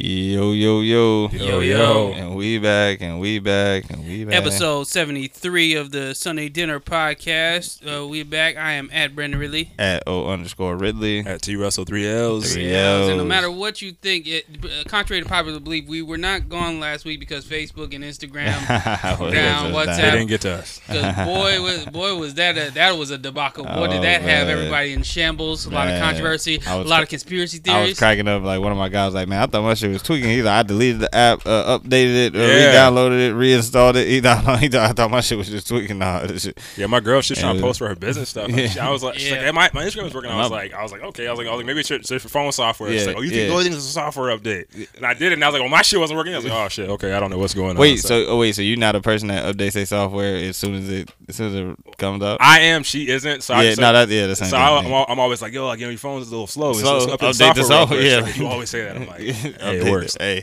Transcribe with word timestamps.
Yo, 0.00 0.52
yo, 0.52 0.80
yo. 0.80 1.28
Yo, 1.32 1.58
yo. 1.58 2.12
And 2.12 2.36
we 2.36 2.56
back, 2.58 3.00
and 3.00 3.18
we 3.18 3.40
back, 3.40 3.90
and 3.90 4.06
we 4.06 4.24
back. 4.24 4.36
Episode 4.36 4.86
73 4.86 5.74
of 5.74 5.90
the 5.90 6.14
Sunday 6.14 6.48
Dinner 6.48 6.78
Podcast. 6.78 7.82
Uh, 7.84 8.06
we 8.06 8.22
back. 8.22 8.56
I 8.56 8.74
am 8.74 8.88
at 8.92 9.16
Brandon 9.16 9.40
Riddley. 9.40 9.70
At 9.76 10.04
O 10.06 10.28
underscore 10.28 10.76
Riddley. 10.76 11.26
At 11.26 11.42
T 11.42 11.56
Russell 11.56 11.84
three 11.84 12.06
L's. 12.06 12.56
3Ls. 12.56 13.08
And 13.08 13.18
no 13.18 13.24
matter 13.24 13.50
what 13.50 13.82
you 13.82 13.90
think, 13.90 14.28
it, 14.28 14.44
uh, 14.64 14.88
contrary 14.88 15.20
to 15.20 15.28
popular 15.28 15.58
belief, 15.58 15.88
we 15.88 16.00
were 16.00 16.16
not 16.16 16.48
gone 16.48 16.78
last 16.78 17.04
week 17.04 17.18
because 17.18 17.44
Facebook 17.44 17.92
and 17.92 18.04
Instagram. 18.04 18.54
What 19.18 19.32
Down, 19.32 19.66
is 19.66 19.70
it? 19.70 19.74
what's 19.74 19.96
They 19.96 20.10
didn't 20.12 20.28
get 20.28 20.42
to 20.42 20.52
us. 20.52 20.80
Because 20.86 21.26
boy, 21.26 21.60
was, 21.60 21.86
boy 21.86 22.14
was 22.14 22.34
that 22.34 22.56
a, 22.56 22.70
that 22.74 22.96
was 22.96 23.10
a 23.10 23.18
debacle. 23.18 23.64
Boy, 23.64 23.88
did 23.88 23.98
Oh, 23.98 24.02
that 24.02 24.22
have 24.22 24.46
everybody 24.46 24.92
in 24.92 25.02
shambles. 25.02 25.66
A 25.66 25.70
lot 25.70 25.88
of 25.88 26.00
controversy. 26.00 26.60
I 26.64 26.74
A 26.74 26.78
was 26.78 26.86
lot 26.86 27.02
of 27.02 27.08
conspiracy 27.08 27.58
theories. 27.58 27.74
I 27.74 27.80
was 27.80 27.86
theories. 27.86 27.98
cracking 27.98 28.28
up 28.28 28.44
like 28.44 28.60
one 28.60 28.70
of 28.70 28.78
my 28.78 28.88
guys 28.88 29.06
was 29.08 29.14
like, 29.14 29.26
man, 29.26 29.42
I 29.42 29.46
thought 29.46 29.62
my 29.62 29.74
shit 29.74 29.87
was 29.92 30.02
tweaking. 30.02 30.30
He's 30.30 30.44
like, 30.44 30.54
I 30.54 30.62
deleted 30.62 31.00
the 31.00 31.14
app, 31.14 31.46
uh, 31.46 31.78
updated 31.78 32.26
it, 32.28 32.36
uh, 32.36 32.38
Yeah. 32.38 32.66
re-downloaded 32.70 33.28
it, 33.28 33.34
reinstalled 33.34 33.96
it. 33.96 34.08
He 34.18 34.20
thought, 34.20 34.58
he 34.60 34.68
thought 34.68 34.90
I 34.90 34.92
thought 34.92 35.10
my 35.10 35.20
shit 35.20 35.38
was 35.38 35.48
just 35.48 35.68
tweaking. 35.68 35.98
Nah, 35.98 36.26
this 36.26 36.42
shit. 36.44 36.58
Yeah, 36.76 36.86
my 36.86 37.00
girl, 37.00 37.20
she's 37.20 37.38
trying 37.38 37.56
to 37.56 37.62
post 37.62 37.78
for 37.78 37.88
her 37.88 37.94
business 37.94 38.28
stuff. 38.30 38.48
Yeah. 38.50 38.86
I 38.86 38.90
was 38.90 39.02
like, 39.02 39.14
she's 39.18 39.30
like, 39.30 39.40
Yeah. 39.40 39.46
hey, 39.46 39.52
my, 39.52 39.70
my 39.74 39.84
Instagram 39.84 40.06
is 40.06 40.14
working. 40.14 40.30
I 40.30 40.36
was 40.36 40.50
like, 40.50 40.72
I 40.72 40.82
was 40.82 40.92
like, 40.92 41.02
okay. 41.02 41.26
I 41.26 41.30
was 41.30 41.38
like, 41.38 41.46
I 41.46 41.50
was 41.50 41.58
like 41.58 41.66
maybe 41.66 41.80
it's 41.80 41.90
your, 41.90 41.98
it's 41.98 42.10
your 42.10 42.20
phone 42.20 42.50
software. 42.52 42.90
She's 42.90 43.02
Yeah, 43.02 43.08
like, 43.08 43.16
oh, 43.18 43.20
you 43.22 43.30
think 43.30 43.40
yeah. 43.42 43.46
the 43.48 43.52
only 43.52 43.64
thing 43.64 43.72
is 43.74 43.84
a 43.86 43.88
software 43.88 44.36
update? 44.36 44.88
And 44.96 45.06
I 45.06 45.14
did 45.14 45.32
it, 45.32 45.34
and 45.34 45.44
I 45.44 45.48
was 45.48 45.52
like, 45.54 45.62
well, 45.62 45.68
my 45.70 45.82
shit 45.82 45.98
wasn't 46.00 46.16
working. 46.16 46.32
I 46.34 46.36
was 46.36 46.44
like, 46.44 46.54
oh 46.54 46.68
shit, 46.68 46.88
okay, 46.90 47.12
I 47.12 47.20
don't 47.20 47.30
know 47.30 47.38
what's 47.38 47.54
going 47.54 47.70
on. 47.70 47.76
Wait, 47.76 47.98
so 48.00 48.26
oh 48.26 48.38
wait, 48.38 48.54
so 48.54 48.62
you're 48.62 48.78
not 48.78 48.94
a 48.96 49.00
person 49.00 49.28
that 49.28 49.44
updates 49.54 49.72
their 49.72 49.86
software 49.86 50.36
as 50.36 50.56
soon 50.56 50.74
as 50.74 50.88
it 50.90 51.10
as 51.28 51.36
soon 51.36 51.46
as 51.48 51.54
it 51.54 51.96
comes 51.98 52.22
up? 52.22 52.38
I 52.40 52.60
am. 52.60 52.82
She 52.82 53.08
isn't. 53.08 53.42
So 53.42 53.54
I, 53.54 53.62
yeah, 53.64 53.74
so, 53.74 53.82
no, 53.82 53.92
that 53.92 54.08
yeah, 54.08 54.26
the 54.26 54.36
same 54.36 54.48
so 54.48 54.56
thing. 54.56 54.64
I, 54.64 54.76
I'm, 54.78 54.86
al- 54.92 55.06
I'm 55.08 55.18
always 55.20 55.42
like, 55.42 55.52
yo, 55.52 55.66
like, 55.66 55.78
you 55.78 55.86
know, 55.86 55.90
your 55.90 55.98
phone's 55.98 56.26
a 56.28 56.30
little 56.30 56.46
slow. 56.46 56.70
It's 56.70 56.80
Slow. 56.80 57.00
just 57.00 57.08
up 57.10 57.20
Update 57.20 57.54
the 57.54 57.64
software, 57.64 57.98
real 58.00 58.22
quick. 58.22 58.22
yeah. 58.22 58.32
Like, 58.32 58.36
you 58.38 58.46
always 58.46 58.70
say 58.70 58.84
that. 58.84 58.96
I'm 58.96 59.06
like, 59.06 59.20
hey, 59.20 59.77
Update 59.82 59.86
it 59.86 59.90
works. 59.90 60.16
Hey, 60.18 60.42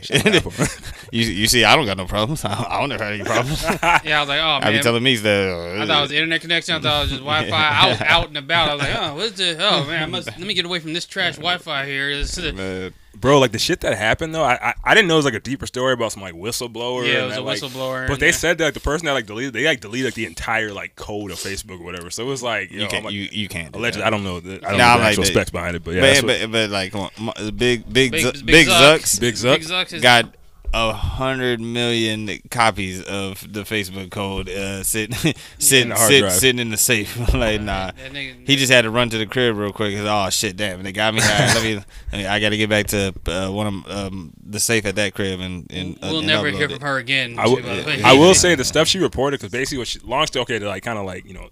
you 1.12 1.24
you 1.24 1.46
see, 1.46 1.64
I 1.64 1.76
don't 1.76 1.86
got 1.86 1.96
no 1.96 2.06
problems. 2.06 2.44
I 2.44 2.54
don't, 2.54 2.70
I 2.70 2.80
don't 2.80 2.88
never 2.88 3.04
had 3.04 3.12
any 3.14 3.24
problems. 3.24 3.62
yeah, 3.82 4.18
I 4.18 4.20
was 4.20 4.28
like, 4.28 4.40
oh 4.40 4.58
I 4.62 4.68
be 4.68 4.74
man. 4.74 4.82
telling 4.82 5.02
me 5.02 5.16
that. 5.16 5.78
I 5.82 5.86
thought 5.86 5.98
it 5.98 6.02
was 6.02 6.12
internet 6.12 6.40
connection. 6.40 6.74
I 6.74 6.80
thought 6.80 6.98
it 6.98 7.00
was 7.02 7.10
just 7.10 7.22
Wi-Fi 7.22 7.68
I 7.68 7.88
was 7.88 8.00
out 8.00 8.28
and 8.28 8.36
about. 8.36 8.68
I 8.68 8.74
was 8.74 8.82
like, 8.82 8.96
oh, 8.96 9.14
what's 9.16 9.36
this? 9.36 9.58
Oh 9.60 9.84
man, 9.86 10.02
I 10.02 10.06
must 10.06 10.26
let 10.26 10.40
me 10.40 10.54
get 10.54 10.64
away 10.64 10.80
from 10.80 10.92
this 10.92 11.06
trash 11.06 11.36
Wi-Fi 11.36 11.86
here. 11.86 12.10
It's, 12.10 12.38
uh, 12.38 12.52
Man, 12.54 12.94
Bro, 13.20 13.38
like 13.40 13.52
the 13.52 13.58
shit 13.58 13.80
that 13.80 13.96
happened 13.96 14.34
though, 14.34 14.42
I, 14.44 14.54
I 14.70 14.74
I 14.84 14.94
didn't 14.94 15.08
know 15.08 15.14
it 15.14 15.18
was 15.18 15.24
like 15.24 15.34
a 15.34 15.40
deeper 15.40 15.66
story 15.66 15.92
about 15.92 16.12
some 16.12 16.22
like 16.22 16.34
whistleblower. 16.34 17.06
Yeah, 17.06 17.12
it 17.12 17.16
and 17.16 17.26
was 17.26 17.34
that, 17.34 17.40
a 17.40 17.42
like- 17.42 17.60
whistleblower 17.60 18.08
But 18.08 18.20
they 18.20 18.26
there. 18.26 18.32
said 18.32 18.58
that 18.58 18.64
like, 18.66 18.74
the 18.74 18.80
person 18.80 19.06
that 19.06 19.12
like 19.12 19.26
deleted, 19.26 19.52
they 19.52 19.64
like 19.64 19.80
deleted 19.80 20.06
like 20.06 20.14
the 20.14 20.26
entire 20.26 20.72
like 20.72 20.96
code 20.96 21.30
of 21.30 21.38
Facebook 21.38 21.80
or 21.80 21.84
whatever. 21.84 22.10
So 22.10 22.22
it 22.24 22.26
was 22.26 22.42
like, 22.42 22.70
you, 22.70 22.76
you 22.78 22.82
know, 22.84 22.88
can't. 22.90 22.98
I'm 23.00 23.04
like, 23.06 23.14
you 23.14 23.28
you 23.32 23.48
can't. 23.48 23.72
do 23.72 23.78
allegedly, 23.78 24.02
that. 24.02 24.06
I 24.06 24.10
don't 24.10 24.24
know 24.24 24.40
the, 24.40 24.56
I 24.66 24.70
don't 24.70 24.78
Nah, 24.78 24.92
know 24.92 24.98
the 24.98 24.98
like 24.98 25.08
actual 25.08 25.24
that- 25.24 25.32
specs 25.32 25.50
behind 25.50 25.76
it, 25.76 25.84
but 25.84 25.94
yeah, 25.94 26.00
but, 26.00 26.06
that's 26.06 26.22
what- 26.22 26.40
but, 26.40 26.52
but 26.52 26.70
like 26.70 26.92
come 26.92 27.10
on, 27.36 27.56
big 27.56 27.90
big 27.92 28.12
Big- 28.12 28.20
Zu- 28.22 28.32
Big 28.32 28.46
big 28.46 28.66
Zuck. 28.68 28.98
Zucks 29.00 29.20
Big 29.20 29.34
Zuck 29.34 29.58
Big 29.58 29.68
Zuck 29.68 30.02
got 30.02 30.34
a 30.74 30.92
hundred 30.92 31.60
million 31.60 32.28
copies 32.50 33.02
of 33.02 33.52
the 33.52 33.62
Facebook 33.62 34.10
code 34.10 34.48
uh, 34.48 34.82
sitting 34.82 35.34
sitting 35.58 35.88
the 35.90 35.94
hard 35.94 36.08
sit, 36.10 36.20
drive. 36.20 36.32
sitting 36.32 36.58
in 36.58 36.70
the 36.70 36.76
safe. 36.76 37.16
like 37.34 37.60
nah. 37.60 37.90
that 37.92 37.96
nigga- 38.12 38.46
He 38.46 38.56
just 38.56 38.72
had 38.72 38.82
to 38.82 38.90
run 38.90 39.08
to 39.10 39.18
the 39.18 39.26
crib 39.26 39.56
real 39.56 39.72
quick. 39.72 39.94
'cause, 39.96 40.06
oh 40.08 40.30
shit, 40.30 40.56
damn! 40.56 40.82
They 40.82 40.92
got 40.92 41.14
me. 41.14 41.20
All 41.22 41.28
right, 41.28 41.54
let 41.54 41.62
me. 41.64 41.84
I, 42.12 42.16
mean, 42.16 42.26
I 42.26 42.40
got 42.40 42.50
to 42.50 42.56
get 42.56 42.68
back 42.70 42.86
to 42.88 43.14
uh, 43.26 43.50
one 43.50 43.66
of 43.66 43.90
um, 43.90 44.32
the 44.44 44.60
safe 44.60 44.84
at 44.86 44.96
that 44.96 45.14
crib 45.14 45.40
and 45.40 45.66
and 45.70 45.96
uh, 45.96 46.08
We'll 46.10 46.18
and 46.18 46.26
never 46.26 46.50
upload 46.50 46.54
hear 46.56 46.64
it. 46.66 46.70
from 46.72 46.80
her 46.82 46.98
again. 46.98 47.38
I 47.38 47.46
will, 47.46 47.56
too, 47.56 47.62
by 47.62 47.76
the 47.76 47.84
way. 47.86 48.02
I 48.02 48.12
will 48.14 48.34
say 48.34 48.54
the 48.54 48.64
stuff 48.64 48.88
she 48.88 48.98
reported 48.98 49.40
because 49.40 49.52
basically 49.52 49.78
what 49.78 49.88
she 49.88 49.98
launched 50.00 50.32
story 50.34 50.42
okay 50.42 50.58
to 50.58 50.66
like 50.68 50.82
kind 50.82 50.98
of 50.98 51.04
like 51.06 51.26
you 51.26 51.34
know 51.34 51.48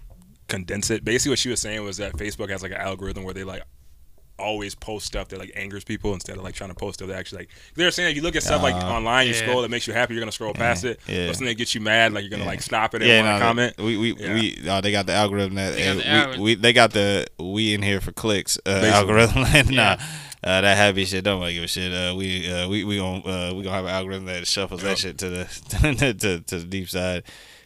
condense 0.47 0.89
it. 0.91 1.03
Basically 1.03 1.31
what 1.31 1.39
she 1.39 1.49
was 1.49 1.59
saying 1.59 1.83
was 1.83 1.97
that 1.97 2.13
Facebook 2.13 2.49
has 2.49 2.61
like 2.61 2.71
an 2.71 2.77
algorithm 2.77 3.23
where 3.23 3.33
they 3.33 3.43
like 3.43 3.63
always 4.37 4.75
post 4.75 5.05
stuff 5.05 5.29
that 5.29 5.39
like 5.39 5.51
angers 5.55 5.83
people 5.83 6.13
instead 6.13 6.37
of 6.37 6.43
like 6.43 6.53
trying 6.55 6.69
to 6.69 6.75
post 6.75 6.99
stuff 6.99 7.07
that 7.07 7.17
actually 7.17 7.39
like 7.39 7.49
they're 7.75 7.89
saying 7.91 8.09
if 8.11 8.15
you 8.17 8.21
look 8.21 8.35
at 8.35 8.43
stuff 8.43 8.61
like 8.61 8.75
online 8.75 9.27
you 9.27 9.33
yeah. 9.33 9.39
scroll 9.39 9.61
that 9.61 9.71
makes 9.71 9.87
you 9.87 9.93
happy 9.93 10.13
you're 10.13 10.21
gonna 10.21 10.31
scroll 10.31 10.53
past 10.53 10.83
it 10.83 10.99
yeah. 11.07 11.27
but 11.27 11.35
something 11.35 11.47
that 11.47 11.55
gets 11.57 11.73
you 11.73 11.79
mad 11.81 12.11
like 12.13 12.21
you're 12.23 12.29
gonna 12.29 12.43
Yeah. 12.43 12.49
like 12.49 12.61
stop 12.61 12.93
it 12.95 13.01
and 13.01 13.09
Yeah, 13.09 13.21
no, 13.21 13.39
comment 13.39 13.77
We 13.77 13.97
we 13.97 14.13
Yeah. 14.15 14.33
we 14.33 14.69
uh, 14.69 14.81
they 14.81 14.91
got 14.91 15.05
the 15.05 15.13
algorithm 15.13 15.55
that 15.55 15.75
They 15.75 15.83
got 15.85 15.91
uh, 15.91 15.93
the 15.93 15.99
we, 16.01 16.05
algorithm. 16.09 16.41
we 16.43 16.55
they 16.55 16.73
got 16.73 16.91
the 16.91 17.27
we 17.39 17.73
in 17.73 17.81
here 17.81 18.01
for 18.01 18.11
clicks 18.11 18.57
uh, 18.65 18.81
Basically. 18.81 18.89
algorithm. 18.89 19.43
nah, 19.75 19.97
uh, 20.43 20.61
that 20.61 20.77
happy 20.77 21.05
shit 21.05 21.23
don't 21.23 21.41
give 21.49 21.63
a 21.63 21.67
shit. 21.67 21.91
Uh, 21.93 22.13
we 22.15 22.51
uh, 22.51 22.67
we 22.67 22.83
we 22.83 22.97
gonna 22.97 23.19
uh, 23.25 23.53
we 23.55 23.63
gonna 23.63 23.75
have 23.75 23.85
an 23.85 23.91
algorithm 23.91 24.25
that 24.25 24.45
shuffles 24.47 24.81
that 24.83 24.97
shit 24.97 25.17
to 25.19 25.29
the 25.29 25.45
to, 26.19 26.39
to 26.41 26.59
the 26.59 26.65
deep 26.65 26.89
side. 26.89 27.23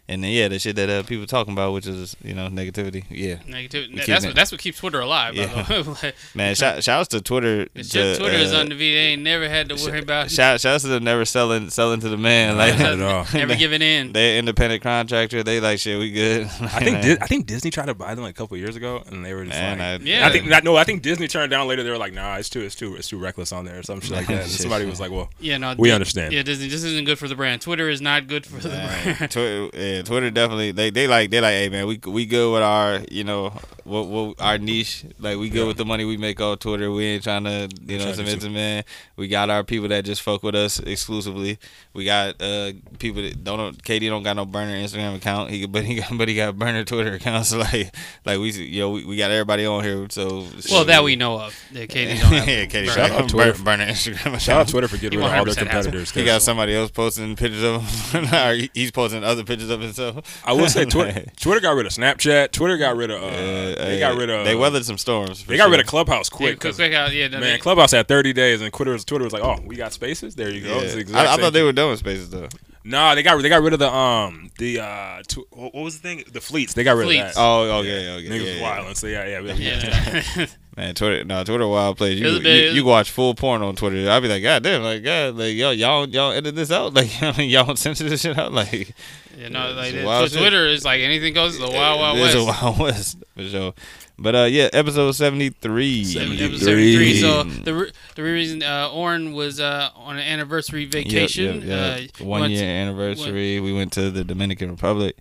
And 0.09 0.23
then 0.23 0.31
yeah, 0.31 0.47
the 0.47 0.57
shit 0.57 0.75
that 0.77 0.89
uh, 0.89 1.03
people 1.03 1.27
talking 1.27 1.53
about, 1.53 1.71
which 1.71 1.85
is 1.85 2.15
you 2.23 2.33
know 2.33 2.47
negativity. 2.49 3.03
Yeah, 3.11 3.35
negativity. 3.47 4.03
That's 4.07 4.23
what, 4.25 4.31
it- 4.31 4.35
that's 4.35 4.51
what 4.51 4.59
keeps 4.59 4.79
Twitter 4.79 4.99
alive. 4.99 5.35
By 5.35 5.41
Yeah. 5.43 5.83
Like, 6.03 6.15
man. 6.35 6.55
Shout 6.55 6.83
shout 6.83 7.01
outs 7.01 7.09
to 7.09 7.21
Twitter. 7.21 7.65
to, 7.75 7.83
just 7.83 8.19
Twitter 8.19 8.35
is 8.35 8.51
uh, 8.51 8.57
undefeated. 8.57 8.97
They 8.97 9.01
ain't 9.13 9.21
never 9.21 9.47
had 9.47 9.69
to 9.69 9.75
worry 9.75 9.99
about 9.99 10.31
Shout 10.31 10.59
shout 10.61 10.73
outs 10.73 10.83
to 10.83 10.89
them 10.89 11.03
never 11.03 11.25
selling 11.25 11.69
selling 11.69 11.99
to 11.99 12.09
the 12.09 12.17
man. 12.17 12.57
Like 12.57 12.79
Not 12.79 12.93
at 12.93 13.01
all. 13.01 13.25
never 13.35 13.53
giving 13.55 13.83
in. 13.83 14.11
They're 14.11 14.39
independent 14.39 14.81
contractor. 14.81 15.43
They 15.43 15.59
like 15.59 15.77
shit. 15.79 15.99
We 15.99 16.09
good. 16.11 16.45
I 16.47 16.79
think 16.79 17.01
Di- 17.03 17.17
I 17.21 17.27
think 17.27 17.45
Disney 17.45 17.69
tried 17.69 17.85
to 17.85 17.93
buy 17.93 18.15
them 18.15 18.23
like 18.23 18.31
a 18.31 18.37
couple 18.37 18.57
years 18.57 18.75
ago 18.75 19.03
and 19.05 19.23
they 19.23 19.35
were 19.35 19.45
just 19.45 19.55
Man, 19.59 19.77
like 19.77 20.01
I- 20.01 20.03
Yeah. 20.03 20.27
I 20.27 20.31
think 20.31 20.49
that 20.49 20.63
no 20.63 20.75
I 20.75 20.85
think 20.85 21.03
Disney 21.03 21.27
turned 21.27 21.51
down 21.51 21.67
later 21.67 21.83
they 21.83 21.91
were 21.91 21.97
like 21.99 22.13
nah 22.13 22.35
it's 22.37 22.49
too 22.49 22.61
it's 22.61 22.73
too 22.73 22.95
it's 22.95 23.07
too 23.09 23.19
reckless 23.19 23.51
on 23.51 23.65
there 23.65 23.77
or 23.77 23.83
some 23.83 24.01
shit 24.01 24.11
like 24.11 24.25
that 24.25 24.41
and 24.41 24.49
somebody 24.51 24.85
was 24.85 24.99
like 24.99 25.11
well 25.11 25.29
Yeah, 25.39 25.57
no. 25.59 25.75
We 25.77 25.89
Di- 25.89 25.93
understand. 25.93 26.33
Yeah, 26.33 26.41
Disney. 26.41 26.67
This 26.67 26.83
isn't 26.83 27.05
good 27.05 27.19
for 27.19 27.27
the 27.27 27.35
brand. 27.35 27.61
Twitter 27.61 27.89
is 27.89 28.01
not 28.01 28.25
good 28.25 28.43
for 28.47 28.57
the 28.59 28.69
brand. 28.69 29.31
Twitter, 29.31 29.69
yeah, 29.77 29.98
Twitter 30.03 30.31
definitely 30.31 30.71
they 30.71 30.89
they 30.89 31.07
like 31.07 31.29
they 31.29 31.41
like 31.41 31.53
hey 31.53 31.69
man 31.69 31.87
we 31.87 31.99
we 32.05 32.25
good 32.25 32.51
with 32.53 32.63
our 32.63 33.01
you 33.11 33.23
know 33.23 33.53
what, 33.89 34.07
what 34.07 34.35
our 34.39 34.57
niche 34.57 35.03
like 35.19 35.37
we 35.37 35.49
good 35.49 35.59
Yeah. 35.61 35.65
with 35.67 35.77
the 35.77 35.85
money 35.85 36.05
we 36.05 36.15
make 36.17 36.39
off 36.39 36.59
Twitter 36.59 36.91
we 36.91 37.05
ain't 37.05 37.23
trying 37.23 37.43
to 37.43 37.67
you 37.85 37.97
know 37.97 38.03
trying 38.03 38.11
to 38.11 38.15
submit 38.17 38.41
to 38.41 38.49
man 38.49 38.83
we 39.17 39.27
got 39.27 39.49
our 39.49 39.63
people 39.63 39.87
that 39.89 40.05
just 40.05 40.21
fuck 40.21 40.43
with 40.43 40.55
us 40.55 40.79
exclusively 40.79 41.57
we 41.93 42.05
got 42.05 42.41
uh 42.41 42.71
people 42.99 43.21
that 43.21 43.43
don't 43.43 43.83
Katie 43.83 44.07
don't 44.09 44.23
got 44.23 44.35
no 44.35 44.45
burner 44.45 44.73
Instagram 44.75 45.15
account 45.15 45.49
he 45.49 45.65
but 45.65 45.83
he 45.83 45.95
got 45.95 46.09
but 46.17 46.27
he 46.27 46.35
got 46.35 46.57
burner 46.57 46.83
Twitter 46.83 47.13
accounts 47.13 47.53
like 47.55 47.93
like 48.25 48.39
we 48.39 48.51
you 48.51 48.79
know 48.81 48.91
we, 48.91 49.05
we 49.05 49.17
got 49.17 49.31
everybody 49.31 49.65
on 49.65 49.83
here 49.83 50.05
so 50.09 50.45
well, 50.71 50.85
that 50.85 51.03
we 51.03 51.15
know 51.15 51.39
of. 51.39 51.55
That 51.73 51.89
Katie 51.89 52.19
don't 52.19 52.31
have. 52.31 52.47
yeah 52.47 52.65
Katie 52.65 52.87
burner. 52.87 52.91
Shout 53.07 53.11
out 53.11 53.29
Twitter. 53.29 53.51
burner, 53.53 53.63
burner 53.63 53.85
Instagram 53.87 54.19
account. 54.27 54.41
shout 54.41 54.61
out 54.61 54.67
Twitter 54.67 54.87
for 54.87 54.97
getting 54.97 55.19
rid 55.19 55.25
of 55.27 55.33
all 55.33 55.45
their 55.45 55.53
100% 55.53 55.57
has 55.57 55.57
it. 55.57 55.59
competitors 55.89 56.11
He 56.11 56.19
'cause- 56.21 56.25
got 56.27 56.41
somebody 56.41 56.75
else 56.75 56.91
posting 56.91 57.35
pictures 57.35 57.63
of 57.63 57.83
him. 58.11 58.25
or 58.33 58.67
he's 58.73 58.91
posting 58.91 59.23
other 59.23 59.43
pictures 59.43 59.69
of 59.69 59.81
himself. 59.81 60.41
I 60.45 60.53
will 60.53 60.67
say 60.69 60.85
Twitter, 60.85 61.25
Twitter 61.39 61.59
got 61.61 61.71
rid 61.75 61.85
of 61.85 61.91
Snapchat. 61.91 62.51
Twitter 62.51 62.77
got 62.77 62.95
rid 62.95 63.09
of. 63.11 63.21
Uh, 63.23 63.25
Uh, 63.29 63.75
they 63.85 63.99
got 63.99 64.17
rid 64.17 64.29
of. 64.29 64.45
They 64.45 64.55
weathered 64.55 64.85
some 64.85 64.97
storms. 64.97 65.45
They 65.45 65.57
got 65.57 65.63
sure. 65.65 65.71
rid 65.71 65.79
of 65.79 65.85
Clubhouse 65.87 66.29
Yeah, 66.31 66.37
quick. 66.37 66.59
quick, 66.59 66.71
'cause, 66.71 66.75
quick 66.77 66.93
out. 66.93 67.11
Yeah, 67.13 67.27
no, 67.27 67.39
Man, 67.39 67.53
they- 67.53 67.57
Clubhouse 67.59 67.91
had 67.91 68.07
30 68.07 68.33
days, 68.33 68.61
and 68.61 68.73
Twitter 68.73 68.91
was 68.91 69.05
Twitter 69.05 69.23
was 69.23 69.33
like, 69.33 69.43
"Oh, 69.43 69.57
we 69.65 69.75
got 69.75 69.93
Spaces. 69.93 70.35
There 70.35 70.49
you 70.49 70.61
go." 70.61 70.81
Yeah. 70.81 70.87
The 70.87 70.97
exact 70.99 71.29
I, 71.29 71.33
I 71.33 71.37
thought 71.37 71.53
they 71.53 71.63
were 71.63 71.71
done 71.73 71.89
with 71.89 71.99
spaces 71.99 72.29
though. 72.29 72.47
Nah, 72.85 73.13
they 73.13 73.23
got 73.23 73.39
they 73.41 73.49
got 73.49 73.61
rid 73.61 73.73
of 73.73 73.79
the 73.79 73.93
um 73.93 74.49
the 74.57 74.79
uh 74.79 75.21
tw- 75.27 75.45
what 75.51 75.73
what 75.75 75.83
was 75.83 75.99
the 75.99 76.07
thing 76.07 76.23
the 76.31 76.39
fleets. 76.41 76.73
They 76.73 76.83
got 76.83 76.95
rid 76.95 77.05
Fleets. 77.07 77.29
of 77.29 77.35
that. 77.35 77.41
Oh, 77.41 77.61
okay, 77.79 78.09
okay, 78.15 78.27
Niggas 78.29 78.45
yeah, 78.45 78.51
yeah. 78.53 78.61
wild. 78.61 78.97
So 78.97 79.07
yeah, 79.07 79.25
yeah. 79.41 79.53
yeah. 79.53 80.45
Man, 80.79 80.95
Twitter, 80.95 81.25
no, 81.25 81.43
Twitter 81.43 81.67
wild 81.67 81.97
plays. 81.97 82.17
You, 82.21 82.29
you, 82.29 82.71
you 82.71 82.85
watch 82.85 83.11
full 83.11 83.35
porn 83.35 83.61
on 83.61 83.75
Twitter. 83.75 84.09
I'd 84.09 84.21
be 84.21 84.29
like, 84.29 84.41
God 84.41 84.63
damn, 84.63 84.81
like, 84.81 85.03
God, 85.03 85.35
like, 85.35 85.53
y'all, 85.53 85.73
y'all, 85.73 86.07
y'all 86.07 86.31
edit 86.31 86.55
this 86.55 86.71
out, 86.71 86.93
like, 86.95 87.09
y'all 87.37 87.75
censor 87.75 88.07
this 88.07 88.21
shit 88.21 88.37
out, 88.37 88.53
like, 88.53 88.93
you 89.37 89.49
know, 89.49 89.73
like 89.73 89.87
It's 89.87 89.95
that- 89.97 90.05
wild 90.05 90.29
so 90.29 90.33
shit. 90.35 90.39
Twitter 90.41 90.67
is 90.67 90.85
like 90.85 91.01
anything 91.01 91.33
goes. 91.33 91.59
The 91.59 91.67
wild, 91.69 91.99
wild 91.99 92.17
it's 92.19 92.33
west. 92.33 92.37
a 92.37 92.43
wild 92.65 92.79
west 92.79 93.17
for 93.35 93.43
sure. 93.43 93.73
But 94.17 94.35
uh, 94.35 94.43
yeah, 94.43 94.69
episode 94.73 95.11
seventy 95.13 95.49
three. 95.49 96.01
Episode 96.01 96.57
seventy 96.59 96.95
three. 96.95 97.19
So 97.21 97.43
the 97.43 97.73
re- 97.73 97.91
the 98.15 98.23
reason 98.23 98.63
uh, 98.63 98.89
Oren 98.93 99.33
was 99.33 99.59
uh, 99.61 99.89
on 99.95 100.17
an 100.17 100.23
anniversary 100.23 100.83
vacation. 100.85 101.69
Uh, 101.69 102.01
one 102.19 102.51
year 102.51 102.59
to- 102.59 102.65
anniversary. 102.65 103.59
we 103.61 103.71
went 103.73 103.93
to 103.93 104.11
the 104.11 104.23
Dominican 104.25 104.71
Republic. 104.71 105.15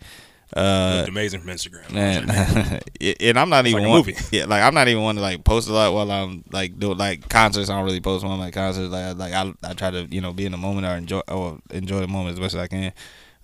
Uh, 0.56 0.94
Looked 0.98 1.08
amazing 1.10 1.40
from 1.40 1.50
Instagram. 1.50 1.92
man, 1.92 2.80
and 3.20 3.38
I'm 3.38 3.50
not 3.50 3.66
even 3.66 3.82
like 3.82 3.86
a 3.86 3.90
one, 3.90 3.98
movie. 3.98 4.16
Yeah, 4.30 4.46
like 4.46 4.62
I'm 4.62 4.74
not 4.74 4.88
even 4.88 5.02
one 5.02 5.16
to 5.16 5.20
like 5.20 5.44
post 5.44 5.68
a 5.68 5.72
lot 5.72 5.92
while 5.92 6.10
I'm 6.10 6.42
like 6.50 6.78
doing 6.78 6.96
like 6.96 7.28
concerts. 7.28 7.68
I 7.68 7.76
don't 7.76 7.84
really 7.84 8.00
post 8.00 8.24
one 8.24 8.38
like 8.38 8.54
concerts. 8.54 8.90
Like 8.90 9.04
I, 9.04 9.12
like 9.12 9.32
I, 9.34 9.52
I 9.62 9.74
try 9.74 9.90
to 9.90 10.06
you 10.10 10.20
know 10.20 10.32
be 10.32 10.46
in 10.46 10.52
the 10.52 10.58
moment 10.58 10.86
or 10.86 10.96
enjoy 10.96 11.20
or 11.28 11.58
enjoy 11.70 12.00
the 12.00 12.08
moment 12.08 12.34
as 12.34 12.40
much 12.40 12.54
as 12.54 12.60
I 12.60 12.66
can. 12.66 12.92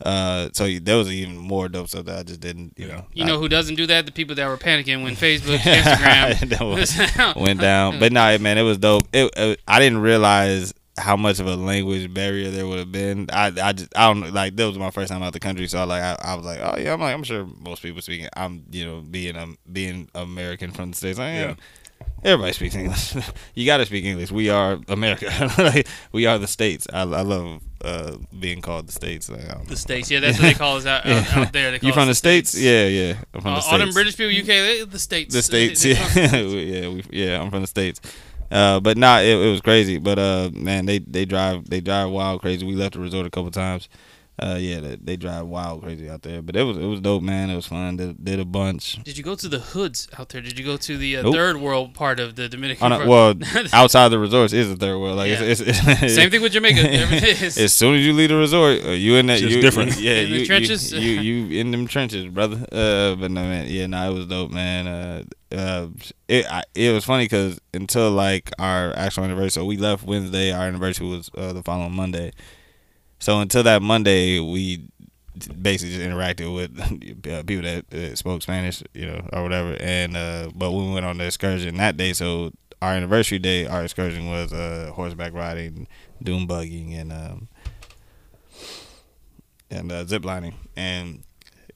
Uh, 0.03 0.49
so 0.53 0.69
there 0.81 0.97
was 0.97 1.11
even 1.11 1.37
more 1.37 1.69
dope 1.69 1.89
stuff 1.89 2.05
that 2.07 2.19
I 2.19 2.23
just 2.25 2.41
didn't, 2.41 2.75
you 2.77 2.89
know. 2.89 3.07
You 3.13 3.25
know 3.25 3.39
who 3.39 3.49
doesn't 3.49 3.77
do 3.77 3.87
that? 3.87 4.07
The 4.07 4.13
people 4.13 4.35
that 4.35 4.47
were 4.47 4.57
panicking 4.57 5.03
when 5.05 5.15
Facebook, 5.17 5.63
That 5.63 6.37
Instagram 6.37 7.37
went 7.41 7.61
down. 7.61 8.01
But 8.01 8.13
nah, 8.13 8.37
man, 8.39 8.59
it 8.59 8.63
was 8.63 8.79
dope. 8.79 9.05
It, 9.13 9.31
it 9.37 9.61
I 9.69 9.79
didn't 9.79 9.99
realize 9.99 10.75
how 10.97 11.17
much 11.17 11.41
of 11.41 11.47
a 11.47 11.57
language 11.57 12.13
barrier 12.15 12.51
there 12.51 12.67
would 12.67 12.79
have 12.79 12.93
been. 12.93 13.27
I 13.33 13.47
I 13.63 13.73
just 13.73 13.93
I 13.97 14.13
don't 14.13 14.33
like 14.33 14.57
that 14.57 14.67
was 14.67 14.79
my 14.79 14.91
first 14.91 15.11
time 15.11 15.23
out 15.23 15.33
the 15.33 15.41
country, 15.41 15.67
so 15.67 15.85
like 15.85 16.03
I, 16.03 16.17
I 16.23 16.35
was 16.35 16.45
like, 16.45 16.61
oh 16.63 16.77
yeah, 16.79 16.93
I'm 16.93 17.01
like 17.01 17.15
I'm 17.15 17.25
sure 17.25 17.47
most 17.61 17.83
people 17.83 18.01
speaking. 18.03 18.29
I'm 18.37 18.65
you 18.71 18.85
know 18.87 19.01
being 19.01 19.37
um 19.37 19.59
being 19.71 20.09
American 20.15 20.71
from 20.71 20.91
the 20.93 20.97
states. 20.97 21.19
I 21.19 21.29
am. 21.29 21.49
Yeah. 21.51 21.55
Everybody 22.23 22.53
speaks 22.55 22.75
English. 22.75 23.15
you 23.55 23.67
got 23.67 23.79
to 23.79 23.87
speak 23.87 24.05
English. 24.05 24.31
We 24.33 24.49
are 24.51 24.79
America. 24.89 25.27
like, 25.59 25.87
we 26.13 26.27
are 26.27 26.39
the 26.39 26.47
states. 26.47 26.87
I, 26.93 27.01
I 27.03 27.05
love 27.23 27.63
uh, 27.83 28.17
being 28.39 28.61
called 28.63 28.89
the 28.89 28.93
states. 28.93 29.29
Like, 29.31 29.45
I 29.45 29.55
know. 29.59 29.65
the 29.69 29.77
states. 29.77 30.11
Yeah, 30.11 30.21
that's 30.21 30.39
what 30.39 30.45
they 30.45 30.55
call 30.55 30.77
us 30.79 30.87
out, 30.87 31.05
out, 31.07 31.37
out 31.37 31.53
there. 31.53 31.71
They 31.71 31.79
call 31.79 31.87
you 31.89 31.93
from 31.95 32.09
the 32.09 32.15
states? 32.15 32.59
Yeah, 32.59 32.87
yeah. 32.87 33.15
I'm 33.35 33.41
from 33.43 33.53
Uh, 33.55 33.61
the 33.61 33.67
all 33.67 33.79
them 33.79 33.93
states. 33.93 33.95
British 33.95 34.17
people, 34.17 34.37
UK, 34.83 34.91
the 34.91 34.99
states. 34.99 35.35
the 35.35 35.43
states. 35.43 35.83
They- 35.83 35.93
they 35.95 36.29
call- 36.29 36.41
Yeah, 36.41 36.81
yeah, 36.81 36.89
we, 36.89 37.05
yeah. 37.11 37.41
I'm 37.43 37.51
from 37.51 37.61
the 37.61 37.67
states. 37.69 38.01
Uh, 38.51 38.81
but 38.81 38.97
nah, 38.97 39.19
it, 39.21 39.37
it 39.37 39.51
was 39.51 39.61
crazy. 39.61 39.99
But 39.99 40.19
uh, 40.19 40.51
man, 40.55 40.87
they 40.87 40.99
they 40.99 41.25
drive 41.25 41.69
they 41.69 41.81
drive 41.81 42.11
wild 42.11 42.41
crazy. 42.41 42.67
We 42.67 42.75
left 42.75 42.95
the 42.95 43.01
resort 43.01 43.27
a 43.27 43.31
couple 43.31 43.51
times. 43.51 43.89
Uh, 44.37 44.57
yeah, 44.59 44.81
they, 44.81 44.97
they 44.97 45.17
drive 45.17 45.47
wild 45.47 45.81
crazy 45.83 46.11
out 46.11 46.23
there. 46.23 46.43
But 46.43 46.57
it 46.57 46.65
was 46.65 46.77
it 46.77 46.87
was 46.87 47.01
dope, 47.01 47.23
man. 47.23 47.51
It 47.51 47.55
was 47.55 47.67
fun. 47.69 47.97
Did, 47.97 48.25
did 48.25 48.41
a 48.41 48.45
bunch. 48.45 49.01
Did 49.05 49.17
you 49.17 49.23
go 49.23 49.37
to 49.37 49.49
the 49.49 49.61
hoods 49.61 50.09
out 50.19 50.31
there? 50.31 50.41
Did 50.41 50.59
you 50.59 50.65
go 50.65 50.77
to 50.77 50.97
the 50.99 51.19
uh, 51.19 51.23
Nope. 51.23 51.35
third 51.35 51.57
world 51.59 51.95
part 51.95 52.19
of 52.19 52.35
the 52.35 52.49
Dominican? 52.49 52.93
Oh, 52.93 52.99
no, 52.99 53.07
well, 53.09 53.35
outside 53.73 54.09
the 54.09 54.19
resorts 54.19 54.53
is 54.53 54.69
the 54.69 54.75
third 54.77 54.99
world. 54.99 55.19
Like 55.19 55.31
Yeah. 55.31 55.41
it's, 55.43 55.61
it's, 55.61 55.79
it's 56.03 56.15
Same 56.17 56.31
thing 56.31 56.43
with 56.43 56.51
Jamaica. 56.51 56.81
Everything 56.93 57.47
As 57.63 57.73
soon 57.73 57.95
as 57.95 58.05
you 58.05 58.13
leave 58.13 58.31
the 58.31 58.37
resort, 58.37 58.83
uh, 58.85 58.91
you 58.91 59.15
in 59.15 59.27
that 59.27 59.39
Just 59.39 59.55
you 59.55 59.63
different. 59.63 59.97
Yeah, 60.01 60.15
In 60.15 60.31
the 60.33 60.39
you, 60.41 60.47
trenches? 60.47 60.93
You, 60.93 60.99
you 61.01 61.21
you 61.45 61.61
in 61.61 61.71
them 61.71 61.87
trenches, 61.87 62.27
brother. 62.27 62.57
Uh, 62.73 63.15
but 63.15 63.31
no 63.31 63.43
man, 63.43 63.67
yeah, 63.69 63.87
no, 63.87 64.11
it 64.11 64.15
was 64.15 64.27
dope, 64.27 64.51
man. 64.51 64.89
Uh, 64.89 65.23
uh, 65.55 65.87
it 66.27 66.45
I, 66.51 66.65
it 66.75 66.93
was 66.93 67.05
funny 67.05 67.27
because 67.27 67.61
until 67.73 68.11
like 68.11 68.51
our 68.59 68.93
actual 68.97 69.23
anniversary, 69.23 69.51
so 69.51 69.65
we 69.65 69.77
left 69.77 70.03
Wednesday. 70.05 70.51
Our 70.51 70.65
anniversary 70.67 71.07
was 71.07 71.31
uh, 71.39 71.53
the 71.53 71.63
following 71.63 71.93
Monday. 71.95 72.33
So 73.25 73.41
until 73.41 73.63
that 73.63 73.81
Monday, 73.81 74.39
we 74.39 74.87
basically 75.63 75.97
just 75.97 76.07
interacted 76.07 76.55
with 76.55 76.79
uh, 77.33 77.43
people 77.45 77.63
that 77.63 78.19
spoke 78.19 78.43
Spanish, 78.43 78.83
you 78.93 79.07
know, 79.07 79.27
or 79.33 79.43
whatever. 79.43 79.79
And 79.81 80.15
uh, 80.15 80.51
but 80.55 80.73
we 80.73 80.93
went 80.93 81.07
on 81.07 81.17
the 81.17 81.25
excursion 81.25 81.79
that 81.79 81.97
day, 81.97 82.13
so 82.13 82.53
our 82.83 82.93
anniversary 82.93 83.39
day, 83.39 83.67
our 83.67 83.83
excursion 83.83 84.29
was 84.29 84.53
uh, 84.53 84.91
horseback 84.93 85.33
riding, 85.33 85.89
dune 86.23 86.47
bugging, 86.47 87.01
and 87.01 87.13
um, 87.15 87.49
and 89.71 89.91
uh, 89.91 90.05
zip. 90.05 90.27
And 90.77 91.23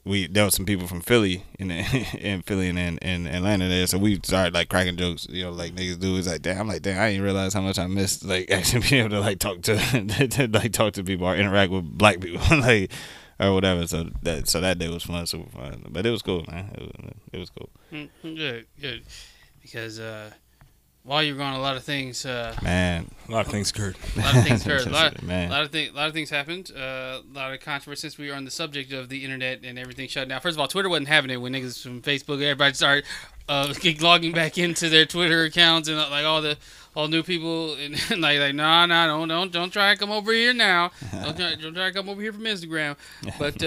we 0.09 0.27
there 0.27 0.45
was 0.45 0.55
some 0.55 0.67
people 0.67 0.87
from 0.87 1.01
Philly 1.01 1.45
in 1.59 1.71
in 2.19 2.43
Philly 2.43 2.69
and 2.71 2.79
in 2.99 3.27
Atlanta 3.27 3.69
there, 3.69 3.87
so 3.87 3.99
we 3.99 4.17
started 4.25 4.55
like 4.55 4.69
cracking 4.69 4.97
jokes, 4.97 5.27
you 5.31 5.45
know, 5.45 5.51
like 5.51 5.75
niggas 5.75 6.01
do. 6.01 6.17
It's 6.17 6.27
like, 6.27 6.43
damn, 6.43 6.63
I'm 6.63 6.69
like, 6.69 6.83
damn, 6.83 7.01
I 7.01 7.11
didn't 7.11 7.25
realize 7.25 7.55
how 7.55 7.61
much 7.61 7.79
I 7.79 7.87
missed 7.87 8.25
like 8.25 8.51
actually 8.51 8.89
being 8.89 9.05
able 9.05 9.11
to 9.17 9.21
like 9.21 9.39
talk 9.39 9.63
to, 9.63 9.77
to 10.31 10.49
like 10.49 10.73
talk 10.73 10.95
to 10.95 11.05
people 11.05 11.27
or 11.27 11.37
interact 11.37 11.71
with 11.71 11.85
black 11.85 12.21
people, 12.21 12.41
like 12.59 12.91
or 13.39 13.53
whatever. 13.53 13.87
So 13.87 14.11
that 14.23 14.49
so 14.49 14.61
that 14.61 14.79
day 14.79 14.89
was 14.89 15.05
fun, 15.05 15.27
super 15.27 15.51
fun, 15.51 15.85
but 15.91 16.07
it 16.07 16.11
was 16.11 16.23
cool, 16.23 16.45
man. 16.49 16.71
It 16.75 16.81
was, 16.81 17.13
it 17.33 17.39
was 17.39 17.51
cool, 17.51 17.71
Mm, 17.93 18.09
good, 18.23 18.67
good. 18.81 19.03
Because 19.63 20.01
uh, 20.01 20.31
while 21.05 21.23
you're 21.23 21.37
gone, 21.37 21.55
a 21.55 21.61
lot 21.61 21.77
of 21.77 21.85
things, 21.85 22.27
uh, 22.27 22.55
man. 22.63 23.11
A 23.29 23.33
lot 23.33 23.47
of 23.47 23.53
things 23.53 23.71
occurred. 23.71 23.97
a 24.17 24.21
lot 24.21 24.37
of 24.37 24.45
things 24.45 24.67
occurred. 24.67 24.87
A 24.87 24.91
lot, 24.93 25.23
man. 25.23 25.49
a 25.49 25.51
lot 25.51 25.63
of 25.63 25.71
things, 25.71 25.91
a 25.91 25.95
lot 25.95 26.09
of 26.09 26.13
things 26.13 26.31
happened. 26.31 26.71
Uh, 26.75 27.21
a 27.21 27.35
lot 27.35 27.53
of 27.53 27.61
controversy 27.61 28.01
since 28.01 28.19
we 28.19 28.29
were 28.29 28.35
on 28.35 28.45
the 28.45 28.51
subject 28.51 28.93
of 28.93 29.09
the 29.09 29.25
internet 29.25 29.61
and 29.65 29.79
everything 29.79 30.09
shut 30.09 30.29
down. 30.29 30.41
First 30.41 30.57
of 30.57 30.61
all, 30.61 30.69
Twitter 30.69 30.89
wasn't 30.89 31.09
having 31.09 31.31
it 31.31 31.39
when 31.41 31.53
niggas 31.53 31.83
from 31.83 32.03
Facebook, 32.03 32.43
everybody 32.43 32.75
started 32.75 33.05
uh, 33.49 33.73
logging 34.01 34.33
back 34.33 34.59
into 34.59 34.89
their 34.89 35.07
Twitter 35.07 35.45
accounts 35.45 35.89
and 35.89 35.99
uh, 35.99 36.09
like 36.11 36.25
all 36.25 36.43
the 36.43 36.59
all 36.95 37.09
new 37.09 37.23
people 37.23 37.75
and, 37.75 37.95
like 38.21 38.41
like 38.41 38.55
nah 38.55 38.85
nah 38.87 39.07
don't 39.07 39.29
don't 39.29 39.53
don't 39.53 39.71
try 39.71 39.95
to 39.95 39.99
come 39.99 40.11
over 40.11 40.33
here 40.33 40.53
now. 40.53 40.91
Don't 41.13 41.37
try, 41.37 41.55
don't 41.55 41.75
try 41.75 41.89
to 41.89 41.93
come 41.93 42.09
over 42.09 42.21
here 42.21 42.33
from 42.33 42.43
Instagram. 42.43 42.97
But 43.39 43.63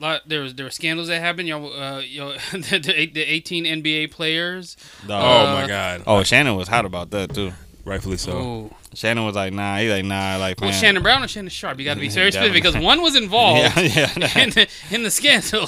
uh, 0.00 0.04
lot, 0.04 0.22
there 0.28 0.40
was 0.40 0.54
there 0.54 0.64
were 0.66 0.70
scandals 0.70 1.08
that 1.08 1.20
happened. 1.20 1.48
You 1.48 1.58
know, 1.58 1.66
uh, 1.72 2.02
you 2.04 2.20
know 2.20 2.32
the, 2.52 3.10
the, 3.12 3.20
18 3.22 3.64
NBA 3.64 4.10
players. 4.10 4.76
The- 5.06 5.14
Oh 5.14 5.18
Uh, 5.18 5.60
my 5.62 5.66
god. 5.66 6.02
oh, 6.06 6.22
Shannon 6.22 6.56
was 6.56 6.68
hot 6.68 6.84
about 6.84 7.10
that 7.10 7.34
too. 7.34 7.52
Rightfully 7.84 8.16
so. 8.16 8.32
Oh. 8.32 8.76
Shannon 8.94 9.24
was 9.24 9.34
like, 9.34 9.52
nah. 9.52 9.78
He 9.78 9.90
like, 9.90 10.04
nah. 10.04 10.36
Like, 10.36 10.60
Well, 10.60 10.70
man. 10.70 10.80
Shannon 10.80 11.02
Brown 11.02 11.24
or 11.24 11.26
Shannon 11.28 11.48
Sharpe? 11.50 11.78
You 11.80 11.84
got 11.84 11.94
to 11.94 12.00
be 12.00 12.10
serious 12.18 12.34
specific 12.34 12.62
because 12.62 12.76
one 12.80 13.02
was 13.02 13.16
involved 13.16 13.58
Yeah, 13.76 13.80
yeah. 14.16 14.38
in 14.38 14.50
the 14.50 14.68
in 14.90 15.02
the 15.02 15.10
scandal. 15.10 15.66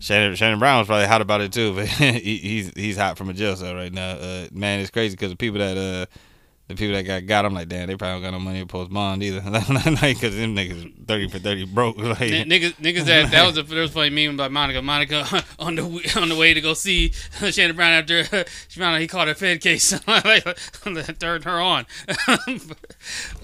Shannon, 0.00 0.34
Shannon 0.34 0.58
Brown 0.58 0.78
was 0.80 0.88
probably 0.88 1.06
hot 1.06 1.20
about 1.20 1.40
it 1.40 1.52
too, 1.52 1.74
but 1.74 1.86
he, 1.86 2.38
he's 2.38 2.72
he's 2.74 2.96
hot 2.96 3.16
from 3.16 3.28
a 3.30 3.32
jail 3.32 3.54
cell 3.54 3.74
right 3.76 3.92
now. 3.92 4.10
Uh, 4.12 4.48
man, 4.50 4.80
it's 4.80 4.90
crazy 4.90 5.14
because 5.14 5.30
the 5.30 5.36
people 5.36 5.60
that 5.60 5.78
uh 5.78 6.06
the 6.68 6.74
people 6.76 6.94
that 6.94 7.02
got 7.02 7.26
got, 7.26 7.44
I'm 7.44 7.52
like, 7.54 7.68
damn, 7.68 7.88
they 7.88 7.96
probably 7.96 8.22
don't 8.22 8.30
got 8.32 8.38
no 8.38 8.42
money 8.42 8.60
to 8.60 8.66
post 8.66 8.90
bond 8.90 9.22
either. 9.22 9.40
like, 9.50 10.20
cause 10.20 10.34
them 10.36 10.54
niggas 10.56 11.06
thirty 11.06 11.28
for 11.28 11.38
thirty 11.38 11.66
broke. 11.66 11.96
Like, 12.02 12.20
N- 12.22 12.48
niggas, 12.48 12.74
niggas 12.74 13.04
that 13.04 13.30
that 13.32 13.46
was 13.46 13.58
a 13.58 13.62
there 13.64 13.82
was 13.82 13.90
a 13.90 13.94
funny 13.94 14.10
meme 14.10 14.34
about 14.36 14.52
Monica. 14.52 14.80
Monica 14.80 15.26
on 15.58 15.74
the 15.74 16.12
on 16.20 16.28
the 16.28 16.36
way 16.36 16.54
to 16.54 16.60
go 16.60 16.72
see 16.74 17.10
Shannon 17.50 17.74
Brown 17.76 17.92
after 17.92 18.24
she 18.68 18.80
found 18.80 18.94
out 18.94 19.00
he 19.00 19.06
caught 19.08 19.28
a 19.28 19.34
Fed 19.34 19.60
case, 19.60 19.92
like 20.06 20.44
turned 21.18 21.44
her 21.44 21.60
on 21.60 21.84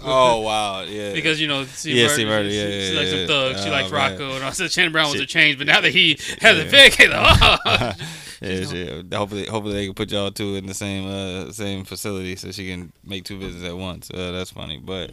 oh 0.03 0.41
wow, 0.41 0.83
yeah. 0.83 1.13
because 1.13 1.41
you 1.41 1.49
know 1.49 1.65
C 1.65 1.93
Yeah, 1.93 2.05
Murder, 2.05 2.15
C 2.15 2.25
Murder, 2.25 2.51
she, 2.51 2.57
yeah, 2.57 2.67
she 2.81 2.93
yeah, 2.95 2.99
likes 2.99 3.11
some 3.11 3.19
yeah. 3.21 3.27
thugs, 3.27 3.63
she 3.63 3.69
Oh, 3.69 3.73
likes 3.73 3.91
man. 3.93 4.13
Rocco, 4.13 4.35
and 4.37 4.45
I 4.45 4.51
said 4.51 4.71
Shannon 4.71 4.93
Brown 4.93 5.07
was 5.07 5.15
Shit. 5.15 5.23
a 5.23 5.27
change, 5.27 5.59
but 5.59 5.67
now 5.67 5.81
that 5.81 5.93
he 5.93 6.19
has 6.41 6.57
a 6.59 6.65
Yeah. 6.65 6.71
Fed 6.71 6.93
case, 6.93 7.09
oh, 7.13 7.93
yeah, 8.41 8.65
shit. 8.65 9.13
Hopefully, 9.13 9.47
hopefully 9.47 9.75
they 9.75 9.85
can 9.87 9.95
put 9.95 10.11
y'all 10.11 10.31
two 10.31 10.57
in 10.57 10.67
the 10.67 10.75
same 10.75 11.07
uh 11.09 11.51
same 11.53 11.85
facility 11.85 12.37
so 12.37 12.51
she 12.53 12.69
can 12.69 12.93
make 13.05 13.25
two 13.25 13.39
visits 13.39 13.65
at 13.65 13.77
once. 13.77 14.11
Uh, 14.11 14.33
that's 14.33 14.51
funny, 14.51 14.79
but. 14.79 15.13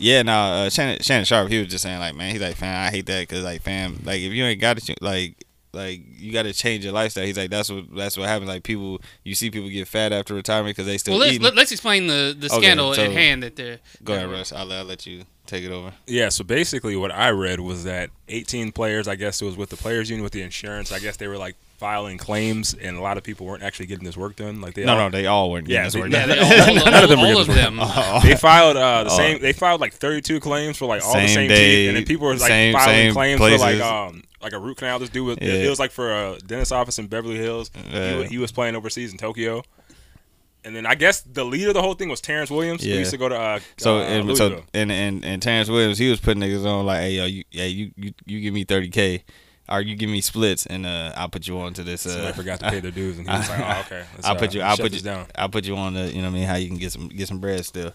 Yeah, 0.00 0.22
no, 0.22 0.32
uh, 0.32 0.70
Shannon, 0.70 1.00
Shannon 1.02 1.24
Sharpe, 1.24 1.48
he 1.50 1.60
was 1.60 1.68
just 1.68 1.84
saying 1.84 2.00
like, 2.00 2.16
man, 2.16 2.32
he's 2.32 2.42
like, 2.42 2.56
fam, 2.56 2.84
I 2.84 2.90
hate 2.90 3.06
that 3.06 3.28
because 3.28 3.44
like, 3.44 3.62
fam, 3.62 4.00
like 4.04 4.20
if 4.22 4.32
you 4.32 4.42
ain't 4.42 4.60
got 4.60 4.76
it, 4.76 5.00
like, 5.00 5.36
like 5.72 6.00
you 6.18 6.32
got 6.32 6.42
to 6.44 6.52
change 6.52 6.82
your 6.84 6.92
lifestyle. 6.92 7.24
He's 7.24 7.36
like, 7.38 7.48
that's 7.48 7.70
what 7.70 7.94
that's 7.94 8.16
what 8.16 8.28
happens. 8.28 8.48
Like 8.48 8.64
people, 8.64 9.00
you 9.22 9.36
see 9.36 9.52
people 9.52 9.68
get 9.68 9.86
fat 9.86 10.12
after 10.12 10.34
retirement 10.34 10.74
because 10.76 10.86
they 10.86 10.98
still 10.98 11.12
well 11.12 11.20
let's 11.20 11.32
eating. 11.34 11.44
let, 11.44 11.54
let's 11.54 11.70
explain 11.70 12.08
the 12.08 12.34
the 12.36 12.46
Okay, 12.48 12.56
scandal 12.60 12.92
so- 12.94 13.04
at 13.04 13.12
hand 13.12 13.44
that 13.44 13.54
they're 13.54 13.78
Go 14.02 14.14
ahead, 14.14 14.28
Russ. 14.28 14.52
I'll, 14.52 14.72
I'll 14.72 14.84
let 14.84 15.06
you 15.06 15.22
take 15.46 15.62
it 15.64 15.70
over. 15.70 15.92
Yeah, 16.08 16.28
so 16.30 16.42
basically 16.42 16.96
what 16.96 17.12
I 17.12 17.30
read 17.30 17.60
was 17.60 17.84
that 17.84 18.10
18 18.28 18.72
players, 18.72 19.06
I 19.06 19.14
guess 19.14 19.40
it 19.40 19.44
was 19.44 19.56
with 19.56 19.70
the 19.70 19.76
players 19.76 20.10
union 20.10 20.24
with 20.24 20.32
the 20.32 20.42
insurance, 20.42 20.90
I 20.90 20.98
guess 20.98 21.18
they 21.18 21.28
were 21.28 21.38
like 21.38 21.54
filing 21.78 22.18
claims 22.18 22.72
and 22.74 22.96
a 22.96 23.00
lot 23.00 23.16
of 23.18 23.24
people 23.24 23.46
weren't 23.46 23.62
actually 23.62 23.86
getting 23.86 24.04
this 24.04 24.16
work 24.16 24.36
done. 24.36 24.60
Like 24.60 24.74
they 24.74 24.84
No, 24.84 24.92
all, 24.92 24.98
no, 24.98 25.10
they 25.10 25.26
all 25.26 25.50
weren't. 25.50 25.68
Yeah, 25.68 25.88
getting 25.88 26.10
they- 26.10 26.18
this 26.18 26.28
work 26.28 26.28
yeah, 26.38 26.48
done. 26.48 26.48
they 26.48 26.60
all, 26.60 26.78
all, 26.78 26.90
None 26.92 27.02
of 27.04 27.10
them 27.10 27.20
were 27.20 27.26
all 27.26 27.40
of 27.40 27.46
getting 27.48 27.76
them. 27.76 28.20
They 28.22 28.36
filed 28.36 28.76
uh, 28.76 29.04
the 29.04 29.10
Oh. 29.10 29.16
same. 29.16 29.40
They 29.40 29.52
filed 29.52 29.80
like 29.80 29.92
32 29.94 30.40
claims 30.40 30.76
for 30.78 30.86
like 30.86 31.02
all 31.04 31.12
the 31.14 31.20
Same 31.26 31.28
same 31.28 31.48
day, 31.48 31.76
team, 31.76 31.88
and 31.88 31.96
then 31.96 32.04
people 32.04 32.26
were 32.26 32.34
like 32.36 32.48
same- 32.48 32.74
filing 32.74 32.94
same 32.94 33.12
claims 33.14 33.40
for 33.40 33.48
like 33.58 33.80
um 33.80 34.22
like 34.42 34.52
a 34.52 34.58
root 34.58 34.76
canal. 34.78 34.98
This 34.98 35.08
dude 35.10 35.26
was 35.26 35.38
Yeah. 35.40 35.52
it 35.54 35.68
was 35.70 35.78
like 35.78 35.90
for 35.90 36.12
a 36.12 36.38
dentist 36.46 36.72
office 36.72 36.98
in 36.98 37.06
Beverly 37.08 37.36
Hills. 37.36 37.70
He, 37.74 37.96
Yeah. 37.96 38.16
wa- 38.18 38.22
he 38.24 38.38
was 38.38 38.52
playing 38.52 38.76
overseas 38.76 39.10
in 39.12 39.18
Tokyo. 39.18 39.62
And 40.66 40.74
then 40.74 40.86
I 40.86 40.94
guess 40.94 41.20
the 41.20 41.44
leader 41.44 41.68
of 41.68 41.74
the 41.74 41.82
whole 41.82 41.92
thing 41.92 42.08
was 42.08 42.22
Terrence 42.22 42.50
Williams. 42.50 42.82
who 42.82 42.88
Yeah. 42.88 42.96
used 43.00 43.10
to 43.10 43.18
go 43.18 43.28
to 43.28 43.36
uh, 43.38 43.60
So 43.76 43.98
uh, 43.98 44.02
and 44.04 44.36
so 44.36 44.62
and, 44.72 44.90
and 44.90 45.22
and 45.24 45.42
Terrence 45.42 45.68
Williams, 45.68 45.98
he 45.98 46.08
was 46.08 46.20
putting 46.20 46.42
niggas 46.42 46.64
on 46.64 46.86
like, 46.86 47.00
hey 47.00 47.10
yo, 47.16 47.24
you, 47.26 47.44
yeah, 47.50 47.64
you, 47.66 47.90
you 47.96 48.14
you 48.24 48.40
give 48.40 48.54
me 48.54 48.64
thirty 48.64 48.88
k, 48.88 49.24
or 49.68 49.80
you 49.80 49.96
give 49.96 50.10
me 50.10 50.20
splits, 50.20 50.66
and 50.66 50.84
uh, 50.86 51.12
I'll 51.16 51.28
put 51.28 51.46
you 51.46 51.58
on 51.58 51.72
to 51.74 51.82
this. 51.84 52.04
Uh, 52.06 52.10
Somebody 52.10 52.32
forgot 52.34 52.60
to 52.60 52.70
pay 52.70 52.80
their 52.80 52.90
dues, 52.90 53.18
and 53.18 53.28
he 53.28 53.34
was 53.36 53.48
like, 53.48 53.60
"Oh, 53.60 53.80
okay." 53.86 54.04
let's, 54.14 54.26
I'll 54.26 54.36
put 54.36 54.54
you. 54.54 54.60
I'll 54.60 54.76
put 54.76 54.92
you 54.92 55.00
down. 55.00 55.26
I'll 55.36 55.48
put 55.48 55.64
you 55.66 55.76
on 55.76 55.94
the. 55.94 56.08
You 56.12 56.16
know 56.22 56.28
what 56.28 56.36
I 56.36 56.38
mean? 56.38 56.44
How 56.44 56.56
you 56.56 56.68
can 56.68 56.76
get 56.78 56.92
some 56.92 57.08
get 57.08 57.28
some 57.28 57.38
bread 57.40 57.64
still. 57.64 57.92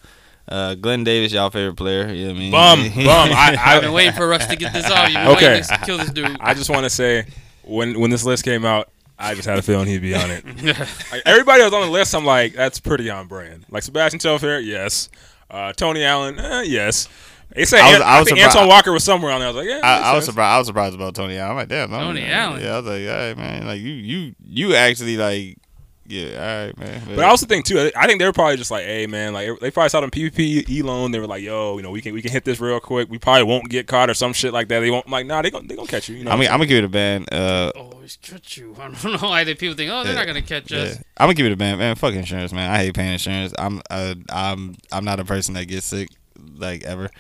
Uh, 0.48 0.74
Glen 0.74 1.04
Davis, 1.04 1.32
y'all 1.32 1.52
favorite 1.52 1.76
player. 1.76 2.12
You 2.12 2.28
know 2.28 2.34
what 2.34 2.38
I 2.38 2.40
mean? 2.40 2.52
Bum, 2.52 2.80
bum. 3.06 3.30
I, 3.32 3.56
I've 3.64 3.82
been 3.84 3.92
waiting 3.94 4.14
for 4.14 4.34
us 4.34 4.48
to 4.48 4.56
get 4.56 4.74
this 4.74 4.90
off. 4.90 5.08
You've 5.10 5.14
been 5.18 5.28
Okay. 5.36 5.48
waiting 5.60 5.64
to 5.78 5.86
kill 5.86 5.98
this 6.00 6.10
dude. 6.10 6.38
I 6.40 6.56
just 6.56 6.72
want 6.72 6.86
to 6.86 6.90
say, 6.90 7.28
when 7.64 8.00
when 8.00 8.10
this 8.10 8.24
list 8.26 8.44
came 8.44 8.66
out, 8.66 8.90
I 9.20 9.36
just 9.36 9.48
had 9.48 9.60
a 9.60 9.62
feeling 9.62 9.86
he'd 9.88 10.02
be 10.02 10.16
on 10.16 10.32
it. 10.32 10.44
Like, 11.12 11.22
everybody 11.26 11.62
was 11.64 11.74
on 11.74 11.82
the 11.82 11.92
list. 11.92 12.16
I'm 12.16 12.26
like, 12.26 12.54
that's 12.54 12.80
pretty 12.80 13.10
on 13.12 13.28
brand. 13.28 13.66
Like 13.70 13.84
Sebastian 13.84 14.20
Telfair, 14.20 14.60
yes. 14.60 15.10
Uh, 15.52 15.74
Tony 15.74 16.04
Allen, 16.04 16.40
eh, 16.40 16.62
yes. 16.64 17.10
They 17.56 17.66
say 17.66 17.80
I 17.80 17.92
was- 17.94 18.02
I, 18.02 18.06
I 18.06 18.20
was 18.20 18.30
think 18.30 18.46
Antoine 18.46 18.68
Walker 18.68 18.92
was 18.92 19.04
somewhere 19.04 19.32
on 19.32 19.40
there. 19.40 19.50
I 19.50 19.52
was 19.52 19.58
like, 19.66 19.68
yeah. 19.70 19.82
I, 19.84 20.12
I 20.12 20.14
was 20.16 20.26
sense. 20.26 20.34
surprised. 20.34 20.54
I 20.54 20.58
was 20.60 20.68
surprised 20.68 20.96
about 20.96 21.16
Tony 21.16 21.38
Allen. 21.38 21.52
I'm 21.52 21.58
like, 21.58 21.68
damn, 21.68 21.94
I'm- 21.94 22.06
Tony 22.06 22.26
Allen. 22.26 22.62
Yeah, 22.62 22.74
I 22.76 22.80
was 22.80 22.86
like, 22.86 23.10
all 23.10 23.28
right, 23.28 23.38
man. 23.38 23.66
Like 23.66 23.82
you, 23.82 23.92
you, 23.92 24.36
you 24.46 24.76
actually 24.76 25.18
like, 25.18 25.58
yeah, 26.06 26.30
all 26.32 26.66
right, 26.66 26.78
man. 26.80 27.02
But 27.16 27.20
I 27.20 27.28
also 27.30 27.46
think 27.46 27.66
too. 27.66 27.92
I 27.96 28.08
think 28.08 28.18
they 28.20 28.26
were 28.26 28.34
probably 28.34 28.58
just 28.58 28.72
like, 28.72 28.84
"Hey, 28.84 29.06
man!" 29.06 29.32
Like 29.32 29.60
they 29.60 29.70
probably 29.70 29.90
saw 29.90 30.02
them 30.02 30.10
PPP 30.10 30.82
loan. 30.84 31.12
They 31.12 31.20
were 31.20 31.28
like, 31.28 31.44
"Yo, 31.44 31.78
you 31.78 31.84
know, 31.84 31.92
we 31.92 32.02
can 32.02 32.16
we 32.16 32.24
can 32.24 32.32
hit 32.32 32.46
this 32.46 32.60
real 32.60 32.80
quick. 32.80 33.12
We 33.12 33.20
probably 33.20 33.44
won't 33.44 33.70
get 33.70 33.86
caught 33.86 34.10
or 34.10 34.16
some 34.16 34.34
shit 34.34 34.52
like 34.52 34.70
that." 34.70 34.80
They 34.80 34.90
won't. 34.90 35.08
Like, 35.08 35.28
nah, 35.28 35.44
they 35.44 35.52
gonna 35.52 35.68
they 35.68 35.76
gonna 35.76 35.88
catch 35.88 36.10
you. 36.10 36.16
You 36.16 36.24
know. 36.24 36.32
I 36.32 36.36
mean, 36.36 36.48
I'm 36.50 36.54
gonna 36.58 36.66
give 36.66 36.80
it 36.80 36.86
a 36.86 36.90
band. 36.90 37.32
Uh, 37.32 37.72
always 37.76 38.18
catch 38.24 38.58
you. 38.58 38.76
I 38.80 38.90
don't 38.90 39.22
know 39.22 39.30
why 39.30 39.44
did 39.44 39.60
people 39.60 39.76
think, 39.76 39.92
oh, 39.92 40.04
they're 40.04 40.14
Yeah. 40.14 40.20
not 40.22 40.26
gonna 40.26 40.42
catch 40.42 40.72
Yeah. 40.72 40.80
us. 40.80 40.98
I'm 41.18 41.26
gonna 41.26 41.36
give 41.36 41.46
it 41.46 41.52
a 41.52 41.58
ban, 41.58 41.78
man. 41.78 41.96
Fuck 41.96 42.16
insurance, 42.16 42.52
man. 42.54 42.72
I 42.72 42.80
hate 42.80 42.96
paying 42.96 43.14
insurance. 43.14 43.54
I'm, 43.60 43.80
uh, 43.92 44.16
I'm, 44.32 44.78
I'm 44.92 45.06
not 45.06 45.20
a 45.20 45.26
person 45.26 45.54
that 45.56 45.66
gets 45.66 45.86
sick, 45.86 46.10
like 46.58 46.82
ever, 46.86 47.12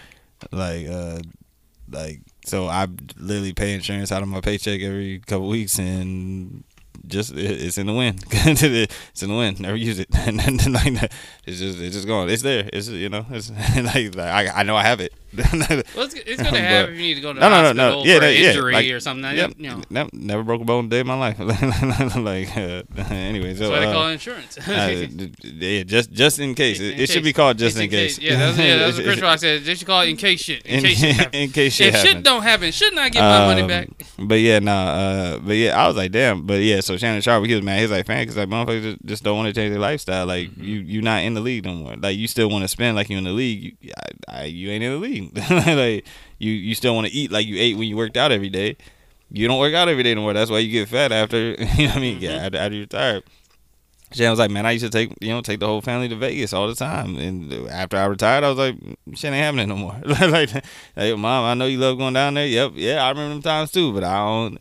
like, 0.51 0.87
uh, 0.87 1.19
like. 1.89 2.21
So 2.45 2.67
I 2.67 2.87
literally 3.17 3.53
pay 3.53 3.73
insurance 3.73 4.11
out 4.11 4.23
of 4.23 4.27
my 4.27 4.41
paycheck 4.41 4.81
every 4.81 5.19
couple 5.19 5.47
weeks, 5.47 5.77
and 5.77 6.63
just 7.05 7.33
it's 7.35 7.77
in 7.77 7.87
the 7.87 7.93
wind. 7.93 8.23
it's 8.31 9.23
in 9.23 9.29
the 9.29 9.35
wind. 9.35 9.59
Never 9.59 9.75
use 9.75 9.99
it, 9.99 10.07
it's 10.13 11.59
just 11.59 11.79
it's 11.79 11.95
just 11.95 12.07
gone. 12.07 12.29
It's 12.29 12.43
there. 12.43 12.69
It's 12.71 12.87
you 12.89 13.09
know. 13.09 13.25
It's 13.29 13.49
like 13.75 14.17
I 14.17 14.47
I 14.47 14.63
know 14.63 14.75
I 14.75 14.83
have 14.83 14.99
it. 14.99 15.13
Well, 15.95 16.05
it's, 16.05 16.13
it's 16.15 16.41
gonna 16.41 16.59
happen 16.59 16.93
if 16.93 16.99
you 16.99 17.05
need 17.07 17.15
to 17.15 17.21
go 17.21 17.33
to 17.33 17.39
the 17.39 17.47
No, 17.47 17.49
no, 17.49 17.71
no, 17.73 17.83
hospital 17.83 18.05
no. 18.05 18.11
Yeah, 18.11 18.19
for 18.19 18.25
yeah, 18.25 18.49
injury 18.49 18.73
like- 18.73 18.89
or 18.91 18.99
something. 18.99 19.35
Yep. 19.35 19.51
You 19.57 19.69
know, 19.69 19.81
Never, 19.89 20.09
never 20.13 20.43
broke 20.43 20.61
a 20.61 20.65
bone 20.65 20.85
a 20.85 20.87
day 20.89 20.99
in 21.01 21.07
my 21.07 21.15
life. 21.17 21.37
like, 21.39 22.55
uh, 22.57 22.83
anyway, 23.13 23.53
so 23.55 23.69
that's 23.69 23.71
why 23.71 23.79
they 23.79 23.85
uh, 23.87 23.93
call 23.93 24.07
it 24.07 24.13
insurance. 24.13 24.57
uh, 24.57 25.07
yeah, 25.43 25.83
just 25.83 26.11
just 26.11 26.39
in 26.39 26.55
case. 26.55 26.79
It, 26.79 26.93
In 26.95 26.99
it 27.01 27.09
should 27.09 27.23
be 27.23 27.33
called 27.33 27.57
just 27.57 27.75
It's 27.77 27.83
in 27.83 27.89
case. 27.89 28.19
Yeah, 28.19 28.37
that's, 28.37 28.57
yeah, 28.57 28.77
that's 28.77 28.97
what 28.97 29.05
Chris 29.05 29.21
Rock 29.21 29.39
said. 29.39 29.63
They 29.63 29.75
should 29.75 29.87
call 29.87 30.01
it 30.01 30.09
in 30.09 30.17
case 30.17 30.41
shit. 30.41 30.65
In, 30.65 30.79
in, 30.79 30.83
case 30.85 30.99
shit 30.99 31.35
in 31.35 31.49
case 31.51 31.73
shit 31.73 31.93
if 31.95 32.01
shit 32.01 32.23
don't 32.23 32.41
happen, 32.43 32.71
shouldn't 32.71 32.99
I 32.99 33.09
get 33.09 33.21
my 33.21 33.45
money 33.45 33.61
Um, 33.61 33.67
back? 33.67 33.89
But 34.17 34.35
yeah, 34.35 34.59
nah. 34.59 34.71
Uh, 34.89 35.39
but 35.39 35.53
yeah, 35.55 35.81
I 35.81 35.87
was 35.87 35.95
like, 35.95 36.11
damn. 36.11 36.45
But 36.45 36.61
yeah, 36.61 36.79
so 36.81 36.97
Shannon 36.97 37.21
Sharpe, 37.21 37.45
he 37.45 37.53
was 37.55 37.63
mad. 37.63 37.79
He's 37.79 37.91
like, 37.91 38.05
fan, 38.05 38.21
because 38.23 38.37
like 38.37 38.49
motherfuckers 38.49 38.81
just, 38.83 39.05
just 39.05 39.23
don't 39.23 39.37
want 39.37 39.47
to 39.47 39.53
change 39.53 39.71
their 39.71 39.79
lifestyle. 39.79 40.25
Like 40.25 40.49
Mm-hmm. 40.49 40.63
you, 40.63 40.79
you 40.79 41.01
not 41.01 41.23
in 41.23 41.33
the 41.33 41.41
league 41.41 41.65
no 41.65 41.73
more. 41.73 41.95
Like 41.95 42.17
you 42.17 42.27
still 42.27 42.49
want 42.49 42.63
to 42.63 42.67
spend 42.67 42.95
like 42.95 43.09
you 43.09 43.17
in 43.17 43.23
the 43.25 43.31
league. 43.31 43.77
You, 43.81 43.91
I, 44.27 44.41
I, 44.41 44.43
you 44.45 44.69
ain't 44.71 44.83
in 44.83 44.91
the 44.93 44.97
league. 44.97 45.18
like 45.49 46.05
you, 46.37 46.51
you 46.51 46.75
still 46.75 46.95
want 46.95 47.07
to 47.07 47.13
eat 47.13 47.31
like 47.31 47.47
you 47.47 47.57
ate 47.59 47.77
when 47.77 47.87
you 47.87 47.97
worked 47.97 48.17
out 48.17 48.31
every 48.31 48.49
day. 48.49 48.77
You 49.31 49.47
don't 49.47 49.59
work 49.59 49.73
out 49.75 49.87
every 49.87 50.03
day 50.03 50.15
no 50.15 50.21
more. 50.21 50.33
That's 50.33 50.49
why 50.49 50.59
you 50.59 50.71
get 50.71 50.89
fat 50.89 51.11
after. 51.11 51.51
You 51.59 51.83
know 51.83 51.89
what 51.89 51.97
I 51.97 51.99
mean? 51.99 52.15
Mm-hmm. 52.15 52.23
Yeah, 52.23 52.45
after, 52.45 52.57
after 52.57 52.75
you're 52.75 52.85
tired. 52.87 53.23
Shannon 54.11 54.31
was 54.31 54.39
like, 54.39 54.49
man, 54.49 54.65
I 54.65 54.71
used 54.71 54.85
to 54.85 54.89
take 54.89 55.13
you 55.21 55.29
know 55.29 55.41
take 55.41 55.59
the 55.59 55.67
whole 55.67 55.81
family 55.81 56.09
to 56.09 56.15
Vegas 56.15 56.51
all 56.51 56.67
the 56.67 56.73
time, 56.73 57.17
and 57.17 57.53
after 57.69 57.97
I 57.97 58.05
retired, 58.05 58.43
I 58.43 58.49
was 58.49 58.57
like, 58.57 58.75
shit 59.13 59.31
ain't 59.31 59.35
happening 59.35 59.69
no 59.69 59.75
more. 59.75 59.95
like, 60.05 60.51
like, 60.95 61.17
mom, 61.17 61.45
I 61.45 61.53
know 61.53 61.67
you 61.67 61.77
love 61.77 61.99
going 61.99 62.15
down 62.15 62.33
there. 62.33 62.47
Yep, 62.47 62.71
yeah, 62.75 63.03
I 63.03 63.09
remember 63.09 63.35
them 63.35 63.41
times 63.43 63.71
too, 63.71 63.93
but 63.93 64.03
I 64.03 64.17
don't. 64.17 64.57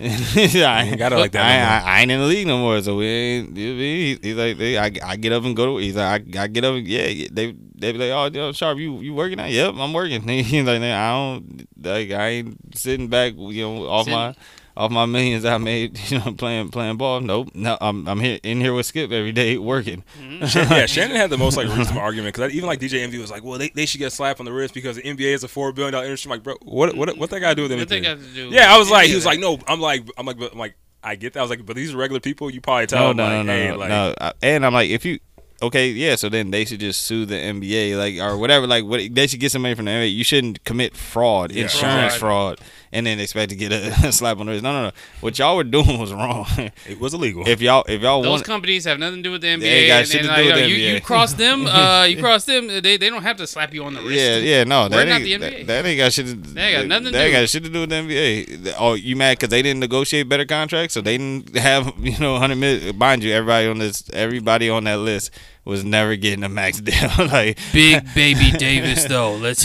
I 0.74 0.84
ain't 0.88 0.98
got 0.98 1.12
it 1.12 1.16
like 1.16 1.32
that 1.32 1.44
I. 1.44 1.90
I, 1.92 1.98
I 1.98 2.00
ain't 2.00 2.10
in 2.10 2.20
the 2.20 2.26
league 2.26 2.46
no 2.46 2.58
more, 2.58 2.80
so 2.80 2.96
we 2.96 3.06
ain't. 3.06 3.56
you 3.56 3.66
know 3.68 3.74
what 3.74 3.80
He- 3.82 4.18
He's 4.22 4.36
like, 4.36 4.56
they, 4.58 4.78
I, 4.78 4.90
I 5.04 5.16
get 5.16 5.32
up 5.32 5.44
and 5.44 5.54
go 5.54 5.66
to. 5.66 5.76
He's 5.82 5.96
like, 5.96 6.36
I, 6.36 6.42
I 6.42 6.46
get 6.46 6.64
up. 6.64 6.74
And, 6.74 6.88
yeah, 6.88 7.06
yeah, 7.06 7.28
they 7.30 7.52
they 7.74 7.92
be 7.92 7.98
like, 7.98 8.10
oh, 8.10 8.34
yo, 8.36 8.52
sharp, 8.52 8.78
you 8.78 8.98
you 9.00 9.12
working 9.14 9.38
out? 9.40 9.50
Yep, 9.50 9.74
I'm 9.76 9.92
working. 9.92 10.22
He's 10.28 10.64
like, 10.66 10.80
I 10.82 11.10
don't 11.10 11.66
like, 11.82 12.10
I 12.12 12.28
ain't 12.28 12.76
sitting 12.78 13.08
back, 13.08 13.34
you 13.36 13.62
know, 13.62 13.86
off 13.88 14.04
Sitting- 14.06 14.18
my 14.18 14.34
off 14.76 14.90
my 14.90 15.04
millions 15.06 15.44
I 15.44 15.58
made, 15.58 15.98
you 16.10 16.18
know, 16.18 16.32
playing 16.32 16.68
playing 16.70 16.96
ball. 16.96 17.20
Nope, 17.20 17.50
no, 17.54 17.76
I'm 17.80 18.06
I'm 18.08 18.20
here 18.20 18.38
in 18.42 18.60
here 18.60 18.72
with 18.74 18.86
Skip 18.86 19.10
every 19.12 19.32
day 19.32 19.58
working. 19.58 20.04
Mm-hmm. 20.20 20.72
yeah, 20.72 20.86
Shannon 20.94 21.16
had 21.16 21.30
the 21.30 21.38
most 21.38 21.56
like 21.56 21.68
reasonable 21.68 22.00
argument 22.00 22.34
because 22.34 22.52
even 22.54 22.66
like 22.66 22.80
DJ 22.80 23.02
Envy 23.02 23.18
was 23.18 23.30
like, 23.30 23.42
well, 23.44 23.58
they, 23.58 23.68
they 23.70 23.86
should 23.86 23.98
get 23.98 24.12
slapped 24.12 24.40
on 24.40 24.46
the 24.46 24.52
wrist 24.52 24.74
because 24.74 24.96
the 24.96 25.02
NBA 25.02 25.34
is 25.34 25.44
a 25.44 25.48
four 25.48 25.72
billion 25.72 25.92
dollar 25.92 26.04
industry. 26.04 26.30
I'm 26.30 26.36
like, 26.36 26.42
bro, 26.44 26.54
what 26.62 26.96
what 26.96 27.16
what 27.18 27.30
that 27.30 27.40
got 27.40 27.50
to 27.50 27.54
do 27.56 27.62
with 27.62 27.72
What 27.78 27.88
they 27.88 27.96
anything? 27.98 28.18
got 28.18 28.26
to 28.26 28.34
do? 28.34 28.48
Yeah, 28.54 28.74
I 28.74 28.78
was 28.78 28.90
like, 28.90 29.08
he 29.08 29.14
was 29.14 29.26
like, 29.26 29.38
no, 29.40 29.58
I'm 29.66 29.80
like, 29.80 30.04
I'm 30.16 30.26
like, 30.26 30.36
I'm 30.52 30.58
like, 30.58 30.76
I 31.02 31.16
get 31.16 31.32
that. 31.34 31.40
I 31.40 31.42
was 31.42 31.50
like, 31.50 31.64
but 31.66 31.76
these 31.76 31.94
are 31.94 31.96
regular 31.96 32.20
people. 32.20 32.50
You 32.50 32.60
probably 32.60 32.86
tell 32.86 33.00
No, 33.02 33.08
them 33.08 33.16
no, 33.16 33.28
no, 33.28 33.36
like, 33.38 33.46
no, 33.46 33.52
hey, 33.52 33.68
no, 33.70 33.76
like, 33.76 33.88
no. 33.88 34.14
I- 34.20 34.32
And 34.42 34.66
I'm 34.66 34.72
like, 34.74 34.90
if 34.90 35.04
you 35.04 35.18
okay, 35.62 35.88
yeah, 35.90 36.16
so 36.16 36.30
then 36.30 36.50
they 36.50 36.64
should 36.64 36.80
just 36.80 37.02
sue 37.02 37.26
the 37.26 37.34
NBA, 37.34 37.96
like 37.98 38.16
or 38.18 38.38
whatever. 38.38 38.66
Like, 38.66 38.84
what 38.84 39.00
they 39.14 39.26
should 39.26 39.40
get 39.40 39.52
some 39.52 39.62
money 39.62 39.74
from 39.74 39.84
the 39.86 39.90
NBA. 39.90 40.14
You 40.14 40.24
shouldn't 40.24 40.64
commit 40.64 40.96
fraud, 40.96 41.52
Yeah. 41.52 41.64
insurance 41.64 42.14
Fraud. 42.16 42.58
fraud, 42.58 42.68
and 42.92 43.06
then 43.06 43.20
expect 43.20 43.50
to 43.50 43.56
get 43.56 43.72
a 44.04 44.12
slap 44.12 44.38
on 44.38 44.46
the 44.46 44.52
wrist. 44.52 44.62
No, 44.62 44.72
no, 44.72 44.82
no. 44.84 44.92
What 45.20 45.38
y'all 45.38 45.56
were 45.56 45.64
doing 45.64 45.98
was 45.98 46.12
wrong. 46.12 46.46
it 46.88 46.98
was 46.98 47.14
illegal. 47.14 47.46
if 47.46 47.60
y'all, 47.60 47.84
if 47.88 48.02
y'all 48.02 48.22
Those 48.22 48.30
want, 48.30 48.44
companies 48.44 48.84
have 48.84 48.98
nothing 48.98 49.18
to 49.18 49.22
do 49.22 49.30
with 49.30 49.42
the 49.42 49.48
NBA. 49.48 49.62
ain't 49.62 49.88
got 49.88 49.98
and, 50.00 50.08
shit 50.08 50.20
and, 50.20 50.30
to 50.30 50.34
do 50.34 50.42
you, 50.42 50.46
with 50.46 50.56
know, 50.56 50.62
the 50.62 50.68
you, 50.68 50.76
NBA. 50.76 50.94
you 50.94 51.00
cross 51.00 51.32
them, 51.34 51.66
uh, 51.66 52.04
you 52.04 52.20
cross 52.20 52.44
them. 52.44 52.66
They, 52.66 52.96
they 52.96 53.10
don't 53.10 53.22
have 53.22 53.36
to 53.38 53.46
slap 53.46 53.72
you 53.72 53.84
on 53.84 53.94
the 53.94 54.02
wrist. 54.02 54.14
Yeah, 54.14 54.36
yeah, 54.36 54.64
no, 54.64 54.82
We're 54.82 54.88
that 55.04 55.08
not 55.08 55.20
ain't, 55.20 55.24
the 55.24 55.36
that, 55.36 55.52
NBA. 55.52 55.66
that 55.66 55.86
ain't 55.86 55.98
got 55.98 56.12
shit 56.12 56.26
to. 56.26 56.34
They 56.34 56.62
ain't 56.62 56.78
got 56.78 56.86
nothing 56.88 57.04
to 57.06 57.10
that 57.12 57.24
ain't 57.24 57.32
got 57.32 57.48
shit 57.48 57.64
to 57.64 57.70
do 57.70 57.80
with 57.80 57.90
the 57.90 57.96
NBA. 57.96 58.74
Oh, 58.78 58.94
you 58.94 59.16
mad 59.16 59.38
because 59.38 59.50
they 59.50 59.62
didn't 59.62 59.80
negotiate 59.80 60.28
better 60.28 60.44
contracts, 60.44 60.94
so 60.94 61.00
they 61.00 61.16
didn't 61.16 61.56
have 61.56 61.92
you 61.98 62.18
know 62.18 62.38
hundred 62.38 62.56
million. 62.56 62.96
Mind 62.98 63.22
you, 63.22 63.32
everybody 63.32 63.68
on 63.68 63.78
this, 63.78 64.10
everybody 64.12 64.68
on 64.68 64.84
that 64.84 64.98
list 64.98 65.30
was 65.70 65.84
never 65.84 66.16
getting 66.16 66.42
a 66.44 66.48
max 66.48 66.80
deal. 66.88 67.08
like 67.18 67.58
Big 67.72 68.04
baby 68.14 68.50
Davis 68.58 69.04
though. 69.04 69.36
Let's 69.36 69.64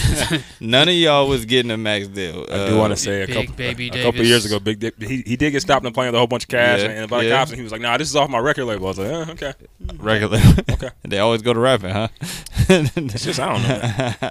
none 0.61 0.87
of 0.87 0.93
y'all 0.93 1.27
was 1.27 1.45
getting 1.45 1.71
a 1.71 1.77
max 1.77 2.07
deal. 2.07 2.45
I 2.49 2.67
do 2.69 2.77
want 2.77 2.91
to 2.91 2.93
Uh, 2.93 2.95
say 2.95 3.21
a 3.23 3.27
couple, 3.27 3.53
baby 3.55 3.89
a 3.89 4.03
couple 4.03 4.23
years 4.23 4.45
ago, 4.45 4.59
Big 4.59 4.79
Dick, 4.79 4.93
he, 5.01 5.23
he 5.25 5.35
did 5.35 5.51
get 5.51 5.61
stopped 5.61 5.85
and 5.85 5.93
playing 5.93 6.09
with 6.09 6.15
a 6.15 6.19
whole 6.19 6.27
bunch 6.27 6.43
of 6.43 6.49
cash 6.49 6.79
Yeah, 6.81 6.85
and, 6.89 6.99
and 6.99 7.09
by 7.09 7.23
the 7.23 7.29
yeah. 7.29 7.37
cops, 7.39 7.51
and 7.51 7.57
he 7.57 7.63
was 7.63 7.71
like, 7.71 7.81
"Nah, 7.81 7.97
this 7.97 8.07
is 8.09 8.15
off 8.15 8.29
my 8.29 8.39
record 8.39 8.65
label." 8.65 8.85
I 8.85 8.89
was 8.89 8.99
like, 8.99 9.07
eh, 9.11 9.31
"Okay, 9.31 9.53
regular. 9.97 10.39
Okay. 10.71 10.89
they 11.03 11.19
always 11.19 11.41
go 11.41 11.53
to 11.53 11.59
rapping, 11.59 11.89
huh? 11.91 12.07
it's 12.69 13.23
just 13.25 13.39
I 13.39 13.51
don't 13.51 14.21
know." 14.21 14.29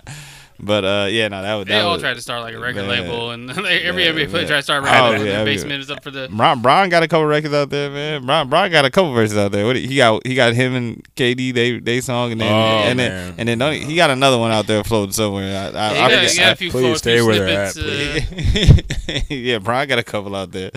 But 0.61 0.85
uh, 0.85 1.07
yeah, 1.11 1.29
no, 1.29 1.43
that 1.43 1.55
would. 1.57 1.67
They 1.69 1.75
that 1.75 1.85
all 1.85 1.93
was, 1.95 2.03
tried 2.03 2.15
to 2.15 2.21
start 2.21 2.43
like 2.43 2.55
a 2.55 2.59
record 2.59 2.87
man. 2.87 2.89
label, 2.89 3.31
and 3.33 3.47
like, 3.57 3.83
every 3.83 4.05
Yeah, 4.05 4.13
NBA 4.13 4.31
player 4.31 4.43
man. 4.43 4.47
tried 4.47 4.57
to 4.59 4.63
start 4.63 4.83
Oh, 4.83 4.87
rapping. 4.87 5.17
and 5.21 5.27
yeah, 5.27 5.33
the 5.33 5.41
I 5.41 5.45
mean- 5.45 5.55
basement 5.55 5.81
is 5.83 5.91
up 5.91 6.03
for 6.05 6.11
the. 6.11 6.29
Brian, 6.31 6.61
Brian 6.63 6.91
got 6.91 7.03
a 7.03 7.09
couple 7.09 7.27
records 7.27 7.53
out 7.55 7.71
there, 7.71 7.91
man. 7.91 8.25
Brian, 8.25 8.49
Brian 8.49 8.71
got 8.73 8.85
a 8.85 8.91
couple 8.91 9.13
verses 9.13 9.37
out 9.37 9.53
there. 9.53 9.67
What 9.67 9.77
he 9.77 9.97
got? 9.97 10.27
He 10.27 10.35
got 10.35 10.53
him 10.55 10.75
and 10.75 11.05
KD. 11.17 11.53
They 11.55 11.79
they 11.81 12.01
song 12.01 12.33
and 12.33 12.41
then 12.41 12.53
Oh, 12.53 12.89
and 12.89 12.97
man. 12.97 13.11
then 13.11 13.35
and 13.39 13.49
then 13.49 13.59
don't 13.59 13.73
he, 13.75 13.81
he 13.85 13.97
got 13.97 14.11
another 14.11 14.39
one 14.39 14.53
out 14.53 14.67
there 14.67 14.83
floating 14.85 15.13
somewhere. 15.13 15.45
I, 15.45 15.67
I, 15.67 15.71
Yeah, 15.71 15.81
I 15.81 15.93
you, 15.93 15.97
got, 15.99 16.11
forget- 16.11 16.35
you 16.35 16.41
got 16.41 16.53
a 16.53 16.57
few, 16.57 16.71
Please 16.71 16.99
stay 16.99 17.23
where 17.23 17.39
they're 17.39 17.65
at, 17.65 17.77
uh, 17.77 19.25
yeah, 19.35 19.59
Brian 19.59 19.89
got 19.89 19.99
a 19.99 20.03
couple 20.05 20.35
out 20.37 20.51
there. 20.53 20.71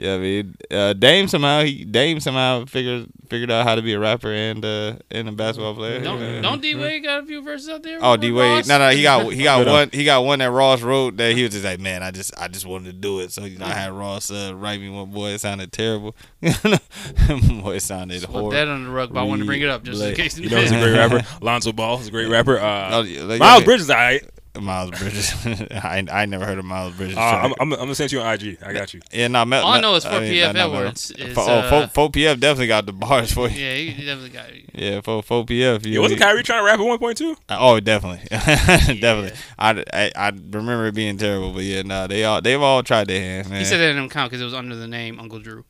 Yeah, 0.00 0.14
I 0.14 0.18
mean, 0.18 0.54
uh, 0.70 0.92
Dame 0.92 1.26
somehow 1.26 1.64
he 1.64 1.84
Dame 1.84 2.20
somehow 2.20 2.64
figured 2.66 3.08
figured 3.28 3.50
out 3.50 3.66
how 3.66 3.74
to 3.74 3.82
be 3.82 3.94
a 3.94 3.98
rapper 3.98 4.32
and 4.32 4.64
uh 4.64 4.94
and 5.10 5.28
a 5.28 5.32
basketball 5.32 5.74
player. 5.74 6.00
don't 6.00 6.20
Yeah. 6.20 6.40
don't 6.40 6.62
D 6.62 6.76
Wade 6.76 7.02
got 7.02 7.24
a 7.24 7.26
few 7.26 7.42
verses 7.42 7.68
out 7.68 7.82
there? 7.82 7.98
Oh, 8.00 8.16
D 8.16 8.30
Wade. 8.30 8.68
No, 8.68 8.78
no, 8.78 8.90
he 8.90 9.02
got 9.02 9.32
he 9.32 9.42
got 9.42 9.66
one. 9.66 9.90
He 9.92 10.04
got 10.04 10.24
one 10.24 10.38
that 10.38 10.52
Ross 10.52 10.82
wrote 10.82 11.16
that 11.16 11.34
he 11.36 11.42
was 11.42 11.50
just 11.52 11.64
like, 11.64 11.80
man, 11.80 12.04
I 12.04 12.12
just 12.12 12.32
I 12.40 12.46
just 12.46 12.64
wanted 12.64 12.86
to 12.86 12.92
do 12.92 13.18
it. 13.18 13.32
So 13.32 13.44
you 13.44 13.58
know, 13.58 13.66
I 13.66 13.72
had 13.72 13.90
Ross 13.92 14.30
uh, 14.30 14.52
write 14.54 14.80
me 14.80 14.88
one. 14.88 15.10
Boy, 15.10 15.30
it 15.30 15.40
sounded 15.40 15.72
terrible. 15.72 16.14
boy, 16.42 17.74
it 17.74 17.82
sounded 17.82 18.20
Put 18.22 18.30
horrible. 18.30 18.50
that 18.50 18.68
on 18.68 18.84
the 18.84 18.90
rug, 18.90 19.12
but 19.12 19.20
I 19.20 19.22
wanted 19.24 19.40
to 19.42 19.46
bring 19.46 19.62
it 19.62 19.68
up 19.68 19.82
just 19.82 20.00
in 20.00 20.08
Like, 20.08 20.16
case. 20.16 20.38
You 20.38 20.48
know, 20.48 20.60
he's 20.60 20.70
a 20.70 20.74
great 20.80 20.96
rapper. 20.96 21.26
Lonzo 21.44 21.72
Ball 21.72 21.98
is 22.00 22.08
a 22.08 22.10
great 22.10 22.28
rapper. 22.28 22.58
Uh, 22.58 22.88
Oh, 22.92 23.02
yeah, 23.02 23.22
like, 23.24 23.40
Miles 23.40 23.60
yeah, 23.60 23.64
Bridges, 23.64 23.90
I, 23.90 24.20
Miles 24.62 24.90
Bridges. 24.98 25.32
I 25.72 26.04
I 26.10 26.26
never 26.26 26.44
heard 26.46 26.58
of 26.58 26.64
Miles 26.64 26.94
Bridges. 26.94 27.16
uh, 27.16 27.20
I'm, 27.20 27.52
I'm, 27.60 27.72
I'm 27.72 27.78
gonna 27.78 27.94
send 27.94 28.12
you 28.12 28.20
on 28.20 28.32
IG. 28.34 28.58
I 28.62 28.72
got 28.72 28.92
you. 28.94 29.00
yeah, 29.12 29.28
no, 29.28 29.44
Mel, 29.44 29.64
All 29.64 29.72
I 29.72 29.80
Mel- 29.80 29.90
know 29.92 29.96
is 29.96 30.04
4 30.04 30.20
mean, 30.20 30.32
PF 30.32 30.46
not- 30.46 30.54
not 30.54 30.70
Mel. 30.70 30.76
Edwards 30.80 31.10
is, 31.12 31.34
Fo- 31.34 31.40
uh, 31.42 31.62
oh, 31.72 31.86
4, 31.86 31.88
4 31.88 32.10
PF 32.10 32.40
definitely 32.40 32.66
got 32.66 32.86
the 32.86 32.92
bars 32.92 33.32
for 33.32 33.48
you. 33.48 33.64
Yeah, 33.64 33.74
he 33.74 34.04
definitely 34.04 34.30
got 34.30 34.48
it. 34.50 34.64
Yeah, 34.78 35.00
4, 35.00 35.22
4 35.24 35.44
PF. 35.44 35.86
Yeah, 35.86 35.98
wasn't 36.00 36.20
Kyrie 36.20 36.42
trying 36.44 36.60
to 36.60 36.64
rap 36.64 36.78
at 36.78 36.84
one 36.86 36.98
point 36.98 37.18
too? 37.18 37.36
Oh, 37.48 37.80
definitely, 37.80 38.26
definitely. 38.30 39.32
I, 39.58 39.84
I, 39.92 40.12
I 40.14 40.28
remember 40.28 40.86
it 40.86 40.94
being 40.94 41.16
terrible, 41.16 41.52
but 41.52 41.64
yeah, 41.64 41.82
no, 41.82 42.06
they 42.06 42.24
all 42.24 42.40
they've 42.40 42.60
all 42.62 42.82
tried 42.84 43.08
their 43.08 43.20
hand, 43.20 43.50
man. 43.50 43.58
He 43.58 43.64
said 43.64 43.78
that 43.78 43.88
didn't 43.88 44.10
count 44.10 44.30
because 44.30 44.40
it 44.40 44.44
was 44.44 44.54
under 44.54 44.76
the 44.76 44.86
name 44.86 45.18
Uncle 45.18 45.40
Drew. 45.40 45.64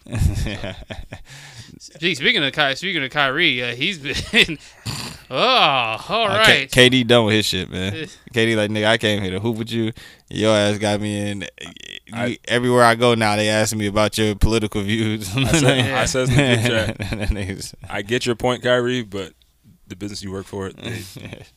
Gee, 2.00 2.14
speaking 2.14 2.42
of 2.44 2.52
Ky, 2.52 2.74
speaking 2.74 3.02
of 3.04 3.10
Kyrie, 3.10 3.62
uh, 3.62 3.74
he's 3.74 3.98
been. 3.98 4.58
oh, 5.30 5.36
all 6.08 6.28
right. 6.28 6.40
Uh. 6.40 6.44
K- 6.70 6.90
KD 6.90 7.06
done 7.06 7.26
with 7.26 7.34
his 7.36 7.46
shit, 7.46 7.70
man. 7.70 7.92
KD 8.34 8.56
like 8.56 8.70
nigga, 8.80 8.86
I 8.86 8.98
came 8.98 9.22
here 9.22 9.30
to 9.32 9.40
hoop 9.40 9.56
with 9.56 9.70
you. 9.70 9.92
Your 10.30 10.54
ass 10.56 10.78
got 10.78 11.00
me 11.00 11.30
in. 11.30 11.40
You- 11.42 11.48
I- 12.12 12.38
everywhere 12.46 12.84
I 12.84 12.94
go 12.94 13.14
now, 13.14 13.36
they 13.36 13.48
asking 13.48 13.78
me 13.78 13.86
about 13.86 14.16
your 14.16 14.34
political 14.34 14.82
views. 14.82 15.28
I 15.36 15.44
said, 15.52 15.94
I 15.94 16.04
says 16.06 16.28
in 16.30 16.36
the 16.36 16.68
chat, 16.68 17.70
I 17.88 18.02
get 18.02 18.24
your 18.26 18.34
point, 18.34 18.62
Kyrie, 18.62 19.02
but 19.02 19.32
the 19.88 19.96
business 19.96 20.22
you 20.22 20.30
work 20.30 20.46
for, 20.46 20.70
they, 20.72 21.02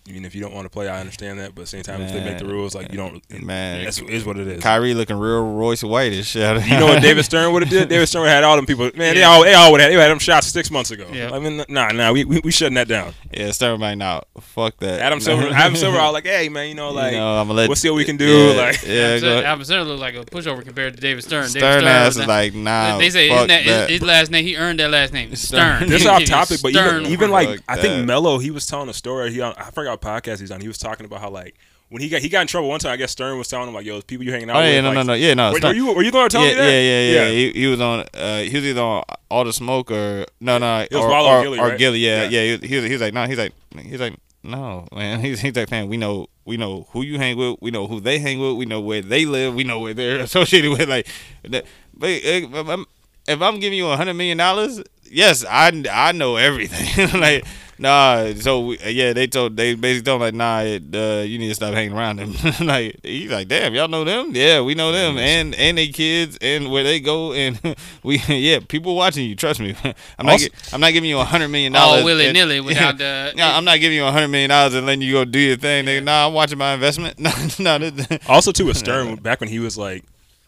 I 0.07 0.11
mean, 0.11 0.25
if 0.25 0.35
you 0.35 0.41
don't 0.41 0.53
want 0.53 0.65
to 0.65 0.69
play, 0.69 0.87
I 0.87 0.99
understand 0.99 1.39
that. 1.39 1.55
But 1.55 1.61
at 1.61 1.65
the 1.65 1.67
same 1.67 1.83
time, 1.83 2.01
if 2.01 2.11
they 2.11 2.23
make 2.23 2.37
the 2.37 2.45
rules, 2.45 2.75
like 2.75 2.91
you 2.91 2.97
don't, 2.97 3.23
eh, 3.31 3.39
Man. 3.41 3.83
that's 3.83 3.99
is 3.99 4.25
what 4.25 4.37
it 4.37 4.47
is. 4.47 4.63
Kyrie 4.63 4.93
looking 4.93 5.17
real 5.17 5.53
Royce 5.53 5.83
Whitish. 5.83 6.35
You 6.35 6.41
know 6.41 6.85
what 6.85 7.01
David 7.01 7.23
Stern 7.23 7.53
would 7.53 7.63
have 7.63 7.71
did? 7.71 7.89
David 7.89 8.07
Stern 8.07 8.21
would 8.21 8.29
have 8.29 8.35
had 8.35 8.43
all 8.43 8.55
them 8.55 8.65
people. 8.65 8.91
Man, 8.95 9.15
they 9.15 9.23
all 9.23 9.43
they 9.43 9.53
all 9.53 9.71
would 9.71 9.81
have. 9.81 9.91
They 9.91 9.97
had 9.97 10.09
them 10.09 10.19
shots 10.19 10.47
six 10.47 10.69
months 10.69 10.91
ago. 10.91 11.07
Yeah. 11.11 11.31
I 11.31 11.39
mean, 11.39 11.63
nah, 11.69 11.89
nah, 11.91 12.11
we 12.11 12.25
we, 12.25 12.41
we 12.43 12.51
shutting 12.51 12.75
that 12.75 12.87
down. 12.87 13.13
Yeah, 13.31 13.51
Stern 13.51 13.79
like, 13.79 13.97
nah, 13.97 14.21
fuck 14.39 14.77
that. 14.79 14.99
Adam 14.99 15.19
Silver, 15.21 15.47
Adam 15.47 15.75
Silver, 15.75 15.97
all 15.97 16.13
like, 16.13 16.25
hey 16.25 16.49
man, 16.49 16.69
you 16.69 16.75
know, 16.75 16.91
like, 16.91 17.13
you 17.13 17.19
know, 17.19 17.39
I'm 17.39 17.47
gonna 17.47 17.57
let. 17.57 17.69
we'll 17.69 17.75
see 17.75 17.89
what 17.89 17.95
we 17.95 18.05
can 18.05 18.17
do. 18.17 18.25
Yeah, 18.25 18.61
Like, 18.61 18.83
yeah, 18.85 19.03
Alvin 19.03 19.21
go, 19.21 19.41
Alvin 19.43 19.65
Stern 19.65 19.87
looked 19.87 20.01
like 20.01 20.15
a 20.15 20.25
pushover 20.25 20.63
compared 20.63 20.95
to 20.95 21.01
David 21.01 21.23
Stern. 21.23 21.43
David 21.43 21.59
Stern 21.59 21.83
ass 21.85 22.17
is 22.17 22.27
like, 22.27 22.53
nah. 22.53 22.97
they 22.97 23.09
say 23.09 23.29
fuck 23.29 23.37
isn't 23.37 23.47
that, 23.47 23.65
that. 23.65 23.89
his, 23.89 23.99
his 23.99 24.07
last 24.07 24.31
name. 24.31 24.45
He 24.45 24.57
earned 24.57 24.79
that 24.79 24.89
last 24.89 25.13
name. 25.13 25.35
Stern. 25.35 25.77
Stern. 25.77 25.89
this 25.89 26.01
is 26.01 26.07
off 26.07 26.25
topic, 26.25 26.61
but 26.61 26.71
Stern. 26.71 27.05
even 27.05 27.11
even 27.11 27.31
like 27.31 27.61
I 27.67 27.77
think 27.77 28.07
that. 28.07 28.13
Mello, 28.21 28.37
he 28.39 28.51
was 28.51 28.65
telling 28.65 28.89
a 28.89 28.93
story. 28.93 29.31
He 29.31 29.41
on, 29.41 29.53
I 29.57 29.71
forgot 29.71 30.03
what 30.03 30.23
podcast 30.23 30.39
he's 30.39 30.51
on. 30.51 30.61
He 30.61 30.67
was 30.67 30.77
talking 30.77 31.05
about 31.05 31.21
how 31.21 31.29
like 31.29 31.55
when 31.89 32.01
he 32.01 32.09
got 32.09 32.21
he 32.21 32.29
got 32.29 32.41
in 32.41 32.47
trouble 32.47 32.69
one 32.69 32.79
time. 32.79 32.91
I 32.93 32.95
guess 32.97 33.11
Stern 33.11 33.37
was 33.37 33.47
telling 33.47 33.67
him 33.67 33.73
like, 33.73 33.85
"Yo, 33.85 34.01
people 34.01 34.25
you 34.25 34.31
hanging 34.31 34.49
out 34.49 34.57
Oh 34.57 34.59
with." 34.59 34.73
yeah, 34.73 34.81
no, 34.81 34.87
like, 34.89 34.95
no, 34.95 35.03
no, 35.03 35.13
yeah, 35.13 35.33
no. 35.33 35.53
Stern- 35.55 35.69
were 35.69 35.75
you 35.75 35.93
were 35.93 36.03
you 36.03 36.11
going 36.11 36.29
to 36.29 36.33
tell 36.37 36.43
yeah, 36.45 36.49
me 36.51 36.55
that? 36.55 36.63
yeah, 36.71 36.81
yeah, 36.81 37.23
yeah, 37.25 37.29
He, 37.31 37.51
he 37.53 37.67
was 37.67 37.81
on. 37.81 38.05
Uh, 38.13 38.39
he 38.39 38.55
was 38.55 38.65
either 38.65 38.81
on 38.81 39.03
all 39.29 39.43
the 39.43 39.53
smoke 39.53 39.91
or 39.91 40.25
no, 40.39 40.57
no, 40.57 40.81
It 40.81 40.91
was 40.93 41.03
or, 41.03 41.09
Wallo 41.09 41.29
or, 41.39 41.43
Gillie, 41.43 41.59
or 41.59 41.67
right? 41.69 41.77
Gillie. 41.79 41.99
Yeah, 41.99 42.23
Yeah. 42.23 42.41
yeah. 42.43 42.57
He, 42.57 42.67
he 42.67 42.75
was. 42.77 42.85
He 42.85 42.91
was 42.93 43.01
like, 43.01 43.13
no. 43.13 43.25
He's 43.25 43.37
like, 43.37 43.53
he's 43.79 43.99
like, 43.99 44.15
no, 44.43 44.87
man. 44.93 45.19
He's 45.25 45.39
he's 45.39 45.55
like, 45.55 45.69
man. 45.71 45.87
We 45.89 45.97
know, 45.97 46.27
we 46.45 46.57
know 46.57 46.87
who 46.91 47.01
you 47.01 47.17
hang 47.17 47.37
with. 47.37 47.57
We 47.61 47.71
know 47.71 47.87
who 47.87 47.99
they 47.99 48.19
hang 48.19 48.39
with. 48.39 48.55
We 48.55 48.65
know 48.65 48.79
where 48.81 49.01
they 49.01 49.25
live. 49.25 49.53
We 49.55 49.63
know 49.63 49.79
where 49.79 49.93
they're 49.93 50.19
associated 50.29 50.71
with. 50.71 50.87
Like, 50.87 51.07
that, 51.49 51.65
but 51.93 52.09
eh, 52.09 52.47
if 52.51 52.67
I'm, 52.69 52.85
if 53.27 53.41
I'm 53.41 53.59
giving 53.59 53.77
you 53.77 53.87
a 53.87 53.97
hundred 53.97 54.13
million 54.15 54.37
dollars, 54.37 54.81
yes, 55.09 55.43
I 55.47 55.83
I 55.91 56.13
know 56.13 56.37
everything. 56.37 57.19
like. 57.19 57.43
Nah. 57.81 58.33
So 58.35 58.71
yeah, 58.71 59.11
they 59.13 59.27
told 59.27 59.57
they 59.57 59.73
basically 59.75 60.03
told 60.05 60.21
him 60.21 60.27
like, 60.27 60.33
nah, 60.33 60.59
it, 60.61 60.83
uh, 60.95 61.23
you 61.23 61.37
need 61.37 61.49
to 61.49 61.55
stop 61.55 61.73
hanging 61.73 61.93
around 61.93 62.17
them. 62.19 62.33
like 62.67 62.99
he's 63.03 63.29
like, 63.31 63.47
damn, 63.47 63.73
y'all 63.73 63.87
know 63.87 64.03
them? 64.03 64.33
Yeah, 64.33 64.61
we 64.61 64.75
know 64.75 64.91
them, 64.91 65.17
and 65.17 65.53
and 65.55 65.77
they 65.77 65.87
kids, 65.89 66.37
and 66.41 66.71
where 66.71 66.83
they 66.83 66.99
go, 66.99 67.33
and 67.33 67.59
we 68.03 68.17
yeah, 68.27 68.59
people 68.65 68.95
watching 68.95 69.27
you. 69.27 69.35
Trust 69.35 69.59
me, 69.59 69.75
I'm 70.17 70.25
not 70.25 70.33
Also- 70.33 70.47
I'm 70.71 70.79
not 70.79 70.93
giving 70.93 71.09
you 71.09 71.19
a 71.19 71.25
hundred 71.25 71.49
million 71.49 71.73
dollars. 71.73 71.99
All 71.99 72.05
willy 72.05 72.25
and- 72.27 72.33
nilly 72.33 72.61
without 72.61 72.97
the. 72.97 73.33
No, 73.35 73.45
I'm 73.45 73.65
not 73.65 73.79
giving 73.79 73.97
you 73.97 74.05
a 74.05 74.11
hundred 74.11 74.29
million 74.29 74.49
dollars 74.49 74.73
and 74.73 74.85
letting 74.85 75.01
you 75.01 75.13
go 75.13 75.25
do 75.25 75.39
your 75.39 75.57
thing. 75.57 75.85
Nigga. 75.85 76.03
Nah, 76.03 76.27
I'm 76.27 76.33
watching 76.33 76.57
my 76.57 76.73
investment. 76.73 77.19
No, 77.19 77.31
no, 77.59 77.89
this- 77.89 78.07
Also, 78.27 78.51
too, 78.51 78.65
with 78.65 78.77
Stern, 78.77 79.15
back 79.15 79.39
when 79.39 79.49
he 79.49 79.59
was 79.59 79.77
like 79.77 80.03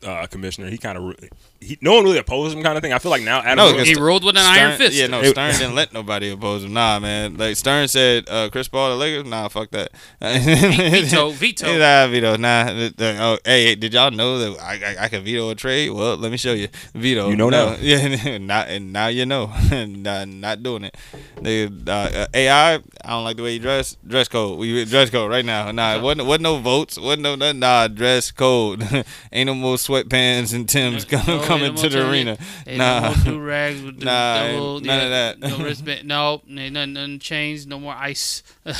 uh, 0.06 0.26
commissioner, 0.28 0.70
he 0.70 0.78
kind 0.78 0.98
of 0.98 1.16
he 1.64 1.78
no 1.82 1.94
one 1.96 2.04
really 2.04 2.18
opposed 2.18 2.56
him, 2.56 2.64
kind 2.64 2.78
of 2.78 2.84
thing. 2.84 2.94
I 2.94 3.00
feel 3.00 3.12
like 3.12 3.24
now 3.24 3.40
Adam. 3.40 3.58
No, 3.58 3.64
Silver- 3.68 3.84
because 3.84 3.98
he 3.98 4.02
ruled 4.02 4.24
with 4.24 4.36
an 4.38 4.44
Stern, 4.44 4.58
iron 4.58 4.78
fist. 4.78 4.94
Yeah, 4.96 5.08
no, 5.08 5.24
Stern 5.24 5.52
didn't 5.54 5.76
let 5.76 5.94
nobody 5.94 6.30
oppose 6.32 6.64
him. 6.64 6.74
Nah, 6.74 7.00
man. 7.00 7.38
Like 7.38 7.56
Stern 7.56 7.88
said, 7.88 8.28
uh, 8.30 8.50
Chris 8.52 8.68
Paul 8.68 8.92
the 8.92 8.96
Lakers. 8.98 9.26
Nah, 9.26 9.48
fuck 9.48 9.72
that. 9.72 9.92
Veto, 10.22 11.30
veto. 11.32 11.78
Nah, 11.78 12.08
veto. 12.08 12.38
Nah. 12.38 12.66
th- 12.70 12.96
th- 12.98 13.14
Oh, 13.20 13.38
hey, 13.46 13.76
did 13.76 13.94
y'all 13.94 14.12
know 14.12 14.38
that 14.40 14.62
I, 14.62 14.74
I 14.74 15.04
I 15.06 15.10
could 15.10 15.24
veto 15.24 15.50
a 15.50 15.56
trade? 15.56 15.90
Well, 15.92 16.18
let 16.18 16.32
me 16.32 16.38
show 16.38 16.54
you. 16.54 16.68
Veto. 16.94 17.30
You 17.30 17.36
know 17.36 17.50
no. 17.50 17.72
now. 17.72 17.78
Yeah, 17.82 18.38
not 18.40 18.68
and 18.70 18.92
now 18.94 19.08
you 19.08 19.26
know. 19.26 19.52
not, 19.72 20.28
not 20.28 20.64
doing 20.64 20.86
it. 20.86 20.96
They, 21.42 21.66
uh, 21.66 21.70
uh, 21.92 22.26
AI. 22.34 22.76
I 22.76 22.80
don't 23.10 23.24
like 23.24 23.38
the 23.38 23.44
way 23.44 23.54
you 23.54 23.60
dress. 23.60 23.98
Dress 24.06 24.28
code. 24.28 24.58
We 24.60 24.86
dress 24.86 25.10
code 25.10 25.30
right 25.30 25.44
now. 25.46 25.72
Nah, 25.72 26.00
wasn't 26.02 26.28
wasn't 26.28 26.44
no 26.44 26.58
votes. 26.58 26.98
wasn't 26.98 27.24
no 27.24 27.36
nothing. 27.36 27.60
Nah, 27.60 27.88
dress 27.88 28.32
code. 28.32 28.84
Ain't 29.32 29.48
no 29.48 29.54
more 29.54 29.76
sweatpants 29.76 30.54
and 30.54 30.68
Tims 30.68 31.10
No, 31.12 31.20
coming 31.54 31.72
ain't 31.72 31.76
coming 31.76 31.76
no 31.76 31.82
to 31.82 31.90
the 31.90 32.10
arena. 32.10 32.38
Nah. 32.68 33.14
no 33.26 33.32
more 33.34 33.44
rags 33.44 33.82
with 33.82 34.00
the 34.00 34.06
Nah, 34.06 34.48
double, 34.48 34.80
none 34.82 35.04
of 35.04 35.10
that. 35.10 35.40
No 35.40 35.58
wristband. 35.64 36.08
No, 36.08 36.42
nothing, 36.48 36.94
nothing 36.94 37.20
changed. 37.20 37.68
No 37.68 37.80
more 37.80 37.94
ice. 37.94 38.44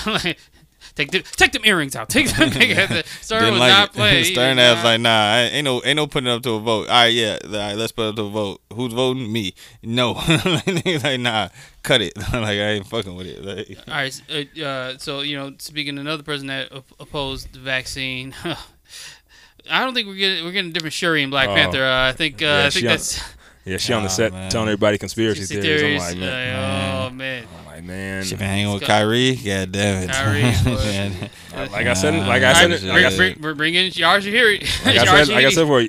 take 0.96 1.12
the, 1.12 1.22
take 1.22 1.52
them 1.52 1.64
earrings 1.66 1.96
out. 1.96 2.10
Take 2.14 2.28
them. 2.30 2.52
Stern 3.22 3.52
was 3.52 3.60
like 3.60 3.70
not 3.70 3.90
it. 3.90 3.94
playing. 3.94 4.26
Stern 4.26 4.60
ass 4.60 4.84
like, 4.84 5.02
nah, 5.02 5.36
ain't 5.38 5.66
no, 5.66 5.82
ain't 5.84 5.96
no 5.96 6.08
putting 6.08 6.30
up 6.30 6.44
to 6.44 6.52
a 6.52 6.60
vote. 6.60 6.88
All 6.88 6.96
right, 6.96 7.08
yeah, 7.08 7.38
all 7.44 7.50
right, 7.52 7.76
let's 7.76 7.92
put 7.92 8.04
it 8.04 8.10
up 8.10 8.16
to 8.18 8.24
a 8.24 8.30
vote. 8.30 8.62
Who's 8.74 8.94
voting? 8.94 9.32
Me. 9.32 9.54
No. 9.82 10.14
Like, 10.66 11.20
nah, 11.20 11.50
cut 11.82 12.02
it. 12.02 12.18
like 12.18 12.34
I 12.34 12.70
ain't 12.72 12.88
fucking 12.88 13.16
with 13.16 13.28
it. 13.28 13.44
Like, 13.44 13.78
All 13.88 13.94
right. 13.94 14.22
Uh, 14.30 14.62
uh, 14.62 14.98
so 14.98 15.22
you 15.22 15.38
know, 15.38 15.54
speaking 15.58 15.98
of 15.98 16.02
another 16.02 16.24
person 16.24 16.48
that 16.48 16.72
opposed 17.00 17.54
the 17.54 17.60
vaccine. 17.60 18.34
I 19.70 19.84
don't 19.86 19.94
think 19.94 20.08
we're 20.08 20.16
getting 20.16 20.44
we're 20.46 20.52
getting 20.52 20.72
a 20.72 20.74
different 20.74 20.94
Shuri 20.94 21.24
in 21.24 21.30
Black 21.30 21.50
Oh. 21.50 21.56
Panther. 21.56 21.84
Uh, 21.86 22.10
I 22.10 22.12
think 22.14 22.42
uh, 22.42 22.46
Yeah, 22.46 22.66
I 22.66 22.70
think 22.70 22.86
on- 22.86 22.90
that's 22.92 23.22
yeah, 23.66 23.78
she 23.78 23.94
on 23.94 24.04
the 24.04 24.10
set 24.10 24.32
man. 24.34 24.50
telling 24.52 24.68
everybody 24.68 24.98
conspiracy 24.98 25.40
conspiracy 25.40 25.68
theories. 25.68 26.04
theories. 26.04 26.14
I'm 26.14 26.20
like, 26.20 26.30
man, 26.30 26.96
oh 27.06 27.10
man, 27.16 27.48
I'm 27.60 27.66
like, 27.66 27.84
man. 27.84 28.24
she 28.24 28.36
been 28.36 28.46
hanging 28.48 28.74
with 28.74 28.84
Scott- 28.84 29.00
Kyrie. 29.02 29.36
God 29.36 29.72
damn 29.72 30.04
it. 30.04 30.12
Kyrie, 30.12 31.70
Like 31.72 31.88
I 31.88 31.94
said, 31.94 32.28
like 32.28 32.44
I 32.44 32.54
said, 32.54 32.72
right, 32.72 32.84
like 32.84 33.06
I 33.06 33.10
bring, 33.10 33.10
said, 33.10 33.18
bring, 33.18 33.34
bring, 33.42 33.58
bring 33.58 33.76
in 33.76 33.92
Yara 33.94 34.20
Shahidi. 34.20 34.86
like 34.86 34.98
I 34.98 35.06
said, 35.06 35.28
like 35.34 35.46
I 35.46 35.50
Shahidi. 35.50 35.54
said 35.54 35.62
before, 35.62 35.84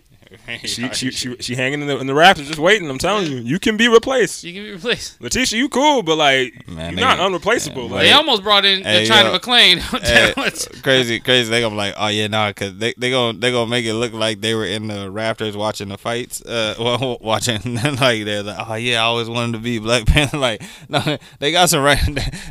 she, 0.65 0.89
she, 0.93 1.11
she, 1.11 1.37
she 1.41 1.55
hanging 1.55 1.81
in 1.83 1.87
the, 1.87 1.99
in 1.99 2.07
the 2.07 2.13
Raptors 2.13 2.47
just 2.47 2.59
waiting. 2.59 2.89
I'm 2.91 2.99
telling 2.99 3.31
you, 3.31 3.39
you 3.39 3.59
can 3.59 3.77
be 3.77 3.89
replaced. 3.89 4.45
You 4.45 4.53
can 4.53 4.63
be 4.63 4.73
replaced. 4.73 5.21
Letitia, 5.21 5.59
you 5.59 5.69
cool, 5.69 6.03
but 6.03 6.17
like 6.17 6.67
Man, 6.69 6.91
you're 6.93 6.97
they- 6.97 7.01
not 7.03 7.19
unreplaceable. 7.21 7.87
Yeah, 7.87 7.93
like, 7.93 8.03
They 8.03 8.13
almost 8.13 8.43
brought 8.43 8.65
in 8.65 8.83
Hey, 8.83 9.07
China 9.07 9.31
yo. 9.31 9.39
McClain. 9.39 9.79
Hey, 10.05 10.81
crazy, 10.83 11.21
crazy. 11.21 11.51
They 11.51 11.61
gonna 11.61 11.73
be 11.75 11.77
like, 11.77 11.95
oh 11.97 12.09
yeah, 12.09 12.27
nah, 12.27 12.53
cause 12.53 12.77
they 12.77 12.95
they 12.99 13.11
gonna 13.11 13.39
they 13.39 13.51
gonna 13.51 13.71
make 13.71 13.85
it 13.85 13.95
look 13.95 14.13
like 14.13 14.41
they 14.41 14.55
were 14.55 14.65
in 14.67 14.87
the 14.89 15.11
rafters 15.11 15.57
watching 15.57 15.89
the 15.89 15.99
fights, 15.99 16.43
uh, 16.43 16.75
well, 16.79 17.19
watching 17.21 17.61
like 17.75 18.25
they're 18.25 18.43
like, 18.43 18.69
oh 18.69 18.75
yeah, 18.75 19.01
I 19.01 19.05
always 19.05 19.29
wanted 19.29 19.53
to 19.53 19.59
be 19.59 19.79
Black 19.79 20.07
Panther. 20.07 20.39
like, 20.39 20.63
no, 20.89 21.19
they 21.39 21.53
got 21.53 21.69
some 21.71 21.83
right. 21.83 21.99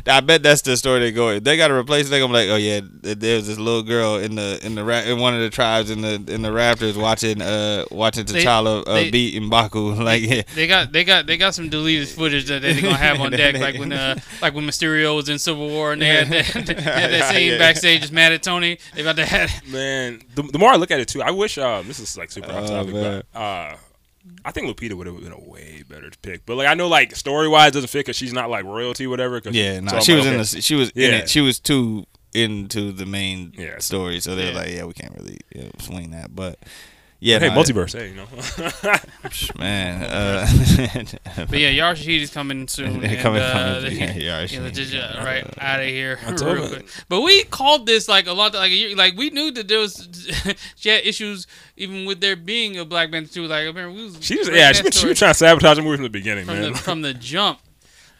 I 0.06 0.20
bet 0.20 0.42
that's 0.42 0.62
the 0.62 0.76
story 0.76 1.00
they 1.00 1.12
go. 1.12 1.30
If 1.30 1.44
they 1.44 1.56
got 1.56 1.68
to 1.68 1.74
replace. 1.74 2.08
They 2.08 2.18
gonna 2.20 2.32
be 2.32 2.38
like, 2.46 2.50
oh 2.50 2.56
yeah, 2.56 2.80
there's 2.82 3.46
this 3.46 3.58
little 3.58 3.82
girl 3.82 4.16
in 4.16 4.34
the 4.34 4.60
in 4.62 4.74
the 4.74 4.84
ra- 4.84 5.00
in 5.02 5.18
one 5.18 5.34
of 5.34 5.40
the 5.40 5.50
tribes 5.50 5.90
in 5.90 6.00
the 6.02 6.14
in 6.28 6.42
the 6.42 6.52
rafters 6.52 6.96
watching 6.96 7.40
uh 7.40 7.73
watching 7.90 8.24
They- 8.26 8.44
T'Challa 8.44 8.82
uh, 8.86 8.94
they- 8.94 9.10
beat 9.10 9.40
M'Baku. 9.42 9.96
Like, 10.04 10.22
yeah. 10.22 10.42
They 10.54 10.66
got 10.66 10.92
they 10.92 11.04
got 11.04 11.26
they 11.26 11.36
got 11.36 11.54
some 11.54 11.68
deleted 11.68 12.08
footage 12.08 12.46
that 12.48 12.62
they're 12.62 12.80
gonna 12.80 12.96
have 12.96 13.20
on 13.20 13.30
deck, 13.42 13.56
like 13.58 13.78
when 13.78 13.92
uh 13.92 14.16
like 14.42 14.54
when 14.54 14.64
Mysterio 14.66 15.14
was 15.16 15.28
in 15.28 15.38
Civil 15.38 15.68
War 15.68 15.92
and 15.92 16.02
they 16.02 16.08
had 16.08 16.28
that, 16.28 16.46
they 16.66 16.74
had 16.80 17.10
that 17.10 17.32
scene 17.34 17.52
Yeah. 17.52 17.58
backstage 17.58 18.00
just 18.02 18.12
mad 18.12 18.32
at 18.32 18.42
Tony. 18.42 18.78
They 18.94 19.02
about 19.02 19.16
to 19.16 19.26
have 19.26 19.50
man, 19.68 20.20
the, 20.34 20.42
the 20.42 20.58
more 20.58 20.70
I 20.70 20.76
look 20.76 20.90
at 20.90 21.00
it 21.00 21.08
too, 21.08 21.22
I 21.22 21.30
wish. 21.30 21.58
Uh, 21.58 21.82
this 21.86 21.98
is 22.00 22.16
like 22.18 22.30
super 22.30 22.50
off 22.52 22.64
Oh, 22.64 22.84
topic, 22.84 22.94
man. 22.94 23.22
but 23.32 23.38
uh, 23.38 23.76
I 24.44 24.52
think 24.52 24.66
Lupita 24.68 24.94
would 24.94 25.06
have 25.06 25.20
been 25.22 25.32
a 25.32 25.40
way 25.40 25.82
better 25.88 26.10
pick. 26.22 26.44
But 26.46 26.56
like, 26.56 26.66
I 26.66 26.74
know 26.74 26.88
like 26.88 27.14
story 27.16 27.48
wise 27.48 27.72
doesn't 27.72 27.88
fit 27.88 28.00
because 28.00 28.16
she's 28.16 28.32
not 28.32 28.48
like 28.50 28.64
royalty, 28.64 29.06
whatever. 29.06 29.40
'cause- 29.40 29.54
Yeah, 29.54 29.80
no, 29.80 29.88
so 29.90 29.96
I'm 29.96 30.02
she 30.02 30.12
like, 30.12 30.18
was 30.18 30.26
in 30.54 30.58
the 30.58 30.62
she 30.62 30.74
was 30.74 30.90
in 30.90 31.02
Yeah. 31.02 31.16
it. 31.18 31.28
She 31.30 31.40
was 31.40 31.58
too 31.60 32.06
into 32.34 32.90
the 32.90 33.06
main 33.06 33.52
Yeah. 33.56 33.78
story, 33.78 34.20
so 34.20 34.34
they're 34.34 34.50
Yeah. 34.52 34.58
like, 34.58 34.68
yeah, 34.70 34.84
we 34.84 34.92
can't 34.92 35.14
really 35.14 35.38
you 35.54 35.62
know, 35.62 35.70
swing 35.78 36.10
that. 36.10 36.34
But 36.34 36.58
yeah, 37.24 37.38
Hey, 37.38 37.48
no, 37.48 37.54
multiverse. 37.54 37.92
Hey, 37.98 38.08
you 38.10 38.16
know. 38.16 38.26
man. 39.58 40.02
Uh, 40.04 40.46
But 41.48 41.58
yeah, 41.58 41.68
Yara 41.70 41.94
Shahidi's 41.94 42.30
coming 42.32 42.68
soon. 42.68 43.00
They're 43.00 43.10
and, 43.12 43.18
coming- 43.20 43.40
uh, 43.42 43.80
coming- 43.80 43.98
they- 43.98 43.98
yeah, 43.98 44.14
Yara 44.14 44.46
you 44.46 44.60
know, 44.60 44.66
Shahidi. 44.68 44.74
just 44.74 44.94
uh, 44.94 45.22
right 45.24 45.44
out 45.58 45.80
of 45.80 45.86
here 45.86 46.18
I 46.26 46.32
told 46.32 46.56
real 46.56 46.68
quick. 46.68 46.86
But 47.08 47.22
we 47.22 47.44
called 47.44 47.86
this 47.86 48.08
like 48.08 48.26
a 48.26 48.32
lot, 48.32 48.54
like 48.54 48.70
a 48.70 48.74
year, 48.74 48.94
like 48.96 49.16
we 49.16 49.30
knew 49.30 49.50
that 49.52 49.68
there 49.68 49.78
was 49.80 50.08
she 50.76 50.88
had 50.90 51.04
issues 51.04 51.46
even 51.76 52.04
with 52.06 52.20
there 52.20 52.36
being 52.36 52.78
a 52.78 52.84
Black 52.84 53.10
Panther 53.10 53.32
too. 53.32 53.46
Like 53.46 53.62
I 53.62 53.64
remember 53.66 53.92
we 53.96 54.04
was 54.04 54.18
she 54.20 54.34
just 54.36 54.50
breaking 54.50 54.60
yeah, 54.60 54.72
she 54.72 54.82
been, 54.82 54.92
she 54.92 54.98
story 54.98 55.10
been 55.10 55.16
trying 55.16 55.30
to 55.32 55.38
sabotage 55.38 55.76
the 55.76 55.82
movie 55.82 55.96
from 55.96 56.04
the 56.04 56.10
beginning, 56.10 56.44
from 56.44 56.60
man. 56.60 56.72
the 56.72 56.78
from 56.78 57.02
the 57.02 57.14
jump. 57.14 57.58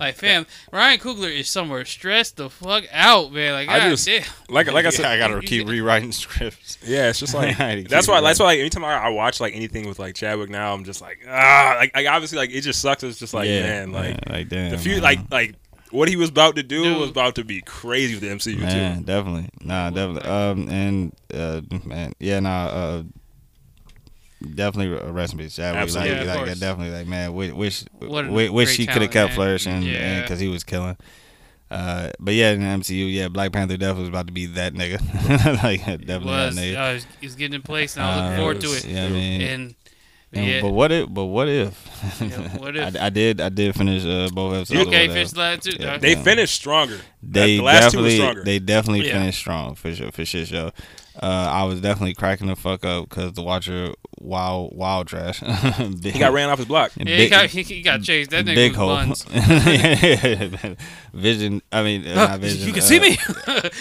Like 0.00 0.16
fam, 0.16 0.46
Ryan 0.72 0.98
Coogler 0.98 1.30
is 1.30 1.48
somewhere 1.48 1.84
stressed 1.84 2.36
the 2.36 2.50
fuck 2.50 2.84
out, 2.92 3.32
man. 3.32 3.52
Like 3.52 3.68
I 3.68 3.78
God 3.78 3.90
just- 3.90 4.06
damn. 4.06 4.24
like 4.48 4.70
like 4.70 4.86
I 4.86 4.90
said, 4.90 5.04
I 5.04 5.18
gotta 5.18 5.40
keep 5.46 5.68
rewriting 5.68 6.10
scripts. 6.12 6.78
Yeah, 6.84 7.10
it's 7.10 7.20
just 7.20 7.32
like 7.34 7.58
I 7.60 7.82
that's 7.88 8.08
why 8.08 8.20
that's 8.20 8.40
why 8.40 8.46
like 8.46 8.58
anytime 8.58 8.84
I, 8.84 8.94
I 8.94 9.08
watch 9.10 9.40
like 9.40 9.54
anything 9.54 9.88
with 9.88 9.98
like 9.98 10.14
Chadwick 10.16 10.50
now, 10.50 10.74
I'm 10.74 10.84
just 10.84 11.00
like 11.00 11.20
ah, 11.28 11.76
like, 11.78 11.94
like 11.94 12.06
obviously 12.08 12.38
like 12.38 12.50
it 12.50 12.62
just 12.62 12.80
sucks. 12.80 13.02
It's 13.04 13.18
just 13.18 13.34
like 13.34 13.48
man, 13.48 13.92
like 13.92 14.18
yeah, 14.26 14.32
like 14.32 14.48
damn, 14.48 14.70
the 14.72 14.78
few 14.78 14.94
man. 14.94 15.02
like 15.02 15.18
like 15.30 15.54
what 15.90 16.08
he 16.08 16.16
was 16.16 16.28
about 16.28 16.56
to 16.56 16.64
do 16.64 16.82
Dude. 16.82 16.98
was 16.98 17.10
about 17.10 17.36
to 17.36 17.44
be 17.44 17.60
crazy 17.60 18.14
with 18.14 18.22
the 18.22 18.28
MCU 18.28 18.58
man, 18.58 18.98
too. 18.98 19.04
definitely, 19.04 19.48
nah, 19.62 19.90
definitely. 19.90 20.28
Um, 20.28 20.68
and 20.68 21.12
uh, 21.32 21.60
man, 21.84 22.12
yeah, 22.18 22.40
nah, 22.40 22.66
uh. 22.66 23.02
Definitely 24.54 25.10
rest 25.12 25.32
in 25.32 25.38
peace, 25.38 25.56
Chadwick. 25.56 25.82
Absolutely. 25.82 26.10
Like, 26.16 26.26
Yeah, 26.26 26.32
of 26.42 26.48
like, 26.48 26.58
definitely, 26.58 26.96
like 26.98 27.06
man, 27.06 27.32
wish 27.34 27.52
wish, 27.52 27.84
What 28.00 28.30
wish, 28.30 28.50
wish 28.50 28.68
great 28.68 28.78
he 28.78 28.86
could 28.86 29.02
have 29.02 29.10
kept 29.10 29.30
man. 29.30 29.36
flourishing, 29.36 29.82
Yeah. 29.82 30.22
because 30.22 30.40
he 30.40 30.48
was 30.48 30.64
killing. 30.64 30.96
Uh, 31.70 32.10
but 32.20 32.34
yeah, 32.34 32.50
in 32.52 32.60
the 32.60 32.66
MCU, 32.66 33.12
yeah, 33.12 33.28
Black 33.28 33.50
Panther 33.52 33.76
definitely 33.76 34.02
was 34.02 34.08
about 34.10 34.26
to 34.28 34.32
be 34.32 34.46
that 34.46 34.74
nigga, 34.74 35.00
like 35.62 35.80
definitely 35.84 36.26
was 36.26 36.54
that 36.54 36.60
nigga. 36.62 36.76
uh, 36.76 36.92
he's- 36.92 37.06
he's 37.20 37.34
getting 37.34 37.54
in 37.54 37.62
place, 37.62 37.96
and 37.96 38.04
I 38.04 38.08
was 38.08 38.16
looking 38.16 38.32
Uh, 38.32 38.36
forward 38.36 38.60
to 38.60 38.66
it. 38.68 38.84
Yeah, 38.84 39.04
I 39.06 39.08
mean, 39.08 39.40
And 39.40 39.74
and- 40.34 40.46
yeah, 40.46 40.60
but 40.60 40.70
what 40.70 40.92
if? 40.92 41.08
But 41.08 41.24
what 41.24 41.48
if? 41.48 42.20
Yeah, 42.20 42.56
what 42.58 42.76
if? 42.76 42.96
I, 42.96 43.06
I 43.06 43.10
did. 43.10 43.40
I 43.40 43.48
did 43.48 43.74
finish 43.74 44.04
uh, 44.04 44.28
both 44.32 44.54
episodes. 44.54 44.78
or 44.80 44.88
okay, 44.88 45.08
whatever. 45.08 45.26
fish 45.28 45.36
lad 45.36 45.62
too. 45.62 45.76
Yeah, 45.80 45.96
They 45.98 46.12
Yeah. 46.12 46.22
finished 46.22 46.54
stronger. 46.54 47.00
They 47.22 47.56
the 47.56 47.62
last 47.62 47.92
two 47.92 47.98
were 47.98 48.04
definitely, 48.08 48.16
stronger. 48.18 48.44
they 48.44 48.58
definitely 48.58 49.06
Yeah. 49.06 49.12
finished 49.18 49.38
strong 49.38 49.74
for 49.74 49.94
sure, 49.94 50.10
for 50.12 50.24
sure. 50.24 50.44
show. 50.46 50.70
Uh, 51.22 51.26
I 51.50 51.62
was 51.64 51.80
definitely 51.80 52.14
cracking 52.14 52.48
the 52.48 52.56
fuck 52.56 52.84
up 52.84 53.08
because 53.08 53.32
the 53.34 53.42
Watcher, 53.42 53.92
wow, 54.18 54.68
wow, 54.72 55.04
trash. 55.04 55.40
big, 56.00 56.12
He 56.12 56.18
got 56.18 56.32
ran 56.32 56.48
off 56.50 56.58
his 56.58 56.66
block. 56.66 56.90
yeah, 56.96 57.04
he 57.16 57.28
got 57.28 57.48
he, 57.50 57.62
he 57.62 57.82
got 57.82 58.02
chased. 58.02 58.30
That 58.30 58.44
nigga 58.46 58.54
big 58.56 58.74
hole. 58.74 58.96
Vision. 61.14 61.62
I 61.70 61.82
mean, 61.82 62.06
uh, 62.06 62.26
Huh, 62.26 62.38
Vision. 62.38 62.66
you 62.66 62.72
can 62.72 62.82
uh, 62.82 62.86
see 62.86 62.98
me. 63.00 63.16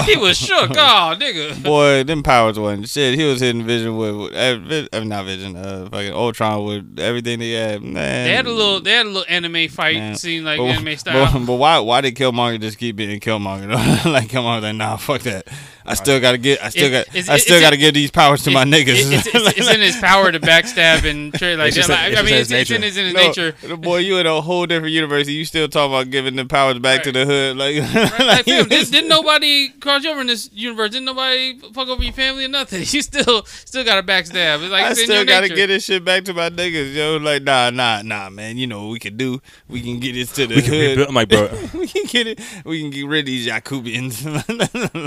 he 0.05 0.15
was 0.17 0.37
shook. 0.37 0.71
Oh, 0.71 1.15
nigga. 1.17 1.63
Boy, 1.63 2.03
them 2.03 2.21
powers 2.23 2.59
wasn't 2.59 2.87
shit. 2.87 3.17
He 3.17 3.23
was 3.25 3.39
hitting 3.41 3.63
Vision 3.65 3.97
with, 3.97 4.15
with 4.15 4.33
uh, 4.33 4.57
Vi- 4.59 4.89
uh, 4.93 5.03
not 5.03 5.25
Vision, 5.25 5.55
uh, 5.55 5.89
fucking 5.89 6.13
Ultron 6.13 6.65
with 6.65 6.99
everything 6.99 7.39
he 7.39 7.53
had. 7.53 7.81
Man, 7.81 8.27
They 8.27 8.33
had 8.35 8.45
a 8.45 8.51
little. 8.51 8.79
They 8.79 8.91
had 8.91 9.05
a 9.05 9.09
little 9.09 9.25
anime 9.27 9.67
fight 9.69 9.95
Man. 9.95 10.15
scene, 10.15 10.43
like 10.43 10.59
but, 10.59 10.65
anime 10.65 10.95
style. 10.97 11.31
But, 11.33 11.45
but 11.45 11.55
why 11.55 11.79
why 11.79 12.01
did 12.01 12.15
Killmonger 12.15 12.61
just 12.61 12.77
keep 12.77 12.95
being 12.95 13.19
Killmonger? 13.19 13.69
though? 14.03 14.11
like 14.11 14.27
Killmonger, 14.29 14.61
like 14.61 14.75
nah, 14.75 14.97
fuck 14.97 15.21
that. 15.21 15.47
I 15.85 15.95
still 15.95 16.19
gotta 16.19 16.37
get. 16.37 16.63
I 16.63 16.69
still 16.69 16.85
It- 16.87 16.91
got. 16.91 17.07
it's- 17.15 17.29
I 17.29 17.37
still 17.37 17.59
gotta 17.59 17.77
give 17.77 17.93
these 17.93 18.09
powers 18.11 18.43
to 18.43 18.51
my 18.51 18.63
niggas. 18.63 18.87
it- 18.87 19.13
it's, 19.13 19.27
it's, 19.27 19.57
it's 19.59 19.69
in 19.73 19.81
his 19.81 19.97
power 19.97 20.31
to 20.31 20.39
backstab 20.39 21.03
and 21.09 21.33
trade 21.37 21.57
like 21.57 21.67
It's 21.67 21.75
just 21.75 21.89
that. 21.89 22.11
in- 22.11 22.17
I 22.17 22.21
mean, 22.21 22.29
just 22.35 22.51
it's, 22.51 22.71
in 22.71 22.83
it's 22.83 22.95
his 22.95 22.97
in 22.97 23.05
his, 23.05 23.13
No, 23.13 23.27
nature. 23.27 23.77
boy, 23.77 23.97
you 23.97 24.17
in 24.17 24.25
a 24.25 24.41
whole 24.41 24.65
different 24.65 24.93
universe. 24.93 25.27
You 25.27 25.43
still 25.45 25.67
talking 25.67 25.93
about 25.93 26.09
giving 26.09 26.35
the 26.35 26.45
powers 26.45 26.79
back 26.79 27.03
to 27.03 27.11
the 27.11 27.25
hood, 27.25 27.57
like, 27.57 27.75
Like, 27.93 28.19
like 28.19 28.45
fam, 28.45 28.67
did, 28.69 28.91
didn't 28.91 29.09
nobody 29.09 29.69
cross 29.69 30.03
you 30.03 30.11
over 30.11 30.21
in 30.21 30.27
this 30.27 30.49
universe? 30.53 30.91
Didn't 30.91 31.05
nobody 31.05 31.59
fuck 31.73 31.87
over 31.87 32.03
your 32.03 32.13
family 32.13 32.45
or 32.45 32.49
nothing? 32.49 32.81
You 32.93 33.01
still 33.01 33.43
still 33.45 33.83
got 33.83 33.95
to 33.95 34.03
backstab. 34.03 34.61
It's 34.61 34.71
like 34.71 34.83
I 34.85 34.91
it's 34.91 34.99
in 34.99 35.05
still 35.05 35.15
your 35.17 35.25
gotta 35.25 35.47
nature. 35.47 35.55
get 35.55 35.67
this 35.67 35.83
shit 35.85 36.05
back 36.05 36.23
to 36.25 36.33
my 36.33 36.49
niggas, 36.49 36.93
yo. 36.93 37.17
Like, 37.17 37.41
nah, 37.43 37.69
nah, 37.71 38.01
nah, 38.03 38.29
man. 38.29 38.57
You 38.57 38.67
know 38.67 38.83
what 38.83 38.91
we 38.91 38.99
can 38.99 39.17
do? 39.17 39.41
We 39.67 39.81
can 39.81 39.99
get 39.99 40.13
this 40.13 40.31
to 40.33 40.45
the 40.47 40.55
We 40.55 40.61
can 40.61 40.71
hood. 40.73 40.89
rebuild. 40.89 41.07
I'm 41.09 41.15
like, 41.15 41.29
bro, 41.29 41.49
we 41.73 41.87
can 41.87 42.05
get 42.05 42.27
it. 42.27 42.39
We 42.65 42.81
can 42.81 42.89
get 42.91 43.07
rid 43.07 43.19
of 43.21 43.25
these 43.25 43.47
Yakubians. 43.47 44.23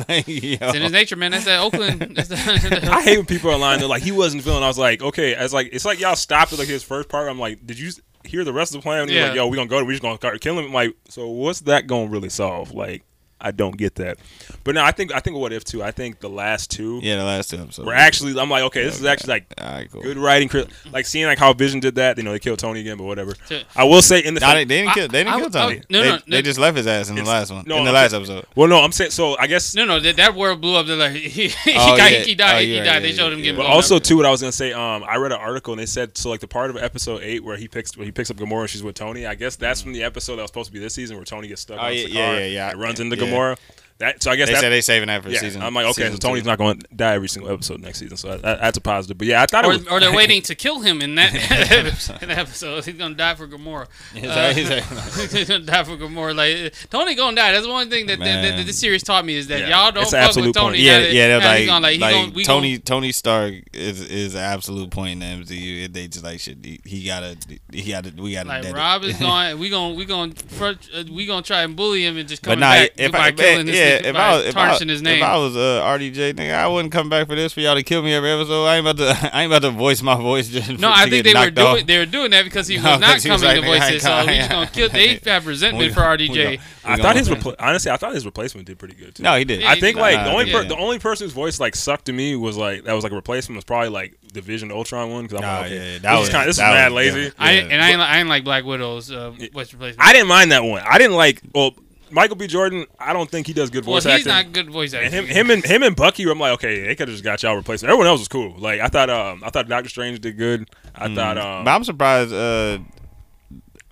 like, 0.08 0.26
yo. 0.26 0.65
It's 0.66 0.76
in 0.76 0.82
his 0.82 0.92
nature, 1.00 1.16
man. 1.16 1.30
That's 1.32 1.44
that 1.46 1.60
Oakland. 1.60 2.12
That's 2.16 2.28
the, 2.28 2.36
I 2.92 3.02
hate 3.02 3.16
when 3.18 3.26
people 3.26 3.50
are 3.50 3.58
lying. 3.58 3.80
They're 3.80 3.88
like, 3.88 4.02
he 4.02 4.12
wasn't 4.12 4.42
feeling. 4.44 4.62
I 4.62 4.68
was 4.68 4.78
like, 4.78 5.02
okay. 5.02 5.32
It's 5.32 5.52
like 5.54 5.70
it's 5.72 5.84
like 5.84 6.00
y'all 6.00 6.16
stopped 6.16 6.52
at 6.52 6.58
like 6.58 6.68
his 6.68 6.82
first 6.82 7.08
part. 7.08 7.28
I'm 7.28 7.38
like, 7.38 7.66
did 7.66 7.78
you? 7.78 7.90
hear 8.24 8.42
the 8.42 8.52
rest 8.52 8.74
of 8.74 8.80
the 8.80 8.82
plan. 8.82 9.02
And 9.02 9.10
Yeah. 9.12 9.26
like, 9.26 9.36
yo, 9.36 9.46
we 9.46 9.56
gonna 9.56 9.68
go. 9.68 9.84
We 9.84 9.92
just 9.92 10.02
gonna 10.02 10.16
start 10.16 10.40
killing 10.40 10.64
him. 10.66 10.72
Like, 10.72 10.96
so 11.08 11.28
what's 11.28 11.60
that 11.60 11.86
gonna 11.86 12.10
really 12.10 12.28
solve? 12.28 12.72
Like, 12.72 13.04
I 13.46 13.50
don't 13.52 13.76
get 13.76 13.94
that. 13.96 14.18
But 14.64 14.74
no, 14.74 14.82
I 14.84 14.90
think 14.90 15.14
I 15.14 15.20
think 15.20 15.36
what 15.36 15.52
if 15.52 15.64
too. 15.64 15.82
I 15.82 15.90
think 15.92 16.20
the 16.20 16.28
last 16.28 16.70
two 16.70 17.00
Yeah, 17.02 17.16
the 17.16 17.24
last 17.24 17.50
two 17.50 17.56
episodes. 17.58 17.86
were 17.86 17.94
actually. 17.94 18.38
I'm 18.38 18.50
like, 18.50 18.64
okay, 18.64 18.82
this 18.84 18.98
is 18.98 19.04
actually 19.06 19.28
like 19.34 19.54
All 19.58 19.66
right, 19.68 19.90
cool. 19.90 20.02
good 20.02 20.16
writing. 20.16 20.50
Like 20.92 21.06
seeing 21.06 21.26
like 21.26 21.38
how 21.38 21.52
Vision 21.52 21.80
did 21.80 21.94
that. 21.96 22.16
You 22.18 22.24
know, 22.24 22.32
they 22.32 22.38
killed 22.38 22.58
Tony 22.58 22.80
again, 22.80 22.96
but 22.96 23.04
whatever. 23.04 23.34
I 23.74 23.84
will 23.84 24.02
say 24.02 24.20
in 24.20 24.34
the 24.34 24.40
Nah, 24.40 24.54
they, 24.54 24.64
they 24.64 24.76
didn't 24.78 24.90
I- 24.90 24.94
kill. 24.94 25.08
They 25.08 25.24
didn't 25.24 25.34
I- 25.34 25.38
kill 25.38 25.46
I- 25.46 25.50
Tony. 25.50 25.82
no, 25.90 26.02
they, 26.02 26.10
no, 26.10 26.18
they 26.28 26.42
just 26.42 26.58
left 26.58 26.76
his 26.76 26.86
ass 26.86 27.08
in 27.08 27.14
the 27.16 27.24
last 27.24 27.52
one. 27.52 27.64
no, 27.66 27.78
in 27.78 27.84
the 27.84 27.92
last 27.92 28.12
episode. 28.12 28.44
well, 28.56 28.68
no, 28.68 28.80
I'm 28.80 28.92
saying 28.92 29.10
so. 29.12 29.36
I 29.38 29.46
guess 29.46 29.74
No, 29.74 29.84
no, 29.84 30.00
that, 30.00 30.16
that 30.16 30.34
world 30.34 30.60
blew 30.60 30.74
up. 30.76 30.86
They're 30.86 30.96
like 30.96 31.12
he, 31.16 31.48
he, 31.48 31.72
Oh, 31.76 31.96
got, 31.96 32.10
yeah. 32.12 32.18
he 32.18 32.34
died. 32.34 32.56
Oh, 32.56 32.58
he 32.60 32.74
you're 32.74 32.84
died. 32.84 32.94
right, 32.94 33.02
They 33.02 33.08
yeah, 33.10 33.14
showed 33.14 33.32
him 33.32 33.42
getting 33.42 33.56
But 33.56 33.66
also 33.66 33.98
too, 33.98 34.16
what 34.16 34.26
I 34.26 34.30
was 34.30 34.40
gonna 34.40 34.52
say, 34.52 34.72
um, 34.72 35.04
I 35.04 35.16
read 35.16 35.32
an 35.32 35.38
article 35.38 35.72
and 35.72 35.80
they 35.80 35.86
said 35.86 36.16
so 36.18 36.30
like 36.30 36.40
the 36.40 36.48
part 36.48 36.70
of 36.70 36.76
episode 36.76 37.22
eight 37.22 37.44
where 37.44 37.56
he 37.56 37.68
picks 37.68 37.96
where 37.96 38.04
he 38.04 38.12
picks 38.12 38.30
up 38.30 38.36
Gamora 38.36 38.62
and 38.62 38.70
she's 38.70 38.82
with 38.82 38.96
Tony. 38.96 39.26
I 39.26 39.34
guess 39.36 39.56
that's 39.56 39.80
from 39.82 39.92
the 39.92 40.02
episode 40.02 40.36
that 40.36 40.42
was 40.42 40.50
supposed 40.50 40.66
to 40.68 40.72
be 40.72 40.78
this 40.78 40.94
season 40.94 41.16
where 41.16 41.24
Tony 41.24 41.48
gets 41.48 41.60
stuck 41.62 41.78
Oh, 41.80 41.88
yeah, 41.88 42.04
the 42.06 42.10
yeah, 42.12 42.26
car 42.26 42.40
yeah, 42.40 42.46
yeah. 42.46 42.70
and 42.70 42.80
runs 42.80 43.00
into 43.00 43.16
Yeah. 43.16 43.22
Gamora. 43.36 43.56
That 43.98 44.22
so 44.22 44.30
I 44.30 44.36
guess 44.36 44.48
They 44.48 44.54
that, 44.54 44.60
said 44.60 44.68
they 44.70 44.82
saving 44.82 45.06
that 45.06 45.22
for 45.22 45.30
yeah. 45.30 45.38
season. 45.40 45.62
I'm 45.62 45.72
like, 45.74 45.86
okay, 45.86 46.10
so 46.10 46.16
Tony's 46.18 46.42
two. 46.42 46.48
not 46.50 46.58
going 46.58 46.78
to 46.80 46.86
die 46.94 47.14
every 47.14 47.28
single 47.28 47.50
episode 47.50 47.80
next 47.80 47.98
season, 47.98 48.18
so 48.18 48.36
that, 48.36 48.60
that's 48.60 48.76
a 48.76 48.80
positive. 48.82 49.16
But 49.16 49.26
yeah, 49.26 49.42
I 49.42 49.46
thought 49.46 49.64
or, 49.64 49.72
it 49.72 49.78
was. 49.78 49.88
or 49.88 50.00
they're 50.00 50.12
waiting 50.14 50.42
to 50.42 50.54
kill 50.54 50.80
him 50.80 51.00
in 51.00 51.14
that 51.14 51.32
in 52.22 52.28
that 52.28 52.38
episode. 52.38 52.84
He's 52.84 52.94
gonna 52.94 53.14
die 53.14 53.34
for 53.36 53.48
Gamora. 53.48 53.86
He's 54.12 54.24
Uh, 54.24 54.28
like- 54.54 54.56
he's 54.56 55.32
He's 55.32 55.48
gonna 55.48 55.64
die 55.64 55.84
for 55.84 55.96
Gamora. 55.96 56.34
Like 56.36 56.74
Tony 56.90 57.14
gonna 57.14 57.36
die. 57.36 57.52
That's 57.52 57.64
the 57.64 57.72
one 57.72 57.88
thing 57.88 58.06
that, 58.08 58.18
that, 58.18 58.24
that, 58.42 58.56
Man. 58.56 58.66
this 58.66 58.78
series 58.78 59.02
taught 59.02 59.24
me 59.24 59.34
is 59.36 59.46
that 59.48 59.60
Yeah. 59.60 59.68
y'all 59.84 59.92
don't 59.92 60.02
It's 60.02 60.10
fuck 60.12 60.20
absolute 60.28 60.48
with 60.48 60.56
Tony. 60.56 60.68
point. 60.72 60.80
yeah, 60.80 60.98
Now 60.98 61.04
yeah. 61.06 61.26
They're 61.28 61.38
now 61.40 61.52
he 61.54 61.58
like, 61.58 61.66
gonna, 61.66 61.90
he 61.92 61.98
like 61.98 62.14
gonna, 62.14 62.32
we 62.32 62.44
Tony. 62.44 62.70
Gonna, 62.72 62.80
Tony 62.84 63.12
Stark 63.12 63.54
is 63.72 64.00
is 64.02 64.34
an 64.34 64.40
absolute 64.42 64.90
point 64.90 65.22
in 65.22 65.40
the 65.40 65.44
MCU. 65.46 65.90
They 65.92 66.06
just 66.08 66.22
like 66.24 66.40
shit. 66.40 66.58
He, 66.62 66.80
he 66.84 67.04
gotta. 67.06 67.38
He 67.72 67.90
gotta. 67.92 68.12
We 68.14 68.32
gotta. 68.34 68.48
like 68.50 68.62
dead. 68.62 68.74
Rob 68.74 69.04
is 69.04 69.16
going. 69.18 69.58
We 69.58 69.70
gonna 69.70 69.94
we 69.94 70.04
gonna 70.04 70.34
uh, 70.60 70.74
we 71.10 71.24
gonna 71.24 71.40
try 71.42 71.62
and 71.62 71.74
bully 71.74 72.04
him 72.04 72.18
and 72.18 72.28
just 72.28 72.42
But 72.42 72.50
come 72.50 72.60
nah, 72.60 72.72
back 72.72 72.90
if 72.98 73.12
by 73.12 73.18
I, 73.18 73.32
killing 73.32 73.66
man, 73.66 73.66
his 73.68 73.76
yeah, 73.86 74.02
by 74.02 74.08
if 74.08 74.16
I 74.16 74.36
was, 74.36 74.46
if 74.46 74.56
I, 74.56 74.84
his 74.84 75.02
name. 75.02 75.18
if 75.18 75.22
I 75.24 75.36
was 75.38 75.56
uh, 75.56 75.82
RDJ, 75.84 76.34
nigga, 76.34 76.54
I 76.54 76.66
wouldn't 76.68 76.92
come 76.92 77.08
back 77.08 77.26
for 77.28 77.34
this 77.34 77.52
for 77.52 77.60
y'all 77.60 77.74
to 77.74 77.82
kill 77.82 78.02
me 78.02 78.12
every 78.14 78.30
episode. 78.30 78.64
I 78.64 78.76
ain't 78.76 78.86
about 78.86 78.98
to, 78.98 79.30
I 79.36 79.42
ain't 79.42 79.52
about 79.52 79.62
to 79.62 79.70
voice 79.70 80.02
my 80.02 80.14
voice 80.16 80.48
just. 80.48 80.68
no, 80.70 80.76
for, 80.78 80.84
I 80.86 81.04
to 81.04 81.10
think 81.10 81.24
get 81.24 81.32
they 81.32 81.38
were 81.38 81.44
knocked 81.46 81.54
doing 81.56 81.80
off. 81.82 81.86
they 81.86 81.98
were 81.98 82.06
doing 82.06 82.30
that 82.32 82.44
because 82.44 82.66
he 82.68 82.76
No, 82.80 82.92
was 82.92 83.00
not 83.00 83.22
he 83.22 83.30
was 83.30 83.42
coming 83.42 83.56
like, 83.56 83.60
to 83.60 83.66
voice 83.66 83.82
ain't 83.82 83.94
it. 83.96 84.02
So 84.02 84.20
we 84.26 84.36
just 84.36 84.50
gonna 84.50 84.66
kill. 84.68 84.88
They 84.88 85.20
have 85.30 85.46
resentment 85.46 85.94
for 85.94 86.00
RDJ. 86.00 86.60
I 86.84 86.96
thought 86.98 87.16
his 87.16 87.28
repl- 87.28 87.56
honestly, 87.58 87.90
I 87.90 87.96
thought 87.96 88.14
his 88.14 88.24
replacement 88.24 88.66
did 88.68 88.78
pretty 88.78 88.94
good 88.94 89.14
too. 89.16 89.22
No, 89.22 89.34
he 89.36 89.44
did. 89.44 89.60
Yeah, 89.62 89.70
I 89.70 89.80
think 89.80 89.96
Nah, 89.96 90.02
like 90.02 90.24
the 90.24 90.30
only 90.32 90.52
per- 90.52 90.62
yeah. 90.62 90.68
the 90.68 90.76
only 90.76 90.98
person 91.00 91.24
whose 91.24 91.32
voice 91.32 91.58
like 91.58 91.74
sucked 91.74 92.04
to 92.06 92.12
me 92.12 92.36
was 92.36 92.56
like 92.56 92.84
that 92.84 92.92
was 92.92 93.02
like 93.02 93.12
a 93.12 93.16
replacement 93.16 93.56
was 93.56 93.64
probably 93.64 93.88
like 93.88 94.16
the 94.32 94.40
Vision 94.40 94.70
Ultron 94.70 95.10
one 95.10 95.24
because 95.24 95.38
I'm 95.38 95.42
Nah, 95.46 95.56
like, 95.58 95.66
okay, 95.66 95.92
yeah, 95.94 95.98
this 95.98 96.20
was- 96.20 96.28
kind 96.28 96.42
of 96.42 96.46
this 96.46 96.56
is 96.56 96.58
that 96.58 96.72
mad 96.72 96.92
was- 96.92 96.96
lazy. 96.96 97.20
yeah. 97.22 97.30
I 97.38 97.52
Yeah. 97.52 97.60
and 97.70 97.82
I 97.82 97.90
ain't, 97.90 98.00
I 98.00 98.18
ain't 98.20 98.28
like 98.28 98.44
Black 98.44 98.64
Widow's 98.64 99.10
uh, 99.10 99.30
voice 99.30 99.72
replacement. 99.72 99.96
I 99.98 100.12
didn't 100.12 100.28
mind 100.28 100.52
that 100.52 100.62
one. 100.62 100.82
I 100.88 100.98
didn't 100.98 101.16
like 101.16 101.40
well 101.54 101.74
Michael 102.10 102.36
B. 102.36 102.46
Jordan. 102.46 102.86
I 102.98 103.12
don't 103.12 103.30
think 103.30 103.46
he 103.46 103.52
does 103.52 103.70
good 103.70 103.84
well, 103.84 103.94
voice 103.94 104.04
he's 104.04 104.26
acting. 104.26 104.32
He's 104.32 104.44
not 104.44 104.52
good 104.52 104.70
voice 104.70 104.94
acting. 104.94 105.06
and 105.06 105.14
him, 105.14 105.26
him 105.26 105.50
and 105.50 105.64
him 105.64 105.82
and 105.82 105.96
Bucky, 105.96 106.28
I'm 106.28 106.38
like, 106.38 106.54
okay, 106.54 106.86
they 106.86 106.94
could 106.94 107.08
have 107.08 107.14
just 107.14 107.24
got 107.24 107.42
y'all 107.42 107.56
replaced. 107.56 107.84
Everyone 107.84 108.06
else 108.06 108.20
was 108.20 108.28
cool. 108.28 108.54
Like 108.58 108.80
I 108.80 108.88
thought, 108.88 109.10
um, 109.10 109.42
I 109.44 109.50
thought 109.50 109.68
Doctor 109.68 109.88
Strange 109.88 110.20
did 110.20 110.36
good. 110.36 110.68
I 110.94 111.14
thought, 111.14 111.38
um, 111.38 111.64
But 111.64 111.70
I'm 111.70 111.84
surprised 111.84 112.32
uh, 112.32 112.78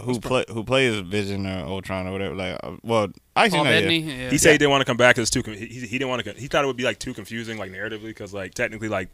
who 0.03 0.21
play 0.21 0.45
who 0.49 0.65
plays 0.65 0.99
Vision 1.01 1.47
or 1.47 1.67
Ultron 1.67 2.07
or 2.07 2.13
whatever. 2.13 2.35
Like, 2.35 2.59
uh, 2.63 2.73
well, 2.83 3.09
I 3.37 3.45
actually, 3.45 3.59
Paul 3.59 3.67
yeah. 3.67 3.73
Bettany. 3.73 3.99
Yeah. 4.01 4.31
he 4.31 4.39
said 4.39 4.53
he 4.53 4.59
didn't 4.59 4.71
want 4.71 4.81
to 4.83 4.87
come 4.87 4.97
back 4.97 5.17
because 5.17 5.31
too. 5.31 5.43
con- 5.43 5.55
He, 5.55 5.67
he 5.67 5.81
he 5.81 5.99
didn't 5.99 6.09
want 6.09 6.25
to. 6.25 6.33
He 6.33 6.47
thought 6.47 6.65
it 6.65 6.67
would 6.67 6.77
be 6.77 6.85
like 6.85 6.99
too 6.99 7.15
confusing, 7.15 7.59
like 7.59 7.71
narratively, 7.71 8.07
because 8.07 8.33
like 8.33 8.55
technically, 8.55 8.89
like 8.89 9.09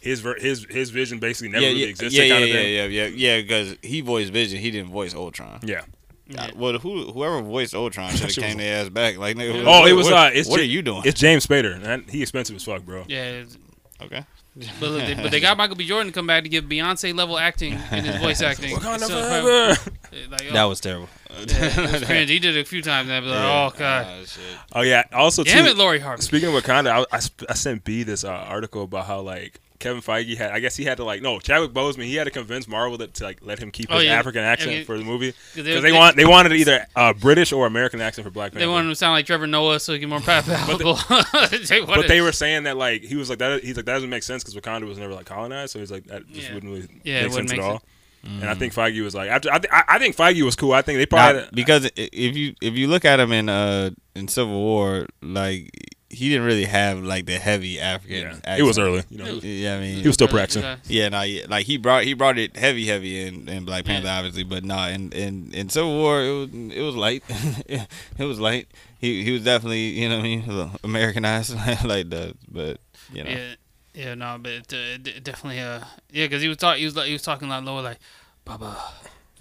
his 0.00 0.20
ver- 0.20 0.38
his 0.38 0.66
his 0.68 0.90
vision 0.90 1.18
basically 1.18 1.50
never 1.50 1.62
yeah, 1.62 1.68
really 1.68 1.82
yeah, 1.82 1.88
existed, 1.88 2.18
yeah, 2.18 2.24
yeah, 2.24 2.34
kind 2.34 2.44
of 2.44 2.50
yeah, 2.50 2.60
yeah, 2.60 2.86
yeah, 2.86 3.06
yeah, 3.06 3.40
because 3.40 3.76
he 3.82 4.00
voiced 4.00 4.32
Vision, 4.32 4.58
he 4.58 4.70
didn't 4.70 4.90
voice 4.90 5.14
Ultron. 5.14 5.60
Yeah. 5.62 5.82
Uh, 6.38 6.48
well, 6.56 6.78
who 6.78 7.10
whoever 7.12 7.40
voiced 7.42 7.74
Ultron 7.74 8.10
should 8.14 8.20
have 8.22 8.34
came 8.34 8.44
was- 8.44 8.56
their 8.56 8.82
ass 8.82 8.88
back. 8.88 9.16
Like, 9.18 9.36
nigga, 9.36 9.54
Yeah. 9.58 9.64
what- 9.64 9.82
Oh, 9.82 9.86
it 9.86 9.92
was. 9.92 10.06
What, 10.06 10.14
uh, 10.14 10.30
it's 10.32 10.48
what 10.48 10.58
Ja- 10.58 10.62
are 10.62 10.66
you 10.66 10.82
doing? 10.82 11.02
It's 11.04 11.18
James 11.20 11.46
Spader. 11.46 11.82
and 11.84 12.08
he 12.10 12.22
expensive 12.22 12.56
as 12.56 12.64
fuck, 12.64 12.82
bro. 12.82 13.04
Yeah, 13.08 13.44
okay. 14.02 14.24
but, 14.80 14.90
look, 14.90 15.06
they, 15.06 15.14
but 15.14 15.30
they 15.30 15.40
got 15.48 15.56
Michael 15.56 15.76
B. 15.76 15.86
Jordan 15.86 16.08
to 16.08 16.12
come 16.12 16.26
back 16.26 16.42
to 16.42 16.48
give 16.48 16.64
Beyonce 16.64 17.14
level 17.14 17.38
acting 17.38 17.72
in 17.72 18.04
his 18.04 18.16
voice 18.20 18.42
acting. 18.50 18.76
Wakanda 18.76 19.00
So, 19.00 19.08
forever. 19.08 19.68
like, 20.30 20.46
oh, 20.50 20.52
That 20.52 20.64
was 20.64 20.80
terrible. 20.80 21.08
yeah, 21.46 21.92
was 21.92 22.04
cringe. 22.04 22.28
He 22.28 22.38
did 22.38 22.56
it 22.56 22.60
a 22.60 22.64
few 22.64 22.82
times. 22.82 23.08
And 23.08 23.16
I'd 23.16 23.20
be 23.20 23.26
like, 23.28 23.38
oh 23.38 23.72
god, 23.78 24.28
shit. 24.28 24.42
Oh 24.74 24.82
yeah. 24.82 25.04
Also, 25.12 25.42
damn 25.44 25.64
too, 25.64 25.70
it, 25.70 25.76
Lori 25.78 25.98
Harvey. 26.00 26.20
Speaking 26.22 26.54
of 26.54 26.62
Wakanda, 26.62 26.90
I, 26.90 27.16
I, 27.16 27.20
I 27.48 27.54
sent 27.54 27.84
B 27.84 28.02
this 28.02 28.22
uh, 28.24 28.28
article 28.30 28.82
about 28.82 29.06
how 29.06 29.20
like 29.22 29.58
Kevin 29.82 30.00
Feige 30.00 30.36
had. 30.38 30.52
I 30.52 30.60
guess 30.60 30.76
he 30.76 30.84
had 30.84 30.96
to 30.96 31.04
like 31.04 31.20
no 31.20 31.38
Chadwick 31.40 31.72
Boseman. 31.72 32.04
He 32.04 32.14
had 32.14 32.24
to 32.24 32.30
convince 32.30 32.66
Marvel 32.66 32.96
that, 32.98 33.12
to 33.14 33.24
like 33.24 33.40
let 33.42 33.58
him 33.58 33.70
keep 33.70 33.88
Oh, 33.90 33.96
his 33.96 34.04
yeah. 34.06 34.14
African 34.18 34.40
accent 34.42 34.70
I 34.70 34.74
mean, 34.76 34.84
for 34.86 34.96
the 34.96 35.04
movie 35.04 35.32
'Cause 35.32 35.40
because 35.56 35.82
they, 35.82 35.90
they- 35.90 35.92
want 35.92 36.16
they 36.16 36.24
wanted 36.24 36.52
either 36.54 36.86
uh, 36.96 37.12
British 37.12 37.52
or 37.52 37.66
American 37.66 38.00
accent 38.00 38.24
for 38.24 38.30
Black 38.30 38.52
Panther. 38.52 38.60
They 38.60 38.66
wanted 38.70 38.84
him 38.86 38.92
to 38.92 38.96
sound 38.96 39.12
like 39.12 39.26
Trevor 39.26 39.46
Noah 39.46 39.78
so 39.80 39.92
he 39.92 39.98
get 39.98 40.08
more 40.08 40.20
palatable. 40.20 40.94
They 41.68 41.80
but 41.84 42.08
they 42.08 42.20
were 42.22 42.32
saying 42.32 42.62
that 42.64 42.76
like 42.76 43.02
he 43.02 43.16
was 43.16 43.28
like 43.28 43.38
that. 43.40 43.62
He's 43.62 43.76
like 43.76 43.84
that 43.86 43.94
doesn't 43.94 44.08
make 44.10 44.22
sense 44.22 44.42
because 44.42 44.54
Wakanda 44.60 44.86
was 44.86 44.98
never 44.98 45.12
like 45.12 45.26
colonized. 45.26 45.72
So 45.72 45.78
he's 45.80 45.90
like 45.90 46.04
that 46.06 46.26
just 46.28 46.48
Yeah. 46.48 46.54
wouldn't 46.54 46.72
really 46.72 46.88
Yeah, 47.04 47.22
make 47.22 47.32
wouldn't 47.32 47.50
sense 47.50 47.58
make 47.58 47.66
at 47.66 47.72
all. 47.72 47.82
And 48.24 48.44
I 48.48 48.54
think 48.54 48.72
Feige 48.72 49.02
was 49.02 49.16
like 49.16 49.28
after 49.30 49.50
I, 49.52 49.58
th- 49.58 49.72
I 49.72 49.82
I 49.88 49.98
think 49.98 50.14
Feige 50.16 50.42
was 50.42 50.54
cool. 50.54 50.72
I 50.72 50.82
think 50.82 50.98
they 50.98 51.16
Nah, 51.16 51.32
probably 51.32 51.48
because 51.52 51.86
i- 51.86 51.90
if 51.96 52.36
you 52.36 52.54
if 52.62 52.74
you 52.74 52.86
look 52.86 53.04
at 53.04 53.18
him 53.18 53.32
in 53.32 53.48
uh 53.48 53.90
in 54.14 54.28
Civil 54.28 54.54
War, 54.60 55.06
like 55.22 55.70
he 56.12 56.28
didn't 56.28 56.44
really 56.44 56.66
have 56.66 56.98
like 57.02 57.24
the 57.26 57.38
heavy 57.38 57.80
African. 57.80 58.16
yeah 58.20 58.28
accent. 58.34 58.60
it 58.60 58.62
was 58.62 58.78
early. 58.78 59.02
You 59.10 59.18
know, 59.18 59.34
was- 59.34 59.44
Yeah, 59.44 59.76
I 59.76 59.80
mean, 59.80 60.00
he 60.02 60.06
was 60.06 60.14
still 60.14 60.28
practicing. 60.28 60.62
Yeah. 60.62 60.76
Yeah, 60.86 61.08
no, 61.08 61.22
yeah, 61.22 61.46
like 61.48 61.66
he 61.66 61.78
brought 61.78 62.04
he 62.04 62.14
brought 62.14 62.38
it 62.38 62.56
heavy, 62.56 62.86
heavy 62.86 63.26
in, 63.26 63.48
in 63.48 63.64
Black 63.64 63.84
Panther, 63.84 64.08
obviously, 64.08 64.44
but 64.44 64.62
no, 64.62 64.78
in, 64.88 65.10
in 65.12 65.50
in 65.52 65.68
Civil 65.68 65.94
War 65.96 66.22
it 66.22 66.32
was 66.32 66.48
it 66.52 66.82
was 66.82 66.94
light, 66.94 67.22
it 67.28 68.24
was 68.24 68.38
light. 68.38 68.68
He 69.00 69.24
he 69.24 69.32
was 69.32 69.42
definitely 69.42 69.88
you 69.98 70.08
know 70.08 70.16
what 70.18 70.24
I 70.24 70.28
mean 70.28 70.70
Americanized 70.84 71.54
like 71.84 72.10
that, 72.10 72.34
but 72.48 72.78
you 73.12 73.24
know 73.24 73.30
Yeah, 73.30 73.54
yeah, 73.94 74.14
no, 74.14 74.38
but 74.40 74.52
it, 74.52 74.72
uh, 74.72 74.76
it 75.10 75.24
definitely, 75.24 75.60
uh, 75.60 75.80
yeah, 76.12 76.24
because 76.26 76.40
he 76.42 76.48
was 76.48 76.56
talking, 76.58 76.78
he 76.80 76.84
was 76.86 76.96
like, 76.96 77.06
he 77.08 77.12
was 77.12 77.22
talking 77.22 77.48
like 77.48 77.64
lower, 77.64 77.82
like, 77.82 77.98
Baba, 78.44 78.76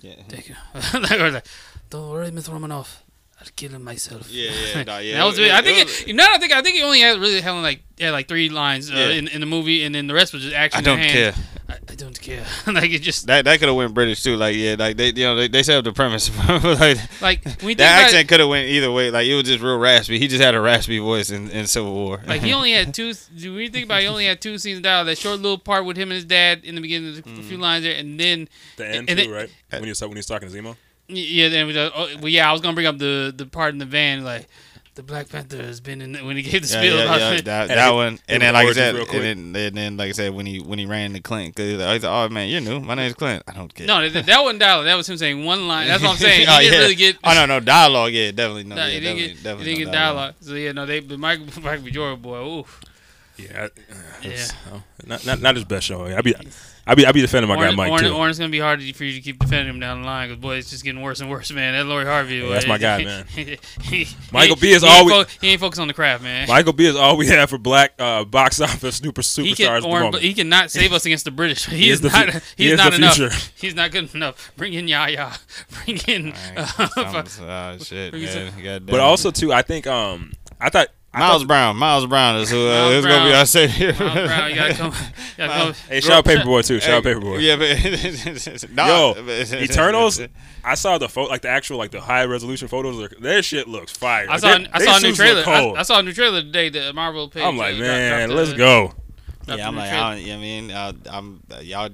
yeah 0.02 0.16
thank 0.30 0.50
you, 0.50 0.56
like, 1.00 1.20
like, 1.34 1.46
don't 1.90 2.10
worry, 2.10 2.32
Miss 2.32 2.50
Romanoff, 2.50 3.04
I'll 3.41 3.47
kill 3.56 3.71
him 3.71 3.84
myself. 3.84 4.30
yeah 4.30 4.51
yeah, 4.75 4.84
nah, 4.89 4.97
yeah 4.99 5.17
that 5.17 5.25
was. 5.25 5.38
it- 5.39 5.41
really- 5.41 5.51
I 5.51 5.60
it 5.60 5.63
think. 5.65 5.88
was- 5.88 6.01
It, 6.04 6.15
now 6.15 6.25
that 6.25 6.36
I 6.36 6.38
think, 6.39 6.54
I 6.54 6.62
think 6.62 6.75
he 6.77 6.84
only 6.84 6.99
had 7.01 7.19
really 7.19 7.41
had 7.41 7.51
like 7.51 7.82
yeah, 7.97 8.12
like 8.12 8.27
three 8.27 8.49
lines 8.49 8.89
uh, 8.91 8.95
Yeah. 8.95 9.10
in, 9.10 9.27
in 9.27 9.39
the 9.41 9.45
movie, 9.47 9.84
and 9.84 9.93
then 9.93 10.08
the 10.08 10.13
rest 10.13 10.34
was 10.34 10.41
just 10.43 10.56
action. 10.56 10.80
I 10.80 10.82
don't 10.84 10.99
and 10.99 11.12
care. 11.12 11.34
I, 11.69 11.73
I 11.89 11.95
don't 11.95 12.19
care. 12.19 12.43
like 12.67 12.91
it 12.91 13.01
just 13.01 13.27
That 13.27 13.45
that 13.45 13.60
could 13.60 13.67
have 13.69 13.75
went 13.77 13.93
British 13.93 14.21
too, 14.23 14.36
like 14.38 14.56
yeah, 14.56 14.75
like 14.77 14.95
they 14.97 15.08
you 15.10 15.23
know 15.25 15.36
they, 15.36 15.47
they 15.47 15.63
set 15.63 15.77
up 15.77 15.84
the 15.86 15.93
premise, 15.93 16.30
like 16.47 16.97
like 17.21 17.43
when 17.45 17.56
think 17.56 17.77
that 17.80 18.04
accent 18.06 18.27
could 18.27 18.39
have 18.41 18.49
went 18.49 18.67
either 18.69 18.91
way. 18.91 19.10
Like 19.10 19.25
it 19.27 19.34
was 19.36 19.43
just 19.45 19.62
real 19.62 19.77
raspy. 19.80 20.19
He 20.19 20.27
just 20.27 20.41
had 20.41 20.54
a 20.54 20.62
raspy 20.62 20.99
voice 20.99 21.30
in, 21.32 21.49
in 21.49 21.65
Civil 21.67 21.93
War. 21.93 22.21
Like 22.27 22.41
he 22.41 22.54
only 22.54 22.71
had 22.73 22.93
two. 22.93 23.13
Do 23.36 23.54
you 23.58 23.69
think 23.69 23.86
about? 23.86 23.99
It, 23.99 24.04
he 24.04 24.08
only 24.08 24.25
had 24.25 24.39
two 24.41 24.58
scenes 24.60 24.77
of 24.77 24.84
dialogue. 24.84 25.08
That 25.08 25.17
short 25.17 25.39
little 25.39 25.58
part 25.58 25.86
with 25.86 25.97
him 25.97 26.10
and 26.10 26.15
his 26.15 26.25
dad 26.25 26.63
in 26.63 26.75
the 26.75 26.82
beginning, 26.82 27.17
a 27.17 27.21
Mm. 27.21 27.43
few 27.45 27.58
lines 27.58 27.84
there, 27.86 27.95
and 27.95 28.19
then 28.19 28.47
The 28.77 28.88
end 28.88 28.95
and 28.97 29.08
too, 29.10 29.15
then- 29.15 29.30
right? 29.32 29.49
When 29.71 29.84
he 29.84 29.89
was 29.89 30.01
when 30.01 30.12
he 30.12 30.17
was 30.17 30.25
talking 30.27 30.49
to 30.49 30.56
Zemo. 30.56 30.75
Yeah, 31.15 31.50
then 31.50 31.67
we 31.67 31.74
just, 31.74 31.93
oh, 31.95 32.08
well, 32.19 32.30
yeah, 32.30 32.50
I 32.50 32.52
was 32.52 32.62
gonna 32.62 32.74
bring 32.76 32.88
up 32.88 32.97
the 32.97 33.34
the 33.36 33.45
part 33.45 33.74
in 33.74 33.80
the 33.80 33.86
van 33.86 34.24
like 34.24 34.47
the 34.95 35.04
Black 35.04 35.30
Panther 35.30 35.56
has 35.63 35.80
been 35.80 36.02
in 36.02 36.12
the, 36.12 36.19
when 36.19 36.36
he 36.36 36.41
gave 36.43 36.62
the 36.63 36.67
Yeah, 36.67 36.82
spiel 36.82 36.95
yeah, 36.97 37.04
about 37.04 37.19
yeah, 37.21 37.30
that, 37.41 37.69
Hey, 37.69 37.76
that 37.76 37.86
give- 37.88 37.95
one, 37.95 38.19
and 38.28 38.41
then 38.43 38.54
like 38.54 38.67
I 38.67 38.74
said, 38.74 38.95
and 38.95 39.08
then, 39.56 39.56
and 39.56 39.78
then 39.78 39.95
like 39.97 40.10
I 40.10 40.12
said, 40.12 40.34
when 40.34 40.45
he 40.45 40.60
when 40.60 40.80
he 40.80 40.86
ran 40.86 41.13
to 41.13 41.21
Clint, 41.21 41.56
because 41.56 41.69
he's 41.71 41.80
like, 41.80 42.04
oh 42.04 42.28
man, 42.28 42.50
you're 42.50 42.60
new. 42.60 42.82
My 42.82 42.95
name's 42.95 43.13
Clint. 43.13 43.41
I 43.47 43.54
don't 43.54 43.74
care. 43.74 43.88
No, 43.88 44.08
that, 44.10 44.26
that 44.26 44.41
wasn't 44.43 44.60
dialogue. 44.60 44.86
That 44.86 44.95
was 44.95 45.08
him 45.08 45.15
saying 45.17 45.45
one 45.45 45.65
line. 45.67 45.88
That's 45.88 46.04
what 46.04 46.12
I'm 46.12 46.17
saying. 46.17 46.41
He 46.41 46.45
Oh, 46.50 46.60
didn't 46.60 46.74
yeah. 46.74 46.80
really 46.80 46.95
get. 46.95 47.17
Oh 47.24 47.34
no, 47.34 47.45
no 47.45 47.60
dialogue. 47.62 48.12
Yeah, 48.12 48.32
definitely 48.32 48.65
no. 48.65 48.76
No, 48.76 48.86
yeah, 48.86 48.89
he 48.91 49.00
didn't 49.00 49.06
definitely, 49.15 49.34
get. 49.36 49.43
definitely 49.43 49.65
he 49.65 49.76
didn't 49.76 49.86
no 49.88 49.91
get 49.93 49.97
dialogue. 50.00 50.34
So 50.41 50.54
yeah, 50.56 50.71
no, 50.74 50.86
they. 50.86 51.00
But 51.00 51.19
Michael 51.19 51.45
Michael 51.63 51.86
B. 51.86 51.91
Jordan, 51.91 52.21
boy, 52.21 52.38
ooh. 52.39 52.65
Yeah, 53.38 53.47
uh, 53.63 53.67
Yeah. 54.21 54.28
it's- 54.30 54.54
oh, 54.74 54.84
not, 55.08 55.26
not 55.26 55.41
not 55.41 55.56
his 55.56 55.63
best 55.63 55.86
show. 55.88 56.06
I 56.06 56.19
be 56.21 56.36
I 56.88 56.96
be 56.96 57.06
I 57.06 57.12
be 57.12 57.22
defending 57.22 57.48
my 57.48 57.56
guy 57.56 57.62
Orange, 57.63 57.78
Mike 57.78 57.91
Orange, 57.91 58.08
too. 58.08 58.13
Orange 58.15 58.38
gonna 58.39 58.50
be 58.50 58.60
hard 58.60 58.82
for 58.96 59.04
you 59.04 59.13
to 59.13 59.22
keep 59.22 59.38
defending 59.39 59.67
him 59.74 59.80
down 59.80 60.02
the 60.02 60.08
line 60.08 60.30
because 60.30 60.41
boy, 60.41 60.56
it's 60.56 60.70
just 60.72 60.84
getting 60.84 61.02
worse 61.02 61.20
and 61.22 61.30
worse, 61.30 61.52
man. 61.52 61.74
That 61.74 61.86
Lori 61.86 62.06
Harvey, 62.06 62.36
Yeah, 62.38 62.46
boy, 62.46 62.54
that's 62.54 62.67
my 62.67 62.78
guy, 62.80 63.04
man. 63.04 63.26
he- 63.28 63.58
he- 63.82 64.08
Michael 64.32 64.56
B 64.56 64.72
is 64.72 64.82
he 64.82 64.88
all 64.89 65.06
we- 65.06 65.12
fo- 65.12 65.26
he 65.39 65.50
ain't 65.50 65.60
focused 65.62 65.80
on 65.80 65.88
the 65.88 65.94
craft, 65.94 66.24
man. 66.24 66.48
Michael 66.48 66.74
B 66.74 66.86
is 66.88 66.96
all 66.96 67.17
we 67.17 67.28
have 67.28 67.50
for 67.52 67.58
black 67.60 67.94
uh, 68.00 68.24
box 68.26 68.60
office 68.60 68.96
super 68.98 69.22
he 69.22 69.52
superstars 69.54 69.56
can, 69.58 69.76
at 69.76 69.82
the 69.84 69.88
Orange, 69.88 70.04
moment. 70.06 70.24
he 70.24 70.34
cannot 70.34 70.72
save 70.72 70.91
us 70.91 71.06
against 71.06 71.26
the 71.26 71.32
British. 71.32 71.65
He, 71.72 71.89
is, 71.89 72.00
is 72.00 72.02
the 72.02 72.10
not. 72.10 72.30
fu- 72.30 72.39
he's 72.39 72.44
he 72.58 72.72
is 72.72 72.78
not 72.78 72.94
enough. 72.96 73.15
future. 73.15 73.36
He's 73.62 73.76
not 73.76 73.91
good 73.91 74.13
enough. 74.15 74.52
Bring 74.58 74.74
in 74.74 74.88
Yaya. 74.88 75.34
Bring 75.86 75.98
in. 76.08 76.34
Alright, 76.34 76.98
Uh, 76.98 77.24
some- 77.26 77.46
uh, 77.50 77.78
shit, 77.78 78.12
Bring 78.12 78.24
man. 78.24 78.86
But 78.86 79.00
also 79.00 79.30
too, 79.30 79.54
I 79.54 79.62
think 79.62 79.86
um 79.88 80.34
I 80.60 80.70
thought 80.70 80.88
I 80.88 80.91
Miles 81.13 81.43
Brown. 81.43 81.76
Miles 81.76 82.06
Brown 82.06 82.38
is 82.38 82.50
who 82.50 82.67
uh, 82.67 82.71
Miles 82.71 82.93
is 82.93 83.06
gonna 83.06 83.24
be 83.26 83.30
Brown. 83.30 83.39
our 83.39 83.45
savior. 83.45 83.93
Miles 84.00 84.13
Brown, 84.28 84.50
you 84.50 84.56
gotta 84.56 84.74
come. 84.76 84.91
You 84.93 85.38
gotta 85.38 85.54
come. 85.63 85.74
Hey, 85.89 86.00
shout 86.00 86.12
out 86.12 86.26
Paperboy 86.26 86.65
too. 86.65 86.80
Shout 86.80 86.93
out 86.93 87.04
Paperboy. 87.04 87.41
Yeah, 87.41 87.58
but 87.58 88.71
nah, 88.71 88.88
Yo, 88.88 89.15
Eternals. 89.63 90.21
I 90.63 90.76
saw 90.76 90.97
the 90.97 91.10
photo, 91.10 91.30
like 91.30 91.41
the 91.41 91.50
actual, 91.50 91.78
like 91.78 91.91
the 91.91 92.00
high 92.00 92.24
resolution 92.26 92.67
photos. 92.69 92.97
Their, 92.97 93.10
their 93.19 93.43
shit 93.43 93.67
looks 93.67 93.91
fire. 93.91 94.28
I 94.30 94.38
saw. 94.38 94.58
Their- 94.58 94.67
I 94.71 94.80
saw 94.86 94.97
a 94.97 95.00
new 95.02 95.13
trailer. 95.13 95.43
I. 95.45 95.71
I 95.71 95.84
saw 95.84 96.00
a 96.00 96.04
new 96.04 96.13
trailer 96.13 96.41
today. 96.41 96.69
The 96.69 96.93
Marvel 96.93 97.28
page. 97.30 97.43
I'm 97.43 97.58
like, 97.58 97.76
uh, 97.76 97.80
man, 97.80 98.30
dropped 98.30 98.38
let's 98.38 98.52
the- 98.52 98.58
go. 98.58 98.93
Yeah, 99.47 99.67
I'm 99.67 99.76
like. 99.76 99.91
I, 99.91 100.15
you 100.15 100.28
know 100.28 100.32
what 100.34 100.38
I 100.38 100.41
mean, 100.41 100.71
uh, 100.71 100.93
I'm 101.10 101.41
uh, 101.52 101.60
y'all. 101.60 101.89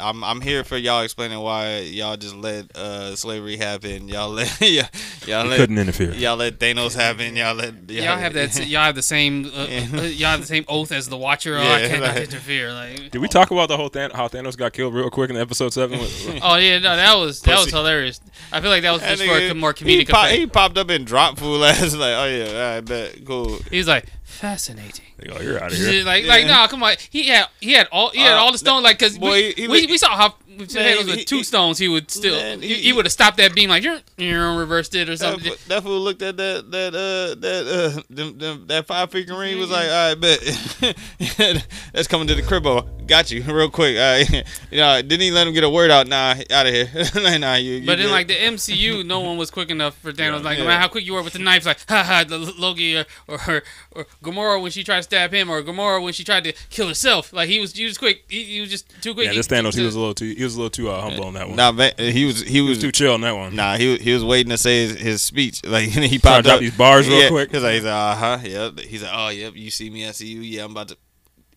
I'm 0.00 0.24
I'm 0.24 0.40
here 0.40 0.64
for 0.64 0.76
y'all 0.76 1.02
explaining 1.02 1.38
why 1.40 1.78
y'all 1.80 2.16
just 2.16 2.34
let 2.34 2.74
uh, 2.76 3.14
slavery 3.16 3.56
happen. 3.56 4.08
Y'all 4.08 4.30
let 4.30 4.60
y'all, 4.60 4.84
y'all 5.26 5.46
let 5.46 5.58
couldn't 5.58 5.78
interfere. 5.78 6.12
y'all 6.14 6.36
let 6.36 6.58
Thanos 6.58 6.94
happen. 6.94 7.36
Y'all 7.36 7.54
let 7.54 7.74
y'all, 7.90 8.04
Y'all 8.04 8.16
have 8.16 8.32
that. 8.34 8.66
Y'all 8.68 8.82
have 8.84 8.94
the 8.94 9.02
same. 9.02 9.46
Uh, 9.46 9.66
Yeah. 9.68 9.86
uh, 9.92 10.02
y'all 10.02 10.30
have 10.30 10.40
the 10.40 10.46
same 10.46 10.64
oath 10.68 10.90
as 10.92 11.08
the 11.08 11.16
Watcher. 11.16 11.56
Oh, 11.56 11.62
Yeah, 11.62 11.74
I 11.74 11.88
cannot 11.88 12.14
like- 12.14 12.24
interfere. 12.24 12.72
Like, 12.72 13.10
Did 13.10 13.18
we 13.20 13.28
talk 13.28 13.50
about 13.50 13.68
the 13.68 13.76
whole 13.76 13.88
Than- 13.88 14.10
how 14.12 14.28
Thanos 14.28 14.56
got 14.56 14.72
killed 14.72 14.94
real 14.94 15.10
quick 15.10 15.30
in 15.30 15.36
episode 15.36 15.72
seven? 15.72 15.98
oh 16.42 16.56
yeah, 16.56 16.78
no, 16.78 16.96
that 16.96 17.14
was 17.16 17.40
that 17.42 17.58
was 17.58 17.70
hilarious. 17.70 18.20
I 18.52 18.60
feel 18.60 18.70
like 18.70 18.82
that 18.82 18.92
was 18.92 19.02
That 19.02 19.18
just 19.18 19.22
for 19.24 19.36
a 19.36 19.40
nigga- 19.40 19.56
more 19.56 19.74
he, 19.76 19.84
comedic 20.04 20.08
pop- 20.08 20.24
effect. 20.26 20.38
he 20.40 20.46
popped 20.46 20.78
up 20.78 20.88
and 20.90 21.06
dropped 21.06 21.38
fool 21.38 21.64
ass 21.64 21.94
like, 21.94 22.14
oh 22.14 22.24
yeah, 22.26 22.76
I 22.76 22.80
bet, 22.80 23.24
cool. 23.26 23.58
He's 23.70 23.86
like 23.88 24.06
fascinating. 24.40 25.04
Like, 25.18 25.36
oh, 25.38 25.42
you're 25.42 25.62
out 25.62 25.70
of 25.72 25.78
here. 25.78 26.02
Like, 26.04 26.24
like, 26.26 26.44
Yeah. 26.46 26.62
no, 26.62 26.68
come 26.68 26.82
on. 26.82 26.94
He 27.10 27.28
had, 27.28 27.46
he 27.60 27.72
had 27.72 27.88
all, 27.92 28.10
he 28.10 28.20
had 28.20 28.32
Uh, 28.34 28.40
all 28.42 28.52
the 28.52 28.58
stones. 28.58 28.82
Like, 28.84 28.98
cause 28.98 29.18
boy, 29.18 29.30
we, 29.32 29.42
he- 29.52 29.62
he 29.62 29.68
we, 29.68 29.86
we 29.86 29.98
saw 29.98 30.16
how 30.16 30.34
if 30.58 30.74
Man, 30.74 30.84
Thanos 30.98 31.04
he- 31.04 31.10
with 31.16 31.24
two 31.26 31.36
he- 31.38 31.42
stones, 31.44 31.78
he 31.78 31.88
would 31.88 32.10
still, 32.10 32.34
Man, 32.34 32.60
he, 32.62 32.68
he- 32.74 32.82
he 32.82 32.92
would 32.92 33.04
have 33.04 33.12
stopped 33.12 33.36
that 33.38 33.54
beam 33.54 33.70
like, 33.70 33.82
you're, 33.82 34.00
you're 34.18 34.56
reversed 34.56 34.94
it 34.94 35.08
or 35.08 35.16
something. 35.16 35.44
fool- 35.52 35.56
that 35.68 35.82
fool 35.82 36.00
looked 36.00 36.22
at 36.22 36.36
that 36.36 36.70
that 36.70 36.94
uh 36.94 37.34
that 37.40 37.66
uh 37.98 38.02
them, 38.10 38.38
them, 38.38 38.64
that 38.66 38.86
five 38.86 39.10
figure 39.10 39.38
ring 39.38 39.58
was 39.58 39.70
like, 39.70 39.88
all 39.88 40.08
right, 40.08 40.20
bet 40.20 40.40
that's 41.92 42.08
coming 42.08 42.26
to 42.26 42.34
the 42.34 42.42
cribbo. 42.42 42.86
Got 43.06 43.30
you 43.30 43.42
real 43.42 43.70
quick. 43.70 43.96
All 43.96 44.02
right. 44.02 44.30
you 44.70 44.78
know, 44.78 45.02
didn't 45.02 45.20
he 45.20 45.30
let 45.30 45.46
him 45.46 45.52
get 45.54 45.64
a 45.64 45.70
word 45.70 45.90
out? 45.90 46.06
Nah, 46.06 46.34
out 46.50 46.66
of 46.66 46.72
here. 46.72 46.88
like, 47.22 47.40
nah, 47.40 47.54
you. 47.56 47.74
you 47.74 47.86
But 47.86 47.98
then 47.98 48.10
like 48.10 48.28
the 48.28 48.34
MCU, 48.36 49.04
no 49.04 49.20
one 49.20 49.36
was 49.36 49.50
quick 49.50 49.70
enough 49.70 49.96
for 49.98 50.12
Thanos. 50.12 50.42
Like 50.44 50.58
no 50.58 50.64
matter 50.64 50.80
how 50.80 50.88
quick 50.88 51.04
you 51.04 51.14
were 51.14 51.22
with 51.22 51.32
the 51.32 51.38
knife, 51.40 51.66
like 51.66 51.78
ha 51.88 52.04
ha, 52.04 52.24
the 52.26 52.38
Loki 52.38 52.96
or, 52.98 53.04
or 53.28 53.62
or 53.92 54.06
Gamora 54.22 54.62
when 54.62 54.70
she 54.70 54.84
tried 54.84 54.98
to 54.98 55.02
stab 55.04 55.32
him, 55.32 55.50
or 55.50 55.62
Gamora 55.62 56.02
when 56.02 56.12
she 56.12 56.22
tried 56.24 56.44
to 56.44 56.52
kill 56.70 56.86
herself. 56.88 57.32
Like 57.32 57.48
he 57.48 57.58
was, 57.60 57.72
he 57.72 57.84
was 57.84 57.98
quick. 57.98 58.24
He, 58.28 58.44
he 58.44 58.60
was 58.60 58.70
just 58.70 58.88
too 59.02 59.14
quick. 59.14 59.24
Yeah, 59.26 59.32
He- 59.32 59.36
this 59.38 59.48
Thanos, 59.48 59.72
he 59.74 59.80
to- 59.80 59.86
was 59.86 59.94
a 59.96 59.98
little 59.98 60.14
too, 60.14 60.26
he 60.40 60.44
was 60.44 60.54
a 60.54 60.56
little 60.56 60.70
too 60.70 60.88
uh, 60.88 61.02
humble 61.02 61.26
on 61.26 61.34
that 61.34 61.48
one. 61.48 61.56
nah, 61.56 61.70
man, 61.70 61.92
he 61.98 62.24
was 62.24 62.40
he 62.40 62.52
he 62.52 62.60
was 62.62 62.70
was 62.70 62.78
too 62.78 62.90
chill 62.90 63.12
on 63.12 63.20
that 63.20 63.36
one. 63.36 63.54
Nah, 63.54 63.76
he 63.76 63.98
he 63.98 64.14
was 64.14 64.24
waiting 64.24 64.48
to 64.48 64.56
say 64.56 64.86
his, 64.86 64.98
his 64.98 65.22
speech. 65.22 65.60
Like 65.66 65.84
he 65.90 65.92
Trying 65.92 66.10
to 66.10 66.20
popped 66.20 66.44
drop 66.44 66.54
up 66.54 66.60
these 66.60 66.74
bars 66.74 67.06
real 67.06 67.20
yeah, 67.20 67.28
quick. 67.28 67.50
He's 67.52 67.62
like, 67.62 67.74
he's 67.74 67.84
like, 67.84 67.92
uh 67.92 68.14
huh, 68.16 68.38
yep. 68.42 68.80
He's 68.80 69.02
like, 69.02 69.12
oh 69.14 69.28
yep, 69.28 69.52
you 69.54 69.70
see 69.70 69.90
me, 69.90 70.08
I 70.08 70.12
see 70.12 70.28
you. 70.28 70.40
Yeah, 70.40 70.64
I'm 70.64 70.70
about 70.70 70.88
to. 70.88 70.96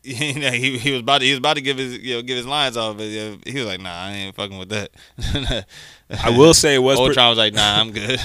You 0.06 0.38
know, 0.38 0.52
he 0.52 0.78
he 0.78 0.92
was 0.92 1.00
about 1.00 1.20
to 1.20 1.26
he 1.26 1.32
was 1.32 1.40
about 1.40 1.54
to 1.56 1.62
give 1.62 1.78
his 1.78 1.98
you 1.98 2.16
know 2.16 2.22
give 2.24 2.36
his 2.36 2.46
lines 2.46 2.76
off, 2.76 2.98
but 2.98 3.06
yeah, 3.06 3.36
he 3.46 3.58
was 3.58 3.68
like, 3.68 3.80
nah, 3.80 3.90
I 4.08 4.12
ain't 4.12 4.36
fucking 4.36 4.58
with 4.58 4.68
that. 4.68 4.92
I 6.22 6.30
will 6.30 6.54
say 6.54 6.76
it 6.76 6.80
was 6.80 7.00
pre- 7.00 7.08
Ultron 7.08 7.30
was 7.30 7.38
like, 7.38 7.54
nah, 7.54 7.80
I'm 7.80 7.92
good. 7.92 8.20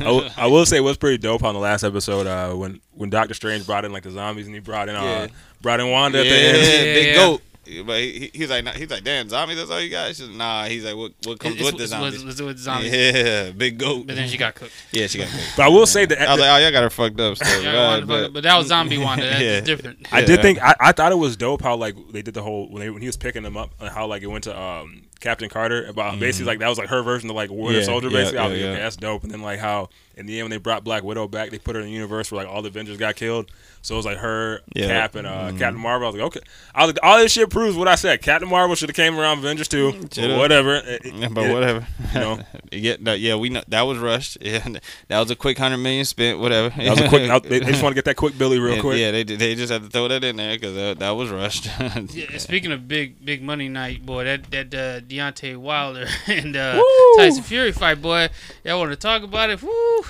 I 0.00 0.46
will- 0.46 0.66
say 0.66 0.76
it 0.76 0.80
was 0.80 0.98
pretty 0.98 1.16
dope 1.16 1.42
on 1.42 1.54
the 1.54 1.60
last 1.60 1.84
episode 1.84 2.26
uh, 2.26 2.52
when 2.54 2.82
when 2.92 3.08
Doctor 3.08 3.32
Strange 3.32 3.64
brought 3.64 3.86
in 3.86 3.92
like 3.94 4.02
the 4.02 4.10
zombies 4.10 4.44
and 4.44 4.54
he 4.54 4.60
brought 4.60 4.90
in 4.90 4.94
uh, 4.96 5.02
Yeah. 5.02 5.26
brought 5.62 5.80
in 5.80 5.90
Wanda 5.90 6.18
at 6.20 6.26
yeah, 6.26 6.32
the 6.32 6.38
end. 6.48 6.56
Yeah, 6.58 6.94
big 6.94 7.06
yeah. 7.06 7.14
goat. 7.14 7.42
But 7.86 8.00
he, 8.00 8.30
he's 8.34 8.50
like, 8.50 8.64
nah, 8.64 8.72
he's 8.72 8.90
like, 8.90 9.04
damn, 9.04 9.28
zombies. 9.28 9.56
That's 9.56 9.70
all 9.70 9.80
you 9.80 9.90
got. 9.90 10.08
She's, 10.14 10.28
nah, 10.28 10.64
he's 10.66 10.84
like, 10.84 10.96
what 10.96 11.12
what 11.24 11.38
comes 11.38 11.54
It's- 11.56 11.64
with 11.72 11.78
the 11.78 11.84
it's- 11.84 11.90
zombies? 11.90 12.24
was- 12.24 12.40
was 12.40 12.42
with 12.42 12.58
zombies. 12.58 12.92
Yeah, 12.94 13.50
big 13.50 13.78
goat. 13.78 14.06
But 14.06 14.16
then 14.16 14.28
she 14.28 14.36
got 14.36 14.54
cooked. 14.54 14.72
yeah, 14.92 15.06
she 15.06 15.18
got. 15.18 15.28
Cooked. 15.28 15.52
But 15.56 15.62
I 15.64 15.68
will 15.68 15.86
say 15.86 16.04
that 16.06 16.20
I 16.20 16.32
was 16.32 16.40
like, 16.40 16.50
oh, 16.50 16.56
y'all 16.62 16.72
got 16.72 16.82
her 16.82 16.90
fucked 16.90 17.20
up. 17.20 17.36
Still. 17.36 17.62
Yeah, 17.62 17.72
Right, 17.72 17.86
Wanda- 17.98 18.06
but, 18.06 18.32
but 18.34 18.42
that 18.44 18.56
was 18.58 18.66
zombie 18.68 18.98
Wanda. 19.06 19.24
That's 19.24 19.40
Yeah. 19.42 19.60
different. 19.60 20.06
I 20.12 20.24
did 20.24 20.40
think 20.42 20.60
I, 20.62 20.74
I 20.80 20.92
thought 20.92 21.12
it 21.12 21.16
was 21.16 21.36
dope 21.36 21.62
how 21.62 21.76
like 21.76 21.94
they 22.12 22.22
did 22.22 22.34
the 22.34 22.42
whole 22.42 22.68
when 22.70 22.80
they 22.80 22.90
when 22.90 23.00
he 23.00 23.08
was 23.08 23.16
picking 23.16 23.42
them 23.42 23.56
up 23.56 23.70
and 23.80 23.88
how 23.88 24.06
like 24.06 24.22
it 24.22 24.26
went 24.28 24.44
to 24.44 24.58
um 24.60 25.02
Captain 25.24 25.48
Carter 25.48 25.86
about 25.86 26.20
basically 26.20 26.46
like 26.46 26.58
that 26.60 26.68
was 26.68 26.78
like 26.78 26.88
her 26.90 27.02
version 27.02 27.28
of 27.30 27.36
like 27.36 27.50
Winter 27.50 27.64
Mm-hmm. 27.64 27.78
Yeah, 27.80 27.82
Soldier 27.84 28.08
yeah, 28.08 28.18
basically. 28.18 28.38
I 28.38 28.46
was 28.46 28.58
yeah, 28.58 28.64
like, 28.66 28.72
okay, 28.74 28.82
that's 28.82 28.96
dope. 28.96 29.22
And 29.24 29.32
then 29.32 29.42
like 29.42 29.58
how 29.58 29.88
in 30.16 30.26
the 30.26 30.38
end 30.38 30.44
when 30.44 30.50
they 30.50 30.58
brought 30.58 30.84
Black 30.84 31.02
Widow 31.02 31.26
back, 31.26 31.50
they 31.50 31.58
put 31.58 31.74
her 31.74 31.80
in 31.80 31.86
the 31.88 31.92
universe 31.92 32.30
where 32.30 32.44
like 32.44 32.52
all 32.54 32.62
the 32.62 32.68
Avengers 32.68 32.96
got 32.98 33.16
killed. 33.16 33.50
So 33.82 33.94
it 33.94 33.96
was 33.98 34.06
like 34.06 34.16
her, 34.18 34.60
Yeah. 34.74 34.86
Cap, 34.86 35.14
and 35.16 35.26
uh, 35.26 35.50
Mhm. 35.50 35.58
Captain 35.58 35.78
Marvel. 35.80 36.06
I 36.06 36.10
was 36.10 36.18
like, 36.20 36.26
okay, 36.28 36.40
I 36.74 36.86
was 36.86 36.94
like, 36.94 37.04
all 37.04 37.18
this 37.18 37.32
shit 37.32 37.50
proves 37.50 37.76
what 37.76 37.86
I 37.88 37.96
said. 37.96 38.22
Captain 38.22 38.48
Marvel 38.48 38.74
should 38.76 38.88
have 38.88 38.96
came 38.96 39.18
around 39.18 39.38
Avengers 39.38 39.68
too, 39.68 39.92
but 40.16 40.38
whatever. 40.38 40.76
It- 40.76 41.04
it- 41.04 41.34
but 41.34 41.44
it- 41.46 41.52
whatever. 41.52 41.86
you 42.14 42.20
know. 42.20 42.38
yeah, 42.72 42.96
that, 43.02 43.20
yeah, 43.20 43.34
we 43.34 43.48
know 43.50 43.62
that 43.68 43.82
was 43.82 43.98
rushed. 43.98 44.38
Yeah, 44.44 44.66
that 45.08 45.18
was 45.20 45.30
a 45.30 45.36
quick 45.36 45.58
hundred 45.58 45.78
million 45.78 46.04
spent. 46.04 46.38
Whatever. 46.38 46.68
That 46.70 46.90
was 46.90 47.00
a 47.00 47.08
quick. 47.08 47.42
They, 47.44 47.58
they 47.60 47.66
just 47.72 47.82
want 47.82 47.92
to 47.92 47.96
get 47.96 48.04
that 48.06 48.16
quick 48.16 48.38
Billy 48.38 48.58
real 48.58 48.76
Yeah, 48.76 48.80
quick. 48.80 48.98
Yeah, 48.98 49.10
they 49.10 49.24
they 49.24 49.54
just 49.54 49.72
had 49.72 49.82
to 49.82 49.88
throw 49.90 50.06
that 50.08 50.22
in 50.22 50.36
there 50.36 50.54
because 50.56 50.74
that, 50.76 50.98
that 51.00 51.10
was 51.10 51.30
rushed. 51.30 51.66
Yeah, 52.14 52.38
speaking 52.38 52.72
of 52.72 52.86
big 52.88 53.24
big 53.24 53.42
money 53.42 53.68
night, 53.68 54.04
boy, 54.06 54.24
that 54.24 54.50
that 54.50 54.74
uh, 54.74 55.00
Deontay 55.18 55.56
Wilder 55.56 56.06
and 56.26 56.56
uh, 56.56 56.82
Tyson 57.16 57.42
Fury 57.42 57.72
fight, 57.72 58.00
boy, 58.02 58.28
y'all 58.64 58.78
want 58.80 58.90
to 58.90 58.96
talk 58.96 59.22
about 59.22 59.50
it? 59.50 59.62
Woo! 59.62 60.00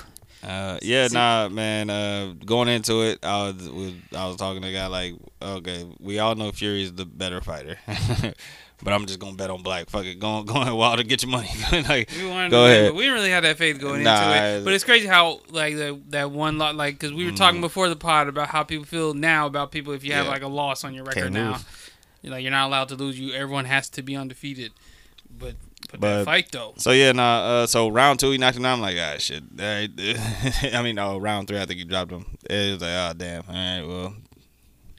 Uh, 0.42 0.78
yeah, 0.82 1.08
nah, 1.10 1.48
man. 1.48 1.88
Uh, 1.88 2.34
going 2.44 2.68
into 2.68 3.00
it, 3.02 3.18
I 3.24 3.44
was, 3.50 3.68
was 3.70 3.92
I 4.14 4.26
was 4.26 4.36
talking 4.36 4.60
to 4.62 4.68
a 4.68 4.72
guy 4.72 4.86
like, 4.88 5.14
okay, 5.40 5.86
we 6.00 6.18
all 6.18 6.34
know 6.34 6.50
Fury 6.52 6.82
is 6.82 6.92
the 6.92 7.06
better 7.06 7.40
fighter, 7.40 7.78
but 8.82 8.92
I'm 8.92 9.06
just 9.06 9.18
gonna 9.18 9.36
bet 9.36 9.48
on 9.48 9.62
Black. 9.62 9.88
Fuck 9.88 10.04
it, 10.04 10.18
go 10.18 10.42
go 10.44 10.60
ahead, 10.60 10.74
Wilder, 10.74 11.02
get 11.02 11.22
your 11.22 11.30
money. 11.32 11.48
like, 11.88 12.10
We 12.10 12.26
wanted 12.28 12.50
Go 12.50 12.66
to, 12.66 12.70
ahead. 12.70 12.92
we 12.94 13.00
didn't 13.04 13.14
really 13.14 13.30
have 13.30 13.42
that 13.44 13.56
faith 13.56 13.80
going 13.80 14.02
Nah, 14.02 14.34
into 14.34 14.58
it. 14.60 14.64
But 14.66 14.74
it's 14.74 14.84
crazy 14.84 15.06
how 15.06 15.40
like 15.50 15.76
the, 15.76 15.98
that 16.08 16.30
one 16.30 16.58
lot, 16.58 16.76
like 16.76 16.96
because 16.98 17.14
we 17.14 17.24
were 17.24 17.32
talking 17.36 17.62
before 17.62 17.88
the 17.88 17.96
pod 17.96 18.28
about 18.28 18.48
how 18.48 18.64
people 18.64 18.84
feel 18.84 19.14
now 19.14 19.46
about 19.46 19.70
people 19.72 19.94
if 19.94 20.04
you 20.04 20.12
have 20.12 20.24
Mm. 20.24 20.26
Yeah. 20.26 20.32
like 20.32 20.42
a 20.42 20.48
loss 20.48 20.84
on 20.84 20.92
your 20.94 21.04
record 21.04 21.22
Can't 21.22 21.32
now, 21.34 21.58
you're 22.20 22.32
like 22.32 22.42
you're 22.42 22.50
not 22.50 22.66
allowed 22.66 22.88
to 22.90 22.96
lose. 22.96 23.18
You 23.18 23.32
everyone 23.32 23.64
has 23.64 23.88
to 23.90 24.02
be 24.02 24.14
undefeated. 24.14 24.72
But 25.38 25.54
but, 25.90 26.00
But- 26.00 26.18
that 26.18 26.24
fight 26.24 26.48
though, 26.50 26.74
so 26.76 26.90
yeah, 26.90 27.12
nah. 27.12 27.62
Uh, 27.62 27.66
so 27.66 27.88
round 27.88 28.18
two, 28.20 28.30
he 28.30 28.38
knocked 28.38 28.56
him 28.56 28.64
out. 28.64 28.74
I'm 28.74 28.80
like, 28.80 28.96
ah, 28.98 29.16
shit. 29.18 29.42
All 29.58 29.64
right. 29.64 29.90
I 30.74 30.82
mean, 30.82 30.96
no, 30.96 31.18
round 31.18 31.46
three, 31.48 31.60
I 31.60 31.66
think 31.66 31.78
he 31.78 31.84
dropped 31.84 32.10
him. 32.10 32.24
It 32.48 32.72
was 32.72 32.82
like, 32.82 32.90
oh 32.90 33.12
damn. 33.16 33.42
All 33.48 33.54
right, 33.54 33.82
well. 33.86 34.14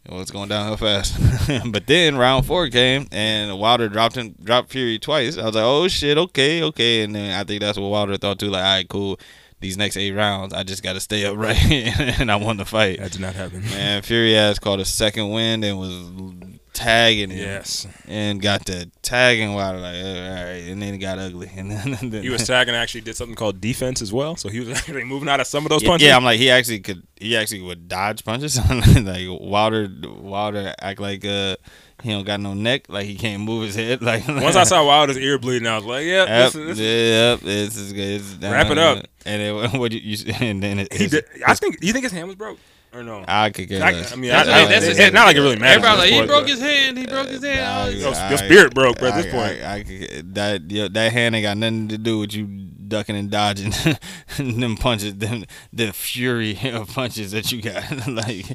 Well, 0.07 0.21
it's 0.21 0.29
going 0.29 0.49
downhill 0.49 0.77
fast. 0.77 1.17
but 1.71 1.87
then 1.87 2.15
round 2.15 2.45
four 2.45 2.69
came 2.69 3.07
and 3.11 3.57
Wilder 3.57 3.89
dropped 3.89 4.15
him, 4.15 4.35
dropped 4.43 4.69
Fury 4.69 4.99
twice. 4.99 5.35
I 5.35 5.45
was 5.45 5.55
like, 5.55 5.63
oh 5.63 5.87
shit, 5.87 6.15
okay, 6.15 6.61
okay. 6.61 7.01
And 7.01 7.15
then 7.15 7.39
I 7.39 7.43
think 7.43 7.61
that's 7.61 7.79
what 7.79 7.89
Wilder 7.89 8.15
thought 8.17 8.37
too. 8.37 8.49
Like, 8.49 8.63
all 8.63 8.75
right, 8.75 8.87
cool. 8.87 9.19
These 9.61 9.77
next 9.77 9.97
eight 9.97 10.11
rounds, 10.11 10.53
I 10.53 10.61
just 10.61 10.83
got 10.83 10.93
to 10.93 10.99
stay 10.99 11.25
upright, 11.25 11.57
and 12.19 12.31
I 12.31 12.35
won 12.35 12.57
the 12.57 12.65
fight. 12.65 12.99
That 12.99 13.13
did 13.13 13.21
not 13.21 13.33
happen. 13.33 13.61
Man, 13.63 14.03
Fury 14.03 14.33
has 14.33 14.59
caught 14.59 14.79
a 14.79 14.85
second 14.85 15.31
wind 15.31 15.65
and 15.65 15.79
was 15.79 16.54
tagging 16.75 17.31
him 17.31 17.37
Yes, 17.39 17.87
and 18.07 18.39
got 18.41 18.65
the 18.65 18.91
tagging 19.01 19.53
Wilder 19.55 19.79
like, 19.79 19.95
all 19.95 20.01
right, 20.01 20.63
and 20.69 20.81
then 20.81 20.93
it 20.93 20.97
got 20.99 21.17
ugly. 21.17 21.49
And 21.57 21.71
then, 21.71 22.09
then 22.11 22.21
he 22.21 22.29
was 22.29 22.45
tagging. 22.45 22.75
Actually, 22.75 23.01
did 23.01 23.15
something 23.15 23.35
called 23.35 23.59
defense 23.61 24.01
as 24.01 24.11
well. 24.13 24.35
So 24.35 24.49
he 24.49 24.59
was 24.59 24.69
actually 24.77 25.05
moving 25.05 25.29
out 25.29 25.39
of 25.39 25.47
some 25.47 25.65
of 25.65 25.69
those 25.69 25.81
yeah, 25.81 25.89
punches. 25.89 26.07
yeah, 26.07 26.15
I'm 26.17 26.23
like 26.23 26.37
he 26.37 26.51
actually 26.51 26.81
could. 26.81 27.01
He 27.15 27.35
actually 27.35 27.61
would 27.61 27.87
dodge 27.87 28.23
punches. 28.23 28.59
like 28.69 29.25
Wilder, 29.27 29.89
Wilder 30.19 30.75
act 30.79 30.99
like 30.99 31.25
uh 31.25 31.55
he 32.03 32.09
don't 32.11 32.25
got 32.25 32.39
no 32.41 32.53
neck. 32.53 32.87
Like 32.89 33.05
he 33.05 33.15
can't 33.15 33.41
move 33.41 33.63
his 33.63 33.75
head. 33.75 34.01
Like 34.01 34.27
Once 34.27 34.55
I 34.57 34.63
saw 34.63 34.85
Wilder's 34.85 35.17
ear 35.17 35.39
bleeding, 35.39 35.67
I 35.67 35.77
was 35.77 35.85
like, 35.85 36.05
"Yep, 36.05 36.27
Yep, 36.27 36.51
this 36.51 36.55
is, 36.55 36.67
this 36.67 36.79
is- 36.79 37.09
yep, 37.09 37.39
this 37.39 37.77
is 37.77 37.93
good. 37.93 38.21
It's 38.21 38.35
Wrap 38.35 38.69
it 38.69 38.77
up. 38.77 39.05
And 39.25 39.41
it, 39.41 39.79
what 39.79 39.91
you, 39.93 39.99
you 40.01 40.33
and 40.41 40.61
then 40.61 40.79
it, 40.79 40.93
he 40.93 41.05
it's- 41.05 41.23
did." 41.23 41.43
I 41.47 41.55
think. 41.55 41.77
You 41.81 41.93
think 41.93 42.03
his 42.03 42.11
hand 42.11 42.27
was 42.27 42.35
broke 42.35 42.59
or 42.95 43.03
no? 43.03 43.23
I 43.27 43.49
could 43.49 43.67
get 43.67 43.81
I, 43.81 43.91
less. 43.91 44.13
I 44.13 44.15
mean, 44.15 44.29
That's 44.31 44.47
I, 44.49 44.51
what- 44.63 44.67
I, 44.71 44.73
that's 44.73 44.85
it's 44.87 44.99
what- 44.99 45.13
not 45.13 45.25
like 45.25 45.35
it 45.35 45.41
really 45.41 45.59
matters. 45.59 45.83
everybody 45.83 45.97
like 45.99 46.09
he 46.11 46.19
this 46.21 46.27
broke 46.27 46.47
his 46.47 46.59
hand. 46.59 46.97
He 46.97 47.05
broke 47.05 47.27
his 47.27 47.43
hand. 47.43 47.59
Nah, 47.61 47.85
Your- 47.87 48.15
I- 48.15 48.29
your 48.29 48.37
spirit 48.37 48.73
broke, 48.73 48.99
bro, 48.99 49.09
at 49.09 49.15
this 49.23 49.33
I- 49.33 49.37
point. 49.37 49.63
I, 49.63 49.73
I, 49.75 49.83
could- 49.83 50.35
that 50.35 50.71
yeah, 50.71 50.87
that 50.91 51.11
hand 51.11 51.35
ain't 51.35 51.43
got 51.43 51.57
nothing 51.57 51.87
to 51.89 51.97
do 51.97 52.19
with 52.19 52.33
you 52.33 52.45
ducking 52.87 53.15
and 53.15 53.31
dodging 53.31 53.73
them 54.37 54.77
punches, 54.77 55.15
them 55.15 55.43
the 55.73 55.91
fury 55.91 56.57
of 56.71 56.87
punches 56.89 57.31
that 57.31 57.51
you 57.51 57.61
got. 57.61 57.83
like, 58.07 58.45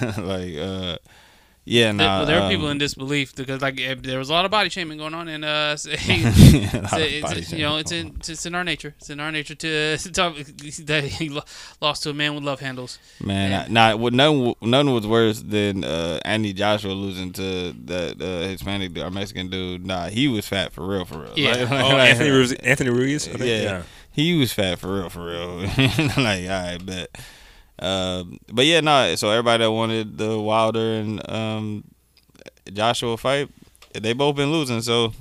like, 0.18 0.56
uh, 0.56 0.96
yeah, 1.66 1.84
There- 1.86 1.92
nah. 1.94 2.16
well, 2.18 2.26
there 2.26 2.36
were 2.38 2.46
um, 2.46 2.50
people 2.50 2.68
in 2.70 2.78
disbelief 2.78 3.34
because 3.34 3.60
like 3.60 3.78
eh, 3.80 3.96
there 3.98 4.18
was 4.18 4.30
a 4.30 4.32
lot 4.32 4.44
of 4.46 4.50
body 4.50 4.68
shaming 4.70 4.96
going 4.98 5.12
on, 5.14 5.28
and 5.28 5.44
uh, 5.44 5.76
say, 5.76 5.92
a 6.72 6.80
lot 6.80 6.90
say 6.90 7.20
of 7.20 7.32
it's, 7.36 7.52
you 7.52 7.58
know, 7.64 7.76
it's 7.76 7.92
in 7.92 8.16
it's 8.20 8.46
in 8.46 8.54
our 8.54 8.64
nature. 8.64 8.94
It's 8.98 9.10
in 9.10 9.20
our 9.20 9.30
nature 9.32 9.54
to, 9.56 9.96
to 9.98 10.12
talk 10.12 10.36
that 10.36 11.04
he 11.04 11.28
lost 11.82 12.04
to 12.04 12.10
a 12.10 12.14
man 12.14 12.34
with 12.34 12.44
love 12.44 12.60
handles. 12.60 12.98
Man, 13.20 13.50
Yeah. 13.50 13.64
I, 13.64 13.68
nah, 13.92 13.96
what 13.96 14.12
none, 14.14 14.54
none 14.62 14.92
was 14.92 15.06
worse 15.06 15.42
than 15.42 15.84
uh, 15.84 16.20
Andy 16.24 16.52
Joshua 16.52 16.92
losing 16.92 17.32
to 17.34 17.72
that 17.86 18.22
uh, 18.22 18.48
Hispanic 18.48 18.96
or 18.98 19.10
Mexican 19.10 19.50
dude. 19.50 19.84
Nah, 19.84 20.06
he 20.08 20.28
was 20.28 20.46
fat 20.46 20.72
for 20.72 20.86
real, 20.86 21.04
for 21.04 21.18
real. 21.18 21.32
Yeah. 21.36 21.50
Like- 21.50 21.70
like- 21.70 21.84
Oh, 21.84 21.88
like- 21.96 22.10
Anthony 22.10 22.30
Ruiz. 22.30 22.52
Anthony 22.52 22.90
Ruiz. 22.90 23.28
I 23.28 23.32
think? 23.32 23.44
Yeah. 23.44 23.82
he 24.12 24.38
was 24.38 24.52
fat 24.52 24.78
for 24.78 24.94
real, 24.94 25.10
for 25.10 25.26
real. 25.26 25.56
like, 25.58 26.16
all 26.16 26.22
right, 26.48 26.78
bet. 26.84 27.10
Um, 27.78 28.38
but 28.52 28.64
yeah, 28.64 28.80
no. 28.80 29.14
so 29.16 29.30
everybody 29.30 29.64
that 29.64 29.70
wanted 29.72 30.18
the 30.18 30.38
Wilder 30.38 30.94
and 30.94 31.30
um, 31.30 31.84
Joshua 32.72 33.16
fight, 33.16 33.48
they 33.92 34.12
both 34.12 34.36
been 34.36 34.50
losing, 34.50 34.80
so 34.80 35.12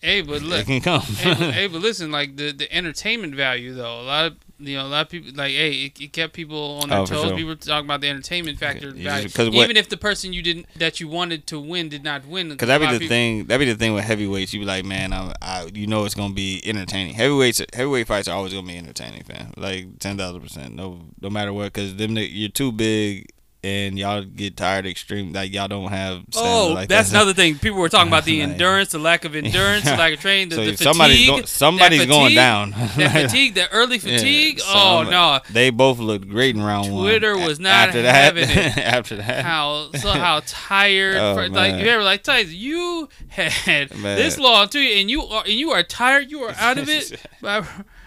Hey, 0.00 0.22
but 0.22 0.36
it 0.36 0.42
look, 0.42 0.66
can 0.66 0.80
come. 0.80 1.00
hey, 1.00 1.34
but, 1.34 1.36
hey, 1.54 1.66
but 1.66 1.80
listen, 1.80 2.10
like 2.10 2.36
the 2.36 2.52
the 2.52 2.72
entertainment 2.74 3.34
value 3.34 3.74
though, 3.74 4.00
a 4.00 4.02
lot 4.02 4.26
of 4.26 4.36
you 4.58 4.76
know 4.76 4.86
a 4.86 4.88
lot 4.88 5.02
of 5.02 5.08
people 5.08 5.32
like 5.34 5.50
hey, 5.52 5.86
it, 5.86 6.00
it 6.00 6.12
kept 6.12 6.32
people 6.32 6.80
on 6.82 6.88
their 6.88 6.98
Oh, 7.00 7.06
toes. 7.06 7.22
sure. 7.22 7.30
People 7.36 7.48
were 7.50 7.54
talking 7.56 7.86
about 7.86 8.00
the 8.00 8.08
entertainment 8.08 8.58
factor 8.58 8.90
Yeah, 8.94 9.22
'cause 9.28 9.48
what- 9.50 9.64
even 9.64 9.76
if 9.76 9.88
the 9.88 9.96
person 9.96 10.32
you 10.32 10.42
didn't 10.42 10.66
that 10.76 11.00
you 11.00 11.08
wanted 11.08 11.46
to 11.48 11.58
win 11.58 11.88
did 11.88 12.04
not 12.04 12.26
win. 12.26 12.56
Cause 12.56 12.68
that 12.68 12.76
a 12.80 12.86
be 12.86 12.86
the 12.92 12.92
people- 13.00 13.08
thing. 13.08 13.44
That'd 13.46 13.66
be 13.66 13.72
the 13.72 13.78
thing 13.78 13.94
with 13.94 14.04
heavyweights. 14.04 14.52
You'd 14.54 14.60
be 14.60 14.66
like, 14.66 14.84
man, 14.84 15.12
I, 15.12 15.34
I, 15.42 15.70
you 15.74 15.86
know, 15.86 16.04
it's 16.04 16.14
gonna 16.14 16.34
be 16.34 16.62
entertaining. 16.64 17.14
Heavyweights, 17.14 17.62
heavyweight 17.72 18.06
fights 18.06 18.28
are 18.28 18.36
always 18.36 18.52
gonna 18.54 18.66
be 18.66 18.76
entertaining, 18.78 19.24
fam. 19.24 19.52
Like 19.56 19.98
ten 19.98 20.16
thousand 20.16 20.40
percent. 20.42 20.74
No, 20.74 21.00
no 21.20 21.30
matter 21.30 21.52
what. 21.52 21.72
Cause 21.72 21.96
them, 21.96 22.16
you're 22.16 22.48
too 22.48 22.70
big, 22.72 23.26
and 23.64 23.98
y'all 23.98 24.22
get 24.22 24.56
tired 24.56 24.86
extreme 24.86 25.32
like 25.32 25.52
y'all 25.52 25.66
don't 25.68 25.88
have 25.90 26.22
Oh, 26.36 26.72
like 26.74 26.88
that's 26.88 27.10
that. 27.10 27.16
another 27.16 27.32
thing. 27.32 27.58
People 27.58 27.78
were 27.78 27.88
talking 27.88 28.08
about 28.08 28.24
the 28.24 28.40
endurance, 28.42 28.90
the 28.92 28.98
lack 28.98 29.24
of 29.24 29.34
endurance, 29.36 29.84
the 29.84 29.96
lack 29.96 30.12
of 30.14 30.20
training, 30.20 30.50
the, 30.50 30.56
so 30.56 30.64
the 30.64 30.70
if 30.72 30.78
somebody's 30.78 31.26
fatigue. 31.26 31.40
go- 31.40 31.46
somebody's 31.46 32.00
that 32.00 32.08
going 32.08 32.34
down 32.34 32.70
That 32.72 33.12
fatigue, 33.30 33.54
that 33.54 33.70
early 33.72 33.96
Yeah, 33.96 34.18
fatigue. 34.18 34.60
oh 34.66 35.02
some- 35.02 35.10
no! 35.10 35.40
they 35.50 35.70
both 35.70 35.98
looked 35.98 36.28
great 36.28 36.54
in 36.54 36.62
round 36.62 36.92
one 36.92 37.02
Twitter 37.04 37.36
was 37.36 37.58
not 37.58 37.88
after 37.88 38.02
that 38.02 38.14
having 38.14 38.44
it. 38.50 38.78
after 38.78 39.16
that 39.16 39.44
How 39.44 39.90
so? 39.94 40.10
How 40.12 40.42
tired? 40.46 41.16
Oh, 41.16 41.34
for- 41.34 41.48
like 41.48 41.82
you 41.82 41.88
ever 41.88 42.02
like 42.04 42.22
Tyson? 42.22 42.54
You 42.54 43.08
had 43.28 43.96
Man. 43.96 44.16
this 44.16 44.38
long 44.38 44.68
too, 44.68 44.78
and 44.78 45.10
you 45.10 45.22
are 45.24 45.42
and 45.44 45.54
you 45.54 45.70
are 45.70 45.82
tired. 45.82 46.30
You 46.30 46.42
are 46.42 46.54
out 46.58 46.76
of 46.78 46.88
it 46.88 47.18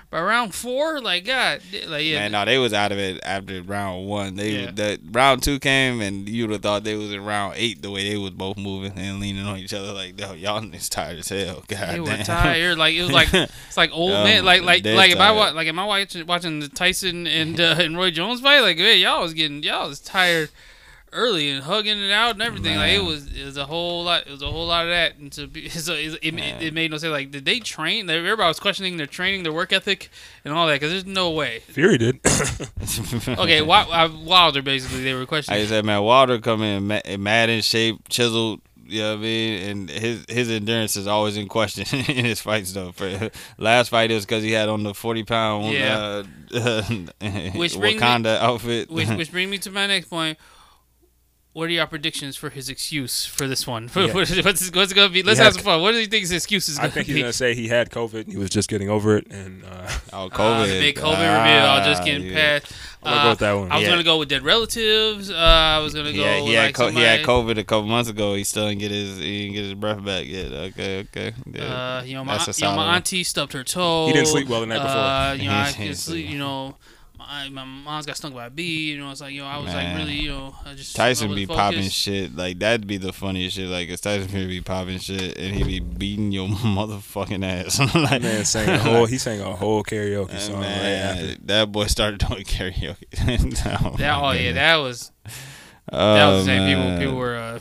by, 0.10 0.22
round 0.22 0.54
four. 0.56 1.02
Like 1.02 1.26
God, 1.26 1.62
like 1.88 2.06
yeah. 2.06 2.20
Man, 2.20 2.32
no, 2.32 2.46
they 2.46 2.58
was 2.58 2.74
out 2.74 2.92
of 2.92 2.98
it 2.98 3.20
after 3.24 3.62
round 3.62 4.08
one. 4.08 4.36
They 4.36 4.52
Yeah. 4.64 4.72
that 4.72 5.00
round 5.12 5.44
two 5.44 5.60
came, 5.60 6.02
and 6.02 6.28
you'd 6.30 6.50
have 6.52 6.62
thought 6.62 6.84
they 6.84 6.96
was 6.96 7.12
in 7.12 7.24
round 7.26 7.54
eight 7.58 7.82
the 7.82 7.92
way 7.92 8.10
they 8.10 8.18
was 8.18 8.32
both 8.32 8.58
moving 8.58 8.94
and 8.98 9.20
leaning 9.20 9.46
on 9.46 9.58
each 9.58 9.74
other. 9.74 9.92
Like, 9.94 10.20
yo, 10.20 10.34
y'all 10.34 10.64
is 10.74 10.90
tired 10.90 11.20
as 11.20 11.30
hell. 11.30 11.64
God 11.68 11.90
they 11.94 12.00
were 12.00 12.18
tired. 12.18 12.78
Like 12.78 12.96
it 12.96 13.02
was 13.02 13.12
like 13.12 13.34
it's 13.34 13.78
like 13.78 13.92
old 13.92 14.14
Um, 14.14 14.24
man. 14.24 14.46
Like 14.46 14.62
like 14.64 14.86
like 14.86 15.12
if 15.12 15.18
I 15.20 15.28
tired. 15.28 15.36
wa- 15.36 15.52
like 15.52 15.68
am 15.68 15.80
I 15.80 15.86
watching 15.86 16.26
watching 16.26 16.60
the 16.60 16.70
Tyson 16.70 17.28
and 17.28 17.60
uh, 17.60 17.76
and 17.80 17.98
Roy 17.98 18.12
Jones 18.12 18.42
fight? 18.42 18.62
Like 18.62 18.78
hey, 18.78 18.98
y'all 18.98 19.22
was 19.22 19.34
getting 19.34 19.62
y'all 19.64 19.90
was 19.90 20.00
tired 20.00 20.50
early 21.14 21.50
and 21.50 21.64
hugging 21.64 21.98
it 22.00 22.12
out 22.12 22.32
and 22.34 22.42
everything. 22.42 22.76
Like 22.78 22.92
it 22.94 23.04
was 23.04 23.28
it 23.36 23.46
was 23.46 23.58
a 23.58 23.66
whole 23.66 24.04
lot. 24.04 24.28
It 24.28 24.32
was 24.32 24.42
a 24.42 24.52
whole 24.52 24.68
lot 24.68 24.86
of 24.86 24.92
that. 24.92 25.18
And 25.18 25.32
to 25.34 25.48
be, 25.48 25.70
so 25.88 25.94
it, 25.94 26.20
it, 26.22 26.34
Man. 26.34 26.62
it 26.62 26.74
made 26.74 26.92
no 26.92 26.98
sense. 26.98 27.12
Like 27.12 27.32
did 27.32 27.46
they 27.46 27.60
train? 27.60 28.10
Everybody 28.10 28.48
was 28.48 28.60
questioning 28.60 28.98
their 28.98 29.06
training, 29.08 29.44
their 29.44 29.54
work 29.54 29.72
ethic, 29.74 30.10
and 30.46 30.54
all 30.54 30.68
that. 30.68 30.74
Because 30.74 30.92
there's 30.92 31.06
no 31.06 31.32
way. 31.32 31.60
Fury 31.68 31.98
did. 31.98 32.20
Okay, 33.28 33.60
uh, 33.62 34.10
Wilder 34.24 34.62
basically 34.62 35.04
they 35.04 35.14
were 35.14 35.26
questioning. 35.26 35.62
I 35.62 35.66
said, 35.66 35.84
man, 35.86 36.02
Wilder 36.02 36.40
come 36.40 36.62
in 36.64 36.88
ma- 36.88 37.02
mad 37.20 37.50
in 37.50 37.62
shape, 37.62 38.08
chiseled. 38.10 38.62
You 38.90 39.02
know 39.02 39.12
what 39.12 39.20
I 39.20 39.22
mean? 39.22 39.70
And 39.70 39.90
his 39.90 40.26
his 40.30 40.50
endurance 40.50 40.96
is 40.96 41.08
always 41.08 41.36
in 41.36 41.50
question 41.50 41.84
in 42.10 42.24
his 42.24 42.40
fights, 42.40 42.72
though. 42.72 42.94
For 42.94 43.30
last 43.58 43.90
fight, 43.90 44.12
it 44.12 44.14
was 44.14 44.26
because 44.26 44.44
he 44.44 44.54
had 44.54 44.70
on 44.70 44.84
the 44.84 44.94
forty 44.94 45.24
pound 45.24 45.74
Yeah. 45.74 46.24
uh, 46.56 46.82
Which 47.54 47.78
brings 47.78 47.78
me- 47.78 47.96
Wakanda 48.00 48.38
outfit. 48.38 48.90
which 48.90 49.10
which 49.10 49.32
brings 49.32 49.52
me 49.52 49.58
to 49.60 49.72
my 49.72 49.88
next 49.88 50.08
point. 50.10 50.38
What 51.58 51.70
are 51.70 51.74
your 51.74 51.88
predictions 51.88 52.38
for 52.38 52.52
his 52.52 52.70
excuse 52.70 53.26
for 53.26 53.48
this 53.48 53.66
one? 53.66 53.90
Yeah. 53.96 54.14
what's, 54.14 54.30
what's, 54.44 54.70
what's 54.76 54.92
it 54.92 54.96
gonna 54.96 55.10
be? 55.10 55.24
Let's 55.24 55.40
He 55.40 55.44
have 55.44 55.56
some 55.56 55.64
fun. 55.64 55.82
What 55.82 55.94
do 55.94 55.98
you 55.98 56.06
think 56.06 56.22
his 56.22 56.32
excuse 56.32 56.70
is 56.70 56.78
gonna 56.78 56.90
be? 56.90 56.92
I 56.92 56.94
think 56.94 57.08
he's 57.08 57.18
gonna 57.18 57.34
say 57.34 57.56
he 57.56 57.68
had 57.68 57.90
COVID. 57.90 58.26
and 58.26 58.32
He 58.32 58.38
was 58.38 58.52
just 58.52 58.70
getting 58.70 58.92
over 58.92 59.18
it, 59.18 59.26
and 59.32 59.64
uh, 59.66 59.90
oh, 60.14 60.26
Uh, 60.26 60.30
COVID. 60.30 60.68
the 60.68 60.80
big 60.80 60.96
COVID 60.98 61.18
reveal. 61.18 61.66
I 61.66 61.84
just 61.84 62.04
Ah, 62.04 62.06
getting 62.06 62.28
yeah. 62.28 62.60
past. 62.60 62.74
I'm 63.02 63.14
Uh, 63.18 63.24
go 63.24 63.30
with 63.32 63.40
that. 63.40 63.50
I 63.50 63.56
was 63.56 63.82
Yeah. 63.82 63.90
gonna 63.90 64.04
go 64.04 64.20
with 64.20 64.30
dead 64.30 64.44
relatives. 64.44 65.32
Uh, 65.32 65.36
I 65.36 65.80
was 65.80 65.96
gonna 65.96 66.14
go. 66.14 66.20
He 66.20 66.22
had, 66.22 66.44
he, 66.44 66.50
with, 66.50 66.56
had 66.58 66.66
like 66.68 66.76
co- 66.76 66.90
he 66.92 67.00
had 67.02 67.26
COVID 67.26 67.58
a 67.58 67.64
couple 67.64 67.88
months 67.90 68.10
ago. 68.12 68.36
He 68.36 68.44
still 68.44 68.68
didn't 68.68 68.80
get 68.82 68.92
his 68.92 69.18
he 69.18 69.42
didn't 69.42 69.54
get 69.56 69.64
his 69.64 69.74
breath 69.74 70.06
back 70.06 70.28
yet. 70.28 70.52
Okay, 70.52 71.00
okay. 71.10 71.34
Yeah. 71.52 71.64
Uh, 71.64 72.04
you 72.04 72.14
know, 72.14 72.24
my, 72.24 72.38
That's 72.38 72.56
a 72.60 72.62
you 72.62 72.70
know, 72.70 72.76
my 72.76 72.96
auntie 72.98 73.24
stubbed 73.24 73.54
her 73.54 73.64
toe. 73.64 74.06
He 74.08 74.14
didn't 74.14 74.28
sleep 74.28 74.48
well 74.48 74.60
the 74.62 74.68
night 74.68 74.84
before. 74.84 74.92
Uh, 74.96 75.34
you 75.34 75.46
know, 75.50 75.56
I 75.56 75.68
He 75.70 75.74
could 75.74 75.84
didn't 75.86 75.98
sleep. 75.98 76.26
sleep. 76.26 76.30
You 76.34 76.38
know, 76.38 76.76
my, 77.28 77.50
my 77.50 77.64
mom's 77.66 78.06
got 78.06 78.18
stung 78.18 78.34
by 78.34 78.46
a 78.46 78.50
bee. 78.50 78.92
You 78.92 79.00
know, 79.00 79.12
it's 79.12 79.22
like 79.22 79.34
yo, 79.34 79.46
I 79.46 79.58
was 79.58 79.74
like 79.74 79.96
really, 79.98 80.14
you 80.14 80.30
know, 80.30 80.56
I 80.66 80.74
just 80.74 80.96
Tyson 80.96 81.34
be 81.34 81.46
wasn't 81.46 81.58
popping 81.58 81.90
shit 81.90 82.36
like 82.36 82.60
that'd 82.60 82.88
be 82.88 82.98
the 82.98 83.12
funniest 83.14 83.56
shit. 83.58 83.68
Like, 83.68 83.90
if 83.90 84.02
Tyson 84.02 84.28
Fury 84.28 84.48
be 84.48 84.62
popping 84.62 85.00
shit 85.00 85.38
and 85.38 85.56
he 85.56 85.64
be 85.64 85.80
beating 85.80 86.32
your 86.32 86.48
motherfucking 86.48 87.46
ass. 87.46 87.80
like, 87.96 88.22
man 88.22 88.46
sang 88.46 88.70
a 88.70 88.78
whole. 88.78 89.06
He 89.06 89.18
sang 89.18 89.42
a 89.42 89.56
whole 89.56 89.84
karaoke 89.84 90.30
Man, 90.30 90.40
song 90.40 90.62
right 90.62 90.66
after. 90.66 91.24
man, 91.24 91.38
that 91.46 91.72
boy 91.72 91.86
started 91.88 92.20
doing 92.20 92.44
karaoke. 92.46 93.04
oh, 93.84 93.98
That, 93.98 94.24
oh 94.24 94.32
yeah, 94.32 94.54
that 94.54 94.76
was 94.78 95.12
that 95.92 96.24
Oh, 96.24 96.36
was 96.38 96.46
the 96.46 96.52
same. 96.52 96.68
People, 96.68 96.84
man. 96.84 97.00
people 97.00 97.16
were. 97.16 97.36
Uh, 97.36 97.60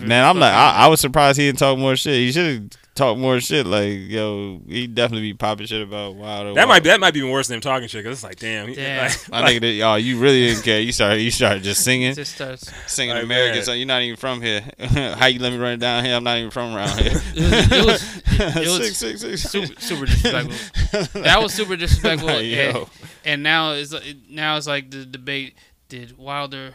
Man, 0.06 0.24
I'm 0.24 0.38
like, 0.38 0.52
I, 0.52 0.72
I 0.84 0.86
was 0.88 1.00
surprised 1.00 1.38
he 1.38 1.46
didn't 1.46 1.58
talk 1.58 1.78
more 1.78 1.96
shit. 1.96 2.14
He 2.14 2.30
should 2.32 2.46
have 2.54 2.70
talked 2.94 3.18
more 3.18 3.40
shit. 3.40 3.66
Like, 3.66 3.88
yo, 4.08 4.60
he 4.68 4.86
definitely 4.86 5.22
be 5.32 5.34
popping 5.34 5.66
shit 5.66 5.82
about 5.82 6.14
Wilder. 6.14 6.54
That 6.54 6.68
might 6.68 6.82
be, 6.82 6.90
that 6.90 7.00
might 7.00 7.12
be 7.14 7.20
even 7.20 7.30
worse 7.30 7.48
than 7.48 7.56
him 7.56 7.60
talking 7.62 7.88
shit. 7.88 8.04
Cause 8.04 8.12
it's 8.14 8.22
like, 8.24 8.38
damn, 8.38 8.68
he, 8.68 8.74
Damn. 8.74 9.04
like, 9.08 9.30
My 9.30 9.42
nigga, 9.42 9.60
that- 9.62 9.72
y'all, 9.72 9.98
you 9.98 10.18
really 10.18 10.48
didn't 10.48 10.62
care. 10.64 10.80
You 10.80 10.92
started, 10.92 11.22
you 11.22 11.30
started 11.30 11.62
just 11.62 11.82
singing, 11.82 12.14
just 12.14 12.34
starts. 12.34 12.70
singing 12.86 13.14
Like, 13.16 13.24
American 13.24 13.56
man. 13.56 13.64
song. 13.64 13.76
You're 13.78 13.86
not 13.86 14.02
even 14.02 14.16
from 14.16 14.42
here. 14.42 14.62
How 14.78 15.26
you 15.26 15.40
let 15.40 15.52
me 15.52 15.58
run 15.58 15.72
it 15.72 15.80
down 15.80 16.04
here? 16.04 16.14
I'm 16.14 16.24
not 16.24 16.38
even 16.38 16.50
from 16.50 16.74
around 16.76 16.98
here. 17.00 17.12
It 17.34 17.86
was- 17.86 18.22
it 18.34 18.56
was 18.68 18.96
six, 18.98 19.20
six, 19.20 19.20
six. 19.20 19.42
super, 19.42 19.80
super 19.80 20.06
disrespectful. 20.06 21.22
That 21.22 21.42
was 21.42 21.52
super 21.54 21.76
disrespectful. 21.76 22.28
Like, 22.28 22.44
and, 22.44 22.86
and 23.24 23.42
now 23.42 23.72
it's 23.72 23.94
now 24.28 24.56
it's 24.56 24.66
like 24.66 24.90
the 24.90 25.04
debate: 25.04 25.54
Did 25.88 26.16
Wilder 26.18 26.72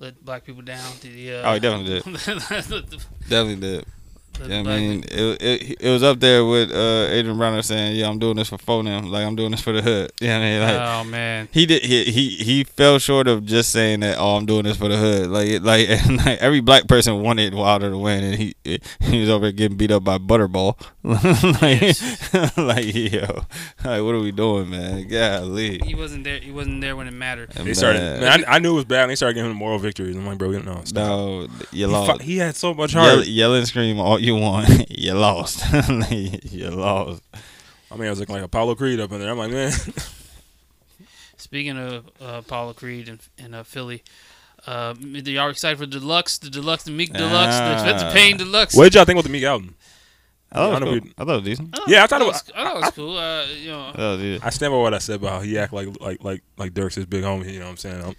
let 0.00 0.24
black 0.24 0.44
people 0.44 0.62
down? 0.62 0.82
Did 1.00 1.12
he? 1.12 1.32
Uh, 1.32 1.48
Oh, 1.50 1.54
he 1.54 1.60
definitely 1.60 2.00
did. 2.00 2.04
Definitely 3.28 3.56
did. 3.56 3.84
Yeah, 4.46 4.60
I 4.60 4.62
mean, 4.62 5.04
it, 5.06 5.42
it 5.42 5.76
it 5.80 5.90
was 5.90 6.02
up 6.02 6.18
there 6.18 6.44
with 6.46 6.70
uh, 6.70 7.08
Adrien 7.12 7.36
Broner 7.36 7.62
saying, 7.62 7.96
"Yeah, 7.96 8.08
I'm 8.08 8.18
doing 8.18 8.36
this 8.36 8.48
for 8.48 8.56
Phonem. 8.56 9.10
Like 9.10 9.26
I'm 9.26 9.36
doing 9.36 9.50
this 9.50 9.60
for 9.60 9.72
the 9.72 9.82
hood." 9.82 10.12
Yeah, 10.18 10.38
you 10.52 10.58
know 10.60 10.64
I 10.64 10.68
mean, 10.68 10.76
like 10.78 10.88
oh 10.88 11.04
man. 11.10 11.48
he 11.52 11.66
did. 11.66 11.82
He, 11.82 12.04
he 12.04 12.28
he 12.36 12.64
fell 12.64 12.98
short 12.98 13.28
of 13.28 13.44
just 13.44 13.70
saying 13.70 14.00
that. 14.00 14.16
Oh, 14.18 14.36
I'm 14.36 14.46
doing 14.46 14.62
this 14.64 14.78
for 14.78 14.88
the 14.88 14.96
hood. 14.96 15.28
Like 15.28 15.48
it, 15.48 15.62
like, 15.62 15.88
and 15.90 16.16
like 16.24 16.38
every 16.38 16.60
black 16.60 16.88
person 16.88 17.20
wanted 17.22 17.52
Wilder 17.54 17.90
to 17.90 17.98
win, 17.98 18.24
and 18.24 18.34
he 18.36 18.54
he 18.64 19.20
was 19.20 19.28
over 19.28 19.44
there 19.44 19.52
getting 19.52 19.76
beat 19.76 19.90
up 19.90 20.04
by 20.04 20.16
Butterball. 20.16 20.80
like 21.60 22.56
like 22.56 22.94
yo, 22.94 23.44
like 23.84 24.02
what 24.02 24.14
are 24.14 24.20
we 24.20 24.32
doing, 24.32 24.70
man? 24.70 25.06
Golly. 25.08 25.78
He 25.84 25.94
wasn't 25.94 26.24
there. 26.24 26.38
He 26.38 26.50
wasn't 26.50 26.80
there 26.80 26.96
when 26.96 27.06
it 27.08 27.12
mattered. 27.12 27.50
they 27.52 27.74
started. 27.74 28.00
Man, 28.20 28.44
I, 28.46 28.56
I 28.56 28.58
knew 28.58 28.72
it 28.72 28.76
was 28.76 28.84
bad. 28.86 29.02
and 29.02 29.10
They 29.10 29.16
started 29.16 29.34
giving 29.34 29.50
him 29.50 29.56
moral 29.56 29.78
victories. 29.78 30.16
I'm 30.16 30.26
like, 30.26 30.38
bro, 30.38 30.50
you 30.50 30.62
know, 30.62 30.80
stop. 30.84 30.94
no, 31.06 31.40
you 31.42 31.48
He, 31.72 31.86
lost. 31.86 32.10
fought- 32.10 32.22
he 32.22 32.38
had 32.38 32.56
so 32.56 32.72
much 32.74 32.94
Yell, 32.94 33.16
heart. 33.16 33.26
yell 33.26 33.54
and 33.54 33.66
scream 33.66 33.98
all 34.00 34.18
you 34.18 34.29
want. 34.36 34.90
you 34.98 35.12
lost. 35.14 35.62
you 36.12 36.70
lost. 36.70 37.22
I 37.90 37.96
mean, 37.96 38.06
I 38.06 38.10
was 38.10 38.20
looking 38.20 38.34
like 38.36 38.44
Apollo 38.44 38.76
Creed 38.76 39.00
up 39.00 39.12
in 39.12 39.20
there. 39.20 39.30
I'm 39.30 39.38
like, 39.38 39.50
man, 39.50 39.72
Speaking 41.36 41.78
of 41.78 42.06
uh, 42.20 42.38
Apollo 42.44 42.74
Creed 42.74 43.08
and, 43.08 43.20
and 43.38 43.54
uh, 43.54 43.62
Philly, 43.62 44.02
uh, 44.66 44.94
y'all 45.00 45.48
excited 45.50 45.78
for 45.78 45.86
deluxe, 45.86 46.38
the 46.38 46.50
deluxe, 46.50 46.84
the 46.84 46.90
Meek 46.90 47.12
deluxe, 47.12 47.56
the 47.56 47.72
Expensive 47.72 48.08
Ah. 48.08 48.12
Pain 48.12 48.36
deluxe? 48.36 48.76
what 48.76 48.84
did 48.84 48.94
y'all 48.94 49.04
think 49.04 49.16
about 49.16 49.24
the 49.24 49.30
Meek 49.32 49.44
album? 49.44 49.74
I 50.52 50.56
thought, 50.56 50.82
I 50.82 50.86
it 50.86 50.90
was 50.90 51.00
cool. 51.00 51.10
I 51.16 51.24
thought 51.24 51.32
it 51.32 51.34
was 51.36 51.44
decent. 51.44 51.74
Oh, 51.78 51.84
Yeah, 51.86 52.04
I 52.04 52.06
thought 52.08 52.20
it 52.20 52.24
it 52.24 52.26
was- 52.26 52.42
was. 52.44 52.52
I 52.54 52.64
thought 52.64 52.76
it 52.76 52.80
was 52.80 52.90
cool. 52.90 53.16
Uh, 53.16 53.46
you 53.46 53.70
know, 53.70 53.92
I 53.94 54.14
it. 54.20 54.44
I 54.44 54.50
stand 54.50 54.72
by 54.72 54.78
what 54.78 54.92
I 54.94 54.98
said 54.98 55.16
about 55.16 55.30
how 55.32 55.40
he 55.40 55.56
act 55.58 55.72
like 55.72 55.88
like 56.00 56.22
like 56.24 56.42
like 56.58 56.74
Durk's 56.74 56.96
his 56.96 57.06
big 57.06 57.22
homie. 57.24 57.52
You 57.52 57.60
know 57.60 57.66
what 57.66 57.70
I'm 57.70 57.76
saying? 57.76 58.02
I'm, 58.02 58.14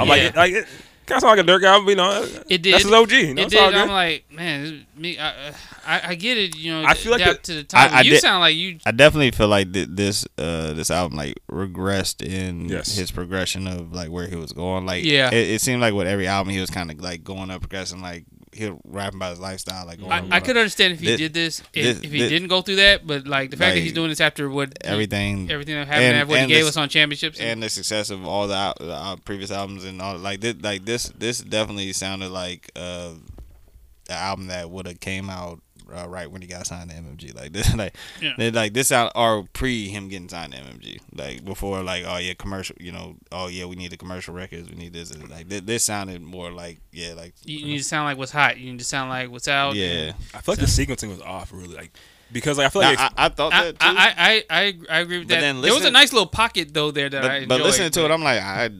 I'm 0.00 0.06
Yeah. 0.08 0.24
like, 0.24 0.36
like 0.36 0.52
it 0.52 0.66
kind 1.06 1.16
of 1.18 1.20
sound 1.22 1.38
like 1.38 1.46
a 1.46 1.50
Durk 1.50 1.62
album. 1.64 1.88
You 1.88 1.96
know, 1.96 2.28
It 2.48 2.62
did. 2.62 2.74
That's 2.74 2.84
his 2.84 2.92
OG. 2.92 3.10
You 3.12 3.34
know, 3.34 3.42
it 3.42 3.46
it's 3.46 3.56
all 3.56 3.70
did. 3.70 3.80
I'm 3.80 3.88
like, 3.88 4.24
man, 4.32 4.86
me. 4.96 5.18
I, 5.18 5.52
I, 5.86 6.00
I 6.08 6.14
get 6.16 6.36
it. 6.38 6.56
You 6.56 6.72
know, 6.72 6.84
I 6.84 6.94
feel 6.94 7.12
like 7.12 7.20
adapt 7.22 7.46
the- 7.46 7.52
to 7.52 7.58
the 7.58 7.64
time. 7.64 7.90
I 7.94 8.00
you 8.02 8.10
did- 8.12 8.20
sound 8.20 8.40
like 8.40 8.56
you. 8.56 8.78
I 8.84 8.90
definitely 8.90 9.30
feel 9.30 9.48
like 9.48 9.72
th- 9.72 9.88
this 9.90 10.26
uh 10.38 10.72
this 10.72 10.90
album 10.90 11.16
like 11.16 11.34
regressed 11.50 12.22
in 12.22 12.68
Yes. 12.68 12.96
his 12.96 13.10
progression 13.10 13.66
of 13.66 13.92
like 13.92 14.10
where 14.10 14.26
he 14.26 14.36
was 14.36 14.52
going. 14.52 14.86
Like 14.86 15.04
Yeah. 15.04 15.28
it, 15.32 15.48
it 15.50 15.60
seemed 15.60 15.80
like 15.80 15.94
with 15.94 16.06
every 16.06 16.26
album 16.26 16.52
he 16.52 16.60
was 16.60 16.70
kind 16.70 16.90
of 16.90 17.00
like 17.00 17.22
going 17.24 17.50
up, 17.50 17.60
progressing. 17.60 18.00
Like 18.02 18.24
he 18.52 18.70
was 18.70 18.80
rapping 18.84 19.18
about 19.18 19.30
his 19.30 19.40
lifestyle. 19.40 19.86
Like 19.86 19.98
going 20.00 20.10
I, 20.10 20.36
I 20.36 20.40
could 20.40 20.56
understand 20.56 20.94
if 20.94 21.00
he 21.00 21.06
This- 21.06 21.18
did 21.18 21.34
this, 21.34 21.60
if, 21.60 21.72
this- 21.72 21.98
if 22.04 22.10
he 22.12 22.18
this- 22.20 22.30
didn't 22.30 22.48
go 22.48 22.62
through 22.62 22.76
that. 22.76 23.06
But 23.06 23.26
like 23.26 23.50
the 23.50 23.56
fact 23.56 23.74
that 23.74 23.80
he's 23.80 23.92
doing 23.92 24.08
this 24.08 24.20
after 24.20 24.48
what 24.48 24.76
everything 24.82 25.50
everything 25.50 25.74
that 25.74 25.86
happened, 25.86 26.04
and- 26.06 26.16
after 26.16 26.28
what 26.30 26.36
he 26.38 26.42
and 26.44 26.48
gave 26.52 26.64
us 26.66 26.76
on 26.76 26.88
championships. 26.88 27.38
and 27.40 27.62
the 27.62 27.68
success 27.68 28.10
of 28.10 28.26
all 28.26 28.46
the, 28.48 28.74
the 28.80 28.92
uh, 28.92 29.16
previous 29.24 29.50
albums 29.50 29.84
and 29.84 30.00
all 30.00 30.16
like 30.16 30.40
this 30.40 30.54
like 30.62 30.84
this 30.84 31.04
this 31.18 31.38
definitely 31.38 31.92
sounded 31.92 32.30
like 32.30 32.70
uh 32.76 33.12
the 34.06 34.14
album 34.14 34.46
that 34.46 34.70
would 34.70 34.86
have 34.86 35.00
came 35.00 35.28
out 35.28 35.60
uh, 35.94 36.08
right 36.08 36.30
when 36.30 36.42
he 36.42 36.48
got 36.48 36.66
signed 36.66 36.90
to 36.90 36.96
MMG 36.96 37.34
like 37.34 37.52
this 37.52 37.74
like 37.76 37.94
Yeah. 38.20 38.32
they- 38.38 38.50
like 38.50 38.72
this 38.72 38.90
out 38.92 39.12
or 39.14 39.44
pre 39.52 39.88
him 39.88 40.08
getting 40.08 40.28
signed 40.28 40.52
to 40.52 40.58
MMG 40.60 41.00
like 41.14 41.44
before 41.44 41.82
like 41.82 42.04
oh 42.06 42.16
yeah 42.18 42.34
commercial 42.34 42.76
you 42.80 42.92
know 42.92 43.16
oh 43.32 43.48
yeah 43.48 43.64
we 43.66 43.76
need 43.76 43.90
the 43.92 43.96
commercial 43.96 44.34
records 44.34 44.68
we 44.68 44.76
need 44.76 44.92
this 44.92 45.10
and, 45.10 45.28
like 45.30 45.48
this, 45.48 45.60
this 45.62 45.84
sounded 45.84 46.22
more 46.22 46.50
like 46.50 46.80
yeah 46.92 47.14
like 47.14 47.34
you 47.44 47.64
need 47.64 47.78
to 47.78 47.84
sound 47.84 48.04
like 48.06 48.18
what's 48.18 48.32
hot. 48.32 48.58
You 48.58 48.70
need 48.72 48.78
to 48.78 48.84
sound 48.84 49.10
like 49.10 49.30
what's 49.30 49.48
out. 49.48 49.74
yeah 49.74 50.12
I 50.34 50.40
feel 50.40 50.52
like 50.54 50.58
the 50.60 50.66
sequencing 50.66 51.08
was 51.10 51.20
off, 51.20 51.52
really, 51.52 51.74
like 51.74 51.92
because 52.32 52.58
like 52.58 52.66
I 52.66 52.70
feel 52.70 52.82
Now, 52.82 52.90
like 52.90 52.98
I, 53.00 53.10
I 53.16 53.28
thought 53.28 53.52
I, 53.52 53.64
that 53.64 53.78
too. 53.78 53.86
I, 53.86 54.14
I, 54.16 54.44
I, 54.50 54.74
I 54.90 54.98
agree 55.00 55.18
with 55.18 55.28
But 55.28 55.34
that. 55.36 55.40
then 55.40 55.60
there 55.60 55.72
was 55.74 55.84
a 55.84 55.90
nice 55.90 56.12
little 56.12 56.26
pocket 56.26 56.74
though 56.74 56.90
there 56.90 57.08
that 57.08 57.24
I 57.24 57.26
but, 57.28 57.34
enjoyed. 57.36 57.48
but 57.48 57.60
listening 57.62 57.90
to 57.92 58.04
it, 58.04 58.10
I'm 58.10 58.22
like, 58.22 58.40
I, 58.40 58.70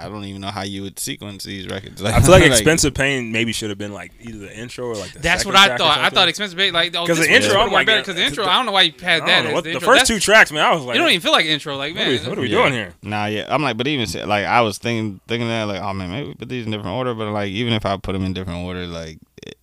I 0.00 0.08
don't 0.08 0.24
even 0.24 0.40
know 0.40 0.48
how 0.48 0.62
you 0.62 0.82
would 0.82 0.98
sequence 0.98 1.44
these 1.44 1.66
records. 1.68 2.00
Like, 2.02 2.14
I 2.16 2.20
feel 2.20 2.30
like 2.30 2.44
expensive 2.44 2.94
pain 2.94 3.32
maybe 3.32 3.52
should 3.52 3.70
have 3.70 3.78
been 3.78 3.92
like 3.92 4.12
either 4.20 4.38
the 4.38 4.56
intro 4.56 4.86
or 4.86 4.96
like 4.96 5.12
the 5.12 5.18
That's 5.20 5.44
what 5.44 5.56
I 5.56 5.76
thought. 5.76 5.98
I 5.98 6.10
thought 6.10 6.28
expensive 6.28 6.56
bait 6.56 6.72
like 6.72 6.94
oh, 6.94 7.06
'Cause 7.06 7.18
this 7.18 7.26
the 7.26 7.32
intro, 7.34 7.60
I'm 7.60 7.72
like, 7.72 7.86
better 7.86 8.02
because 8.02 8.16
the 8.16 8.22
uh, 8.22 8.26
intro. 8.26 8.44
the- 8.44 8.50
I 8.50 8.54
don't 8.56 8.66
know 8.66 8.72
why 8.72 8.82
you 8.82 8.92
had 9.00 9.26
that. 9.26 9.44
know, 9.44 9.52
what- 9.54 9.64
the 9.64 9.72
the 9.74 9.80
first 9.80 10.06
two 10.06 10.18
tracks, 10.20 10.52
man, 10.52 10.64
I 10.64 10.74
was 10.74 10.84
like, 10.84 10.94
You 10.96 11.00
don't 11.02 11.10
even 11.10 11.20
feel 11.20 11.32
like 11.32 11.46
intro. 11.46 11.76
Like 11.76 11.94
what 11.94 12.00
man, 12.00 12.08
are 12.08 12.22
we, 12.22 12.28
what 12.28 12.38
are 12.38 12.40
we 12.42 12.48
Yeah. 12.48 12.58
doing 12.58 12.72
here? 12.72 12.94
Nah, 13.02 13.26
yeah, 13.26 13.46
I'm 13.48 13.62
like, 13.62 13.76
but 13.76 13.86
even 13.86 14.06
like 14.28 14.44
I 14.44 14.60
was 14.60 14.78
thinking 14.78 15.20
thinking 15.26 15.48
that 15.48 15.64
like, 15.64 15.80
oh 15.80 15.92
man, 15.94 16.10
maybe 16.10 16.28
we 16.28 16.34
put 16.34 16.48
these 16.48 16.64
in 16.66 16.70
different 16.70 16.94
order, 16.96 17.14
but 17.14 17.30
like 17.32 17.50
even 17.50 17.72
if 17.72 17.86
I 17.86 17.96
put 17.96 18.12
them 18.12 18.24
in 18.24 18.32
different 18.34 18.60
order, 18.60 18.86
like 18.86 19.18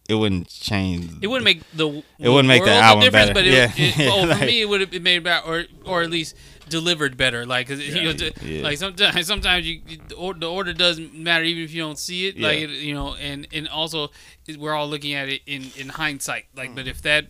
it, 0.07 0.13
wouldn't 0.15 0.47
change. 0.49 1.11
It 1.21 1.27
wouldn't 1.27 1.45
make 1.45 1.61
the 1.73 2.03
It 2.19 2.29
wouldn't 2.29 2.47
make 2.47 2.63
the 2.63 2.71
album 2.71 3.11
better. 3.11 3.33
but 3.33 3.45
it, 3.45 3.53
Yeah. 3.53 3.71
it, 3.75 3.97
well, 3.99 4.21
for 4.21 4.27
Like- 4.27 4.41
me, 4.47 4.61
it 4.61 4.69
would 4.69 4.81
have 4.81 5.01
made 5.01 5.17
about 5.17 5.45
or 5.45 5.65
or 5.85 6.01
at 6.03 6.09
least 6.09 6.35
delivered 6.69 7.15
better. 7.15 7.45
Like, 7.45 7.67
'cause, 7.69 7.79
you 7.79 8.03
know, 8.03 8.13
Yeah. 8.43 8.61
like 8.61 8.77
sometimes 8.77 9.25
sometimes 9.27 9.65
you 9.65 9.81
the 10.09 10.15
order, 10.47 10.73
doesn't 10.73 11.13
matter 11.13 11.45
even 11.45 11.63
if 11.63 11.71
you 11.71 11.81
don't 11.81 11.97
see 11.99 12.27
it. 12.27 12.39
Like, 12.39 12.59
Yeah. 12.59 12.65
it, 12.65 12.69
you 12.71 12.93
know, 12.93 13.15
and 13.15 13.47
and 13.53 13.67
also 13.69 14.11
we're 14.57 14.73
all 14.73 14.89
looking 14.89 15.13
at 15.13 15.29
it 15.29 15.41
in 15.45 15.71
in 15.77 15.89
hindsight. 15.89 16.45
Like, 16.55 16.71
Mm. 16.71 16.75
but 16.75 16.87
if 16.87 17.01
that 17.03 17.27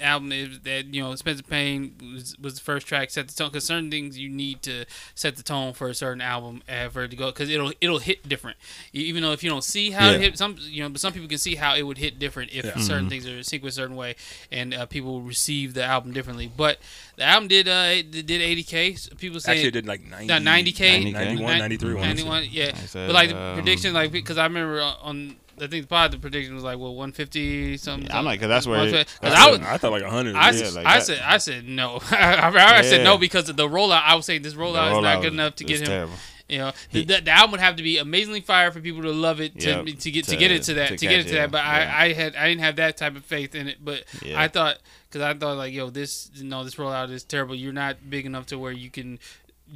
album 0.00 0.32
is 0.32 0.60
that 0.60 0.86
you 0.94 1.02
know 1.02 1.12
Expensive 1.12 1.46
Pain 1.48 1.94
was, 2.14 2.36
was 2.38 2.54
the 2.54 2.60
first 2.60 2.86
track 2.86 3.10
set 3.10 3.28
the 3.28 3.34
tone 3.34 3.48
because 3.48 3.64
certain 3.64 3.90
things 3.90 4.18
you 4.18 4.28
need 4.28 4.62
to 4.62 4.84
set 5.14 5.36
the 5.36 5.42
tone 5.42 5.72
for 5.72 5.88
a 5.88 5.94
certain 5.94 6.20
album 6.20 6.62
uh, 6.68 6.88
for 6.88 7.04
it 7.04 7.08
to 7.10 7.16
go 7.16 7.26
because 7.26 7.48
it'll 7.50 7.72
it'll 7.80 7.98
hit 7.98 8.28
different 8.28 8.56
even 8.92 9.22
though 9.22 9.32
if 9.32 9.42
you 9.44 9.50
don't 9.50 9.64
see 9.64 9.90
how 9.90 10.10
Yeah. 10.10 10.16
it 10.16 10.20
hit 10.20 10.38
some 10.38 10.56
you 10.60 10.82
know 10.82 10.88
but 10.88 11.00
some 11.00 11.12
people 11.12 11.28
can 11.28 11.38
see 11.38 11.54
how 11.56 11.74
it 11.74 11.82
would 11.82 11.98
hit 11.98 12.18
different 12.18 12.52
if 12.52 12.64
Yeah. 12.64 12.76
certain 12.78 13.04
Mm-hmm. 13.04 13.08
things 13.08 13.26
are 13.26 13.38
sequenced 13.40 13.66
a 13.68 13.72
certain 13.72 13.96
way 13.96 14.16
and 14.50 14.74
uh, 14.74 14.86
people 14.86 15.12
will 15.12 15.22
receive 15.22 15.74
the 15.74 15.84
album 15.84 16.12
differently 16.12 16.50
but 16.56 16.78
the 17.16 17.24
album 17.24 17.48
did 17.48 17.68
uh 17.68 17.88
it 17.90 18.10
did 18.10 18.28
80k 18.40 18.98
So 18.98 19.14
people 19.16 19.40
say 19.40 19.52
Actually, 19.52 19.68
it 19.68 19.72
did 19.72 19.86
like 19.86 20.02
90, 20.02 20.26
No, 20.26 20.38
90K. 20.38 21.12
91, 21.12 21.58
93, 21.58 21.94
91 21.94 22.44
yeah 22.50 22.72
said, 22.86 23.06
but 23.06 23.14
like 23.14 23.28
the 23.30 23.36
um, 23.36 23.54
prediction 23.54 23.94
like 23.94 24.10
because 24.12 24.38
I 24.38 24.44
remember 24.44 24.80
uh, 24.80 24.94
on 25.02 25.36
I 25.60 25.66
think 25.68 25.84
the 25.84 25.86
pod 25.88 26.12
the 26.12 26.18
prediction 26.18 26.54
was 26.54 26.64
like 26.64 26.78
well 26.78 26.94
150 26.94 27.76
something 27.76 28.10
I'm 28.12 28.24
like, 28.24 28.40
'cause 28.40 28.48
that's 28.48 28.66
where 28.66 28.80
it- 28.86 28.90
because 28.90 29.06
that's 29.20 29.34
I 29.36 29.50
was 29.50 29.60
I 29.60 29.76
thought 29.78 29.92
like 29.92 30.02
100. 30.02 30.34
I, 30.34 30.46
yeah. 30.46 30.52
said, 30.52 30.72
like 30.74 30.86
I 30.86 30.98
said 30.98 31.20
I 31.24 31.38
said 31.38 31.68
no. 31.68 32.00
I, 32.10 32.48
I 32.78 32.82
said 32.82 32.98
Yeah. 32.98 33.04
no 33.04 33.18
because 33.18 33.48
of 33.48 33.56
the 33.56 33.68
rollout. 33.68 34.02
I 34.04 34.14
would 34.14 34.24
say 34.24 34.38
this 34.38 34.54
The 34.54 34.58
rollout 34.60 34.96
is 34.96 35.02
not 35.02 35.16
good 35.22 35.26
was- 35.32 35.34
enough 35.34 35.54
to 35.56 35.64
get 35.64 35.80
him. 35.80 35.86
Terrible. 35.86 36.14
You 36.46 36.58
know, 36.58 36.72
He- 36.90 37.04
the, 37.04 37.20
the 37.22 37.30
album 37.30 37.52
would 37.52 37.60
have 37.60 37.76
to 37.76 37.82
be 37.82 37.96
amazingly 37.98 38.42
fire 38.42 38.70
for 38.70 38.78
people 38.80 39.00
to 39.02 39.12
love 39.12 39.40
it 39.40 39.58
to, 39.60 39.66
Yep, 39.66 39.84
to 40.00 40.10
get 40.10 40.24
to, 40.26 40.30
to- 40.32 40.36
get 40.36 40.50
it 40.50 40.62
to 40.64 40.74
that 40.74 40.88
to 40.90 40.96
to, 40.98 41.06
get 41.06 41.20
it 41.20 41.26
to 41.28 41.34
that. 41.36 41.50
But 41.50 41.64
yeah. 41.64 41.94
I, 41.96 42.04
I 42.04 42.12
had 42.12 42.36
I 42.36 42.48
didn't 42.48 42.60
have 42.62 42.76
that 42.76 42.96
type 42.98 43.16
of 43.16 43.24
faith 43.24 43.54
in 43.54 43.68
it. 43.68 43.78
But 43.82 44.04
Yeah. 44.22 44.40
I 44.40 44.48
thought 44.48 44.76
because 45.08 45.22
I 45.22 45.32
thought 45.34 45.56
like 45.56 45.72
yo 45.72 45.88
this 45.90 46.30
no 46.42 46.62
this 46.64 46.74
rollout 46.74 47.10
is 47.10 47.24
terrible. 47.24 47.54
You're 47.54 47.72
not 47.72 48.10
big 48.10 48.26
enough 48.26 48.46
to 48.46 48.58
where 48.58 48.72
you 48.72 48.90
can 48.90 49.18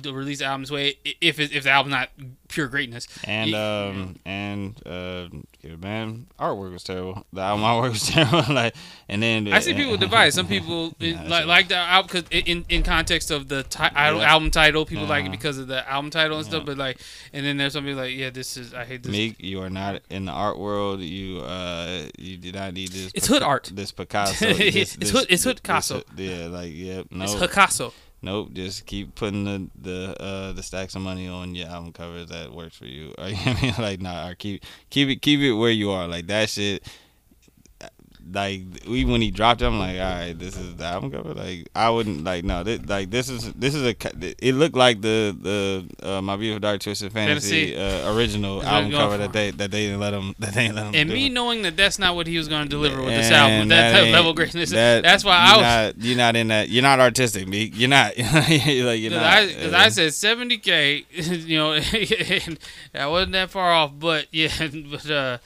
release 0.05 0.39
the 0.39 0.45
album 0.47 0.63
this 0.63 0.71
way 0.71 0.95
if 1.21 1.39
if 1.41 1.63
the 1.65 1.71
album's 1.71 1.93
not 1.93 2.11
pure 2.49 2.69
greatness. 2.69 3.07
And 3.25 3.51
Yeah. 3.51 3.85
um 3.91 4.17
and 4.25 4.81
uh 4.87 5.29
man, 5.79 6.27
artwork 6.39 6.73
was 6.73 6.83
terrible. 6.85 7.27
The 7.33 7.41
album 7.43 7.65
artwork 7.65 7.91
was 7.91 8.03
terrible. 8.09 8.55
like 8.55 8.75
and 9.09 9.23
then 9.23 9.49
I 9.53 9.61
see 9.61 9.75
people 9.75 9.97
divide. 9.97 10.33
Some 10.33 10.47
people 10.49 10.95
Yeah, 11.01 11.23
like 11.29 11.47
like 11.47 11.69
the 11.69 11.77
album 11.77 12.09
because 12.23 12.29
in 12.31 12.65
in 12.69 12.83
context 12.83 13.31
of 13.31 13.49
the 13.49 13.63
ti- 13.65 13.83
Yeah. 13.83 14.33
album 14.33 14.51
title, 14.51 14.85
people 14.87 15.07
like 15.07 15.25
it 15.25 15.29
Uh-huh. 15.29 15.33
because 15.33 15.59
of 15.59 15.69
the 15.69 15.89
album 15.89 16.11
title 16.11 16.37
and 16.39 16.47
stuff. 16.47 16.65
But 16.65 16.79
like, 16.79 16.99
and 17.33 17.45
then 17.45 17.57
there's 17.59 17.73
some 17.75 17.85
people 17.85 18.03
like, 18.03 18.15
yeah, 18.17 18.31
this 18.31 18.57
is 18.57 18.73
I 18.75 18.85
hate 18.85 19.03
this. 19.03 19.13
Meek, 19.13 19.37
you 19.39 19.61
are 19.63 19.71
not 19.71 20.03
in 20.11 20.25
the 20.25 20.33
art 20.33 20.59
world. 20.59 21.01
You 21.01 21.41
uh, 21.41 22.07
you 22.19 22.37
do 22.39 22.53
not 22.53 22.73
need 22.75 22.93
this. 22.93 23.11
It's 23.15 23.27
hood 23.27 23.43
art. 23.43 23.71
This 23.75 23.93
Picasso. 23.93 24.47
It's 24.79 24.97
this, 24.97 25.11
hood- 25.11 25.27
it's 25.29 25.45
hood 25.45 25.57
this- 25.57 25.61
Picasso. 25.63 26.03
yeah, 26.17 26.47
like 26.47 26.73
yep. 26.75 27.07
No, 27.11 27.25
It's 27.25 27.35
Picasso. 27.35 27.93
Nope. 28.23 28.53
Just 28.53 28.87
keep 28.87 29.15
putting 29.15 29.45
the 29.45 29.71
the 29.81 30.23
uh 30.23 30.53
the 30.53 30.63
stacks 30.63 30.95
of 30.95 31.03
money 31.03 31.29
on 31.29 31.55
your 31.55 31.69
album 31.69 31.93
covers 31.93 32.29
that 32.29 32.53
works 32.53 32.77
for 32.77 32.87
you. 32.87 33.15
I 33.19 33.59
mean, 33.63 33.75
like 33.79 34.01
nah, 34.01 34.33
keep 34.39 34.65
keep 34.91 35.09
it 35.09 35.23
keep 35.23 35.41
it 35.41 35.53
where 35.53 35.71
you 35.71 35.91
are. 35.91 36.09
Like 36.09 36.27
that 36.29 36.51
shit. 36.51 36.83
Like 38.31 38.63
we 38.87 39.05
when 39.05 39.21
he 39.23 39.31
dropped 39.31 39.63
it, 39.63 39.67
I'm 39.67 39.79
like, 39.79 39.95
all 39.99 40.05
right, 40.05 40.39
this 40.39 40.57
is 40.57 40.77
the 40.77 40.85
album 40.85 41.11
cover. 41.11 41.33
Like 41.35 41.69
I 41.75 41.89
wouldn't 41.91 42.25
like 42.25 42.45
no, 42.45 42.63
this, 42.63 42.81
like 42.87 43.11
this 43.11 43.29
is 43.29 43.53
this 43.55 43.75
is 43.75 43.83
a. 43.85 43.95
It 44.45 44.55
looked 44.55 44.77
like 44.77 45.01
the 45.01 45.37
the 45.41 46.07
uh, 46.07 46.21
my 46.21 46.37
beautiful 46.37 46.61
dark 46.61 46.81
twisted 46.81 47.13
fantasy, 47.13 47.75
Fantasy. 47.75 48.07
Uh, 48.07 48.15
original 48.15 48.63
album 48.63 48.91
cover 48.93 49.13
for. 49.13 49.19
that 49.19 49.33
they 49.33 49.51
that 49.53 49.71
they 49.71 49.87
didn't 49.87 50.01
let 50.01 50.13
him 50.13 50.35
that 50.39 50.55
they 50.55 50.63
didn't 50.65 50.77
let 50.77 50.87
him. 50.87 50.95
And 50.95 51.11
me 51.11 51.29
knowing 51.29 51.63
that 51.63 51.77
that's 51.77 51.99
not 51.99 52.15
what 52.15 52.27
he 52.27 52.37
was 52.37 52.49
going 52.49 52.65
to 52.65 52.69
deliver 52.69 52.99
with 53.01 53.15
this 53.15 53.31
album, 53.31 53.69
that, 53.69 53.93
that 53.93 54.11
level 54.13 54.31
of 54.31 54.37
greatness. 54.37 54.71
that- 54.71 55.03
that's 55.03 55.25
why 55.25 55.37
I 55.37 55.57
was. 55.57 55.63
Not, 55.97 56.05
you're 56.05 56.17
not 56.17 56.37
in 56.37 56.49
that. 56.49 56.69
You're 56.69 56.83
not 56.83 57.01
artistic, 57.01 57.49
Meek. 57.49 57.73
You're 57.77 57.89
not. 57.89 58.17
like 58.19 58.49
you're 58.67 59.11
Because 59.11 59.13
not. 59.13 59.23
I, 59.23 59.53
cause 59.55 59.73
uh, 59.73 59.77
I 59.77 59.89
said 59.89 60.11
70k, 60.13 61.05
you 61.47 61.57
know, 61.59 61.73
and 62.47 62.59
I 62.95 63.07
wasn't 63.07 63.33
that 63.33 63.51
far 63.51 63.73
off, 63.73 63.93
but 63.99 64.27
yeah, 64.33 64.51
but 64.91 65.11
uh, 65.11 65.39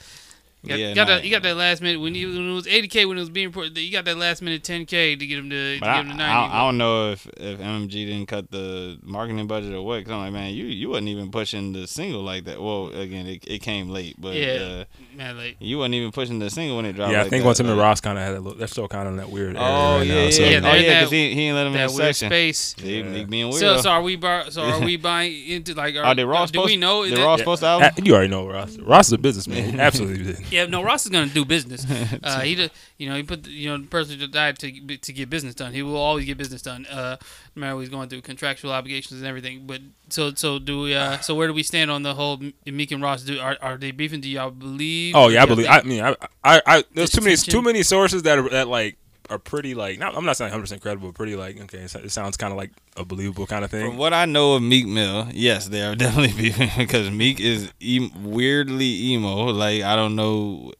you 0.63 0.69
got, 0.69 0.79
Yeah, 0.79 0.89
you 0.89 0.95
got 0.95 1.07
nah. 1.07 1.15
that, 1.15 1.23
you 1.25 1.31
got 1.31 1.43
that 1.43 1.55
last 1.57 1.81
minute 1.81 1.99
when, 1.99 2.15
you, 2.15 2.29
when 2.29 2.49
it 2.51 2.53
was 2.53 2.65
80k 2.65 3.07
when 3.07 3.17
it 3.17 3.19
was 3.21 3.29
being 3.29 3.47
reported, 3.47 3.77
you 3.77 3.91
got 3.91 4.05
that 4.05 4.17
last 4.17 4.41
minute 4.41 4.63
10k 4.63 5.19
to 5.19 5.25
get 5.25 5.37
him 5.37 5.49
to, 5.49 5.73
to 5.75 5.79
get 5.79 5.95
him 5.97 6.09
to 6.11 6.15
90. 6.15 6.23
I, 6.23 6.41
don't- 6.41 6.51
I 6.53 6.59
don't 6.59 6.77
know 6.77 7.11
if, 7.11 7.27
if 7.37 7.59
MMG 7.59 7.89
didn't 7.91 8.27
cut 8.27 8.49
the 8.49 8.97
marketing 9.03 9.45
budget 9.47 9.73
or 9.73 9.81
what. 9.81 10.03
Cause 10.05 10.13
I'm 10.13 10.19
like, 10.21 10.33
man, 10.33 10.53
you 10.53 10.65
you 10.65 10.89
wasn't 10.89 11.09
even 11.09 11.31
pushing 11.31 11.73
the 11.73 11.85
single 11.87 12.21
like 12.23 12.45
that. 12.45 12.61
Well, 12.61 12.87
again, 12.87 13.27
it, 13.27 13.43
it 13.47 13.59
came 13.61 13.89
late, 13.89 14.15
but 14.19 14.35
Yeah. 14.35 14.83
uh, 14.83 15.17
Man, 15.17 15.37
like, 15.37 15.57
you 15.59 15.77
wasn't 15.79 15.95
even 15.95 16.11
pushing 16.11 16.39
the 16.39 16.49
single 16.49 16.77
when 16.77 16.85
it 16.85 16.93
dropped. 16.93 17.11
yeah, 17.11 17.19
I 17.19 17.21
like 17.23 17.29
think 17.29 17.43
that. 17.43 17.47
once 17.47 17.59
him 17.59 17.69
and 17.69 17.77
Ross 17.77 17.99
kind 18.01 18.17
of 18.17 18.23
had 18.23 18.33
a 18.35 18.39
little, 18.39 18.57
they're 18.57 18.67
still 18.67 18.87
kind 18.87 19.07
of 19.07 19.13
in 19.13 19.17
that 19.17 19.29
weird 19.29 19.55
area 19.57 19.67
Oh 19.67 19.97
right 19.97 20.07
yeah, 20.07 20.13
now. 20.15 20.21
yeah, 20.23 20.29
So, 20.31 20.41
Yeah, 20.43 20.49
yeah. 20.49 20.59
they're 20.61 20.71
Oh 20.71 20.75
yeah, 20.75 20.99
because 21.01 21.11
he, 21.11 21.33
he 21.35 21.41
ain't 21.43 21.55
let 21.55 21.67
him 21.67 21.73
in 21.73 21.79
that 21.79 21.89
the 21.89 21.95
weird 21.95 22.15
section. 22.15 22.29
space. 22.29 22.73
He, 22.79 22.99
Yeah. 22.99 23.09
he 23.11 23.25
being 23.25 23.49
weird. 23.49 23.59
So, 23.59 23.77
so 23.81 23.89
are 23.91 24.01
we 24.01 24.15
bar, 24.15 24.49
so 24.49 24.63
are 24.63 24.79
we 24.79 24.97
buying 25.09 25.47
into 25.49 25.73
like 25.73 25.95
are, 25.95 26.03
Are 26.05 26.15
they 26.15 26.25
Ross 26.25 26.49
do 26.51 26.57
supposed? 26.59 26.71
we 26.71 26.77
know 26.77 27.03
They 27.03 27.15
that- 27.15 27.23
Ross 27.25 27.39
supposed 27.39 27.61
to 27.61 27.67
album? 27.67 27.91
Uh, 27.97 28.01
you 28.03 28.13
already 28.15 28.29
know 28.29 28.47
Ross. 28.47 28.77
Ross 28.77 29.07
is 29.07 29.13
a 29.13 29.17
businessman. 29.17 29.79
Absolutely. 29.79 30.43
Yeah, 30.53 30.65
no, 30.67 30.83
Ross 30.83 31.03
is 31.05 31.09
gonna 31.11 31.27
do 31.27 31.43
business. 31.45 31.85
Uh, 32.23 32.39
he, 32.41 32.55
do- 32.55 32.69
you 32.97 33.09
know, 33.09 33.15
he 33.15 33.23
put, 33.23 33.43
the, 33.43 33.49
you 33.49 33.69
know, 33.69 33.77
the 33.77 33.87
person 33.87 34.17
just 34.19 34.31
died 34.31 34.57
to 34.59 34.97
to 34.97 35.13
get 35.13 35.29
business 35.29 35.55
done. 35.55 35.73
He 35.73 35.81
will 35.81 35.97
always 35.97 36.25
get 36.25 36.37
business 36.37 36.61
done. 36.61 36.85
Uh, 36.85 37.17
no 37.55 37.59
matter 37.59 37.75
what 37.75 37.81
he's 37.81 37.89
going 37.89 38.07
through 38.07 38.21
contractual 38.21 38.71
obligations 38.71 39.19
and 39.19 39.27
everything. 39.27 39.65
But 39.65 39.81
so, 40.09 40.33
so 40.35 40.59
do 40.59 40.81
we? 40.81 40.95
Uh, 40.95 41.17
so 41.19 41.33
where 41.35 41.47
do 41.47 41.53
we 41.53 41.63
stand 41.63 41.89
on 41.91 42.03
the 42.03 42.13
whole 42.13 42.39
Meek 42.65 42.91
and 42.91 43.01
Ross? 43.01 43.23
Do 43.23 43.39
are, 43.39 43.57
are 43.61 43.77
they 43.77 43.91
beefing? 43.91 44.21
Do 44.21 44.29
y'all 44.29 44.51
believe? 44.51 45.15
Oh 45.15 45.27
yeah, 45.29 45.43
I 45.43 45.45
believe. 45.47 45.67
I 45.67 45.81
mean, 45.81 46.01
I, 46.03 46.15
I, 46.43 46.61
I 46.65 46.83
there's 46.93 47.09
too 47.09 47.21
many, 47.21 47.35
too 47.35 47.61
many 47.61 47.83
sources 47.83 48.23
that 48.23 48.37
are 48.37 48.49
that 48.49 48.67
like 48.67 48.97
are 49.29 49.39
pretty 49.39 49.73
like. 49.75 49.99
Not, 49.99 50.15
I'm 50.17 50.25
not 50.25 50.37
saying 50.37 50.47
100 50.51 50.61
percent 50.63 50.81
credible, 50.81 51.09
but 51.09 51.15
pretty 51.15 51.35
like 51.35 51.59
okay. 51.63 51.79
It 51.79 52.11
sounds 52.11 52.37
kind 52.37 52.51
of 52.51 52.57
like 52.57 52.71
a 52.97 53.05
believable 53.05 53.47
kind 53.47 53.63
of 53.65 53.71
thing. 53.71 53.87
From 53.87 53.97
what 53.97 54.13
I 54.13 54.25
know 54.25 54.53
of 54.53 54.61
Meek 54.63 54.85
Mill, 54.87 55.27
yes, 55.33 55.67
they 55.67 55.81
are 55.81 55.95
definitely 56.03 56.33
beefing 56.41 56.69
because 56.77 57.09
Meek 57.11 57.39
is 57.39 57.71
e- 57.79 58.11
weirdly 58.21 59.11
emo. 59.13 59.45
Like 59.45 59.83
I 59.83 59.95
don't 59.95 60.15
know, 60.15 60.71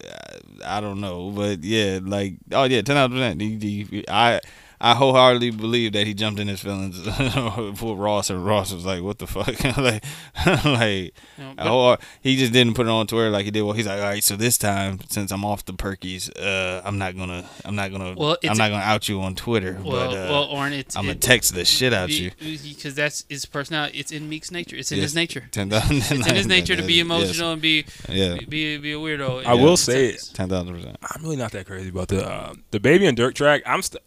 I 0.66 0.82
don't 0.82 1.00
know, 1.02 1.32
but 1.32 1.64
yeah, 1.64 2.00
like 2.04 2.36
oh 2.52 2.66
yeah, 2.66 2.82
ten 2.82 2.98
out 2.98 3.06
of 3.06 3.12
percent. 3.12 3.42
He- 3.42 3.58
he- 3.90 4.06
I 4.10 4.40
I 4.86 4.96
wholeheartedly 4.96 5.52
believe 5.52 5.94
that 5.94 6.06
he 6.06 6.14
jumped 6.14 6.42
in 6.42 6.50
his 6.50 6.60
feelings 6.60 7.00
for 7.80 7.96
Ross, 7.96 8.30
and 8.30 8.46
Ross 8.46 8.74
was 8.74 8.86
like, 8.86 9.02
"What 9.02 9.18
the 9.18 9.28
fuck?" 9.28 9.48
like, 9.78 10.04
like 10.66 11.14
You 11.38 11.54
but- 11.56 11.66
whole, 11.68 11.98
he 12.22 12.36
just 12.36 12.52
didn't 12.52 12.74
put 12.74 12.86
it 12.86 12.90
on 12.90 13.08
Twitter 13.08 13.30
like 13.30 13.46
he 13.46 13.52
did. 13.52 13.62
Well, 13.62 13.72
he's 13.74 13.88
like, 13.88 14.00
"All 14.00 14.04
right, 14.06 14.22
so 14.22 14.36
this 14.36 14.58
time, 14.58 15.00
since 15.08 15.32
I'm 15.32 15.46
off 15.46 15.64
the 15.64 15.72
perkies, 15.72 16.30
uh, 16.38 16.82
I'm 16.84 16.98
not 16.98 17.16
gonna, 17.16 17.46
I'm 17.64 17.76
not 17.76 17.92
gonna, 17.94 18.14
Well, 18.18 18.36
I'm 18.44 18.58
not 18.58 18.72
gonna 18.72 18.84
out 18.84 19.08
you 19.08 19.22
on 19.22 19.36
Twitter, 19.36 19.80
well, 19.82 20.10
but 20.10 20.18
uh, 20.18 20.28
well, 20.30 20.44
Oren, 20.46 20.74
it's 20.74 20.98
I'm 20.98 21.06
gonna 21.06 21.16
text 21.16 21.56
the 21.56 21.64
shit 21.64 21.94
out 21.94 22.10
you." 22.10 22.32
because 22.42 22.94
that's 22.94 23.24
his 23.30 23.46
personality. 23.46 23.98
It's 24.00 24.12
in 24.12 24.28
Meek's 24.28 24.52
nature. 24.52 24.76
It's 24.76 24.92
in 24.92 24.98
Yes. 24.98 25.04
his 25.06 25.16
nature. 25.16 25.48
Ten 25.52 25.70
thousand. 25.70 25.98
It's 25.98 26.12
in 26.28 26.36
his 26.36 26.46
nature 26.48 26.76
to 26.76 26.84
be 26.84 27.00
emotional 27.00 27.54
and 27.54 27.62
be 27.62 27.86
Yeah, 28.10 28.36
be 28.50 28.76
be 28.78 28.92
a 28.92 28.98
weirdo. 28.98 29.46
I 29.46 29.54
Yeah. 29.54 29.62
will 29.64 29.78
say- 29.78 30.10
it. 30.10 30.30
ten 30.34 30.50
thousand 30.50 30.76
percent. 30.76 30.98
I'm 31.02 31.24
really 31.24 31.38
not 31.38 31.52
that 31.54 31.68
crazy 31.68 31.88
about 31.88 32.10
the 32.10 32.28
uh, 32.28 32.54
the 32.72 32.82
baby 32.82 33.06
and 33.06 33.18
Durk 33.18 33.34
track. 33.36 33.62
I'm 33.66 33.82
still. 33.82 34.02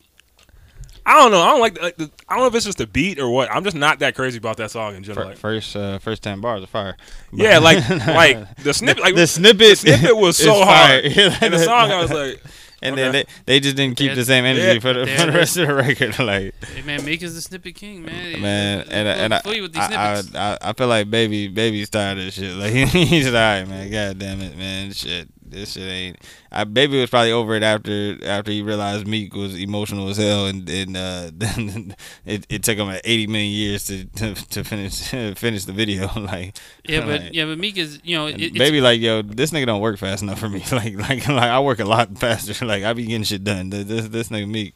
I 1.08 1.14
don't 1.14 1.30
know. 1.30 1.40
I 1.40 1.50
don't 1.50 1.60
like, 1.60 1.74
the, 1.74 1.80
like 1.82 1.96
the, 1.96 2.10
I 2.28 2.34
don't 2.34 2.42
know 2.42 2.46
if 2.48 2.54
it's 2.56 2.64
just 2.66 2.78
the 2.78 2.86
beat 2.86 3.20
or 3.20 3.30
what. 3.30 3.48
I'm 3.50 3.62
just 3.62 3.76
not 3.76 4.00
that 4.00 4.16
crazy 4.16 4.38
about 4.38 4.56
that 4.56 4.72
song 4.72 4.96
in 4.96 5.04
general. 5.04 5.28
Like, 5.28 5.38
First, 5.38 5.76
uh, 5.76 6.00
first 6.00 6.22
ten 6.24 6.40
bars 6.40 6.64
of 6.64 6.68
fire. 6.68 6.96
yeah, 7.32 7.58
like 7.58 7.88
like 8.06 8.56
the 8.56 8.74
snippet. 8.74 9.02
Like 9.02 9.14
the 9.14 9.26
snippet, 9.28 9.78
snippet 9.78 10.16
was 10.16 10.36
so 10.42 10.52
fire. 10.64 11.00
hard. 11.02 11.04
in 11.42 11.52
the 11.52 11.58
song, 11.60 11.92
I 11.92 12.02
was 12.02 12.10
like, 12.10 12.42
and 12.82 12.98
then 12.98 13.12
they, 13.12 13.24
they 13.46 13.60
just 13.60 13.76
didn't 13.76 13.96
keep 13.96 14.08
Yeah, 14.08 14.14
the 14.16 14.24
same 14.24 14.44
energy 14.44 14.66
yeah, 14.66 14.78
for 14.80 14.92
the, 14.92 15.06
for 15.06 15.26
the 15.26 15.32
rest 15.32 15.56
of 15.56 15.66
the 15.68 15.74
record. 15.74 16.18
Like 16.18 16.54
Hey, 16.74 16.82
man, 16.82 17.04
Meek 17.04 17.22
is 17.22 17.34
the 17.36 17.40
snippet 17.40 17.74
king, 17.76 18.04
man. 18.04 18.40
man, 18.42 18.80
and 18.90 19.08
and 19.08 19.32
I, 19.34 19.40
with 19.44 19.72
these 19.72 19.82
I, 19.82 20.14
I. 20.16 20.22
I 20.34 20.58
I 20.60 20.72
feel 20.72 20.88
like 20.88 21.08
baby 21.08 21.46
baby's 21.48 21.88
tired 21.88 22.18
of 22.18 22.24
this 22.24 22.34
shit. 22.34 22.54
Like 22.56 22.72
he's 22.72 23.08
just 23.22 23.28
all 23.28 23.32
right, 23.34 23.64
man. 23.64 23.90
God 23.92 24.18
damn 24.18 24.40
it, 24.40 24.56
man. 24.58 24.92
Shit, 24.92 25.28
this 25.50 25.72
shit 25.72 25.82
ain't. 25.84 26.16
I 26.52 26.64
baby 26.64 27.00
was 27.00 27.10
probably 27.10 27.32
over 27.32 27.54
it 27.54 27.62
after 27.62 28.16
after 28.24 28.50
he 28.50 28.62
realized 28.62 29.06
Meek 29.06 29.34
was 29.34 29.54
emotional 29.58 30.08
as 30.08 30.16
hell, 30.16 30.46
and 30.46 30.68
and 30.68 30.96
uh, 30.96 31.30
then 31.32 31.94
it, 32.24 32.46
it 32.48 32.62
took 32.62 32.76
him 32.78 32.86
like 32.86 33.00
eighty 33.04 33.26
million 33.26 33.52
years 33.52 33.84
to 33.86 34.04
to, 34.16 34.34
to 34.34 34.64
finish 34.64 35.00
finish 35.38 35.64
the 35.64 35.72
video. 35.72 36.08
like 36.16 36.56
yeah, 36.88 37.00
but 37.00 37.22
like- 37.22 37.34
yeah, 37.34 37.44
but 37.46 37.58
Meek 37.58 37.76
is 37.76 38.00
you 38.04 38.16
know 38.16 38.26
it, 38.26 38.54
baby, 38.54 38.80
like 38.80 39.00
yo, 39.00 39.22
this 39.22 39.50
nigga 39.50 39.66
don't 39.66 39.80
work 39.80 39.98
fast 39.98 40.22
enough 40.22 40.38
for 40.38 40.48
me. 40.48 40.62
Like, 40.72 40.94
like, 40.96 41.28
like 41.28 41.50
I 41.50 41.60
work 41.60 41.78
a 41.78 41.84
lot 41.84 42.16
faster. 42.18 42.64
Like 42.66 42.84
I 42.84 42.92
be 42.92 43.06
getting 43.06 43.22
shit 43.24 43.44
done. 43.44 43.70
This, 43.70 43.84
this, 43.86 44.08
this 44.08 44.28
nigga 44.28 44.48
Meek. 44.48 44.74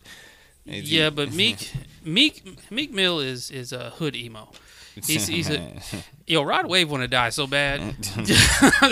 yeah, 0.64 1.10
but 1.10 1.32
Meek 1.32 1.72
Meek 2.04 2.70
Meek 2.70 2.92
Mill 2.92 3.20
is 3.20 3.50
is 3.50 3.72
a 3.72 3.90
hood 3.90 4.14
emo. 4.16 4.48
He's- 5.06 5.28
he's 5.28 5.48
a- 5.48 5.72
Yo, 6.26 6.42
Rod 6.42 6.66
Wave 6.66 6.90
want 6.90 7.02
to 7.02 7.08
die 7.08 7.30
so 7.30 7.46
bad. 7.46 7.80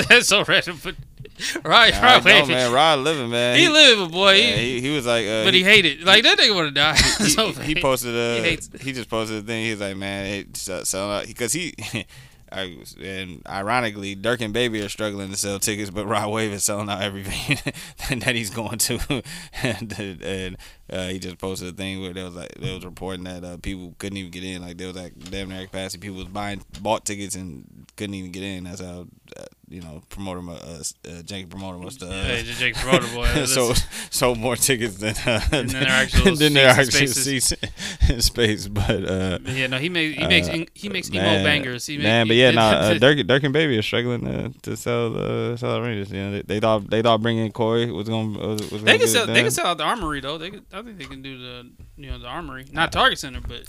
That's 0.08 0.26
so 0.28 0.42
random, 0.44 0.80
but 0.82 0.96
Rod, 1.64 1.92
I 1.92 2.14
Rod 2.16 2.24
know, 2.24 2.46
man. 2.46 2.72
Rod 2.72 2.98
living, 3.00 3.30
man. 3.30 3.58
he 3.58 3.68
living, 3.68 4.10
boy. 4.10 4.32
yeah, 4.32 4.56
he, 4.56 4.74
he, 4.74 4.80
he 4.88 4.90
was 4.96 5.06
like, 5.06 5.26
uh, 5.26 5.44
but 5.44 5.54
he 5.54 5.62
hated 5.62 6.02
like 6.02 6.22
that 6.24 6.38
nigga 6.38 6.54
want 6.54 6.68
to 6.68 6.74
die. 6.74 6.94
he, 7.18 7.24
so 7.30 7.52
he, 7.52 7.74
he 7.74 7.80
posted 7.80 8.14
uh 8.14 8.42
He 8.42 8.48
hates- 8.50 8.70
he 8.80 8.92
just 8.92 9.08
posted 9.08 9.44
a 9.44 9.46
thing. 9.46 9.64
He's 9.64 9.80
like, 9.80 9.96
man, 9.96 10.26
it, 10.26 10.56
so, 10.56 10.84
so, 10.84 11.22
because 11.26 11.52
he 11.52 11.74
I, 12.50 12.78
and 13.02 13.42
ironically, 13.46 14.16
Durk 14.16 14.40
and 14.40 14.54
Baby 14.54 14.80
are 14.80 14.88
struggling 14.88 15.30
to 15.30 15.36
sell 15.36 15.58
tickets, 15.58 15.90
but 15.90 16.06
Rod 16.06 16.30
Wave 16.30 16.52
is 16.52 16.64
selling 16.64 16.88
out 16.88 17.02
every 17.02 17.22
venue 17.22 17.56
that 18.24 18.34
he's 18.34 18.50
going 18.50 18.78
to. 18.78 19.22
and 19.62 19.92
and 20.22 20.56
uh, 20.90 21.08
he 21.08 21.18
just 21.18 21.38
posted 21.38 21.68
a 21.68 21.72
thing 21.72 22.00
where 22.00 22.12
there 22.12 22.24
was 22.24 22.34
like 22.34 22.54
there 22.58 22.74
was 22.74 22.84
reporting 22.84 23.24
that 23.24 23.44
uh, 23.44 23.56
people 23.58 23.94
couldn't 23.98 24.16
even 24.16 24.30
get 24.30 24.44
in. 24.44 24.62
Like 24.62 24.78
there 24.78 24.86
was 24.86 24.96
like 24.96 25.18
damn 25.30 25.48
near 25.48 25.64
capacity. 25.64 26.00
People 26.00 26.18
was 26.18 26.28
buying 26.28 26.62
bought 26.80 27.04
tickets 27.04 27.34
and 27.34 27.86
couldn't 27.96 28.14
even 28.14 28.32
get 28.32 28.42
in. 28.42 28.64
That's 28.64 28.80
how 28.80 29.06
uh, 29.36 29.44
you 29.68 29.82
know 29.82 30.02
promoter 30.08 30.40
uh, 30.40 30.52
uh, 30.52 30.82
janky 31.22 31.48
promoter 31.48 31.78
must 31.78 32.02
uh, 32.02 32.42
Jake 32.42 32.74
Promoter 32.74 33.06
boy. 33.14 33.26
so 33.44 33.72
sold 34.10 34.38
more 34.38 34.56
tickets 34.56 34.96
than 34.96 35.14
uh, 35.26 35.40
Than 35.50 35.66
their 35.68 35.82
actual 35.88 36.34
than 36.34 36.54
their 36.54 36.74
seats 36.74 36.94
actual 36.94 37.06
seats 37.08 37.52
in 38.08 38.20
space. 38.22 38.68
But 38.68 39.04
uh, 39.04 39.38
yeah, 39.44 39.66
no, 39.66 39.78
he 39.78 39.88
makes 39.88 40.18
he 40.18 40.26
makes 40.26 40.48
Uh, 40.48 40.64
he 40.74 40.88
makes 40.88 41.10
emo 41.10 41.22
man, 41.22 41.44
bangers. 41.44 41.86
He 41.86 41.98
man, 41.98 42.26
make, 42.26 42.30
but 42.30 42.36
yeah, 42.36 42.50
nah, 42.52 42.70
uh, 42.70 42.94
Durk, 42.94 43.22
Durk 43.24 43.44
and 43.44 43.52
Baby 43.52 43.78
are 43.78 43.82
struggling 43.82 44.22
to, 44.22 44.52
to 44.62 44.76
sell 44.76 45.10
the 45.10 45.56
sell 45.56 45.74
the 45.74 45.82
Rangers. 45.82 46.10
You 46.10 46.18
know, 46.18 46.32
they, 46.32 46.42
they 46.42 46.60
thought 46.60 46.88
they 46.88 47.02
thought 47.02 47.20
bringing 47.20 47.50
Corey 47.52 47.90
was 47.90 48.08
gonna 48.08 48.38
was, 48.38 48.60
was 48.70 48.70
gonna 48.70 48.84
They 48.84 48.92
get 48.92 49.00
can 49.00 49.08
sell. 49.08 49.26
They 49.26 49.42
can 49.42 49.50
sell 49.50 49.66
out 49.66 49.78
the 49.78 49.84
armory 49.84 50.20
though. 50.20 50.38
They 50.38 50.50
could, 50.50 50.64
I 50.78 50.82
think 50.82 50.98
they 50.98 51.04
can 51.04 51.22
do 51.22 51.38
the 51.38 51.70
you 51.96 52.10
know 52.10 52.18
the 52.18 52.26
armory, 52.26 52.66
not 52.72 52.92
Target 52.92 53.18
Center, 53.18 53.40
but 53.40 53.62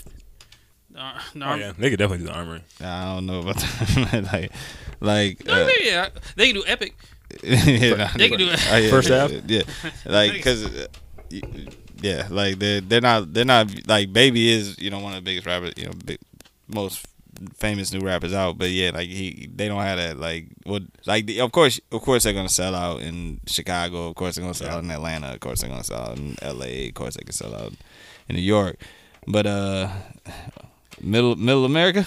the, 0.90 0.98
ar- 1.00 1.20
the 1.34 1.50
Oh 1.50 1.54
yeah, 1.54 1.72
they 1.76 1.90
could 1.90 1.98
definitely 1.98 2.26
do 2.26 2.32
the 2.32 2.38
armory. 2.38 2.62
I 2.80 3.14
don't 3.14 3.26
know 3.26 3.40
about 3.40 3.56
that. 3.56 4.30
like, 4.32 4.52
like 5.00 5.46
No, 5.46 5.54
uh, 5.54 5.66
they, 5.66 5.86
yeah, 5.86 6.08
they 6.36 6.52
can 6.52 6.54
do 6.60 6.64
Epic. 6.66 6.94
yeah, 7.42 7.94
nah, 7.94 8.08
They 8.16 8.28
can 8.28 8.38
do 8.38 8.48
it. 8.50 8.66
oh, 8.72 8.76
yeah, 8.76 8.90
First 8.90 9.08
half? 9.08 9.30
yeah, 9.46 9.62
like 10.06 10.32
because. 10.32 10.88
Yeah, 12.02 12.28
like 12.30 12.58
they're 12.58 12.80
they're 12.80 13.02
not 13.02 13.32
they're 13.34 13.44
not 13.44 13.68
like 13.86 14.10
Baby 14.10 14.50
is 14.50 14.78
you 14.78 14.88
know 14.88 15.00
one 15.00 15.12
of 15.12 15.16
the 15.16 15.30
biggest 15.30 15.46
rappers 15.46 15.74
you 15.76 15.84
know 15.84 15.92
big, 16.02 16.18
most 16.66 17.06
famous 17.54 17.92
new 17.92 18.00
rappers 18.00 18.34
out 18.34 18.58
but 18.58 18.70
yeah 18.70 18.90
like 18.92 19.08
he 19.08 19.48
they 19.54 19.66
don't 19.68 19.80
have 19.80 19.96
that 19.96 20.18
like 20.18 20.46
what 20.64 20.82
like 21.06 21.26
the, 21.26 21.40
of 21.40 21.50
course 21.52 21.80
of 21.90 22.02
course 22.02 22.24
they're 22.24 22.32
gonna 22.32 22.48
sell 22.48 22.74
out 22.74 23.00
in 23.00 23.40
Chicago 23.46 24.08
of 24.08 24.14
course 24.14 24.34
they're 24.34 24.42
gonna 24.42 24.54
sell 24.54 24.76
out 24.76 24.84
in 24.84 24.90
Atlanta 24.90 25.32
of 25.32 25.40
course 25.40 25.60
they're 25.60 25.70
gonna 25.70 25.84
sell 25.84 26.02
out 26.02 26.18
in 26.18 26.36
L.A. 26.42 26.88
of 26.88 26.94
course 26.94 27.16
they 27.16 27.24
can 27.24 27.32
sell 27.32 27.54
out 27.54 27.72
in 28.28 28.36
New 28.36 28.42
York 28.42 28.76
but 29.26 29.46
uh 29.46 29.88
middle 31.00 31.34
middle 31.36 31.64
America 31.64 32.06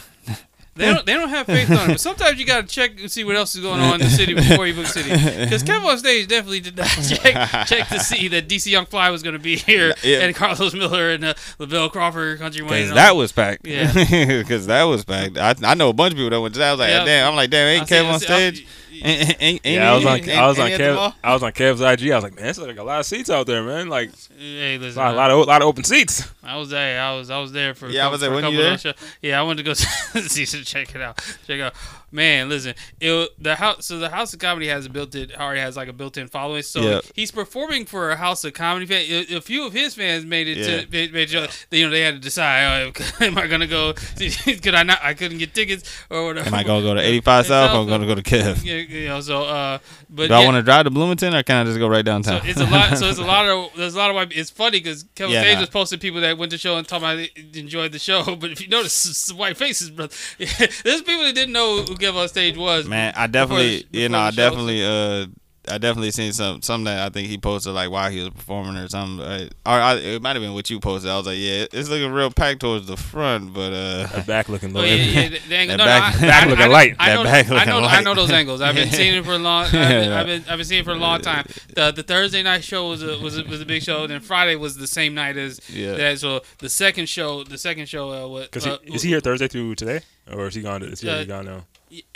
They 0.75 0.85
don't. 0.91 1.05
They 1.05 1.13
don't 1.13 1.29
have 1.29 1.45
faith 1.45 1.69
on 1.69 1.77
it. 1.89 1.93
But 1.93 1.99
sometimes 1.99 2.39
you 2.39 2.45
gotta 2.45 2.65
check 2.67 2.99
and 2.99 3.11
see 3.11 3.23
what 3.23 3.35
else 3.35 3.53
is 3.55 3.61
going 3.61 3.79
on 3.79 3.95
in 3.95 3.99
the 4.01 4.09
city 4.09 4.33
before 4.33 4.65
you 4.65 4.73
book 4.73 4.87
city. 4.87 5.09
Because 5.43 5.61
Kevin 5.61 5.87
on 5.87 5.97
stage 5.99 6.27
definitely 6.27 6.61
did 6.61 6.75
not 6.77 6.87
check 7.07 7.67
check 7.67 7.87
to 7.89 7.99
see 7.99 8.27
that 8.29 8.47
DC 8.49 8.71
Young 8.71 8.85
Fly 8.87 9.09
was 9.11 9.21
going 9.21 9.33
to 9.33 9.39
be 9.39 9.55
here 9.57 9.93
Yeah. 10.03 10.21
and 10.21 10.35
Carlos 10.35 10.73
Miller 10.73 11.11
and 11.11 11.23
uh, 11.25 11.33
Lavelle 11.59 11.89
Crawford, 11.89 12.39
Country 12.39 12.63
Wayne. 12.65 12.93
That 12.93 13.11
all- 13.11 13.17
was 13.17 13.31
packed. 13.31 13.67
Yeah. 13.67 13.91
Because 14.43 14.65
that 14.67 14.83
was 14.83 15.05
packed. 15.05 15.37
I, 15.37 15.53
I 15.63 15.75
know 15.75 15.89
a 15.89 15.93
bunch 15.93 16.13
of 16.13 16.17
people 16.17 16.31
that 16.31 16.41
went 16.41 16.55
to 16.55 16.59
that. 16.59 16.69
I 16.69 16.71
was 16.71 16.79
like, 16.79 16.89
Yeah. 16.89 17.05
damn. 17.05 17.29
I'm 17.29 17.35
like, 17.35 17.49
damn, 17.51 17.67
ain't 17.67 17.87
see- 17.87 17.95
Kev 17.95 18.11
on 18.11 18.19
stage. 18.19 18.61
I- 18.61 18.65
stage? 19.03 19.19
Ain't, 19.29 19.41
ain't, 19.41 19.61
ain't, 19.65 19.75
Yeah, 19.75 19.91
I 19.91 19.95
was 19.95 20.05
on 20.05 20.17
ain't- 20.17 20.29
I 20.29 20.47
was 20.47 20.59
on 20.59 20.67
ain't 20.71 20.81
at 20.81 20.87
the 20.89 20.93
mall? 20.95 21.09
Kev 21.11 21.15
I 21.23 21.33
was 21.33 21.43
on 21.43 21.51
Kev's 21.51 21.81
IG. 21.81 22.11
I 22.11 22.15
was 22.15 22.23
like, 22.23 22.35
man, 22.35 22.45
it's 22.47 22.59
like 22.59 22.77
a 22.77 22.83
lot 22.83 22.99
of 22.99 23.05
seats 23.05 23.29
out 23.29 23.45
there, 23.47 23.63
man. 23.63 23.89
Like 23.89 24.11
Hey, 24.37 24.75
a 24.75 24.79
lot, 24.79 25.13
a 25.13 25.17
lot 25.17 25.31
of 25.31 25.37
a 25.39 25.41
lot 25.43 25.61
of 25.61 25.67
open 25.67 25.83
seats. 25.83 26.27
I 26.43 26.57
was 26.57 26.69
there. 26.69 27.01
I 27.01 27.15
was 27.15 27.29
I 27.29 27.39
was 27.39 27.51
there 27.51 27.73
for. 27.73 27.87
a 27.87 27.91
Yeah, 27.91 28.07
I 28.07 28.09
was 28.09 28.21
there. 28.21 28.29
for 28.29 28.35
you 28.37 28.41
couple 28.41 28.59
of 28.59 28.63
those 28.65 28.81
shows. 28.81 28.93
Yeah, 29.21 29.39
I 29.39 29.43
wanted 29.43 29.57
to 29.57 29.63
go 29.63 29.73
see 30.21 30.45
so 30.45 30.59
check 30.61 30.93
it 30.95 31.01
out. 31.01 31.17
Check 31.47 31.59
it 31.59 31.61
out. 31.61 31.73
Man, 32.13 32.47
listen, 32.47 32.75
it 33.01 33.29
the 33.43 33.55
house. 33.55 33.87
So 33.87 33.97
the 33.99 34.09
House 34.09 34.33
of 34.33 34.39
Comedy 34.39 34.67
has 34.67 34.85
a 34.85 34.89
built-in 34.89 35.31
already 35.37 35.59
has 35.61 35.75
like 35.75 35.87
a 35.87 35.93
built-in 35.93 36.27
following. 36.27 36.61
So 36.61 36.81
Yeah. 36.81 37.01
he's 37.15 37.31
performing 37.31 37.85
for 37.85 38.11
a 38.11 38.15
House 38.15 38.43
of 38.43 38.53
Comedy 38.53 38.85
fan. 38.85 39.25
A, 39.35 39.41
few 39.41 39.65
of 39.65 39.73
his 39.73 39.95
fans 39.95 40.23
made 40.23 40.47
it 40.47 40.57
Yeah. 40.59 40.81
to 40.81 40.87
made, 40.91 41.11
made 41.11 41.31
you 41.31 41.41
know 41.85 41.89
they 41.89 42.01
had 42.01 42.13
to 42.13 42.19
decide. 42.19 42.93
Oh, 42.95 43.03
am 43.25 43.37
I 43.37 43.47
gonna 43.47 43.67
go? 43.67 43.93
Could 44.61 44.75
I 44.75 44.83
not? 44.83 44.99
I 45.01 45.13
couldn't 45.15 45.39
get 45.39 45.53
tickets 45.53 45.89
or 46.09 46.25
whatever. 46.25 46.47
Am 46.47 46.53
I 46.53 46.63
going 46.63 46.81
to 46.83 46.87
go 46.89 46.93
to 46.93 47.01
85 47.05 47.45
South 47.47 47.71
or 47.71 47.79
I'm 47.79 47.87
going 47.87 48.01
to 48.01 48.07
go 48.07 48.15
to 48.15 48.21
Kev? 48.21 48.63
Yeah, 48.63 48.75
you 48.75 49.07
know. 49.07 49.19
So, 49.21 49.43
uh, 49.43 49.79
but 50.09 50.27
Do. 50.27 50.33
I 50.35 50.45
want 50.45 50.55
to 50.57 50.61
drive 50.61 50.85
to 50.85 50.91
Bloomington 50.91 51.33
or 51.33 51.41
can 51.43 51.55
I 51.55 51.63
just 51.63 51.79
go 51.79 51.87
right 51.87 51.99
So 51.99 52.03
downtown? 52.11 52.41
it's 52.45 52.59
a 52.59 52.65
lot. 52.65 52.97
So 52.97 53.07
it's 53.09 53.19
a 53.19 53.23
lot 53.23 53.47
of. 53.47 53.71
There's 53.75 53.95
a 53.95 53.97
lot 53.97 54.09
of. 54.11 54.15
white- 54.15 54.31
It's 54.37 54.49
funny 54.51 54.79
because 54.79 55.05
Kevin 55.15 55.33
nah. 55.33 55.59
was 55.59 55.69
posting 55.69 55.99
people 55.99 56.21
that 56.21 56.37
went 56.37 56.51
to 56.51 56.57
the 56.57 56.61
show 56.61 56.77
and 56.77 56.87
talking 56.87 57.03
about 57.07 57.17
they 57.17 57.59
enjoyed 57.59 57.91
the 57.91 57.99
show. 57.99 58.35
But 58.43 58.51
if 58.51 58.61
you 58.61 58.67
notice, 58.67 59.05
it's 59.05 59.31
white 59.33 59.57
faces, 59.57 59.89
brother. 59.89 60.13
There's 60.37 61.01
people 61.01 61.23
that 61.23 61.33
didn't 61.35 61.53
know 61.53 61.83
who 62.03 62.07
Kevin 62.07 62.21
on 62.21 62.27
Stage 62.27 62.57
was. 62.57 62.87
Man, 62.87 63.13
I 63.15 63.27
before 63.27 63.27
the- 63.27 63.31
definitely, 63.79 63.99
you 64.01 64.09
know, 64.09 64.19
I 64.19 64.31
definitely, 64.31 64.85
uh, 64.85 65.25
I 65.65 65.77
definitely 65.77 66.11
seen 66.11 66.33
some, 66.33 66.61
some 66.61 66.83
that 66.83 66.99
I 67.07 67.09
think 67.09 67.29
he 67.29 67.37
posted 67.37 67.71
like 67.71 67.89
while 67.89 68.11
he 68.11 68.19
was 68.19 68.31
performing 68.31 68.75
or 68.75 68.89
something. 68.89 69.25
Uh, 69.25 69.47
or 69.65 69.71
I, 69.71 69.95
it 69.95 70.21
might 70.21 70.35
have 70.35 70.41
been 70.43 70.53
what 70.53 70.69
you 70.69 70.77
posted. 70.81 71.09
I 71.09 71.15
was 71.15 71.25
like, 71.25 71.37
yeah, 71.39 71.65
it's 71.71 71.87
looking 71.87 72.11
real 72.11 72.31
packed 72.31 72.59
towards 72.59 72.85
the 72.87 72.97
front, 72.97 73.53
but 73.53 73.71
uh, 73.71 74.07
That 74.07 74.27
back 74.27 74.49
looking 74.49 74.73
low. 74.73 74.83
yeah, 74.83 74.95
yeah. 74.95 75.29
The, 75.29 75.39
the 75.47 75.55
angle, 75.55 75.77
That 75.77 75.83
no, 75.83 75.85
back- 75.85 76.13
no, 76.21 76.27
I, 76.27 76.29
back 76.29 76.43
I, 76.43 76.49
looking 76.49 76.69
light. 76.71 76.95
I 76.99 77.07
That 77.09 77.15
know, 77.15 77.23
back 77.23 77.45
I 77.47 77.49
looking 77.55 77.69
know, 77.69 77.87
I 77.87 78.01
know 78.01 78.13
those 78.13 78.31
angles. 78.31 78.59
I've 78.59 78.75
been 78.75 78.89
seeing 78.89 79.15
it 79.15 79.23
for 79.23 79.35
a 79.35 79.37
long. 79.37 79.63
I've 79.63 79.71
been, 79.71 80.09
Yeah. 80.09 80.19
I've 80.19 80.25
been, 80.25 80.41
I've 80.49 80.57
been 80.57 80.65
seeing 80.65 80.81
it 80.81 80.83
for 80.83 80.91
a 80.91 80.95
long 80.95 81.21
time. 81.21 81.45
The 81.73 81.91
the 81.91 82.03
Thursday 82.03 82.43
night 82.43 82.65
show 82.65 82.89
was 82.89 83.01
a 83.01 83.17
was 83.19 83.37
a, 83.37 83.43
was 83.45 83.61
a 83.61 83.65
big 83.65 83.83
show. 83.83 84.05
Then 84.05 84.19
Friday 84.19 84.57
was 84.57 84.75
the 84.75 84.85
same 84.87 85.13
night 85.15 85.37
as 85.37 85.61
Yeah. 85.69 85.93
that. 85.93 86.19
So 86.19 86.41
the 86.57 86.67
second 86.67 87.07
show, 87.07 87.45
the 87.45 87.57
second 87.57 87.87
show, 87.87 88.11
uh, 88.11 88.27
what? 88.27 88.51
Cause 88.51 88.67
uh, 88.67 88.79
he, 88.83 88.95
is 88.95 89.01
he 89.03 89.11
here 89.11 89.21
Thursday 89.21 89.47
through 89.47 89.75
today, 89.75 90.01
or 90.29 90.47
is 90.47 90.55
he 90.55 90.61
gone? 90.61 90.81
To, 90.81 90.87
is 90.87 90.99
he 90.99 91.09
Uh, 91.09 91.23
gone 91.23 91.45
now? 91.45 91.63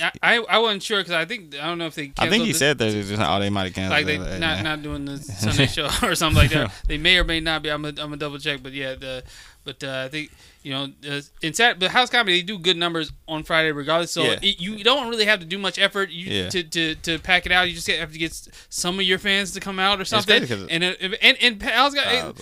I, 0.02 0.12
I 0.24 0.36
I 0.50 0.58
wasn't 0.60 0.84
sure 0.84 1.00
because 1.00 1.14
I 1.14 1.26
think 1.26 1.56
I 1.56 1.66
don't 1.68 1.78
know 1.78 1.86
if 1.88 1.96
they. 1.96 2.12
I 2.18 2.30
think 2.30 2.46
he 2.46 2.52
the- 2.54 2.58
said 2.58 2.78
that. 2.80 2.92
Just, 2.92 3.22
oh, 3.22 3.40
they 3.40 3.50
might 3.50 3.66
have 3.66 3.74
canceled 3.74 3.92
like 3.98 4.06
they 4.06 4.16
it. 4.16 4.40
not 4.40 4.64
not 4.64 4.82
doing 4.82 5.06
the 5.06 5.18
Sunday 5.18 5.66
show 5.78 5.90
or 6.04 6.16
something 6.16 6.38
like 6.42 6.52
that. 6.52 6.72
They 6.88 6.98
may 6.98 7.18
or 7.18 7.24
may 7.24 7.40
not 7.40 7.62
be. 7.64 7.70
I'm 7.70 7.84
a, 7.86 7.90
I'm 7.90 7.96
gonna 7.96 8.18
double 8.18 8.40
check, 8.40 8.62
but 8.64 8.74
yeah, 8.74 8.96
the 8.96 9.24
but 9.64 9.84
uh, 9.84 10.04
I 10.06 10.10
think 10.10 10.32
you 10.64 10.72
know 10.74 10.88
uh, 11.10 11.22
in 11.42 11.54
Sat 11.54 11.78
but 11.80 11.92
House 11.92 12.10
Comedy 12.10 12.40
they 12.40 12.44
do 12.46 12.58
good 12.58 12.78
numbers 12.78 13.12
on 13.28 13.44
Friday 13.44 13.72
regardless. 13.72 14.12
So 14.12 14.24
Yeah. 14.24 14.40
it, 14.42 14.60
you 14.62 14.84
don't 14.84 15.10
really 15.10 15.26
have 15.26 15.40
to 15.42 15.46
do 15.46 15.58
much 15.58 15.78
effort 15.78 16.10
you, 16.10 16.26
Yeah. 16.32 16.50
to, 16.50 16.64
to 16.64 16.96
to 16.96 17.20
pack 17.20 17.46
it 17.46 17.52
out. 17.52 17.68
You 17.68 17.74
just 17.76 17.88
have 17.88 18.12
to 18.14 18.18
get 18.18 18.34
some 18.70 18.98
of 19.00 19.06
your 19.06 19.20
fans 19.20 19.52
to 19.54 19.60
come 19.60 19.78
out 19.80 20.00
or 20.00 20.06
something. 20.06 20.48
'cause- 20.48 20.68
And 20.70 20.84
it, 20.84 21.20
and 21.22 21.38
and 21.42 21.62
House 21.62 21.94
got 21.94 22.36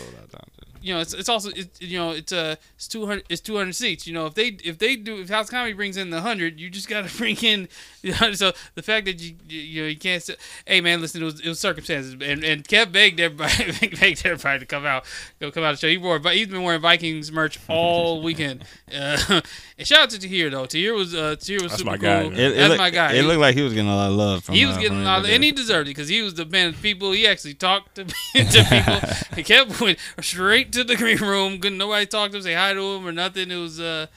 You 0.86 0.94
know, 0.94 1.00
it's 1.00 1.16
it's 1.16 1.30
also 1.30 1.50
it's 1.56 1.82
you 1.82 1.98
know 1.98 2.12
it's 2.12 2.32
uh 2.32 2.58
it's 2.76 2.88
two 2.88 3.08
hundred 3.08 3.26
it's 3.28 3.42
two 3.42 3.58
hundred 3.58 3.74
seats. 3.74 4.06
You 4.06 4.14
know, 4.14 4.28
if 4.28 4.36
they 4.36 4.50
if 4.64 4.78
they 4.78 4.96
do 4.96 5.20
if 5.20 5.30
House 5.30 5.50
Comedy 5.50 5.74
brings 5.74 5.98
in 5.98 6.12
the 6.12 6.22
hundred, 6.22 6.60
you 6.60 6.70
just 6.70 6.88
got 6.88 7.10
to 7.10 7.18
bring 7.18 7.38
in. 7.38 7.68
You 8.04 8.14
know, 8.22 8.34
so 8.34 8.52
the 8.76 8.84
fact 8.84 9.08
that 9.08 9.20
you 9.20 9.34
you, 9.50 9.60
you 9.62 9.82
know 9.82 9.88
you 9.88 9.98
can't. 9.98 10.22
Say, 10.22 10.36
hey 10.68 10.82
man, 10.82 11.02
listen, 11.02 11.24
it 11.24 11.26
was 11.26 11.40
it 11.40 11.48
was 11.48 11.60
circumstances, 11.60 12.14
and 12.14 12.44
and 12.44 12.64
Kev 12.68 12.92
begged 12.92 13.20
everybody 13.20 13.72
begged 14.00 14.24
everybody 14.28 14.60
to 14.60 14.66
come 14.68 14.86
out 14.86 15.06
go 15.40 15.50
come 15.50 15.64
out 15.64 15.72
to 15.72 15.78
show. 15.78 15.88
He 15.88 15.98
wore 15.98 16.20
but 16.20 16.36
he's 16.36 16.50
been 16.50 16.62
wearing 16.62 16.82
Vikings 16.82 17.32
merch 17.32 17.58
all 17.68 18.22
weekend. 18.22 18.64
Uh, 18.96 19.42
and 19.78 19.88
shout 19.88 20.00
out 20.00 20.10
to 20.12 20.20
Tahir 20.20 20.50
though. 20.50 20.66
Tahir 20.66 20.94
was 20.94 21.14
uh 21.14 21.36
Tahir 21.40 21.62
was 21.62 21.72
That's 21.72 21.78
super 21.80 21.92
my 21.92 21.98
cool. 21.98 22.04
guy, 22.08 22.24
man. 22.30 22.34
It, 22.34 22.40
it 22.40 22.56
That's 22.56 22.70
look- 22.70 22.78
my 22.78 22.90
guy. 22.90 23.14
It 23.14 23.24
looked 23.24 23.40
like 23.40 23.56
he 23.56 23.62
was 23.62 23.74
getting 23.74 23.90
a 23.90 23.96
lot 23.96 24.10
of 24.10 24.16
love 24.16 24.44
from. 24.44 24.56
he 24.56 24.66
was 24.66 24.78
uh, 24.78 24.80
getting 24.80 24.98
a 24.98 25.00
from 25.02 25.06
lot, 25.06 25.20
of, 25.20 25.26
everybody. 25.26 25.36
and 25.36 25.44
he 25.44 25.52
deserved 25.52 25.88
it 25.88 25.92
because 25.92 26.08
he 26.08 26.22
was 26.22 26.34
the 26.36 26.46
man 26.46 26.70
of 26.70 26.82
people. 26.82 27.12
He 27.12 27.28
actually 27.28 27.54
talked 27.56 27.96
to, 27.96 28.04
to 28.36 28.66
people. 28.70 29.36
he 29.36 29.44
kept 29.44 29.80
went 29.82 30.00
straight 30.22 30.72
to 30.74 30.84
the 30.84 30.96
green 30.96 31.18
room. 31.20 31.60
Couldn't 31.60 31.78
nobody 31.78 32.06
talk 32.06 32.32
to 32.32 32.38
him, 32.38 32.44
say 32.44 32.54
hi 32.54 32.74
to 32.74 32.80
him 32.82 33.06
or 33.08 33.12
nothing. 33.12 33.52
It 33.52 33.56
was 33.58 33.80
uh, 33.80 34.08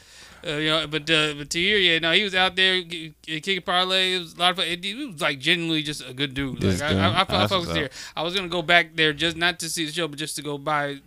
uh 0.46 0.50
you 0.52 0.68
know, 0.70 0.86
but 0.86 1.11
uh, 1.11 1.34
but 1.36 1.50
Tahir, 1.50 1.76
yeah, 1.78 1.98
no, 1.98 2.12
he 2.12 2.22
was 2.22 2.34
out 2.36 2.54
there 2.54 2.80
g- 2.82 3.14
g- 3.22 3.40
kicking 3.40 3.62
parlay. 3.62 4.14
It 4.14 4.18
was 4.20 4.34
a 4.34 4.38
lot 4.38 4.50
of 4.52 4.56
fun. 4.59 4.66
It, 4.68 4.84
he 4.84 4.94
was 5.06 5.20
like 5.20 5.40
genuinely 5.40 5.82
just 5.82 6.09
a 6.09 6.14
good 6.14 6.34
dude. 6.34 6.61
This 6.61 6.80
Like 6.80 6.90
I, 6.90 6.92
dude. 6.92 7.00
I, 7.00 7.06
I, 7.06 7.11
I, 7.11 7.24
That's 7.24 7.52
focused 7.52 7.68
what's 7.68 7.76
here. 7.76 7.86
up. 7.86 7.92
I 8.14 8.22
was 8.22 8.34
gonna 8.36 8.46
go 8.48 8.62
back 8.62 8.94
there 8.94 9.12
just 9.12 9.36
not 9.36 9.59
to 9.59 9.68
see 9.68 9.84
the 9.86 9.90
show, 9.92 10.06
but 10.06 10.18
just 10.20 10.36
to 10.36 10.42
go 10.42 10.56
buy. 10.56 10.98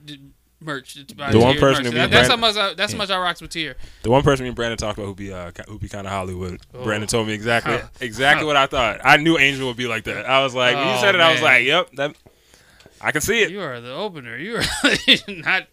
Merch. 0.64 0.94
to 1.06 1.16
buy 1.16 1.32
The 1.32 1.40
one 1.40 1.58
person 1.58 1.86
merch. 1.86 1.94
that 1.96 2.12
that's 2.12 2.30
how 2.30 2.38
much. 2.38 2.56
I, 2.56 2.74
that's 2.76 2.92
how 2.94 2.98
much 3.00 3.10
I 3.10 3.18
rocks 3.20 3.42
with 3.42 3.50
Tahir. 3.52 3.76
The 4.04 4.12
one 4.12 4.22
person 4.22 4.44
me 4.44 4.50
and 4.50 4.56
Brandon 4.56 4.78
talked 4.78 4.98
about 4.98 5.08
who 5.08 5.16
be 5.16 5.34
uh, 5.34 5.52
who 5.68 5.80
be 5.80 5.90
kind 5.90 6.06
of 6.06 6.14
Hollywood. 6.14 6.62
Oh. 6.74 6.84
Brandon 6.84 7.08
told 7.08 7.28
me 7.28 7.34
exactly 7.34 7.78
Huh. 7.78 7.88
exactly 8.00 8.44
Huh. 8.44 8.48
what 8.48 8.56
I 8.58 8.68
thought. 8.68 9.02
I 9.04 9.18
knew 9.18 9.38
Angel 9.38 9.68
would 9.68 9.78
be 9.78 9.88
like 9.88 10.04
that. 10.04 10.26
I 10.30 10.44
was 10.44 10.54
like, 10.54 10.76
when 10.76 10.88
you 10.88 10.94
Oh, 10.94 11.02
said 11.02 11.16
it, 11.16 11.22
I 11.22 11.32
was 11.32 11.42
like, 11.42 11.66
yep, 11.66 11.90
that 11.94 12.16
I 13.04 13.12
can 13.12 13.22
see 13.22 13.42
it. 13.42 13.50
You 13.50 13.62
are 13.62 13.82
the 13.82 13.92
opener. 13.92 14.38
You 14.38 14.58
are 14.58 14.64
not. 15.28 15.68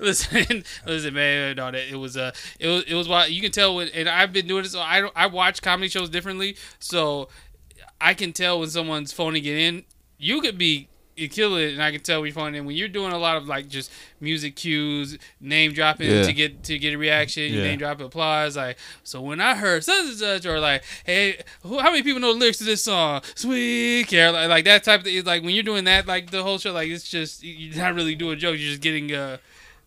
Listen, 0.00 0.64
listen, 0.86 1.14
man. 1.14 1.54
No, 1.54 1.70
that 1.70 1.88
it 1.92 1.94
was 1.96 2.16
uh, 2.16 2.32
it 2.58 2.66
was 2.66 2.82
it 2.84 2.94
was 2.94 3.06
why 3.08 3.26
you 3.26 3.40
can 3.40 3.52
tell 3.52 3.76
when, 3.76 3.88
and 3.90 4.08
I've 4.08 4.32
been 4.32 4.48
doing 4.48 4.64
this. 4.64 4.72
So 4.72 4.80
I 4.80 5.00
don't, 5.00 5.12
I 5.14 5.26
watch 5.28 5.62
comedy 5.62 5.88
shows 5.88 6.08
differently, 6.10 6.56
so 6.80 7.28
I 8.00 8.14
can 8.14 8.32
tell 8.32 8.58
when 8.58 8.68
someone's 8.68 9.12
phoning 9.12 9.44
it 9.44 9.56
in. 9.56 9.84
You 10.18 10.40
could 10.40 10.58
be 10.58 10.88
you 11.16 11.28
kill 11.28 11.56
it, 11.56 11.72
and 11.74 11.82
I 11.82 11.90
can 11.90 12.00
tell 12.00 12.20
when 12.20 12.28
you're 12.28 12.34
phoning 12.34 12.54
in. 12.60 12.64
When 12.64 12.74
you're 12.76 12.88
doing 12.88 13.12
a 13.12 13.18
lot 13.18 13.36
of 13.36 13.46
like 13.46 13.68
just 13.68 13.90
music 14.20 14.56
cues, 14.56 15.18
name 15.40 15.72
dropping 15.72 16.10
Yeah. 16.10 16.22
to 16.22 16.32
get 16.32 16.62
to 16.64 16.78
get 16.78 16.94
a 16.94 16.98
reaction, 16.98 17.44
you 17.52 17.60
name 17.60 17.78
drop 17.78 18.00
applause. 18.00 18.56
Like 18.56 18.78
so, 19.04 19.20
when 19.20 19.40
I 19.40 19.54
heard 19.54 19.84
such 19.84 20.06
and 20.06 20.16
such, 20.16 20.46
or 20.46 20.58
like, 20.60 20.82
hey, 21.04 21.42
who, 21.62 21.78
how 21.80 21.90
many 21.90 22.02
people 22.02 22.20
know 22.20 22.32
the 22.32 22.38
lyrics 22.40 22.58
to 22.58 22.64
this 22.64 22.82
song? 22.84 23.20
Sweet 23.34 24.06
Caroline, 24.08 24.48
like 24.48 24.64
that 24.64 24.84
type 24.84 25.00
of 25.00 25.06
thing. 25.06 25.24
Like 25.24 25.42
when 25.42 25.54
you're 25.54 25.62
doing 25.62 25.84
that, 25.84 26.06
like 26.06 26.30
the 26.30 26.42
whole 26.42 26.58
show, 26.58 26.72
like 26.72 26.88
it's 26.88 27.08
just 27.08 27.42
you're 27.42 27.76
not 27.76 27.94
really 27.94 28.14
doing 28.14 28.38
jokes. 28.38 28.58
You're 28.60 28.70
just 28.70 28.82
getting 28.82 29.12
uh 29.14 29.36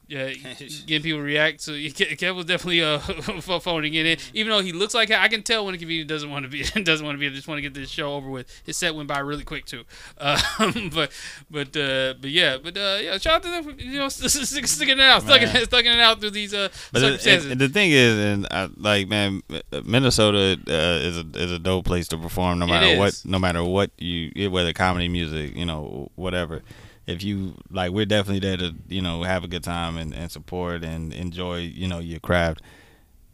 yeah, 0.08 0.30
getting 0.86 1.02
people 1.04 1.20
to 1.20 1.24
react. 1.24 1.62
So 1.62 1.72
Kev 1.74 2.36
was 2.36 2.46
definitely 2.46 2.84
uh 2.84 3.00
phoning 3.60 3.94
it 3.96 4.06
in. 4.06 4.18
Even 4.34 4.52
though 4.52 4.62
he 4.62 4.72
looks 4.72 4.94
like 4.94 5.12
I 5.12 5.28
can 5.28 5.44
tell 5.44 5.66
when 5.66 5.76
a 5.76 5.78
comedian 5.78 6.08
doesn't 6.08 6.30
want 6.30 6.44
to 6.44 6.50
be 6.50 6.64
doesn't 6.84 7.06
want 7.06 7.16
to 7.16 7.20
be. 7.20 7.28
I 7.28 7.30
Just 7.30 7.48
want 7.48 7.58
to 7.58 7.62
get 7.62 7.74
this 7.74 7.90
show 7.90 8.14
over 8.14 8.30
with. 8.30 8.48
His 8.64 8.78
set 8.78 8.96
went 8.96 9.08
by 9.08 9.20
really 9.20 9.44
quick 9.44 9.66
too. 9.66 9.84
Um, 10.20 10.90
but 10.94 11.12
but 11.50 11.76
uh, 11.76 12.14
but 12.22 12.30
yeah, 12.30 12.58
but 12.62 12.78
uh, 12.78 13.00
yeah, 13.02 13.18
shout 13.18 13.36
out 13.36 13.44
to 13.44 13.50
them 13.50 13.64
for 13.64 13.72
you 13.82 14.00
know 14.00 14.10
sticking 14.10 15.00
it 15.00 15.00
out, 15.00 15.24
sticking, 15.24 15.48
sticking 15.48 15.92
it 15.92 16.00
out 16.00 16.20
through 16.20 16.32
these 16.32 16.54
uh 16.54 16.70
But 16.92 17.00
the, 17.00 17.06
circumstances. 17.08 17.44
and, 17.46 17.52
and 17.54 17.62
the 17.62 17.70
thing 17.70 17.92
is, 17.92 18.18
and 18.18 18.48
I, 18.52 18.70
like, 18.78 19.08
man, 19.08 19.42
Minnesota 19.84 20.60
uh, 20.68 21.08
is 21.08 21.18
a 21.18 21.26
is 21.36 21.52
a 21.52 21.60
dope 21.60 21.86
place 21.86 22.08
to 22.10 22.18
perform. 22.18 22.60
No 22.60 22.68
matter 22.68 22.98
what, 22.98 23.22
no 23.26 23.40
matter 23.40 23.64
what 23.64 23.92
you, 23.98 24.50
whether 24.52 24.74
comedy, 24.74 25.08
music, 25.08 25.56
you 25.56 25.66
know, 25.66 26.12
whatever. 26.16 26.62
If 27.08 27.24
you 27.24 27.56
like, 27.70 27.92
we're 27.92 28.06
definitely 28.06 28.40
there 28.40 28.58
to 28.58 28.76
you 28.88 29.02
know 29.02 29.24
have 29.24 29.44
a 29.44 29.48
good 29.48 29.64
time 29.64 29.98
and, 29.98 30.14
and 30.14 30.32
support 30.32 30.84
and 30.84 31.14
enjoy 31.14 31.58
you 31.58 31.88
know 31.88 32.00
your 32.00 32.20
craft. 32.20 32.62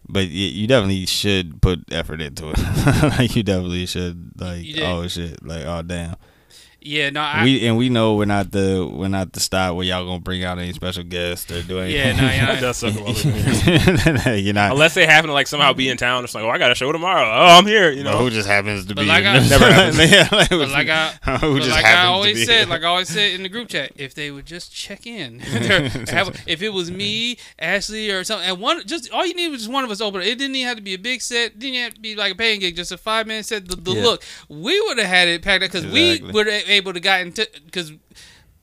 But 0.10 0.28
you, 0.28 0.48
you 0.48 0.68
definitely 0.68 1.06
should 1.06 1.62
put 1.62 1.82
effort 1.92 2.22
into 2.22 2.50
it. 2.50 2.58
like 3.20 3.36
you 3.36 3.44
definitely 3.44 3.86
should. 3.86 4.40
Like 4.40 4.66
oh 4.82 5.08
shit, 5.08 5.46
like 5.46 5.66
oh 5.66 5.82
damn. 5.84 6.16
Yeah, 6.82 7.10
no, 7.12 7.22
I, 7.22 7.44
we 7.44 7.68
and 7.68 7.78
we 7.78 7.90
know 7.90 8.16
we're 8.16 8.26
not 8.26 8.52
the 8.52 8.90
we're 8.92 9.08
not 9.08 9.34
the 9.34 9.40
stop 9.40 9.76
where 9.76 9.86
y'all 9.86 10.06
gonna 10.06 10.20
bring 10.20 10.44
out 10.44 10.58
any 10.58 10.74
special 10.74 11.04
guests 11.04 11.52
or 11.52 11.62
do 11.62 11.80
anything. 11.80 12.18
Yeah, 12.18 12.22
no, 12.22 12.24
yeah, 12.34 12.46
That 12.54 12.62
does 12.62 12.78
suck 12.78 12.96
a 12.96 13.00
little 13.04 13.32
bit. 14.34 14.44
You're 14.44 14.54
not. 14.54 14.72
Unless 14.72 14.96
they 14.96 15.06
happen 15.06 15.28
to 15.28 15.34
like 15.34 15.48
somehow 15.48 15.74
be 15.74 15.90
in 15.90 15.98
town, 15.98 16.24
it's 16.24 16.34
like, 16.34 16.44
oh, 16.44 16.50
I 16.50 16.58
got 16.58 16.72
a 16.72 16.76
show 16.76 16.92
tomorrow. 16.92 17.24
Oh, 17.24 17.58
I'm 17.58 17.66
here. 17.66 17.92
You 17.92 18.00
You 18.00 18.04
know, 18.04 18.12
know, 18.14 18.18
who 18.20 18.30
just 18.32 18.48
happens 18.48 18.86
to 18.88 18.96
But 18.96 19.02
be 19.04 19.08
like 19.08 19.26
I- 19.26 19.40
never 19.48 19.72
happens. 19.72 19.98
yeah, 20.12 20.28
like, 20.32 20.50
But 20.50 20.70
like 20.70 20.90
I, 20.90 21.08
who 21.38 21.54
but 21.54 21.64
just 21.64 21.70
like 21.72 21.86
I 21.86 21.88
happens 21.90 22.08
to 22.08 22.12
always 22.14 22.36
be 22.38 22.46
said, 22.46 22.58
here. 22.60 22.68
like 22.68 22.82
I 22.82 22.86
always 22.88 23.10
said 23.10 23.32
in 23.34 23.44
the 23.44 23.50
group 23.50 23.70
chat, 23.70 23.92
if 23.96 24.14
they 24.16 24.32
would 24.32 24.46
just 24.46 24.74
check 24.74 25.06
in, 25.06 25.40
have- 25.40 26.42
if 26.48 26.62
it 26.62 26.70
was 26.70 26.90
me, 26.92 27.38
Ashley, 27.60 28.10
or 28.10 28.24
something, 28.24 28.50
and 28.50 28.60
one, 28.60 28.86
just 28.88 29.12
all 29.12 29.26
you 29.26 29.34
need 29.36 29.50
was 29.50 29.62
just 29.62 29.72
one 29.72 29.84
of 29.84 29.92
us 29.92 30.02
open. 30.02 30.22
It 30.22 30.38
didn't 30.38 30.56
even 30.56 30.68
have 30.68 30.78
to 30.78 30.84
be 30.84 30.94
a 30.94 30.98
big 31.00 31.22
set. 31.22 31.60
Didn't 31.60 31.76
have 31.80 31.94
to 31.94 32.00
be 32.02 32.16
like 32.16 32.34
a 32.34 32.36
paying 32.36 32.60
gig, 32.60 32.76
just 32.76 32.92
a 32.92 32.98
five 32.98 33.28
minute 33.28 33.46
set. 33.46 33.68
The, 33.68 33.76
the 33.76 33.92
Yeah. 33.94 34.04
look, 34.04 34.24
we 34.50 34.80
would 34.82 34.98
have 34.98 35.08
had 35.08 35.28
it 35.28 35.42
packed 35.42 35.64
up 35.64 35.72
because 35.72 35.86
we 35.86 36.22
would 36.32 36.48
have 36.48 36.64
able 36.72 36.94
to 36.94 37.00
got 37.00 37.22
into 37.22 37.48
because. 37.66 37.92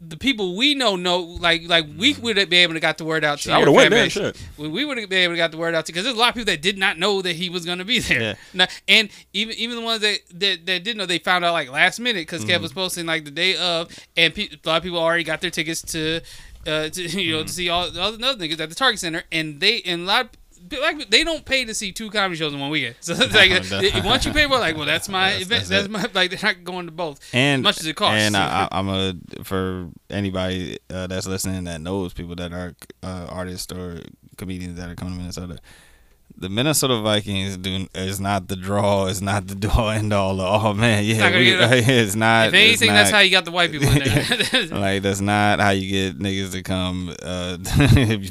The 0.01 0.17
people 0.17 0.55
we 0.57 0.77
know 0.77 0.95
know 0.95 1.19
like 1.19 1.63
like 1.67 1.85
we 1.99 2.15
would 2.15 2.37
have 2.37 2.49
been 2.49 2.61
able 2.63 2.75
to 2.75 2.79
got 2.79 2.99
the 2.99 3.05
word 3.05 3.25
out 3.25 3.41
to 3.41 3.51
I 3.51 3.59
would've 3.59 3.75
went 3.75 3.91
there, 3.91 4.09
shit. 4.09 4.41
We, 4.57 4.69
we 4.69 4.85
would 4.85 4.97
have 4.97 5.09
been 5.11 5.25
able 5.25 5.33
to 5.33 5.39
got 5.39 5.51
the 5.51 5.57
word 5.57 5.75
out 5.75 5.87
to 5.87 5.93
because 5.93 6.05
there's 6.05 6.15
a 6.15 6.19
lot 6.21 6.29
of 6.29 6.35
people 6.37 6.53
that 6.53 6.63
did 6.63 6.79
not 6.79 7.01
know 7.01 7.21
that 7.21 7.35
he 7.35 7.51
was 7.51 7.65
going 7.65 7.79
to 7.79 7.85
be 7.85 7.99
there. 7.99 8.21
Yeah. 8.21 8.35
Now, 8.55 8.67
and 8.87 9.09
even 9.33 9.57
even 9.57 9.75
the 9.75 9.83
ones 9.83 10.01
that, 10.03 10.21
that 10.35 10.67
that 10.67 10.85
did 10.85 10.97
know, 10.97 11.05
they 11.05 11.19
found 11.19 11.45
out 11.45 11.53
like 11.53 11.69
last 11.69 11.99
minute 11.99 12.21
because 12.21 12.43
Mm-hmm. 12.45 12.51
Kev 12.59 12.61
was 12.61 12.73
posting 12.73 13.07
like 13.07 13.25
the 13.25 13.33
day 13.33 13.57
of, 13.57 13.89
and 14.17 14.33
pe- 14.33 14.51
a 14.51 14.69
lot 14.69 14.77
of 14.77 14.83
people 14.85 15.01
already 15.01 15.25
got 15.25 15.41
their 15.41 15.51
tickets 15.51 15.83
to, 15.83 16.21
uh, 16.65 16.89
to 16.91 17.03
you 17.21 17.33
know, 17.33 17.39
Mm-hmm. 17.39 17.47
to 17.47 17.53
see 17.53 17.69
all, 17.69 17.87
all 17.99 18.13
the 18.13 18.25
other 18.25 18.47
niggas 18.47 18.61
at 18.61 18.69
the 18.69 18.77
Target 18.77 19.01
Center, 19.01 19.25
and 19.33 19.59
they 19.59 19.83
and 19.83 20.03
a 20.03 20.05
lot. 20.05 20.25
Of, 20.27 20.31
like 20.83 21.11
they 21.11 21.25
don't 21.25 21.45
pay 21.45 21.65
to 21.65 21.75
see 21.75 21.93
two 21.93 22.11
comedy 22.11 22.37
shows 22.37 22.53
in 22.55 22.61
one 22.61 22.71
weekend, 22.71 22.97
so 23.01 23.15
it's 23.15 23.35
like 23.35 23.51
No, 23.71 23.81
if- 23.81 24.05
once 24.05 24.25
you 24.25 24.33
pay 24.33 24.45
for, 24.47 24.59
like, 24.59 24.77
well, 24.77 24.87
that's 24.87 25.09
my 25.19 25.31
That's- 25.31 25.43
event. 25.43 25.65
that's 25.67 25.89
That's, 25.89 25.89
my 25.89 26.21
like 26.21 26.31
they're 26.31 26.39
not 26.55 26.65
going 26.65 26.87
to 26.87 26.93
both 26.93 27.21
and 27.33 27.61
as 27.61 27.65
much 27.65 27.81
as 27.81 27.87
it 27.87 27.97
costs. 27.97 28.21
And 28.21 28.37
I, 28.37 28.65
I, 28.65 28.69
I'm 28.79 28.89
a 28.89 29.15
for 29.45 29.89
anybody 30.11 30.79
uh, 30.91 31.07
that's 31.07 31.27
listening 31.27 31.65
that 31.65 31.81
knows 31.81 32.13
people 32.13 32.35
that 32.37 32.53
are 32.53 32.75
uh, 33.03 33.27
artists 33.29 33.73
or 33.73 34.01
comedians 34.37 34.77
that 34.79 34.89
are 34.89 34.95
coming 34.95 35.15
to 35.15 35.21
Minnesota. 35.21 35.59
The 36.41 36.49
Minnesota 36.49 37.01
Vikings 37.01 37.57
do 37.57 37.89
is 37.95 38.21
not 38.21 38.47
the 38.47 38.55
draw. 38.55 39.07
It's 39.07 39.21
not 39.21 39.47
the 39.49 39.55
do 39.57 39.69
all 39.77 39.91
end 39.91 40.13
all. 40.13 40.41
Oh 40.41 40.73
man, 40.73 41.05
yeah, 41.05 41.19
not 41.19 41.33
we- 41.33 41.51
it's 41.53 42.15
not. 42.15 42.49
if 42.49 42.55
anything, 42.55 42.91
it's 42.91 42.97
that's 42.97 43.11
how 43.11 43.19
you 43.19 43.31
got 43.33 43.45
the 43.45 43.51
white 43.51 43.73
people 43.73 43.89
in 43.89 43.99
there. 43.99 44.67
like 44.79 45.03
that's 45.03 45.21
not 45.21 45.59
how 45.59 45.71
you 45.71 45.91
get 45.91 46.19
niggas 46.19 46.53
to 46.53 46.63
come 46.63 47.13
uh, 47.23 47.57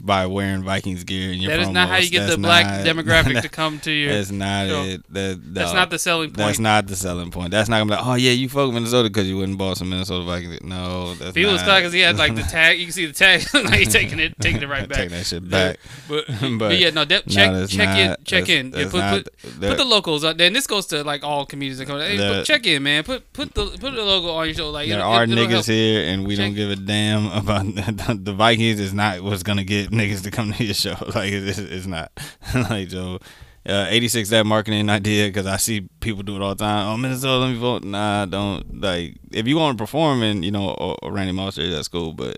by 0.03 0.25
wearing 0.25 0.63
Vikings 0.63 1.03
gear 1.03 1.31
in 1.33 1.39
your 1.39 1.51
that 1.51 1.59
is 1.59 1.69
not 1.69 1.89
how 1.89 1.97
you 1.97 2.09
get 2.09 2.21
That's 2.21 2.35
the 2.35 2.41
black 2.41 2.65
not- 2.65 2.85
demographic 2.95 3.41
to 3.41 3.49
come 3.49 3.79
to 3.81 3.91
your. 3.91 4.13
That's 4.13 4.31
not 4.31 4.67
show. 4.67 4.83
it. 4.83 5.03
That, 5.13 5.41
That's 5.53 5.73
not 5.73 5.89
the 5.89 5.99
selling 5.99 6.29
point. 6.29 6.37
That's 6.37 6.59
not 6.59 6.87
the 6.87 6.95
selling 6.95 7.29
point. 7.31 7.51
That's 7.51 7.67
not 7.67 7.79
gonna 7.79 7.91
be 7.91 7.95
like, 7.97 8.05
oh 8.07 8.13
yeah, 8.15 8.31
you 8.31 8.47
fuck 8.47 8.71
Minnesota 8.71 9.09
because 9.09 9.27
you 9.27 9.35
wouldn't 9.37 9.57
bought 9.57 9.77
some 9.77 9.89
Minnesota 9.89 10.23
Vikings. 10.23 10.61
No, 10.63 11.13
that's 11.15 11.35
He 11.35 11.45
was 11.45 11.61
not. 11.65 11.77
because 11.79 11.93
he 11.93 11.99
had 11.99 12.17
like 12.17 12.35
the 12.35 12.43
tag. 12.43 12.79
You 12.79 12.85
can 12.85 12.93
see 12.93 13.05
the 13.05 13.13
tag. 13.13 13.43
like 13.53 13.73
he's 13.79 13.91
taking 13.91 14.19
it, 14.19 14.39
taking 14.39 14.61
it 14.61 14.69
right 14.69 14.87
back. 14.87 14.97
Take 14.97 15.09
that 15.09 15.25
shit 15.25 15.49
back. 15.49 15.77
But, 16.07 16.25
But- 16.27 16.57
but, 16.57 16.77
yeah, 16.77 16.91
no, 16.91 17.03
de- 17.05 17.21
check 17.23 17.67
check 17.69 17.96
in, 17.99 18.15
check 18.23 18.49
in. 18.49 18.71
Yeah, 18.71 18.89
put, 18.89 18.97
not- 18.97 19.27
put, 19.59 19.77
the 19.77 19.85
locals 19.85 20.23
up. 20.23 20.39
And 20.39 20.55
this 20.55 20.67
goes 20.67 20.85
to 20.87 21.03
like 21.03 21.23
all 21.23 21.45
comedians 21.45 21.79
that 21.79 21.85
come. 21.87 21.99
Hey, 21.99 22.43
check 22.45 22.65
in, 22.65 22.83
man. 22.83 23.03
Put 23.03 23.31
put 23.33 23.53
the 23.53 23.65
put 23.65 23.93
the 23.93 24.03
logo 24.03 24.29
on 24.29 24.45
your 24.45 24.53
show. 24.55 24.69
Like 24.69 24.89
There 24.89 24.99
it'll- 24.99 25.11
are 25.11 25.23
it'll 25.23 25.35
niggas 25.35 25.49
help. 25.49 25.65
here, 25.65 26.03
and 26.07 26.25
we 26.27 26.35
don't 26.35 26.53
give 26.55 26.69
a 26.69 26.75
damn 26.75 27.27
about 27.31 27.65
the, 28.23 28.33
Vikings. 28.33 28.79
Is 28.79 28.93
not 28.93 29.21
what's 29.21 29.43
gonna 29.43 29.63
get 29.63 29.91
niggas 29.91 30.23
to 30.23 30.31
come 30.31 30.53
to 30.53 30.63
your 30.63 30.73
show. 30.73 30.95
Like 31.15 31.31
it's, 31.31 31.57
it's 31.57 31.87
not. 31.87 32.11
like 32.69 32.91
so, 32.91 33.19
uh, 33.65 33.87
eighty 33.89 34.07
six 34.07 34.29
that 34.29 34.45
marketing 34.45 34.89
idea 34.89 35.27
because 35.27 35.45
I 35.47 35.57
see 35.57 35.87
people 35.99 36.21
do 36.23 36.35
it 36.35 36.41
all 36.41 36.53
the 36.55 36.63
time. 36.63 36.87
Oh 36.87 36.97
Minnesota, 36.97 37.37
let 37.45 37.51
me 37.53 37.57
vote. 37.57 37.83
Nah, 37.83 38.25
don't 38.25 38.81
like 38.81 39.17
if 39.31 39.47
you 39.47 39.57
want 39.57 39.77
to 39.77 39.81
perform 39.83 40.21
and 40.21 40.45
you 40.45 40.51
know 40.51 40.69
or, 40.71 40.97
or 41.01 41.11
Randy 41.11 41.31
Moss, 41.33 41.55
that's 41.55 41.87
cool, 41.87 42.13
but. 42.13 42.37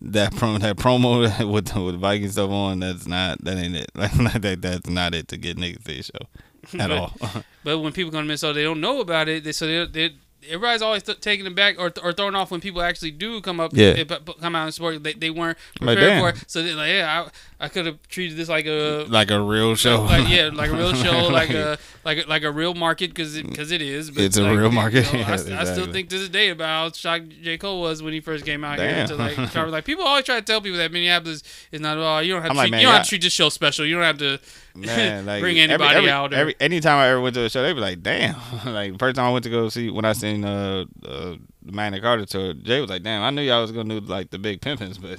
That 0.00 0.32
promo, 0.32 0.60
that 0.60 0.76
promo 0.84 1.50
with 1.52 1.66
the, 1.66 1.80
with 1.82 1.96
Viking 2.00 2.30
stuff 2.30 2.50
on, 2.50 2.80
that's 2.80 3.06
not, 3.06 3.42
that 3.44 3.56
ain't 3.58 3.76
it. 3.76 3.90
Like 3.94 4.12
that, 4.42 4.58
that's 4.62 4.88
not 4.88 5.14
it 5.14 5.28
to 5.28 5.36
get 5.36 5.56
niggas 5.56 5.84
to 5.84 5.92
your 5.94 6.02
show 6.04 6.12
at 6.80 6.88
But- 6.88 6.90
all. 6.92 7.12
But 7.64 7.78
when 7.80 7.92
people 7.92 8.10
come 8.12 8.20
to 8.22 8.26
Minnesota, 8.26 8.54
they 8.54 8.62
don't 8.64 8.80
know 8.80 9.00
about 9.00 9.28
it. 9.28 9.44
They, 9.44 9.52
so 9.52 9.66
they, 9.66 9.86
they 10.08 10.14
everybody's 10.48 10.82
always 10.82 11.02
th- 11.02 11.20
taking 11.20 11.44
them 11.44 11.54
back 11.54 11.76
or, 11.78 11.92
or 12.02 12.12
thrown 12.12 12.34
off 12.36 12.50
when 12.50 12.60
people 12.60 12.80
actually 12.80 13.10
do 13.10 13.40
come 13.40 13.58
up, 13.60 13.72
Yeah. 13.74 13.88
and 13.88 14.08
p- 14.08 14.16
p- 14.24 14.34
come 14.40 14.54
out 14.54 14.64
and 14.64 14.72
support. 14.74 15.02
They, 15.02 15.12
they 15.14 15.30
weren't 15.30 15.58
Like, 15.80 15.96
prepared 15.98 16.10
damn. 16.10 16.22
for 16.22 16.28
it. 16.30 16.44
So 16.50 16.62
they're 16.62 16.74
like, 16.76 16.90
yeah, 16.90 17.24
I, 17.26 17.30
I 17.60 17.68
could 17.68 17.86
have 17.86 18.00
treated 18.06 18.36
this 18.36 18.48
like 18.48 18.66
a 18.66 19.04
like 19.08 19.32
a 19.32 19.40
real 19.40 19.74
show. 19.74 20.02
Like, 20.02 20.28
yeah, 20.28 20.50
like 20.52 20.70
a 20.70 20.76
real 20.76 20.94
show, 21.04 21.26
like 21.26 21.50
a 21.50 21.76
like 22.04 22.24
a, 22.24 22.28
like 22.28 22.42
a 22.44 22.52
real 22.52 22.72
market 22.72 23.10
because 23.10 23.40
because 23.40 23.72
it 23.72 23.82
is. 23.82 24.12
But 24.12 24.24
It's 24.24 24.36
a 24.36 24.42
like, 24.44 24.56
real 24.56 24.70
market. 24.70 25.12
you 25.12 25.18
know, 25.18 25.24
I, 25.24 25.30
Yeah, 25.30 25.32
I 25.32 25.36
still 25.36 25.60
exactly. 25.60 25.92
think 25.92 26.08
to 26.10 26.18
this 26.20 26.28
day 26.28 26.50
about 26.50 26.66
how 26.66 26.92
shocked 26.92 27.30
J 27.42 27.58
Cole 27.58 27.80
was 27.80 28.00
when 28.00 28.12
he 28.12 28.20
first 28.20 28.44
came 28.44 28.62
out 28.62 28.78
here. 28.78 28.88
Damn. 28.88 29.08
To 29.08 29.16
like, 29.16 29.54
like 29.54 29.84
people 29.84 30.04
always 30.04 30.24
try 30.24 30.36
to 30.36 30.42
tell 30.42 30.60
people 30.60 30.78
that 30.78 30.92
Minneapolis 30.92 31.42
is 31.72 31.80
not. 31.80 31.98
Oh, 31.98 32.20
you 32.20 32.32
don't 32.32 32.42
have 32.42 32.50
to 32.50 32.50
I'm 32.52 32.56
like, 32.56 32.66
treat, 32.66 32.70
man, 32.70 32.80
you 32.80 32.86
don't 32.86 32.94
have 32.94 33.04
to 33.04 33.08
treat 33.08 33.22
this 33.22 33.32
show 33.32 33.48
special. 33.48 33.84
You 33.84 33.96
don't 33.96 34.04
have 34.04 34.18
to 34.18 34.38
Man, 34.76 35.26
like 35.26 35.40
bring 35.40 35.58
anybody 35.58 35.96
every, 35.96 36.10
out. 36.10 36.32
Or, 36.32 36.36
Every 36.36 36.54
anytime 36.60 36.98
I 36.98 37.08
ever 37.08 37.20
went 37.20 37.34
to 37.34 37.44
a 37.44 37.50
show, 37.50 37.62
they'd 37.62 37.72
be 37.72 37.80
like, 37.80 38.02
"Damn!" 38.02 38.36
like 38.64 38.96
first 39.00 39.16
time 39.16 39.24
I 39.24 39.32
went 39.32 39.42
to 39.44 39.50
go 39.50 39.68
see 39.68 39.90
when 39.90 40.04
I 40.04 40.12
seen 40.12 40.44
uh, 40.44 40.84
uh 41.04 41.34
the 41.62 41.72
Magna 41.72 42.00
Carta 42.00 42.24
tour, 42.24 42.54
Jay 42.54 42.80
was 42.80 42.88
like, 42.88 43.02
"Damn, 43.02 43.22
I 43.22 43.30
knew 43.30 43.42
y'all 43.42 43.62
was 43.62 43.72
gonna 43.72 44.00
do 44.00 44.06
like 44.06 44.30
the 44.30 44.38
big 44.38 44.60
pimpins, 44.60 45.00
but 45.00 45.18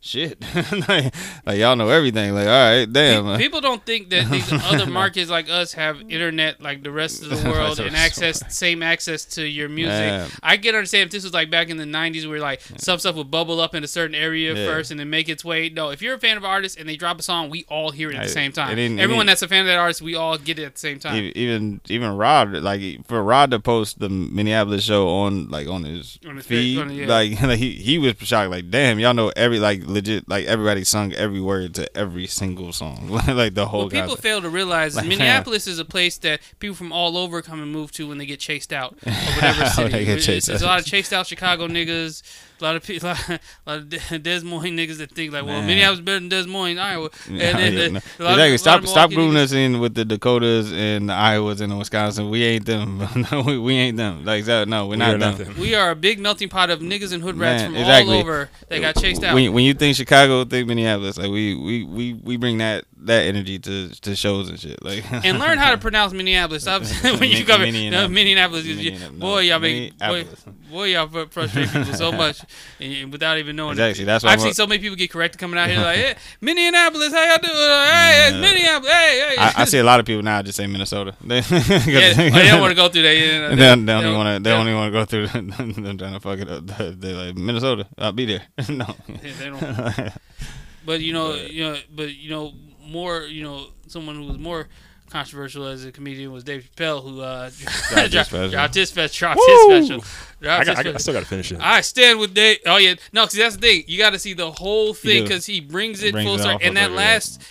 shit, 0.00 0.40
like, 0.88 1.14
like, 1.46 1.58
y'all 1.58 1.76
know 1.76 1.88
everything. 1.88 2.34
Like, 2.34 2.46
all 2.46 2.52
right, 2.52 2.90
damn." 2.90 3.24
Pe- 3.36 3.38
People 3.38 3.60
don't 3.60 3.84
think 3.84 4.10
that 4.10 4.30
these 4.30 4.50
other 4.64 4.86
markets 4.86 5.30
like 5.30 5.48
us 5.50 5.72
have 5.74 6.00
internet 6.10 6.60
like 6.60 6.82
the 6.82 6.90
rest 6.90 7.22
of 7.22 7.28
the 7.30 7.48
world 7.50 7.78
and 7.80 7.94
access 7.94 8.42
same 8.54 8.82
access 8.82 9.24
to 9.26 9.46
your 9.46 9.68
music. 9.68 9.90
Man. 9.92 10.30
I 10.42 10.56
get 10.56 10.74
understand 10.74 11.06
if 11.06 11.10
this 11.12 11.24
was 11.24 11.32
like 11.32 11.50
back 11.50 11.68
in 11.70 11.76
the 11.76 11.84
'90s 11.84 12.28
where 12.28 12.40
like 12.40 12.60
some 12.78 12.98
stuff 12.98 13.16
would 13.16 13.30
bubble 13.30 13.60
up 13.60 13.74
in 13.74 13.84
a 13.84 13.88
certain 13.88 14.14
area 14.14 14.54
Yeah. 14.54 14.66
first 14.66 14.90
and 14.90 14.98
then 14.98 15.10
make 15.10 15.28
its 15.28 15.44
way. 15.44 15.68
No, 15.68 15.90
if 15.90 16.02
you're 16.02 16.14
a 16.14 16.18
fan 16.18 16.36
of 16.36 16.44
an 16.44 16.50
artist 16.50 16.78
and 16.78 16.88
they 16.88 16.96
drop 16.96 17.18
a 17.18 17.22
song, 17.22 17.50
we 17.50 17.64
all 17.68 17.90
hear 17.90 18.10
it 18.10 18.16
at 18.16 18.22
the 18.24 18.28
same 18.28 18.52
time. 18.52 18.78
Everyone 18.98 19.26
that's 19.26 19.42
a 19.42 19.48
fan 19.48 19.60
of 19.62 19.66
that 19.66 19.78
artist, 19.78 20.02
we 20.02 20.14
all 20.14 20.38
get 20.38 20.58
it 20.58 20.64
at 20.64 20.74
the 20.74 20.80
same 20.80 20.98
time. 20.98 21.30
Even 21.34 21.80
even 21.88 22.16
Rod 22.16 22.52
like 22.54 23.06
for 23.06 23.22
Rod 23.22 23.50
to 23.50 23.60
post 23.60 23.98
the 23.98 24.08
Minneapolis 24.08 24.84
show 24.84 25.08
on 25.08 25.48
like 25.48 25.68
on 25.68 25.84
his, 25.84 26.18
On 26.26 26.36
his 26.36 26.46
feed 26.46 26.78
on- 26.78 26.90
yeah. 26.90 27.06
like, 27.06 27.40
like 27.42 27.58
he 27.58 27.72
he 27.72 27.98
was 27.98 28.14
shocked 28.20 28.50
like 28.50 28.70
damn 28.70 28.98
y'all 28.98 29.14
know 29.14 29.30
every 29.36 29.58
like 29.60 29.82
legit 29.92 30.28
like 30.28 30.46
everybody 30.46 30.84
sung 30.84 31.12
every 31.12 31.40
word 31.40 31.74
to 31.74 31.96
every 31.96 32.26
single 32.26 32.72
song 32.72 33.08
like 33.28 33.54
the 33.54 33.66
whole 33.66 33.84
What 33.84 33.92
people 33.92 34.16
fail 34.16 34.40
to 34.40 34.48
realize 34.48 34.96
Like, 34.96 35.06
Minneapolis 35.12 35.66
is 35.66 35.78
a 35.78 35.84
place 35.84 36.18
that 36.18 36.40
people 36.58 36.76
from 36.76 36.92
all 36.92 37.16
over 37.16 37.42
come 37.42 37.60
and 37.62 37.72
move 37.72 37.92
to 37.92 38.08
when 38.08 38.18
they 38.18 38.26
get 38.26 38.40
chased 38.40 38.72
out 38.72 38.96
or 39.06 39.12
whatever 39.34 39.66
city. 39.66 39.90
they 39.90 40.04
get 40.04 40.20
chased 40.20 40.48
it's 40.48 40.62
a 40.62 40.66
lot 40.66 40.80
of 40.80 40.86
chased 40.86 41.12
out 41.12 41.26
Chicago 41.26 41.66
niggas. 41.68 42.22
A 42.60 42.64
lot 42.64 42.76
of 42.76 42.82
people, 42.84 43.08
a 43.28 43.40
lot 43.66 43.78
of 43.78 43.88
Des- 43.88 44.18
Des 44.18 44.40
Moines 44.44 44.76
niggas 44.76 44.98
that 44.98 45.12
think 45.12 45.32
like, 45.32 45.44
well, 45.44 45.58
Man. 45.58 45.66
Minneapolis 45.66 46.00
better 46.00 46.20
than 46.20 46.28
Des 46.28 46.46
Moines, 46.46 46.78
Iowa. 46.78 47.08
And 47.28 47.36
Yeah, 47.38 47.52
then 47.56 47.72
yeah, 47.72 47.78
the- 47.80 47.90
no. 47.90 48.00
a 48.18 48.22
lot 48.24 48.38
of- 48.38 48.38
exactly. 48.52 48.58
Stop 48.58 48.82
of 48.82 48.88
stop 48.88 49.10
grouping 49.10 49.36
us 49.36 49.52
in 49.52 49.80
with 49.80 49.94
the 49.94 50.04
Dakotas 50.04 50.72
and 50.72 51.08
the 51.08 51.12
Iowas 51.14 51.60
and 51.60 51.72
the 51.72 51.76
Wisconsin. 51.76 52.30
We 52.30 52.44
ain't 52.44 52.66
them. 52.66 52.98
no, 53.32 53.42
we, 53.42 53.58
we 53.58 53.74
ain't 53.74 53.96
them. 53.96 54.24
Like 54.24 54.44
that. 54.44 54.68
No, 54.68 54.84
we're 54.86 54.90
We 54.90 54.96
not 54.96 55.14
are 55.14 55.18
them. 55.18 55.38
nothing. 55.38 55.58
We 55.60 55.74
are 55.74 55.90
a 55.90 55.96
big 55.96 56.18
melting 56.20 56.48
pot 56.50 56.70
of 56.70 56.80
niggas 56.80 57.12
and 57.12 57.22
hood 57.22 57.36
rats 57.38 57.62
Man, 57.62 57.72
from 57.72 57.80
exactly. 57.80 58.14
all 58.16 58.20
over 58.20 58.50
that 58.68 58.80
got 58.80 58.96
chased 58.96 59.24
out. 59.24 59.34
When, 59.34 59.52
when 59.52 59.64
you 59.64 59.74
think 59.74 59.96
Chicago, 59.96 60.44
think 60.44 60.68
Minneapolis. 60.68 61.16
Like 61.18 61.30
we 61.30 61.54
we, 61.54 61.84
we, 61.84 62.12
we 62.14 62.36
bring 62.36 62.58
that 62.58 62.84
that 63.02 63.22
energy 63.24 63.58
to 63.58 63.88
to 64.02 64.14
shows 64.14 64.50
and 64.50 64.60
shit. 64.60 64.82
Like 64.84 65.10
and 65.24 65.38
learn 65.38 65.56
how 65.56 65.70
to 65.70 65.78
pronounce 65.78 66.12
Minneapolis. 66.12 66.62
Stop 66.64 66.82
when 67.02 67.30
you 67.30 67.38
Min- 67.38 67.46
come 67.46 67.60
Minneapolis. 67.62 67.90
no, 67.92 68.08
Minneapolis. 68.08 68.64
you- 68.66 68.76
Minneapolis. 68.76 69.18
boy, 69.20 69.40
y'all 69.40 69.58
make 69.58 69.98
boy, 69.98 70.26
boy, 70.70 70.84
y'all 70.88 71.08
frustrate 71.30 71.68
people 71.70 71.94
so 71.94 72.12
much 72.12 72.42
and, 72.80 72.92
and 72.92 73.12
without 73.12 73.38
even 73.38 73.56
knowing. 73.56 73.72
it. 73.78 73.80
Exactly. 73.80 74.04
That's 74.04 74.24
why 74.24 74.30
I've 74.30 74.38
I'm 74.38 74.44
seen 74.44 74.54
so 74.54 74.66
many 74.66 74.80
people 74.80 74.96
get 74.96 75.10
corrected 75.10 75.38
coming 75.40 75.58
out 75.58 75.68
here 75.68 75.78
like, 75.82 75.96
hey, 75.96 76.14
Minneapolis, 76.40 77.12
how 77.12 77.24
y'all 77.24 77.38
doing? 77.38 77.54
Hey, 77.54 78.26
it's 78.28 78.34
Yeah. 78.34 78.40
Minneapolis. 78.40 78.92
Hey, 78.92 79.26
hey. 79.30 79.36
I, 79.38 79.52
I 79.56 79.64
see 79.64 79.78
a 79.78 79.84
lot 79.84 80.00
of 80.00 80.06
people 80.06 80.22
now 80.22 80.42
just 80.42 80.56
say 80.56 80.66
Minnesota. 80.66 81.14
They, 81.24 81.36
yeah, 81.38 82.12
oh, 82.16 82.30
they 82.30 82.48
don't 82.48 82.60
want 82.60 82.70
to 82.70 82.74
go 82.76 82.88
through 82.88 83.02
that. 83.02 83.16
Yeah, 83.16 83.48
They 83.54 83.56
don't, 83.56 83.86
they 83.86 83.92
don't 84.00 84.14
want 84.16 84.26
to. 84.28 84.42
They 84.42 84.50
they 84.50 84.56
don't 84.56 84.74
want 84.74 84.92
to 84.92 84.98
go 84.98 85.04
through 85.04 85.26
them 85.28 85.98
trying 85.98 86.12
to 86.14 86.20
fuck 86.20 86.38
it 86.38 86.48
up. 86.50 86.66
They're 87.00 87.14
like 87.26 87.36
Minnesota. 87.36 87.86
I'll 87.98 88.12
be 88.12 88.26
there. 88.26 88.42
no. 88.68 88.94
They 89.06 89.48
don't. 89.50 89.60
But 89.60 90.12
but 90.84 91.00
you 91.00 91.12
know, 91.12 91.32
But- 91.32 91.50
you 91.52 91.62
know, 91.64 91.76
but 91.94 92.14
you 92.14 92.30
know, 92.30 92.52
more, 92.86 93.22
you 93.22 93.42
know, 93.44 93.66
someone 93.86 94.16
who 94.16 94.24
was 94.24 94.38
more 94.38 94.66
controversial 95.10 95.66
as 95.66 95.84
a 95.84 95.92
comedian 95.92 96.32
was 96.32 96.44
Dave 96.44 96.68
Chappelle, 96.76 97.02
who 97.02 97.20
uh, 97.20 97.44
his 97.50 98.10
dropped, 98.10 98.28
special. 98.28 98.50
dropped 98.50 98.74
his 98.74 98.88
special. 98.88 99.18
Dropped 99.18 99.40
his 99.46 99.86
special. 99.86 100.00
I, 100.00 100.42
Dropped 100.42 100.68
his 100.68 100.78
I, 100.78 100.82
got, 100.82 100.94
I 100.94 100.98
still 100.98 101.14
got 101.14 101.20
to 101.20 101.26
finish 101.26 101.52
it. 101.52 101.58
I 101.60 101.80
stand 101.80 102.18
with 102.18 102.34
Dave. 102.34 102.58
Oh 102.66 102.76
yeah, 102.76 102.94
no, 103.12 103.24
because 103.24 103.38
that's 103.38 103.56
the 103.56 103.60
thing. 103.60 103.84
You 103.86 103.98
got 103.98 104.10
to 104.10 104.18
see 104.18 104.32
the 104.32 104.50
whole 104.50 104.94
thing 104.94 105.24
because 105.24 105.46
he 105.46 105.60
brings 105.60 106.02
it 106.02 106.12
Brings 106.12 106.28
full 106.28 106.38
circle. 106.38 106.60
And 106.62 106.76
that 106.76 106.90
yeah. 106.90 106.96
last, 106.96 107.42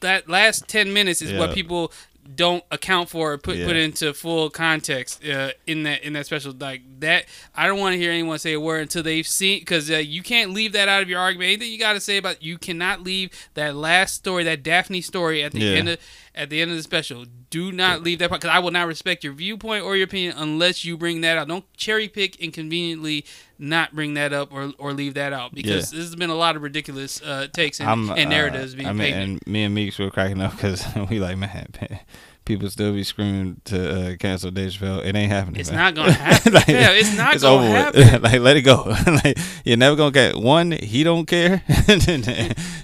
that 0.00 0.28
last 0.28 0.68
ten 0.68 0.92
minutes 0.92 1.22
is 1.22 1.32
what 1.32 1.54
people 1.54 1.92
don't 2.36 2.62
account 2.70 3.08
for 3.08 3.32
or 3.32 3.38
put 3.38 3.56
Yeah. 3.56 3.66
put 3.66 3.76
into 3.76 4.14
full 4.14 4.50
context 4.50 5.24
uh, 5.26 5.50
in 5.66 5.82
that 5.84 6.02
in 6.04 6.12
that 6.12 6.26
special 6.26 6.54
like 6.58 6.82
that. 7.00 7.26
I 7.54 7.66
don't 7.66 7.78
want 7.80 7.94
to 7.94 7.98
hear 7.98 8.12
anyone 8.12 8.38
say 8.38 8.52
a 8.52 8.60
word 8.60 8.82
until 8.82 9.02
they've 9.02 9.26
seen 9.26 9.60
because 9.60 9.90
uh, 9.90 9.96
you 9.96 10.22
can't 10.22 10.52
leave 10.52 10.72
that 10.72 10.88
out 10.88 11.02
of 11.02 11.08
your 11.08 11.20
argument. 11.20 11.48
Anything 11.48 11.72
you 11.72 11.78
got 11.78 11.94
to 11.94 12.00
say 12.00 12.16
about 12.18 12.42
you 12.42 12.56
cannot 12.58 13.02
leave 13.02 13.30
that 13.54 13.74
last 13.74 14.14
story, 14.14 14.44
that 14.44 14.62
Daphne 14.62 15.00
story 15.00 15.42
at 15.42 15.52
the 15.52 15.60
Yeah. 15.60 15.72
end 15.72 15.88
of 15.88 15.98
at 16.34 16.48
the 16.50 16.60
end 16.62 16.70
of 16.70 16.76
the 16.76 16.82
special. 16.82 17.24
Do 17.50 17.72
not 17.72 18.02
leave 18.04 18.20
that 18.20 18.28
part 18.28 18.40
because 18.40 18.54
I 18.54 18.60
will 18.60 18.70
not 18.70 18.86
respect 18.86 19.24
your 19.24 19.32
viewpoint 19.32 19.84
or 19.84 19.96
your 19.96 20.04
opinion 20.04 20.34
unless 20.36 20.84
you 20.84 20.96
bring 20.96 21.20
that 21.22 21.36
out. 21.36 21.48
Don't 21.48 21.64
cherry 21.76 22.06
pick 22.08 22.40
and 22.40 22.52
conveniently 22.52 23.24
not 23.60 23.94
bring 23.94 24.14
that 24.14 24.32
up 24.32 24.52
or, 24.52 24.72
or 24.78 24.92
leave 24.94 25.14
that 25.14 25.32
out 25.32 25.54
because 25.54 25.70
Yeah. 25.92 25.98
this 25.98 26.08
has 26.08 26.16
been 26.16 26.30
a 26.30 26.34
lot 26.34 26.56
of 26.56 26.62
ridiculous 26.62 27.20
uh, 27.22 27.46
takes 27.52 27.78
and, 27.78 28.10
and 28.10 28.30
narratives 28.30 28.72
uh, 28.74 28.76
being 28.78 28.88
I 28.88 28.92
mean, 28.92 29.12
painted. 29.12 29.22
and 29.22 29.46
me 29.46 29.62
and 29.64 29.74
Meeks 29.74 29.98
were 29.98 30.10
cracking 30.10 30.40
up 30.40 30.52
because 30.52 30.84
we 31.10 31.20
like, 31.20 31.36
man, 31.36 31.68
people 32.44 32.68
still 32.70 32.92
be 32.92 33.04
screaming 33.04 33.60
to 33.66 34.12
uh, 34.12 34.16
cancel 34.16 34.50
Dave 34.50 34.72
Chappelle. 34.72 35.04
It 35.04 35.14
ain't 35.14 35.30
happening. 35.30 35.60
It's 35.60 35.70
man. 35.70 35.78
not 35.78 35.94
gonna 35.94 36.12
happen. 36.28 36.52
Like, 36.54 36.66
Yeah, 36.68 36.90
it's 36.92 37.16
not 37.16 37.34
it's 37.34 37.42
gonna 37.42 37.56
over 37.64 37.72
with. 37.92 38.04
happen. 38.06 38.22
like, 38.30 38.40
let 38.40 38.56
it 38.56 38.62
go. 38.62 38.82
like, 39.24 39.38
you're 39.64 39.76
never 39.76 39.94
gonna 39.96 40.10
get 40.10 40.36
one. 40.36 40.72
He 40.72 41.04
don't 41.04 41.26
care, 41.26 41.62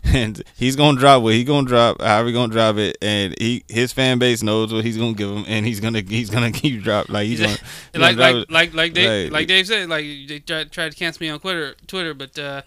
and 0.04 0.42
he's 0.56 0.76
gonna 0.76 0.98
drop 0.98 1.22
what 1.22 1.34
he 1.34 1.44
gonna 1.44 1.66
drop. 1.66 2.00
However 2.00 2.28
he 2.28 2.32
gonna 2.34 2.52
drop 2.52 2.76
it, 2.76 2.96
and 3.02 3.34
he 3.38 3.64
his 3.68 3.92
fan 3.92 4.18
base 4.18 4.42
knows 4.42 4.72
what 4.72 4.84
he's 4.84 4.96
gonna 4.98 5.14
give 5.14 5.30
him, 5.30 5.44
and 5.48 5.66
he's 5.66 5.80
gonna 5.80 6.00
he's 6.00 6.30
gonna 6.30 6.52
keep 6.52 6.82
drop. 6.82 7.08
Like 7.08 7.26
he's 7.26 7.40
gonna 7.40 7.50
he's 7.52 7.60
like 8.00 8.16
gonna 8.16 8.32
like 8.32 8.36
it. 8.48 8.50
like 8.50 8.74
like 8.74 8.92
Dave 8.92 9.32
Like- 9.32 9.40
like 9.40 9.48
Dave 9.48 9.66
said, 9.66 9.88
like 9.88 10.04
they 10.28 10.38
tried, 10.40 10.72
tried 10.72 10.92
to 10.92 10.96
cancel 10.98 11.22
me 11.24 11.30
on 11.30 11.40
Twitter, 11.40 11.74
Twitter, 11.86 12.14
but 12.14 12.38
uh, 12.38 12.62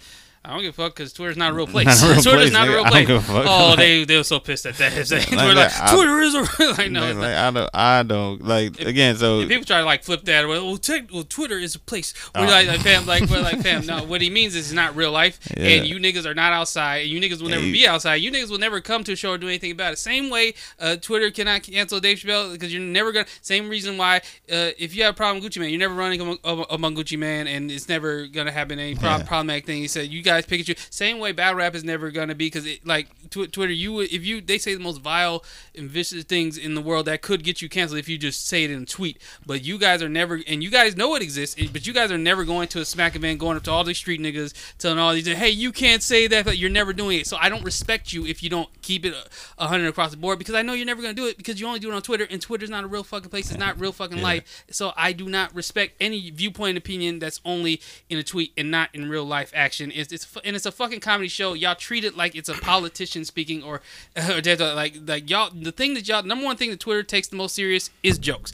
I 0.46 0.54
don't 0.54 0.62
give 0.62 0.70
a 0.70 0.74
fuck 0.84 0.96
because 0.96 1.12
Twitter's 1.14 1.36
not 1.38 1.52
a 1.52 1.54
real 1.54 1.68
place. 1.68 1.86
Not 1.86 2.02
a 2.02 2.14
real 2.14 2.22
Twitter's 2.24 2.42
place, 2.50 2.52
not 2.54 2.68
a 2.68 2.72
real 2.72 2.86
place. 2.86 3.08
give 3.08 3.18
a 3.18 3.22
fuck. 3.22 3.46
Oh, 3.48 3.76
they 3.76 4.06
they 4.06 4.16
were 4.18 4.24
so 4.24 4.40
pissed 4.40 4.66
at 4.66 4.76
that. 4.78 4.94
Twitter 4.94 5.36
Like, 5.36 5.56
like, 5.56 5.82
I- 5.82 5.94
Twitter 5.94 6.20
is 6.22 6.34
a 6.34 6.40
real 6.58 6.72
like 6.78 6.92
no. 6.92 7.02
like, 7.02 7.10
it's 7.10 7.18
not. 7.20 7.22
like, 7.22 7.36
I 7.36 7.52
don't 7.52 7.70
I 7.74 8.04
don't 8.04 8.44
like 8.46 8.80
again. 8.80 9.16
So 9.18 9.46
people 9.48 9.66
try 9.66 9.80
to 9.80 9.86
like 9.86 10.04
flip 10.04 10.24
that. 10.26 10.48
Well, 10.48 10.66
well, 10.66 10.80
well 11.12 11.24
Twitter 11.24 11.58
is 11.60 11.76
a 11.76 11.80
place. 11.80 12.14
We're 12.34 12.44
Oh. 12.44 12.48
like, 12.48 12.68
like, 12.68 12.80
fam, 12.80 13.06
like, 13.06 13.30
we're 13.30 13.42
like, 13.42 13.62
fam. 13.62 13.86
No, 13.86 14.04
what 14.06 14.22
he 14.22 14.30
means 14.30 14.56
is 14.56 14.68
it's 14.68 14.74
not 14.74 14.96
real 14.96 15.12
life, 15.12 15.40
Yeah. 15.58 15.68
and 15.68 15.86
you 15.88 15.98
niggas 15.98 16.26
are 16.26 16.34
not 16.34 16.54
outside, 16.54 17.00
and 17.00 17.10
you 17.10 17.20
niggas 17.20 17.42
will 17.42 17.50
never 17.50 17.66
you- 17.66 17.74
be 17.74 17.86
outside. 17.88 18.16
You 18.16 18.32
niggas 18.32 18.50
will 18.50 18.58
never 18.60 18.80
come 18.82 19.04
to 19.04 19.12
a 19.14 19.16
show 19.18 19.32
or 19.32 19.38
do 19.38 19.48
anything 19.48 19.72
about 19.72 19.94
it. 19.94 19.98
Same 20.00 20.30
way, 20.30 20.54
uh, 20.80 20.96
Twitter 20.96 21.32
cannot 21.32 21.64
cancel 21.64 22.00
Dave 22.00 22.18
Chappelle 22.18 22.54
because 22.54 22.72
you're 22.74 22.82
never 22.82 23.12
gonna. 23.12 23.26
Same 23.42 23.68
reason 23.68 23.98
why, 23.98 24.18
uh, 24.52 24.72
if 24.78 24.96
you 24.96 25.04
have 25.04 25.14
a 25.16 25.18
problem 25.18 25.44
with 25.44 25.52
Gucci 25.54 25.60
Mane, 25.60 25.70
you're 25.72 25.80
never 25.80 25.94
running 25.96 26.22
among, 26.22 26.38
among- 26.70 26.96
Gucci 26.96 27.18
Mane, 27.20 27.48
and 27.48 27.70
it's 27.70 27.88
never 27.90 28.26
gonna 28.28 28.52
happen 28.52 28.80
any 28.80 28.96
prob- 28.96 29.22
Yeah. 29.22 29.28
problematic 29.28 29.66
thing. 29.66 29.78
He 29.82 29.88
said, 29.88 30.10
you 30.10 30.22
guys 30.30 30.46
choose. 30.46 30.88
Same 30.90 31.20
way, 31.20 31.32
battle 31.32 31.56
rap 31.56 31.76
is 31.76 31.84
never 31.84 32.12
gonna 32.12 32.36
be 32.36 32.48
because 32.48 32.68
like 32.86 33.08
tw- 33.30 33.52
Twitter. 33.52 33.74
You 33.74 34.02
if 34.02 34.26
you 34.26 34.42
they 34.42 34.58
say 34.58 34.74
the 34.74 34.80
most 34.80 35.02
vile 35.02 35.44
and 35.76 35.90
vicious 35.90 36.24
things 36.24 36.58
in 36.58 36.76
the 36.76 36.82
world 36.82 37.06
that 37.06 37.22
could 37.22 37.44
get 37.44 37.62
you 37.62 37.70
canceled 37.70 38.00
if 38.00 38.08
you 38.08 38.18
just 38.18 38.48
say 38.48 38.64
it 38.64 38.72
in 38.72 38.84
a 38.84 38.86
tweet. 38.86 39.22
But 39.46 39.64
you 39.64 39.78
guys 39.78 40.02
are 40.02 40.10
never, 40.10 40.40
and 40.48 40.64
you 40.64 40.70
guys 40.70 40.96
know 40.96 41.16
it 41.16 41.22
exists. 41.22 41.56
But 41.72 41.88
you 41.88 41.94
guys 41.94 42.12
are 42.12 42.18
never 42.18 42.44
going 42.44 42.68
to 42.70 42.80
a 42.80 42.86
smack 42.86 43.16
event, 43.16 43.40
going 43.40 43.58
up 43.58 43.64
to 43.64 43.72
all 43.72 43.84
these 43.84 43.98
street 43.98 44.22
niggas, 44.22 44.54
telling 44.78 45.00
all 45.00 45.14
these, 45.14 45.28
hey, 45.28 45.50
you 45.50 45.72
can't 45.72 46.04
say 46.04 46.28
that. 46.28 46.46
But 46.46 46.58
you're 46.58 46.70
never 46.70 46.94
doing 46.94 47.20
it. 47.20 47.28
So 47.28 47.38
I 47.40 47.50
don't 47.50 47.64
respect 47.64 48.14
you 48.14 48.26
if 48.26 48.44
you 48.44 48.50
don't 48.50 48.70
keep 48.82 49.06
it 49.06 49.14
a 49.58 49.68
hundred 49.68 49.88
across 49.88 50.12
the 50.12 50.18
board 50.18 50.40
because 50.40 50.56
I 50.56 50.62
know 50.62 50.74
you're 50.74 50.86
never 50.86 51.02
gonna 51.02 51.14
do 51.14 51.28
it 51.28 51.38
because 51.38 51.60
you 51.60 51.68
only 51.68 51.80
do 51.80 51.92
it 51.92 51.96
on 51.96 52.02
Twitter, 52.02 52.28
and 52.30 52.42
Twitter's 52.42 52.70
not 52.70 52.84
a 52.84 52.88
real 52.88 53.04
fucking 53.04 53.30
place. 53.30 53.50
It's 53.50 53.60
not 53.60 53.80
real 53.80 53.92
fucking 53.92 54.22
life. 54.22 54.66
So 54.72 54.94
I 54.96 55.14
do 55.14 55.30
not 55.30 55.54
respect 55.54 55.96
any 56.00 56.30
viewpoint 56.30 56.70
and 56.70 56.78
opinion 56.78 57.20
that's 57.20 57.42
only 57.46 57.82
in 58.10 58.18
a 58.18 58.24
tweet 58.24 58.54
and 58.58 58.72
not 58.72 58.90
in 58.94 59.10
real 59.10 59.26
life 59.26 59.52
action. 59.56 59.92
It's, 59.94 60.12
it's 60.12 60.19
fu- 60.26 60.42
and 60.44 60.56
it's 60.56 60.66
a 60.66 60.72
fucking 60.72 61.00
comedy 61.00 61.30
show. 61.30 61.54
Y'all 61.54 61.76
treat 61.76 62.04
it 62.04 62.16
like 62.16 62.36
it's 62.36 62.50
a 62.50 62.54
politician 62.54 63.26
speaking 63.26 63.64
or, 63.64 63.82
or 64.16 64.42
like 64.42 64.98
like 65.06 65.30
y'all. 65.30 65.52
The 65.54 65.72
thing 65.72 65.94
that 65.96 66.08
y'all 66.08 66.24
number 66.24 66.46
one 66.46 66.58
thing 66.58 66.70
that 66.72 66.80
Twitter 66.80 67.04
takes 67.04 67.28
the 67.28 67.36
most 67.36 67.56
serious 67.56 67.90
is 68.04 68.18
jokes. 68.18 68.54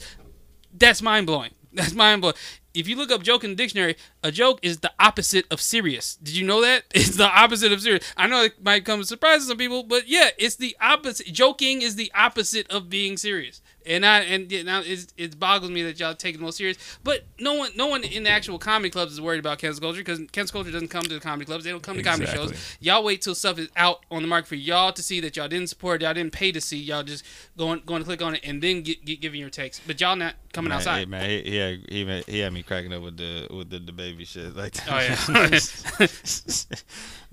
That's 0.72 1.02
mind 1.02 1.26
blowing. 1.26 1.52
That's 1.72 1.94
mind 1.94 2.22
blowing. 2.22 2.36
If 2.74 2.86
you 2.88 2.96
look 2.96 3.10
up 3.10 3.22
joke 3.22 3.42
in 3.42 3.50
the 3.50 3.56
dictionary, 3.56 3.96
a 4.22 4.30
joke 4.30 4.60
is 4.62 4.80
the 4.80 4.92
opposite 5.00 5.46
of 5.50 5.60
serious. 5.62 6.16
Did 6.16 6.36
you 6.36 6.46
know 6.46 6.60
that? 6.60 6.84
It's 6.94 7.16
the 7.16 7.24
opposite 7.24 7.72
of 7.72 7.80
serious. 7.80 8.04
I 8.16 8.26
know 8.26 8.44
it 8.44 8.62
might 8.62 8.84
come 8.84 9.00
as 9.00 9.06
a 9.06 9.08
surprise 9.08 9.40
to 9.40 9.46
some 9.46 9.58
people, 9.58 9.82
but 9.82 10.08
yeah, 10.08 10.30
it's 10.38 10.56
the 10.56 10.76
opposite. 10.80 11.26
Joking 11.32 11.80
is 11.82 11.96
the 11.96 12.12
opposite 12.14 12.70
of 12.70 12.90
being 12.90 13.16
serious. 13.16 13.62
And 13.86 14.04
I 14.04 14.20
and 14.20 14.50
yeah, 14.50 14.62
now 14.62 14.82
it's, 14.84 15.06
it 15.16 15.38
boggles 15.38 15.70
me 15.70 15.82
that 15.84 16.00
y'all 16.00 16.14
take 16.14 16.34
it 16.34 16.40
most 16.40 16.58
serious. 16.58 16.76
But 17.04 17.24
no 17.38 17.54
one, 17.54 17.70
no 17.76 17.86
one 17.86 18.02
in 18.02 18.24
the 18.24 18.30
actual 18.30 18.58
comedy 18.58 18.90
clubs 18.90 19.12
is 19.12 19.20
worried 19.20 19.38
about 19.38 19.58
cancel 19.58 19.80
culture 19.80 20.00
because 20.00 20.20
cancel 20.32 20.54
culture 20.54 20.72
doesn't 20.72 20.88
come 20.88 21.02
to 21.02 21.14
the 21.14 21.20
comedy 21.20 21.44
clubs. 21.44 21.64
They 21.64 21.70
don't 21.70 21.82
come 21.82 21.96
to 21.96 22.02
comedy 22.02 22.30
shows. 22.30 22.76
Y'all 22.80 23.04
wait 23.04 23.22
till 23.22 23.34
stuff 23.34 23.58
is 23.58 23.68
out 23.76 24.04
on 24.10 24.22
the 24.22 24.28
market 24.28 24.48
for 24.48 24.56
y'all 24.56 24.92
to 24.92 25.02
see 25.02 25.20
that 25.20 25.36
y'all 25.36 25.48
didn't 25.48 25.68
support, 25.68 26.02
y'all 26.02 26.14
didn't 26.14 26.32
pay 26.32 26.50
to 26.52 26.60
see. 26.60 26.78
Y'all 26.78 27.04
just 27.04 27.24
going 27.56 27.82
going 27.86 28.02
to 28.02 28.06
click 28.06 28.22
on 28.22 28.34
it 28.34 28.40
and 28.44 28.60
then 28.60 28.82
get, 28.82 29.04
get 29.04 29.20
giving 29.20 29.40
your 29.40 29.50
takes. 29.50 29.80
But 29.86 30.00
y'all 30.00 30.16
not 30.16 30.34
coming 30.52 30.70
Man, 30.70 30.78
outside. 30.78 30.98
Hey, 30.98 31.04
man, 31.04 31.30
he, 31.30 31.42
he 31.42 31.56
had 31.56 31.86
he 31.88 32.04
made, 32.04 32.24
he 32.26 32.38
had 32.40 32.52
me 32.52 32.62
cracking 32.62 32.92
up 32.92 33.02
with 33.02 33.16
the 33.16 33.46
with 33.50 33.70
the, 33.70 33.78
the 33.78 33.92
baby 33.92 34.24
shit 34.24 34.56
like. 34.56 34.74
Oh 34.90 34.98
yeah. 34.98 36.08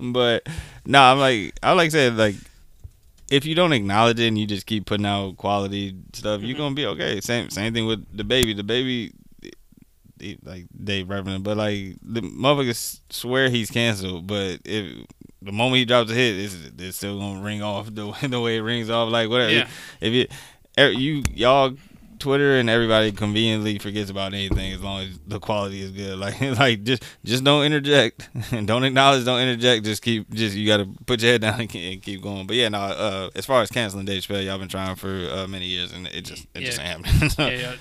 but 0.00 0.48
no, 0.86 1.02
I'm 1.02 1.18
like 1.18 1.54
I 1.62 1.72
like 1.72 1.90
said 1.90 2.16
like 2.16 2.36
if 3.30 3.44
you 3.46 3.54
don't 3.54 3.72
acknowledge 3.72 4.20
it 4.20 4.28
and 4.28 4.38
you 4.38 4.46
just 4.46 4.66
keep 4.66 4.86
putting 4.86 5.06
out 5.06 5.36
quality 5.36 5.96
stuff, 6.12 6.38
Mm-hmm. 6.38 6.46
you're 6.46 6.58
gonna 6.58 6.74
be 6.74 6.86
okay. 6.86 7.20
Same 7.20 7.50
same 7.50 7.72
thing 7.74 7.86
with 7.86 8.04
the 8.16 8.24
baby. 8.24 8.52
The 8.54 8.62
baby, 8.64 9.12
he- 10.20 10.38
like 10.44 10.66
Dave 10.82 11.08
Reverend, 11.08 11.44
but 11.44 11.56
like 11.56 11.96
the 12.02 12.20
motherfuckers 12.22 13.00
swear 13.10 13.48
he's 13.48 13.70
canceled, 13.70 14.26
but 14.26 14.60
if 14.64 15.06
the 15.42 15.52
moment 15.52 15.78
he 15.78 15.84
drops 15.84 16.10
a 16.10 16.14
hit, 16.14 16.36
it's, 16.36 16.56
it's 16.78 16.96
still 16.96 17.18
gonna 17.18 17.42
ring 17.42 17.62
off 17.62 17.86
the 17.94 18.12
the 18.28 18.40
way 18.40 18.56
it 18.56 18.60
rings 18.62 18.90
off. 18.90 19.10
Like 19.10 19.28
whatever. 19.28 19.52
Yeah. 19.52 19.68
If 20.00 20.12
it, 20.12 20.32
er, 20.78 20.90
you 20.90 21.22
y'all. 21.34 21.76
Twitter 22.24 22.56
and 22.56 22.70
everybody 22.70 23.12
conveniently 23.12 23.78
forgets 23.78 24.08
about 24.08 24.32
anything 24.32 24.72
as 24.72 24.80
long 24.80 25.02
as 25.02 25.18
the 25.26 25.38
quality 25.38 25.82
is 25.82 25.90
good. 25.90 26.14
Like, 26.24 26.40
like 26.40 26.84
just 26.84 27.02
just 27.22 27.44
don't 27.44 27.64
interject 27.64 28.30
and 28.50 28.66
don't 28.66 28.84
acknowledge, 28.84 29.26
don't 29.26 29.40
interject. 29.40 29.84
Just 29.84 30.00
keep, 30.00 30.32
just 30.32 30.56
you 30.56 30.66
got 30.66 30.78
to 30.78 30.86
put 31.04 31.20
your 31.20 31.32
head 31.32 31.40
down 31.42 31.60
and 31.60 31.68
keep, 31.68 31.92
and 31.92 32.02
keep 32.02 32.22
going. 32.22 32.46
But 32.46 32.56
yeah, 32.56 32.70
no. 32.70 32.78
Uh, 32.78 33.30
as 33.34 33.44
far 33.44 33.60
as 33.60 33.70
canceling 33.70 34.06
Dave 34.06 34.22
Chappelle, 34.22 34.44
y'all 34.44 34.58
been 34.58 34.68
trying 34.68 34.96
for 34.96 35.08
uh, 35.08 35.46
many 35.46 35.66
years 35.66 35.92
and 35.92 36.06
it 36.06 36.22
just 36.22 36.46
it 36.54 36.60
just 36.60 36.80
ain't 36.80 37.04
happening. 37.04 37.30
yeah, 37.38 37.74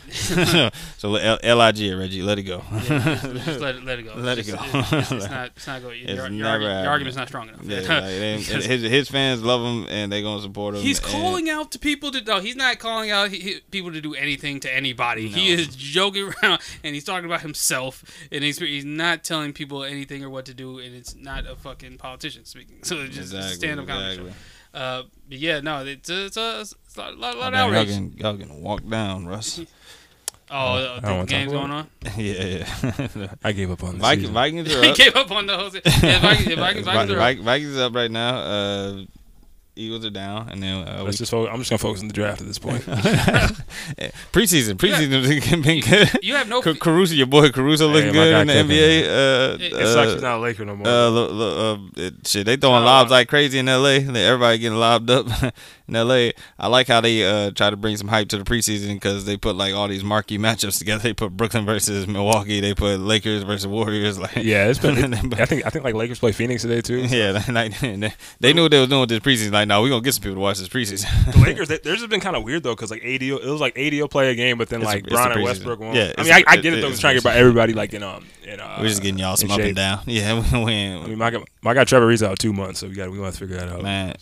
yeah. 0.46 0.70
so 0.98 1.16
L- 1.16 1.58
Lig 1.58 1.98
Reggie, 1.98 2.22
let 2.22 2.38
it 2.38 2.44
go. 2.44 2.64
Yeah, 2.74 2.80
just, 3.16 3.46
just 3.46 3.60
let 3.62 3.76
it 3.76 3.86
let 3.86 4.00
it 4.00 4.04
go. 4.04 4.14
Let 4.16 4.40
it 4.40 4.48
go. 4.48 4.58
It's, 4.60 4.92
it's, 4.92 5.12
it's 5.12 5.30
not 5.30 5.52
it's 5.56 5.68
not 5.68 5.82
going. 5.82 6.06
Your, 6.06 6.28
your, 6.30 6.60
your 6.60 6.90
argument's 6.90 7.16
not 7.18 7.30
strong 7.30 7.48
enough. 7.48 7.64
Yeah, 7.64 7.80
like, 7.80 8.42
his 8.42 8.82
his 8.82 9.08
fans 9.08 9.42
love 9.42 9.62
him 9.62 9.88
and 9.90 10.12
they're 10.12 10.24
gonna 10.24 10.42
support 10.42 10.76
him. 10.76 10.82
he's 10.82 11.00
calling 11.00 11.50
out 11.50 11.72
to 11.72 11.80
people 11.80 12.12
to 12.12 12.22
no. 12.22 12.40
He's 12.42 12.58
not 12.58 12.80
calling 12.80 13.10
out 13.10 13.32
people 13.72 13.94
to 13.94 14.02
do 14.02 14.14
anything 14.16 14.33
to 14.38 14.74
anybody. 14.74 15.28
He 15.28 15.52
is 15.52 15.76
joking 15.76 16.32
around 16.44 16.60
and 16.84 16.94
he's 16.94 17.04
talking 17.04 17.26
about 17.26 17.42
himself 17.42 18.04
and 18.32 18.44
he's 18.44 18.58
he's 18.60 18.86
not 18.86 19.24
telling 19.24 19.54
people 19.54 19.84
anything 19.84 20.24
or 20.24 20.30
what 20.30 20.46
to 20.46 20.54
do. 20.54 20.80
And 20.80 20.94
it's 20.96 21.16
not 21.16 21.46
a 21.48 21.56
fucking 21.56 21.98
politician 21.98 22.46
speaking. 22.46 22.78
So 22.84 22.98
it's 23.02 23.16
just 23.16 23.34
Exactly, 23.34 23.52
a 23.52 23.56
stand 23.56 23.80
up 23.80 23.88
comedy 23.88 24.10
exactly. 24.12 24.32
show. 24.32 24.80
Uh, 24.80 25.04
but 25.30 25.38
yeah, 25.38 25.60
no, 25.60 25.86
it's 25.86 26.10
a, 26.10 26.26
it's 26.26 26.38
a, 26.38 26.62
it's 26.62 26.76
a 26.98 27.02
lot, 27.12 27.18
lot, 27.18 27.36
Oh, 27.36 27.40
lot 27.40 27.48
of 27.48 27.54
damn, 27.54 27.70
y'all 27.72 27.80
outrage. 27.80 27.88
can 27.96 28.14
y'all 28.18 28.38
can 28.38 28.62
walk 28.62 28.88
down, 28.90 29.26
Russ. 29.28 29.62
Oh, 30.52 30.56
I 30.56 30.82
uh, 30.82 31.00
don't 31.00 31.02
the 31.02 31.12
wanna 31.16 31.26
game's 31.26 31.52
going 31.52 31.72
on. 31.72 31.88
yeah, 32.16 32.66
yeah. 33.16 33.28
I 33.44 33.54
gave 33.54 33.72
up 33.72 33.84
on 33.84 33.94
the 33.96 34.00
Vikings, 34.02 34.22
season. 34.24 34.34
Vikings 34.36 34.76
are 34.76 34.84
he 34.84 34.90
up. 34.92 34.98
gave 34.98 35.16
up 35.16 35.32
on 35.32 35.48
the 35.48 35.58
whole. 35.58 35.70
Yeah, 35.74 36.20
Vikings, 36.20 36.48
yeah, 36.48 36.56
Vikings, 36.58 36.86
Vikings 36.86 37.12
are 37.12 37.20
up. 37.20 37.38
Vikings 37.40 37.70
is 37.70 37.78
up 37.80 37.96
right 37.96 38.12
now. 38.12 38.36
Uh, 38.38 39.06
Eagles 39.76 40.06
are 40.06 40.12
down, 40.12 40.50
and 40.50 40.62
then 40.62 40.88
uh, 40.88 41.02
Let's 41.04 41.18
just 41.18 41.32
focus, 41.32 41.50
I'm 41.52 41.58
just 41.60 41.70
gonna 41.72 41.80
focus 41.80 42.02
on 42.02 42.08
the 42.08 42.14
draft 42.14 42.42
at 42.42 42.48
this 42.48 42.60
point. 42.60 42.84
preseason. 44.32 44.76
Preseason 44.76 45.24
has 45.24 45.62
been 45.64 45.80
good. 45.82 46.10
You 46.24 46.36
have 46.36 46.48
no. 46.48 46.62
Ca- 46.62 46.76
Caruso, 46.76 47.16
your 47.16 47.26
boy 47.28 47.50
Caruso, 47.50 47.88
looking 47.88 48.10
my 48.10 48.14
good 48.14 48.48
in 48.50 48.68
the. 48.68 48.74
NBA. 48.76 49.04
Uh, 49.04 49.54
It- 49.56 49.62
it 49.62 49.74
uh, 49.74 49.94
sucks 49.94 50.14
he's 50.14 50.22
not 50.22 50.38
a 50.38 50.42
Laker 50.42 50.66
no 50.66 50.76
more. 50.76 50.88
Uh, 50.88 51.10
lo- 51.10 51.32
lo- 51.32 51.74
uh, 51.74 51.78
it- 52.02 52.28
shit, 52.28 52.46
they 52.46 52.56
throwing 52.56 52.84
Oh. 52.84 52.86
lobs 52.86 53.12
like 53.12 53.28
crazy 53.28 53.58
in 53.60 53.66
LA. 53.66 54.00
Everybody 54.06 54.58
getting 54.60 54.78
lobbed 54.78 55.10
up. 55.10 55.26
in 55.88 55.94
LA. 55.94 56.30
I 56.58 56.68
like 56.68 56.88
how 56.88 57.02
they 57.02 57.24
uh 57.26 57.52
try 57.52 57.70
to 57.70 57.76
bring 57.78 57.98
some 57.98 58.08
hype 58.08 58.30
to 58.30 58.38
the 58.38 58.44
preseason 58.44 58.94
because 58.96 59.26
they 59.26 59.38
put 59.38 59.56
like 59.56 59.74
all 59.74 59.88
these 59.88 60.04
marquee 60.04 60.38
matchups 60.38 60.78
together. 60.80 60.94
They 61.04 61.14
put 61.14 61.36
Brooklyn 61.36 61.66
versus 61.66 62.08
Milwaukee. 62.08 62.62
They 62.62 62.74
put 62.74 63.00
Lakers 63.00 63.44
versus 63.44 63.68
Warriors. 63.68 64.18
Like 64.24 64.36
Yeah, 64.38 64.68
it's 64.68 64.80
been. 64.80 65.14
I 65.34 65.46
think 65.46 65.66
I 65.66 65.70
think 65.70 65.84
like 65.84 65.96
Lakers 65.96 66.20
play 66.20 66.32
Phoenix 66.32 66.62
today 66.62 66.82
too. 66.82 67.00
yeah, 67.06 67.44
like, 67.50 67.78
they, 67.80 68.14
they 68.40 68.54
knew 68.54 68.62
what 68.64 68.72
they 68.72 68.80
was 68.80 68.88
doing 68.88 69.02
with 69.02 69.10
this 69.10 69.20
preseason. 69.20 69.52
Like, 69.52 69.68
no, 69.68 69.82
we 69.82 69.90
gonna 69.90 70.02
get 70.02 70.14
some 70.14 70.22
people 70.24 70.36
to 70.36 70.40
watch 70.42 70.60
this 70.60 70.70
preseason. 70.70 71.34
The 71.34 71.40
Lakers, 71.40 71.68
they, 71.68 71.78
theirs 71.80 72.00
has 72.00 72.10
been 72.10 72.22
kind 72.22 72.36
of 72.36 72.44
weird 72.44 72.64
though, 72.64 72.76
because 72.76 72.90
like 72.92 73.04
AD, 73.04 73.22
it 73.22 73.44
was 73.44 73.60
like 73.60 73.78
AD 73.78 73.94
will 73.94 74.08
play 74.08 74.32
a 74.32 74.36
game, 74.36 74.58
but 74.58 74.70
then 74.70 74.82
It's 74.82 74.86
like 74.88 75.04
the 75.04 75.12
Brown 75.12 75.32
and. 75.34 75.44
Westbrook 75.44 75.80
won't. 75.80 75.96
Yeah, 75.96 76.14
I 76.18 76.24
mean, 76.24 76.32
I, 76.32 76.44
a- 76.48 76.62
get 76.62 76.74
it 76.74 76.82
though. 76.82 76.88
it's 76.88 77.00
trying 77.00 77.16
to 77.18 77.22
get 77.22 77.30
preseason. 77.30 77.36
everybody 77.36 77.74
like 77.74 77.94
in 77.94 78.04
um 78.04 78.26
in 78.46 78.60
uh. 78.60 78.78
We're 78.80 78.88
just 78.88 79.02
getting 79.02 79.20
y'all 79.20 79.36
some 79.36 79.52
up 79.52 79.58
shape. 79.58 79.68
and 79.68 79.76
down. 79.76 80.02
Yeah, 80.06 80.36
we, 80.36 80.64
we, 80.64 80.74
I 80.74 81.08
mean, 81.08 81.18
my 81.18 81.44
my 81.62 81.74
guy 81.74 81.84
Trevor, 81.84 82.10
he's 82.12 82.24
out 82.24 82.40
two 82.40 82.54
months, 82.54 82.80
so 82.80 82.88
we 82.88 82.94
got 82.94 83.12
we 83.12 83.20
want 83.20 83.34
to 83.34 83.40
figure 83.40 83.58
that 83.58 83.70
out. 83.70 83.82
Man. 83.82 84.16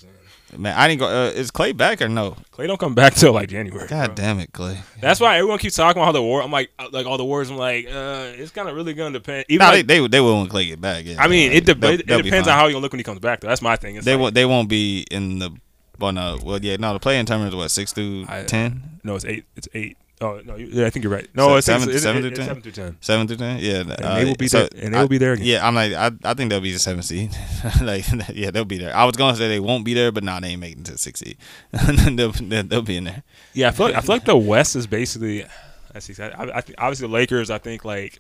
Man, 0.57 0.75
I 0.77 0.87
didn't 0.87 0.99
go. 0.99 1.07
Uh, 1.07 1.29
is 1.31 1.49
Clay 1.51 1.71
back 1.71 2.01
or 2.01 2.09
no? 2.09 2.35
Clay 2.51 2.67
don't 2.67 2.79
come 2.79 2.93
back 2.93 3.13
till 3.15 3.33
like 3.33 3.49
January. 3.49 3.87
God 3.87 4.07
bro. 4.07 4.15
damn 4.15 4.39
it, 4.39 4.51
Clay. 4.51 4.79
That's 4.99 5.19
why 5.19 5.37
everyone 5.37 5.59
keeps 5.59 5.75
talking 5.75 5.99
about 6.01 6.07
how 6.07 6.11
the 6.11 6.21
war. 6.21 6.41
I'm 6.41 6.51
like, 6.51 6.71
uh, 6.79 6.89
like 6.91 7.05
all 7.05 7.17
the 7.17 7.25
wars. 7.25 7.49
I'm 7.49 7.57
like, 7.57 7.85
uh, 7.87 8.31
it's 8.35 8.51
kind 8.51 8.67
of 8.67 8.75
really 8.75 8.93
gonna 8.93 9.13
depend. 9.13 9.45
Even 9.49 9.65
Nah, 9.65 9.71
like, 9.71 9.87
they, 9.87 9.99
they 9.99 10.07
they 10.07 10.19
will 10.19 10.39
when 10.39 10.47
Clay 10.47 10.67
get 10.67 10.81
back. 10.81 11.05
Yeah, 11.05 11.15
I 11.21 11.27
mean, 11.27 11.51
it, 11.51 11.65
de- 11.65 11.73
They'll- 11.75 11.99
it, 11.99 12.07
they'll 12.07 12.19
it 12.19 12.23
depends 12.23 12.47
on 12.47 12.55
how 12.57 12.65
you 12.67 12.73
gonna 12.73 12.81
look 12.83 12.91
when 12.91 12.99
he 12.99 13.03
comes 13.03 13.19
back. 13.19 13.39
Though. 13.41 13.47
That's 13.47 13.61
my 13.61 13.75
thing. 13.75 13.95
It's 13.95 14.05
they 14.05 14.13
like, 14.13 14.21
won't. 14.21 14.35
They 14.35 14.45
won't 14.45 14.69
be 14.69 15.05
in 15.11 15.39
the. 15.39 15.51
Well, 15.99 16.11
no. 16.11 16.39
Well, 16.43 16.59
yeah. 16.61 16.77
No, 16.77 16.93
the 16.93 16.99
play-in 16.99 17.25
tournament 17.25 17.53
is 17.53 17.55
what 17.55 17.69
six 17.71 17.93
through 17.93 18.25
ten, 18.47 18.99
No, 19.03 19.15
it's 19.15 19.25
eight. 19.25 19.45
It's 19.55 19.67
eight. 19.73 19.97
Oh 20.21 20.39
no, 20.45 20.55
you- 20.55 20.67
yeah, 20.67 20.85
I 20.85 20.89
think 20.91 21.03
you're 21.03 21.11
right. 21.11 21.27
No, 21.33 21.55
it's 21.57 21.65
seven- 21.65 21.89
it's, 21.89 22.03
seven 22.03 22.23
it's, 22.23 22.35
through 22.37 22.45
10? 22.45 22.45
seven 22.45 22.61
through 22.61 22.71
ten. 22.71 22.97
seven 23.01 23.27
through 23.27 23.37
ten. 23.37 23.57
Yeah, 23.59 23.79
And 23.79 23.91
uh, 23.91 24.15
they 24.15 24.25
will 24.25 24.35
be 24.35 24.47
there- 24.47 24.69
and 24.77 24.93
they 24.93 24.99
will 24.99 25.07
be 25.07 25.17
there 25.17 25.33
again. 25.33 25.45
Yeah, 25.45 25.67
I'm 25.67 25.73
like, 25.75 25.93
I, 25.93 26.11
I 26.23 26.33
think 26.35 26.49
they'll 26.51 26.61
be 26.61 26.71
the 26.71 26.79
seventh 26.79 27.05
seed. 27.05 27.31
like, 27.81 28.05
yeah, 28.33 28.51
they'll 28.51 28.63
be 28.65 28.77
there. 28.77 28.95
I 28.95 29.05
was 29.05 29.15
gonna 29.15 29.35
say 29.35 29.47
they 29.47 29.59
won't 29.59 29.83
be 29.83 29.93
there, 29.93 30.11
but 30.11 30.23
nah, 30.23 30.39
they 30.39 30.49
ain't 30.49 30.61
making 30.61 30.81
it 30.81 30.85
to 30.85 30.91
the 30.93 30.97
six 30.97 31.19
seed. 31.21 31.37
they'll, 31.71 32.31
they'll, 32.31 32.63
they'll 32.63 32.81
be 32.81 32.97
in 32.97 33.05
there. 33.05 33.23
Yeah, 33.53 33.69
I 33.69 33.71
feel 33.71 33.87
like 33.87 33.95
I 33.95 34.01
feel 34.01 34.15
like 34.15 34.25
the 34.25 34.37
West 34.37 34.75
is 34.75 34.87
basically. 34.87 35.45
That's 35.93 36.07
exactly. 36.07 36.51
I, 36.51 36.57
I 36.57 36.61
think 36.61 36.75
obviously 36.79 37.07
the 37.07 37.13
Lakers. 37.13 37.49
I 37.49 37.57
think 37.57 37.83
like, 37.83 38.19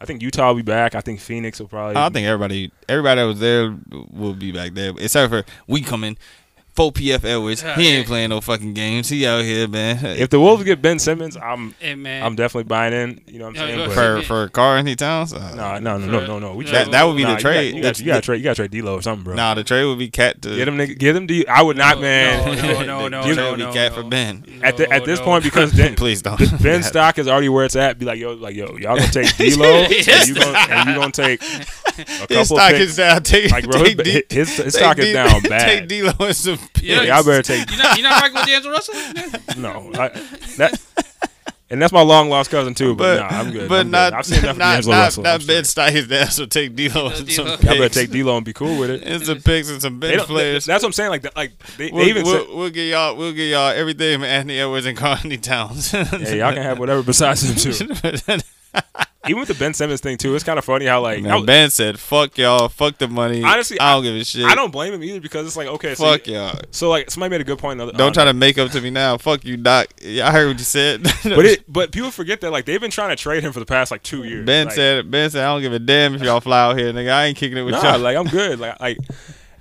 I 0.00 0.04
think 0.04 0.22
Utah 0.22 0.48
will 0.48 0.54
be 0.56 0.62
back. 0.62 0.94
I 0.94 1.00
think 1.00 1.20
Phoenix 1.20 1.60
will 1.60 1.68
probably. 1.68 1.96
I 1.96 2.08
think 2.08 2.26
everybody, 2.26 2.72
everybody 2.88 3.20
that 3.20 3.26
was 3.26 3.38
there 3.38 3.76
will 4.10 4.34
be 4.34 4.50
back 4.50 4.74
there, 4.74 4.92
except 4.98 5.30
for 5.30 5.44
we 5.66 5.80
coming. 5.82 6.16
4 6.78 6.92
PF 6.92 7.24
Edwards, 7.24 7.62
he 7.74 7.88
ain't 7.88 8.06
playing 8.06 8.28
no 8.30 8.40
fucking 8.40 8.72
games. 8.72 9.08
He 9.08 9.26
out 9.26 9.42
here, 9.42 9.66
man. 9.66 9.98
if 10.16 10.30
the 10.30 10.38
Wolves 10.38 10.62
get 10.62 10.80
Ben 10.80 11.00
Simmons, 11.00 11.36
I'm 11.36 11.74
Hey 11.80 11.96
man, 11.96 12.22
I'm 12.22 12.36
definitely 12.36 12.68
buying 12.68 12.92
in. 12.92 13.20
You 13.26 13.40
know 13.40 13.46
what 13.48 13.58
I'm 13.58 13.68
Yeah, 13.68 13.76
saying? 13.76 13.88
But, 13.88 13.94
for 13.94 14.22
for 14.44 14.48
Karl-Anthony 14.50 14.94
Towns, 14.94 15.32
uh, 15.32 15.54
no, 15.56 15.80
no, 15.80 15.98
no, 15.98 16.06
no, 16.06 16.26
no, 16.26 16.38
no. 16.38 16.54
We 16.54 16.64
That- 16.66 16.84
trade- 16.84 16.92
that 16.92 17.02
would 17.02 17.16
be 17.16 17.24
the 17.24 17.30
nah, 17.30 17.34
you 17.34 17.40
trade. 17.40 17.54
got- 17.54 17.64
You 17.64 17.72
got, 17.72 17.82
That's- 17.82 18.00
you 18.00 18.06
got 18.06 18.14
to 18.14 18.20
trade. 18.22 18.36
You 18.36 18.44
got 18.44 18.50
to 18.56 18.68
trade 18.68 18.70
D'Lo 18.70 18.94
or 18.94 19.02
something, 19.02 19.24
bro. 19.24 19.34
nah, 19.34 19.54
the 19.54 19.64
trade 19.64 19.86
would 19.86 19.98
be 19.98 20.08
KAT 20.08 20.40
to 20.42 20.54
Get 20.54 20.68
him, 20.68 20.78
nigga, 20.78 20.96
get 20.96 21.16
him. 21.16 21.26
D. 21.26 21.44
I 21.48 21.62
would 21.62 21.76
not, 21.76 21.96
No, 21.96 22.02
man. 22.02 22.56
no, 22.56 22.62
no, 22.62 22.82
no, 22.84 23.08
no, 23.08 23.24
Give 23.26 23.36
no, 23.36 23.48
him 23.54 23.56
be 23.58 23.64
no, 23.64 23.72
KAT 23.72 23.88
no. 23.96 24.02
for 24.02 24.08
Ben. 24.08 24.44
at 24.62 24.76
the, 24.76 24.88
at 24.92 25.04
this 25.04 25.20
point, 25.20 25.42
because 25.42 25.72
then, 25.72 25.94
Please 25.96 26.22
don't. 26.22 26.38
Ben's 26.62 26.86
stock 26.86 27.18
is 27.18 27.26
already 27.26 27.48
where 27.48 27.64
it's 27.64 27.74
at. 27.74 27.98
Be 27.98 28.06
like, 28.06 28.20
yo, 28.20 28.34
like, 28.34 28.54
yo, 28.54 28.76
y'all 28.76 28.96
gonna 28.96 29.08
take 29.08 29.36
D'Lo, 29.36 29.82
and 29.82 30.28
you 30.28 30.34
gonna 30.34 30.58
and 30.70 30.88
you 30.90 30.94
gonna 30.94 31.10
take 31.10 31.42
a 31.42 31.46
couple 31.48 31.77
His 32.28 32.48
stock 32.48 32.70
picks. 32.70 32.80
is 32.90 32.96
down. 32.96 33.22
Take, 33.22 33.50
Like, 33.50 33.64
bro, 33.68 33.82
take 33.84 33.98
his, 34.06 34.24
D- 34.28 34.34
his, 34.34 34.56
his 34.56 34.74
take 34.74 34.82
stock 34.82 34.98
is 34.98 35.12
down 35.12 35.42
bad. 35.48 35.88
Take 35.88 35.88
D'Lo 35.88 36.26
and 36.26 36.36
some. 36.36 36.58
Yeah, 36.82 37.02
y'all 37.02 37.24
better 37.24 37.42
take 37.42 37.70
You 37.70 37.76
not 37.78 37.98
you're 37.98 38.08
not 38.08 38.22
rocking 38.22 38.34
with 38.34 38.46
D'Angelo 38.46 38.74
Russell? 38.74 39.60
no. 39.60 39.90
I, 39.94 40.08
that 40.58 40.80
and 41.70 41.82
that's 41.82 41.92
my 41.92 42.00
long 42.00 42.30
lost 42.30 42.50
cousin 42.50 42.72
too. 42.72 42.94
But, 42.94 43.18
nah, 43.20 43.26
I'm 43.26 43.50
good. 43.50 43.68
But 43.68 43.80
I'm 43.80 43.86
good. 43.88 43.90
not, 43.92 44.12
I've 44.14 44.24
seen 44.24 44.38
enough 44.38 44.52
of 44.52 44.56
not, 44.56 44.72
D'Angelo 44.76 44.94
not, 44.96 45.02
Russell. 45.04 45.22
not 45.24 45.46
Ben 45.46 45.64
stock 45.64 45.92
is 45.92 46.08
down. 46.08 46.30
So 46.30 46.46
take 46.46 46.74
D'Lo 46.74 47.08
and 47.08 47.30
some 47.30 47.44
D'Lo. 47.44 47.56
picks. 47.58 47.64
Y'all 47.64 47.74
better 47.74 47.88
take 47.90 48.10
D'Lo 48.10 48.36
and 48.38 48.46
be 48.46 48.54
cool 48.54 48.78
with 48.78 48.88
it. 48.88 49.02
and 49.02 49.22
some 49.22 49.42
picks 49.42 49.68
and 49.68 49.82
some 49.82 50.00
bench 50.00 50.22
players. 50.22 50.64
That's 50.64 50.82
what 50.82 50.88
I'm 50.88 50.92
saying. 50.94 51.10
Like, 51.10 51.22
that- 51.22 51.36
like 51.36 51.52
they, 51.76 51.90
We'll, 51.90 52.04
they 52.04 52.10
even 52.10 52.24
we'll, 52.24 52.46
said, 52.46 52.54
we'll 52.56 52.70
get 52.70 52.84
y'all. 52.88 53.16
We'll 53.16 53.32
get 53.34 53.50
y'all 53.50 53.68
everything 53.68 54.14
from 54.16 54.24
Anthony 54.24 54.58
Edwards 54.58 54.86
and 54.86 54.96
Karl-Anthony 54.96 55.36
Towns. 55.36 55.92
yeah, 55.92 56.04
y'all 56.34 56.54
can 56.54 56.62
have 56.62 56.78
whatever 56.78 57.02
besides 57.02 57.42
him 57.42 57.56
too. 57.72 58.38
Even 59.26 59.40
with 59.40 59.48
the 59.48 59.54
Ben 59.54 59.74
Simmons 59.74 60.00
thing 60.00 60.16
too, 60.16 60.34
it's 60.36 60.44
kind 60.44 60.58
of 60.60 60.64
funny 60.64 60.86
how 60.86 61.00
like 61.02 61.22
Man, 61.22 61.32
I, 61.32 61.42
ben 61.44 61.70
said, 61.70 61.98
"Fuck 61.98 62.38
y'all. 62.38 62.68
Fuck 62.68 62.98
the 62.98 63.08
money. 63.08 63.42
Honestly, 63.42 63.78
I 63.80 63.92
don't 63.94 64.04
give 64.04 64.14
a 64.14 64.24
shit. 64.24 64.44
I 64.44 64.54
don't 64.54 64.70
blame 64.70 64.94
him 64.94 65.02
either 65.02 65.20
because 65.20 65.44
it's 65.44 65.56
like 65.56 65.66
okay, 65.66 65.96
so, 65.96 66.04
Fuck 66.04 66.28
y'all. 66.28 66.56
so 66.70 66.88
like 66.88 67.10
somebody 67.10 67.30
made 67.32 67.40
a 67.40 67.44
good 67.44 67.58
point. 67.58 67.80
other- 67.80 67.92
Don't 67.92 68.12
try 68.14 68.24
to 68.24 68.32
make 68.32 68.58
up 68.58 68.70
to 68.70 68.80
me 68.80 68.90
now. 68.90 69.18
Fuck 69.18 69.44
you, 69.44 69.56
Doc. 69.56 69.88
Yeah, 70.00 70.28
I 70.28 70.30
heard 70.30 70.46
what 70.46 70.58
you 70.58 70.64
said. 70.64 71.02
But 71.24 71.44
it, 71.46 71.64
but 71.70 71.90
people 71.92 72.10
forget 72.12 72.40
that 72.42 72.52
like 72.52 72.64
they've 72.64 72.80
been 72.80 72.92
trying 72.92 73.10
to 73.10 73.16
trade 73.16 73.42
him 73.42 73.52
for 73.52 73.58
the 73.60 73.66
past 73.66 73.90
like 73.90 74.02
two 74.04 74.22
years. 74.24 74.46
Ben 74.46 74.66
Like, 74.66 74.74
said, 74.76 75.10
Ben 75.10 75.28
said, 75.30 75.44
I 75.44 75.52
don't 75.52 75.62
give 75.62 75.72
a 75.72 75.78
damn 75.80 76.14
if 76.14 76.22
y'all 76.22 76.40
fly 76.40 76.60
out 76.62 76.78
here, 76.78 76.92
nigga. 76.92 77.10
I 77.10 77.26
ain't 77.26 77.36
kicking 77.36 77.58
it 77.58 77.62
with 77.62 77.74
nah, 77.74 77.92
y'all. 77.92 77.98
like 77.98 78.16
I'm 78.16 78.26
good. 78.26 78.60
Like 78.60 78.80
like, 78.80 78.98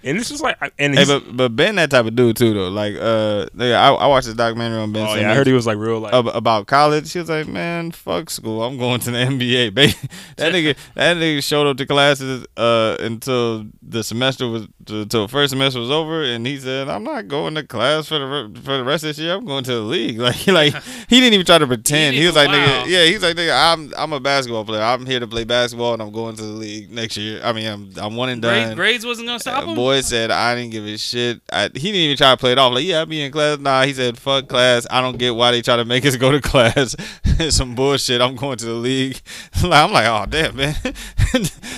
and 0.08 0.20
this 0.20 0.30
just 0.30 0.41
like 0.43 0.58
and 0.80 0.95
Hey, 0.97 1.05
but 1.05 1.36
but 1.36 1.55
Ben 1.55 1.76
that 1.76 1.91
type 1.91 2.05
of 2.05 2.16
dude 2.16 2.36
too 2.38 2.53
though. 2.53 2.70
Like 2.70 2.95
uh, 2.95 3.45
nigga, 3.55 3.76
I, 3.76 3.89
I 3.93 4.08
watched 4.08 4.28
this 4.28 4.36
documentary 4.36 4.80
on 4.80 4.91
Ben. 4.93 5.03
oh 5.03 5.08
Simmons 5.08 5.22
yeah, 5.22 5.32
I 5.32 5.36
heard 5.36 5.47
he 5.47 5.53
was 5.53 5.68
like 5.68 5.78
real 5.78 5.99
like 5.99 6.14
ab- 6.14 6.28
about 6.28 6.68
college. 6.68 7.08
She 7.08 7.20
was 7.20 7.30
like, 7.30 7.47
man, 7.47 7.91
fuck 7.91 8.30
school. 8.30 8.64
I'm 8.64 8.78
going 8.78 8.99
to 9.01 9.12
the 9.12 9.18
NBA, 9.30 9.74
baby. 9.74 9.93
that 10.38 10.53
nigga, 10.53 10.76
that 10.95 11.18
nigga 11.18 11.43
showed 11.43 11.68
up 11.68 11.78
to 11.78 11.86
classes 11.86 12.45
uh 12.58 12.97
until 12.99 13.66
the 13.82 14.03
semester 14.03 14.47
was 14.47 14.68
until 14.89 15.24
the 15.24 15.28
first 15.28 15.51
semester 15.51 15.80
was 15.80 15.91
over, 15.91 16.24
and 16.24 16.45
he 16.47 16.58
said, 16.60 16.88
I'm 16.89 17.03
not 17.03 17.28
going 17.28 17.55
to 17.55 17.64
class 17.64 18.08
for 18.08 18.20
the 18.20 18.62
for 18.64 18.78
the 18.78 18.84
rest 18.84 19.03
of 19.03 19.10
this 19.10 19.20
year. 19.20 19.34
I'm 19.36 19.45
going 19.45 19.64
to 19.66 19.72
the 19.74 19.82
league. 19.82 20.18
Like 20.28 20.36
he 20.36 20.51
like 20.51 20.74
he 21.10 21.20
didn't 21.20 21.34
even 21.36 21.45
try 21.45 21.58
to 21.58 21.68
pretend. 21.68 22.14
He, 22.16 22.22
didn't 22.22 22.36
was 22.36 22.36
like, 22.36 22.47
wow. 22.49 22.84
nigga, 22.84 22.88
yeah, 22.89 23.05
he's 23.05 23.22
like, 23.24 23.36
nigga, 23.36 23.74
I'm 23.74 23.93
I'm 23.97 24.14
a 24.14 24.20
basketball 24.20 24.66
player. 24.66 24.82
I'm 24.82 25.05
here 25.05 25.20
to 25.20 25.28
play 25.28 25.43
basketball, 25.43 25.93
and 25.93 26.01
I'm 26.01 26.12
going 26.12 26.36
to 26.38 26.41
the 26.41 26.47
league 26.49 26.91
next 26.91 27.18
year. 27.18 27.39
I 27.43 27.51
mean, 27.53 27.68
I'm 27.68 27.91
I'm 27.97 28.16
one 28.16 28.30
and 28.30 28.41
done. 28.41 28.53
Grades, 28.76 28.76
grades 28.76 29.05
wasn't 29.05 29.28
gonna 29.28 29.39
stop 29.39 29.64
Uh, 29.64 29.68
him. 29.70 29.76
boy 29.76 29.96
said 30.05 30.31
I 30.31 30.55
didn't 30.55 30.71
give 30.71 30.85
a 30.85 30.97
shit. 30.97 31.41
I, 31.51 31.63
he 31.63 31.69
didn't 31.91 31.95
even 31.95 32.17
try 32.17 32.31
to 32.31 32.37
play 32.37 32.51
it 32.53 32.57
off. 32.57 32.73
Like, 32.73 32.85
yeah, 32.85 33.01
I 33.01 33.05
be 33.05 33.21
in 33.21 33.31
class. 33.31 33.59
Nah, 33.59 33.83
he 33.83 33.93
said, 33.93 34.17
fuck 34.17 34.47
class. 34.47 34.85
I 34.89 35.01
don't 35.01 35.17
get 35.17 35.35
why 35.35 35.51
they 35.51 35.61
try 35.61 35.75
to 35.77 35.85
make 35.85 36.05
us 36.05 36.15
go 36.15 36.31
to 36.31 36.41
class. 36.51 36.95
It's 37.23 37.55
Some 37.57 37.75
bullshit. 37.75 38.19
I'm 38.21 38.35
going 38.35 38.57
to 38.57 38.65
the 38.65 38.73
league. 38.73 39.19
I'm 39.63 39.91
like, 39.91 40.07
oh 40.07 40.25
damn, 40.29 40.55
man. 40.55 40.75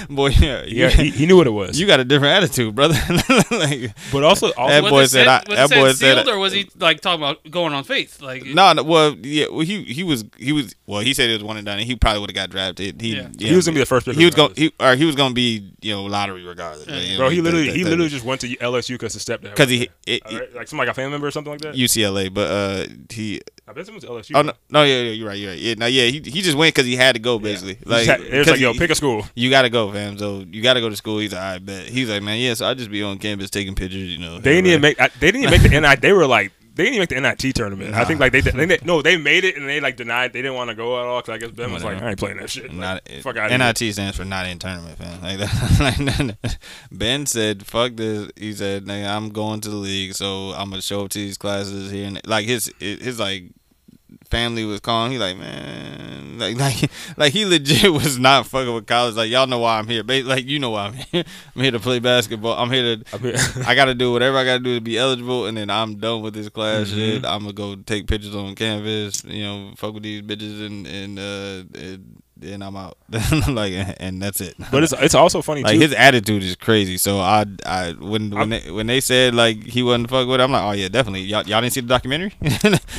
boy, 0.10 0.30
yeah, 0.30 0.64
yeah 0.66 0.90
he, 0.90 1.10
he 1.10 1.26
knew 1.26 1.38
what 1.38 1.48
it 1.48 1.52
was. 1.52 1.80
you 1.80 1.88
got 1.88 2.00
a 2.00 2.04
different 2.06 2.44
attitude, 2.44 2.76
brother. 2.76 2.96
like, 3.52 3.92
but 4.12 4.24
also 4.24 4.52
also 4.54 4.82
That 4.82 4.90
boy 4.90 5.02
it 5.04 5.08
said 5.10 5.28
I- 5.28 5.44
was 5.48 5.58
that 5.58 5.70
boy 5.70 5.88
said 5.90 5.96
said 5.98 6.16
sealed, 6.18 6.30
I- 6.30 6.32
or 6.34 6.40
was 6.40 6.54
he 6.54 6.70
like 6.78 7.02
talking 7.02 7.22
about 7.24 7.50
going 7.50 7.74
on 7.74 7.84
faith? 7.84 8.22
Like 8.22 8.46
no, 8.46 8.74
no, 8.74 8.84
well, 8.84 9.16
yeah, 9.22 9.48
well, 9.50 9.62
he 9.62 9.84
he 9.84 10.04
was 10.04 10.24
he 10.38 10.52
was 10.52 10.76
well, 10.86 11.02
he 11.02 11.14
said 11.14 11.30
it 11.30 11.34
was 11.34 11.44
one 11.44 11.58
and 11.58 11.66
done. 11.66 11.80
And 11.80 11.88
he 11.88 11.96
probably 11.96 12.22
would 12.22 12.30
have 12.30 12.36
got 12.36 12.50
drafted. 12.50 13.02
He 13.02 13.16
Yeah. 13.16 13.30
he 13.38 13.56
was 13.56 13.66
gonna 13.66 13.76
be 13.76 13.80
the 13.82 13.86
first 13.86 14.06
pick. 14.06 14.16
he 14.16 14.26
was 14.26 14.36
going 14.36 14.50
regardless. 14.52 14.72
he 14.80 14.86
or 14.86 14.96
he 14.96 15.06
was 15.06 15.16
going 15.16 15.32
to 15.32 15.36
be 15.36 15.72
you 15.82 15.94
know 15.94 16.04
lottery 16.06 16.44
regardless. 16.46 16.88
Yeah. 16.88 16.98
you 17.00 17.12
know, 17.14 17.18
Bro, 17.20 17.30
he 17.30 17.42
literally 17.42 17.68
that- 17.68 17.76
he 17.76 17.84
that- 17.84 17.90
literally 18.00 18.10
just 18.10 18.26
went 18.26 18.42
to 18.42 18.48
LSU 18.58 18.90
because 18.90 19.14
his 19.14 19.24
stepdad. 19.24 19.52
because 19.52 19.70
he 19.70 19.90
it, 20.08 20.22
right? 20.26 20.56
like 20.56 20.68
somebody 20.68 20.88
like 20.88 20.94
a 20.94 20.94
family 20.96 21.12
member 21.12 21.28
or 21.28 21.32
something 21.32 21.52
like 21.52 21.62
that. 21.62 21.76
UCLA, 21.76 22.34
but 22.34 22.50
uh 22.50 22.88
he 23.10 23.42
I 23.68 23.72
bet 23.74 23.88
it 23.88 23.94
was 23.94 24.04
LSU. 24.04 24.32
Oh 24.34 24.42
no, 24.42 24.54
no, 24.72 24.82
yeah, 24.84 25.02
yeah, 25.02 25.12
you're 25.12 25.28
right, 25.28 25.38
you're 25.38 25.52
right. 25.52 25.60
Yeah, 25.60 25.76
no, 25.78 25.86
yeah, 25.86 26.06
he 26.06 26.20
he 26.22 26.42
just 26.42 26.58
went 26.58 26.74
because 26.74 26.88
he 26.88 26.96
had 26.96 27.14
to 27.14 27.20
go, 27.20 27.38
basically. 27.38 27.76
Just 27.86 28.08
had- 28.08 28.22
it 28.22 28.38
was 28.40 28.48
like 28.48 28.60
yo, 28.60 28.74
he- 28.74 28.80
pick 28.80 28.90
a 28.90 28.96
school. 28.96 29.26
You 29.36 29.50
gotta 29.52 29.70
go, 29.70 29.92
fam. 29.92 30.18
So 30.18 30.44
you 30.50 30.64
gotta 30.64 30.82
go 30.82 30.90
to 30.90 30.96
school. 30.96 31.20
He's 31.20 31.34
like, 31.34 31.42
I 31.42 31.58
bet. 31.60 31.84
He's 31.88 32.10
like, 32.10 32.24
man, 32.24 32.40
yeah. 32.40 32.56
So 32.56 32.66
I 32.68 32.74
just 32.74 32.90
be 32.90 33.04
on 33.04 33.20
campus 33.20 33.52
taking 33.52 33.76
pictures, 33.76 34.10
you 34.10 34.18
know. 34.18 34.40
They 34.40 34.56
didn't 34.56 34.68
even 34.68 34.82
make. 34.82 35.00
I- 35.00 35.10
They 35.20 35.32
didn't 35.32 35.44
even 35.44 35.62
make 35.62 35.72
the 35.72 35.80
NIT. 35.82 36.02
They 36.02 36.14
were 36.14 36.26
like. 36.26 36.52
They 36.76 36.84
didn't 36.84 36.96
even 36.96 37.02
make 37.02 37.38
the 37.38 37.48
NIT 37.48 37.56
tournament. 37.56 37.94
I 37.94 38.06
think 38.06 38.20
like 38.20 38.32
they, 38.32 38.42
they, 38.42 38.66
they 38.66 38.80
no 38.86 39.02
they 39.02 39.18
made 39.18 39.44
it 39.44 39.58
and 39.58 39.68
they 39.68 39.80
like 39.80 39.98
denied 39.98 40.34
they 40.34 40.42
didn't 40.42 40.56
want 40.56 40.70
to 40.70 40.76
go 40.76 41.00
at 41.00 41.06
all 41.06 41.22
because 41.22 41.34
I 41.34 41.38
guess 41.38 41.52
Ben 41.52 41.72
was 41.72 41.84
like 41.84 42.02
I 42.02 42.10
ain't 42.10 42.20
playing 42.20 42.38
that 42.38 42.50
shit. 42.50 42.66
Like, 42.66 42.74
Not 42.74 43.10
fuck 43.22 43.38
out 43.38 43.52
NIT 43.52 43.94
stands 43.94 44.16
for 44.16 44.26
not 44.26 44.46
in 44.46 44.60
tournament, 44.60 44.98
fam. 44.98 45.10
Like 45.22 45.40
that. 45.40 46.38
like, 46.40 46.54
ben 46.92 47.26
said, 47.26 47.66
"Fuck 47.66 47.96
this." 47.96 48.32
He 48.36 48.54
said, 48.54 48.86
"Nigga, 48.86 49.10
I'm 49.10 49.30
going 49.30 49.62
to 49.62 49.70
the 49.70 49.76
league, 49.76 50.14
so 50.14 50.52
I'm 50.52 50.70
gonna 50.70 50.82
show 50.82 51.04
up 51.04 51.10
to 51.10 51.20
these 51.20 51.38
classes 51.38 51.92
here." 51.92 52.08
And 52.08 52.22
like 52.26 52.46
his 52.46 52.72
his 52.80 53.20
like 53.20 53.52
family 54.30 54.66
was 54.66 54.80
calling. 54.80 55.12
He 55.12 55.18
like, 55.18 55.38
man, 55.38 56.38
like 56.40 56.58
like 56.60 56.92
like 57.18 57.34
he 57.34 57.46
legit 57.46 57.92
was 58.02 58.18
not 58.20 58.46
fucking 58.48 58.74
with 58.74 58.86
college. 58.88 59.16
Like 59.16 59.30
y'all 59.30 59.48
know 59.48 59.60
why 59.60 59.80
I'm 59.80 59.88
here. 59.88 60.04
Ba- 60.04 60.24
Like 60.24 60.46
you 60.46 60.60
know 60.60 60.72
why 60.72 60.88
I'm 60.88 60.94
here. 61.12 61.24
I'm 61.56 61.62
here 61.62 61.72
to 61.72 61.80
play 61.80 62.00
basketball. 62.00 62.58
I'm 62.58 62.72
here 62.72 62.98
to. 62.98 63.04
I 63.14 63.18
mean, 63.18 63.36
I 63.66 63.76
gotta 63.76 63.94
do 63.94 64.12
whatever 64.12 64.38
I 64.38 64.44
gotta 64.46 64.64
do 64.64 64.76
to 64.76 64.82
be 64.82 64.98
eligible, 64.98 65.46
and 65.48 65.58
then 65.58 65.70
I'm 65.70 65.96
done 65.98 66.22
with 66.22 66.34
this 66.34 66.50
class 66.50 66.88
Mhm. 66.90 66.96
shit. 66.96 67.26
I'm 67.26 67.42
gonna 67.42 67.54
go 67.54 67.76
take 67.76 68.08
pictures 68.08 68.36
on 68.36 68.56
canvas. 68.56 69.24
you 69.26 69.44
know, 69.44 69.74
fuck 69.78 69.94
with 69.94 70.04
these 70.04 70.22
bitches, 70.22 70.66
and 70.66 70.88
and 70.88 71.20
uh, 71.20 71.80
and, 71.80 72.22
then 72.42 72.62
I'm 72.62 72.76
out. 72.76 72.98
like, 73.50 73.74
and 74.00 74.22
that's 74.22 74.40
it. 74.42 74.56
but 74.72 74.84
it's 74.84 74.94
it's 74.94 75.16
also 75.16 75.42
funny 75.42 75.64
like 75.64 75.74
too. 75.74 75.80
his 75.80 75.94
attitude 75.94 76.44
is 76.44 76.56
crazy. 76.56 76.98
So 76.98 77.20
I, 77.20 77.46
I 77.66 77.92
when 77.94 78.30
when 78.32 78.38
I'm- 78.38 78.50
they, 78.50 78.72
when 78.72 78.88
they 78.88 79.02
said 79.02 79.36
like 79.36 79.64
he 79.64 79.84
wasn't 79.84 80.10
fuck 80.10 80.28
with, 80.28 80.40
it, 80.40 80.44
I'm 80.44 80.52
like, 80.52 80.64
oh 80.64 80.72
yeah, 80.72 80.88
definitely. 80.90 81.22
Y'all, 81.22 81.44
y'all 81.44 81.62
didn't 81.62 81.74
see 81.74 81.82
the 81.82 81.88
documentary? 81.88 82.34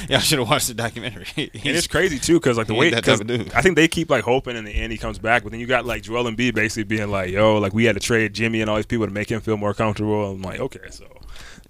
y'all 0.08 0.18
should 0.20 0.38
have 0.38 0.48
watched 0.48 0.68
the 0.68 0.74
documentary. 0.74 1.26
and 1.36 1.50
it's 1.64 1.86
crazy 1.86 2.18
too 2.18 2.34
because 2.34 2.56
like 2.58 2.66
the 2.66 2.74
He 2.74 2.80
way 2.80 2.90
that 2.90 3.04
type 3.04 3.20
of 3.20 3.26
dude. 3.26 3.52
I 3.52 3.62
think 3.62 3.76
they 3.76 3.88
keep 3.88 4.10
like 4.10 4.24
hoping 4.24 4.56
in 4.56 4.64
the 4.64 4.72
end 4.72 4.92
he 4.92 4.98
comes 4.98 5.18
back, 5.18 5.42
but 5.42 5.52
then 5.52 5.60
you 5.60 5.66
got 5.66 5.84
like 5.86 6.02
Joel 6.02 6.24
Embiid 6.24 6.54
basically 6.54 6.84
being 6.84 7.10
like, 7.10 7.30
"Yo, 7.30 7.58
like 7.58 7.72
we 7.72 7.84
had 7.84 7.94
to 7.96 8.00
trade 8.00 8.34
Jimmy 8.34 8.60
and 8.60 8.68
all 8.70 8.76
these 8.76 8.86
people 8.86 9.06
to 9.06 9.12
make 9.12 9.30
him 9.30 9.40
feel 9.40 9.56
more 9.56 9.74
comfortable." 9.74 10.32
I'm 10.32 10.42
like, 10.42 10.60
okay, 10.60 10.90
so 10.90 11.04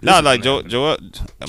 No, 0.02 0.20
like 0.20 0.42
gonna 0.42 0.62
Joel. 0.68 0.96
Joel, 0.96 0.96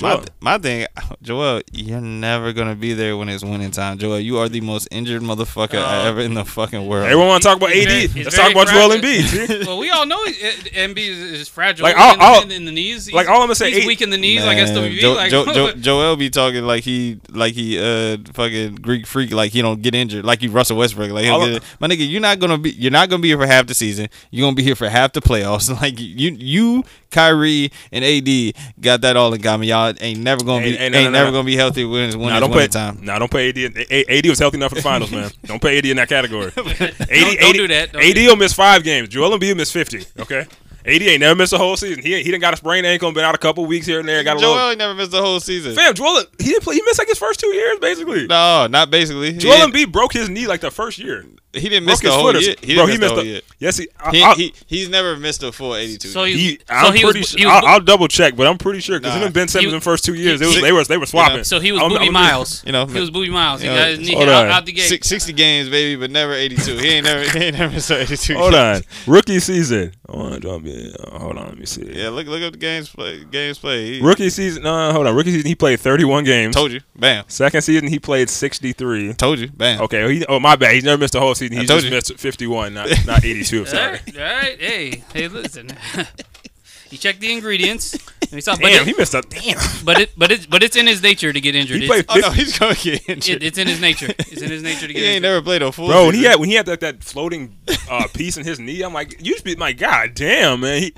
my 0.02 0.14
Joel. 0.16 0.26
my 0.42 0.58
thing, 0.58 0.86
Joel, 1.22 1.62
you're 1.72 2.02
never 2.02 2.52
gonna 2.54 2.76
be 2.76 2.94
there 2.94 3.16
when 3.16 3.30
it's 3.30 3.44
winning 3.44 3.72
time. 3.72 3.98
Joel, 3.98 4.20
you 4.20 4.38
are 4.40 4.50
the 4.50 4.62
most 4.62 4.88
injured 4.92 5.22
motherfucker 5.22 5.76
Uh, 5.82 6.08
ever 6.08 6.20
in 6.22 6.34
the 6.34 6.44
fucking 6.44 6.86
world. 6.86 7.06
Everyone 7.06 7.28
want 7.28 7.44
to 7.44 7.48
talk 7.50 7.58
about 7.58 7.72
AD. 7.72 7.88
very- 7.88 8.08
he's 8.08 8.26
Let's 8.26 8.36
talk 8.36 8.52
very 8.52 8.52
about 8.54 8.68
Joel 8.68 8.90
fragile. 9.00 9.48
Embiid. 9.48 9.66
well, 9.68 9.78
we 9.80 9.90
all 9.90 10.06
know 10.06 10.24
he- 10.26 10.34
Embiid 10.34 10.98
is, 10.98 11.18
is 11.42 11.48
fragile 11.48 11.84
Like, 11.84 11.96
in, 11.96 12.02
I'll- 12.02 12.42
the- 12.42 12.48
in, 12.48 12.52
in 12.52 12.66
the 12.66 12.72
knees. 12.72 13.06
He's, 13.06 13.14
like, 13.14 13.28
all 13.30 13.36
I'm 13.38 13.44
gonna 13.44 13.56
say, 13.56 13.70
he's 13.72 13.80
eight- 13.84 13.88
weak 13.88 14.02
in 14.02 14.10
the 14.10 14.18
knees, 14.18 14.44
like 14.44 14.58
Man, 14.58 14.68
SWV. 14.68 14.98
Jo- 15.00 15.14
like, 15.14 15.32
Jo- 15.32 15.46
Jo- 15.54 15.72
Joel 15.74 16.16
be 16.18 16.30
talking 16.30 16.64
like 16.66 16.84
he 16.84 17.20
like 17.30 17.54
he 17.54 17.80
uh 17.80 18.18
fucking 18.34 18.76
Greek 18.76 19.08
freak 19.08 19.32
like 19.32 19.52
he 19.54 19.62
don't 19.62 19.82
get 19.82 19.96
injured 19.96 20.26
like 20.26 20.42
he 20.42 20.48
Russell 20.48 20.78
Westbrook 20.78 21.12
like 21.12 21.24
get, 21.26 21.64
my 21.80 21.88
nigga 21.88 22.10
you're 22.10 22.20
not 22.22 22.40
gonna 22.40 22.58
be 22.58 22.72
you're 22.72 22.92
not 22.92 23.10
gonna 23.10 23.22
be 23.22 23.30
here 23.30 23.38
for 23.38 23.46
half 23.48 23.68
the 23.68 23.74
season 23.74 24.10
you're 24.30 24.46
gonna 24.46 24.56
be 24.56 24.64
here 24.64 24.76
for 24.76 24.90
half 24.90 25.14
the 25.14 25.22
playoffs 25.22 25.70
like 25.82 26.00
you 26.00 26.32
you 26.40 26.84
Kyrie 27.12 27.72
and 27.92 28.04
AD 28.04 28.54
got 28.80 29.02
that 29.02 29.16
all 29.18 29.34
in 29.34 29.42
common 29.42 29.68
y'all 29.68 29.94
ain't 30.02 30.20
never 30.20 30.44
gonna 30.44 30.64
be 30.64 30.72
Ain't- 30.72 30.82
ain't- 30.82 30.96
ain't, 30.96 31.04
no, 31.06 31.10
no, 31.12 31.20
never 31.20 31.26
no. 31.32 31.38
gonna 31.38 31.46
be 31.46 31.56
healthy 31.56 31.86
when 31.86 32.06
it's 32.10 32.16
when 32.16 32.30
Nah, 32.30 32.38
it's 32.38 32.42
don't 32.42 32.52
put 32.52 32.72
time 32.72 33.00
Nah, 33.04 33.20
don't 33.20 33.30
put 33.32 33.42
AD. 33.42 33.58
AD 33.92 34.30
was 34.30 34.40
healthy 34.40 34.58
enough 34.58 34.70
for 34.72 34.76
the 34.76 34.82
finals, 34.82 35.12
man. 35.12 35.30
Don't 35.46 35.62
put 35.62 35.74
AD 35.74 35.86
in 35.86 35.98
that 35.98 36.10
category. 36.10 36.48
AD, 36.48 36.54
don't 36.56 36.80
AD 36.80 37.54
do 37.54 37.68
that. 37.68 37.92
Don't 37.94 38.04
AD 38.04 38.16
do 38.16 38.28
will 38.28 38.36
miss 38.38 38.54
five 38.54 38.84
games. 38.84 39.10
Joel 39.10 39.38
Embiid 39.38 39.56
missed 39.58 39.74
fifty. 39.74 40.06
Okay. 40.20 40.46
AD 40.84 41.02
ain't 41.04 41.20
never 41.20 41.36
missed 41.36 41.54
a 41.54 41.58
whole 41.60 41.78
season. 41.78 42.02
He 42.02 42.16
he 42.18 42.24
didn't 42.24 42.42
got 42.42 42.54
a 42.54 42.58
sprained 42.58 42.88
ankle 42.88 43.08
and 43.10 43.14
been 43.16 43.24
out 43.24 43.36
a 43.36 43.38
couple 43.38 43.66
weeks 43.66 43.86
here 43.86 44.00
and 44.00 44.08
there. 44.10 44.24
Got 44.24 44.38
a 44.38 44.40
Joel 44.40 44.56
little. 44.56 44.76
never 44.78 44.94
missed 44.96 45.12
the 45.12 45.22
whole 45.22 45.40
season 45.40 45.76
Fam, 45.76 45.94
Joel, 45.94 46.24
he 46.40 46.46
didn't 46.46 46.64
play. 46.64 46.76
He 46.76 46.82
missed 46.84 46.98
like 47.00 47.08
his 47.08 47.20
first 47.20 47.40
two 47.40 47.54
years, 47.54 47.78
basically. 47.80 48.26
no 48.28 48.68
not 48.68 48.90
basically 48.90 49.34
Joel 49.34 49.68
Embiid 49.68 49.92
broke 49.92 50.14
his 50.14 50.30
knee 50.30 50.48
like 50.48 50.62
the 50.62 50.72
first 50.72 50.98
year. 50.98 51.26
He 51.54 51.68
didn't 51.68 51.86
miss 51.86 52.00
the 52.00 52.08
his 52.08 52.16
whole 52.16 52.34
year 52.36 52.56
he 52.62 52.76
bro, 52.76 52.86
he 52.86 52.98
missed 52.98 53.02
the 53.02 53.08
whole 53.10 53.18
the. 53.18 53.26
year 53.26 53.42
Yes, 53.60 53.78
he. 53.78 53.88
I, 54.00 54.12
he, 54.12 54.24
I- 54.24 54.34
he 54.36 54.54
he's 54.68 54.88
never 54.90 55.18
missed 55.18 55.44
a 55.44 55.52
full 55.52 55.76
82 55.76 56.08
So 56.08 56.24
he- 56.24 56.38
he, 56.38 56.60
I'm 56.70 56.94
he 56.96 57.04
was- 57.04 57.12
pretty 57.14 57.20
he 57.20 57.42
sure. 57.44 57.52
was 57.54 57.64
I'll, 57.66 57.74
I'll 57.74 57.80
double 57.82 58.08
check, 58.08 58.36
but 58.38 58.48
I'm 58.48 58.58
pretty 58.58 58.80
sure 58.80 59.00
because 59.00 59.14
Nah. 59.16 59.20
him 59.20 59.26
and 59.26 59.34
Ben 59.34 59.48
Simmons 59.50 59.66
He- 59.72 59.74
in 59.74 59.80
the 59.80 59.84
first 59.84 60.06
two 60.06 60.14
years, 60.14 60.40
he- 60.40 60.46
they 60.46 60.48
was 60.48 60.56
he- 60.56 60.62
they 60.62 60.72
was 60.72 60.88
they 60.88 60.98
were 60.98 61.06
swapping. 61.06 61.44
So 61.44 61.60
he 61.60 61.72
was 61.74 61.82
I'm- 61.82 61.90
Booby 61.92 62.04
I'm- 62.06 62.14
Miles. 62.14 62.64
you 62.66 62.72
know, 62.72 62.86
he 62.86 63.00
was 63.00 63.12
Boobie 63.12 63.30
Miles. 63.32 63.62
He 63.62 63.68
got 63.68 63.90
his 63.90 64.00
knee 64.00 64.16
hold 64.16 64.30
out, 64.30 64.46
on. 64.46 64.52
out 64.52 64.66
the 64.66 64.72
gate. 64.72 64.88
Six- 64.88 65.10
60 65.10 65.34
games, 65.34 65.68
baby, 65.70 66.00
but 66.00 66.10
never 66.10 66.34
82. 66.34 66.78
He 66.78 66.88
ain't 66.88 67.06
never, 67.06 67.30
he 67.38 67.46
ain't 67.46 67.58
never 67.58 67.74
missed 67.74 67.92
82. 67.92 68.34
Hold 68.38 68.56
on, 68.56 68.82
rookie 69.06 69.40
season. 69.40 69.94
Don't 70.10 70.64
be- 70.64 70.94
uh, 71.00 71.20
hold 71.20 71.38
on, 71.38 71.48
let 71.50 71.58
me 71.58 71.66
see. 71.66 71.90
Yeah, 71.94 72.10
look, 72.10 72.28
look 72.28 72.42
up 72.42 72.52
the 72.54 72.58
games 72.60 72.90
play. 72.90 73.24
Games 73.26 73.58
play. 73.60 74.00
Rookie 74.02 74.30
season. 74.30 74.64
No, 74.64 74.92
hold 74.92 75.08
on. 75.08 75.16
Rookie 75.16 75.32
season, 75.32 75.48
he 75.48 75.56
played 75.56 75.80
31 75.80 76.24
games. 76.24 76.56
told 76.56 76.72
you, 76.72 76.82
bam. 76.98 77.24
Second 77.28 77.62
season, 77.62 77.88
he 77.88 78.00
played 78.00 78.30
63. 78.30 79.14
Told 79.14 79.40
you, 79.40 79.48
bam. 79.50 79.82
Okay, 79.82 80.24
oh 80.28 80.40
my 80.40 80.56
bad. 80.56 80.74
He's 80.74 80.84
never 80.84 81.00
missed 81.00 81.16
a 81.16 81.20
whole 81.20 81.36
season. 81.50 81.58
He 81.58 81.66
just 81.66 81.86
you. 81.86 81.92
missed 81.92 82.18
51, 82.18 82.74
not 82.74 82.90
not 83.06 83.24
82. 83.26 83.60
All 83.60 83.66
Sorry. 83.66 83.92
right, 83.92 84.18
all 84.18 84.24
right. 84.24 84.62
Hey, 84.62 85.04
hey, 85.14 85.28
listen. 85.28 85.70
you 86.90 86.98
check 86.98 87.20
the 87.20 87.32
ingredients. 87.32 87.94
And 87.94 88.38
we 88.38 88.42
saw, 88.42 88.56
but, 88.56 88.62
Damn, 88.64 88.84
it, 88.84 88.88
he 88.88 88.94
missed 88.98 89.14
a 89.14 89.22
damn. 89.22 89.58
but 89.84 90.00
it, 90.00 90.12
but 90.18 90.32
it, 90.32 90.50
but 90.50 90.64
it's 90.64 90.78
in 90.78 90.88
his 90.88 91.04
nature 91.04 91.34
to 91.34 91.42
get 91.42 91.54
injured. 91.54 91.82
He 91.82 91.86
It's, 91.86 92.06
played 92.06 92.24
Oh 92.24 92.30
no, 92.30 92.32
he's 92.34 92.58
gonna 92.58 92.76
get 92.76 93.08
injured. 93.10 93.44
it, 93.44 93.44
it's 93.46 93.58
in 93.58 93.68
his 93.68 93.82
nature. 93.82 94.08
It's 94.20 94.42
in 94.42 94.50
his 94.50 94.64
nature 94.64 94.88
to 94.88 94.94
get. 94.94 94.96
he 94.96 95.02
get 95.02 95.06
ain't 95.08 95.16
injured. 95.18 95.22
never 95.24 95.42
played 95.42 95.62
a 95.62 95.72
full. 95.74 95.88
Bro, 95.88 96.06
when 96.08 96.16
he 96.16 96.24
had 96.24 96.40
when 96.40 96.48
he 96.48 96.56
had 96.56 96.66
that, 96.68 96.80
that 96.80 97.04
floating 97.04 97.58
uh, 97.90 98.08
piece 98.14 98.38
in 98.38 98.46
his 98.46 98.58
knee, 98.60 98.82
I'm 98.84 98.94
like, 98.94 99.26
you 99.26 99.36
should 99.36 99.44
be 99.44 99.56
my 99.58 99.74
god 99.74 100.14
damn 100.14 100.62
man. 100.62 100.82
He, 100.82 100.94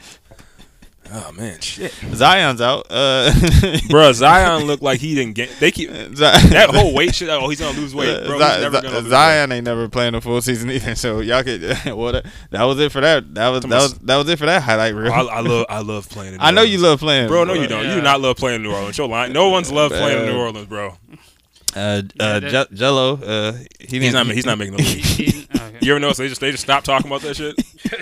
oh 1.14 1.32
man, 1.34 1.60
shit, 1.62 1.94
Zion's 2.14 2.60
out. 2.62 2.88
Uh, 2.90 3.32
bro. 3.90 4.12
Zion 4.12 4.64
looked 4.66 4.84
like 4.84 5.00
he 5.00 5.16
didn't 5.16 5.36
get. 5.36 5.50
They 5.60 5.72
keep 5.72 5.90
that 5.92 6.70
whole 6.74 6.94
weight 6.94 7.16
shit. 7.16 7.30
Oh, 7.30 7.48
he's 7.50 7.60
gonna 7.60 7.78
lose 7.80 7.94
weight, 7.96 8.26
bro. 8.26 8.38
He's 8.40 8.48
Zi- 8.48 8.62
never 8.62 8.76
Zi- 8.78 8.82
gonna 8.82 8.96
lose 8.96 9.04
weight. 9.06 9.10
Zion 9.12 9.52
ain't 9.52 9.66
never 9.66 9.88
playing 9.90 10.16
a 10.16 10.22
full 10.22 10.42
season 10.42 10.70
either. 10.72 10.96
So 10.96 11.20
y'all 11.20 11.44
could. 11.44 11.62
well, 11.86 12.12
that, 12.14 12.26
that 12.52 12.64
was 12.64 12.80
it 12.80 12.92
for 12.92 13.02
that. 13.02 13.34
That 13.36 13.50
was 13.50 13.62
that 13.62 13.70
was 13.70 13.98
that 14.00 14.18
was 14.18 14.30
it 14.30 14.40
for 14.40 14.46
that 14.46 14.62
highlight 14.64 14.96
reel. 14.96 15.12
I, 15.12 15.22
I 15.22 15.40
love 15.42 15.66
I 15.70 15.80
love 15.80 16.10
playing. 16.10 16.34
In 16.34 16.40
New 16.40 16.46
I 16.46 16.52
know 16.52 16.62
you 16.64 16.78
love 16.80 17.00
playing, 17.00 17.28
Bro, 17.28 17.46
no, 17.46 17.54
you 17.54 17.68
don't. 17.68 17.84
You 17.86 17.96
do 17.96 18.02
not 18.02 18.20
love 18.22 18.38
playing 18.38 18.58
in 18.58 18.64
New 18.64 18.74
Orleans. 18.74 18.98
Your 18.98 19.08
line. 19.08 19.34
No 19.34 19.50
one's 19.50 19.72
loved 19.72 19.94
playing 19.94 20.20
in 20.28 20.34
New 20.34 20.38
Orleans, 20.40 20.68
bro. 20.68 20.98
Uh, 21.76 22.04
uh, 22.20 22.40
that- 22.40 22.70
Gelo. 22.72 23.20
Uh, 23.26 23.54
he 23.54 23.68
He's 23.80 23.90
didn't. 23.90 24.14
not. 24.14 24.28
He's 24.28 24.46
not 24.46 24.58
making 24.58 24.76
the 24.78 24.84
league. 25.50 25.50
He- 25.74 25.78
he- 25.78 25.78
okay. 25.78 25.86
You 25.86 25.92
ever 25.94 26.00
notice 26.00 26.18
they 26.18 26.28
just 26.30 26.42
they 26.42 26.52
just 26.52 26.64
stopped 26.64 26.86
talking 26.86 27.08
about 27.08 27.22
that 27.22 27.36
shit? 27.36 27.60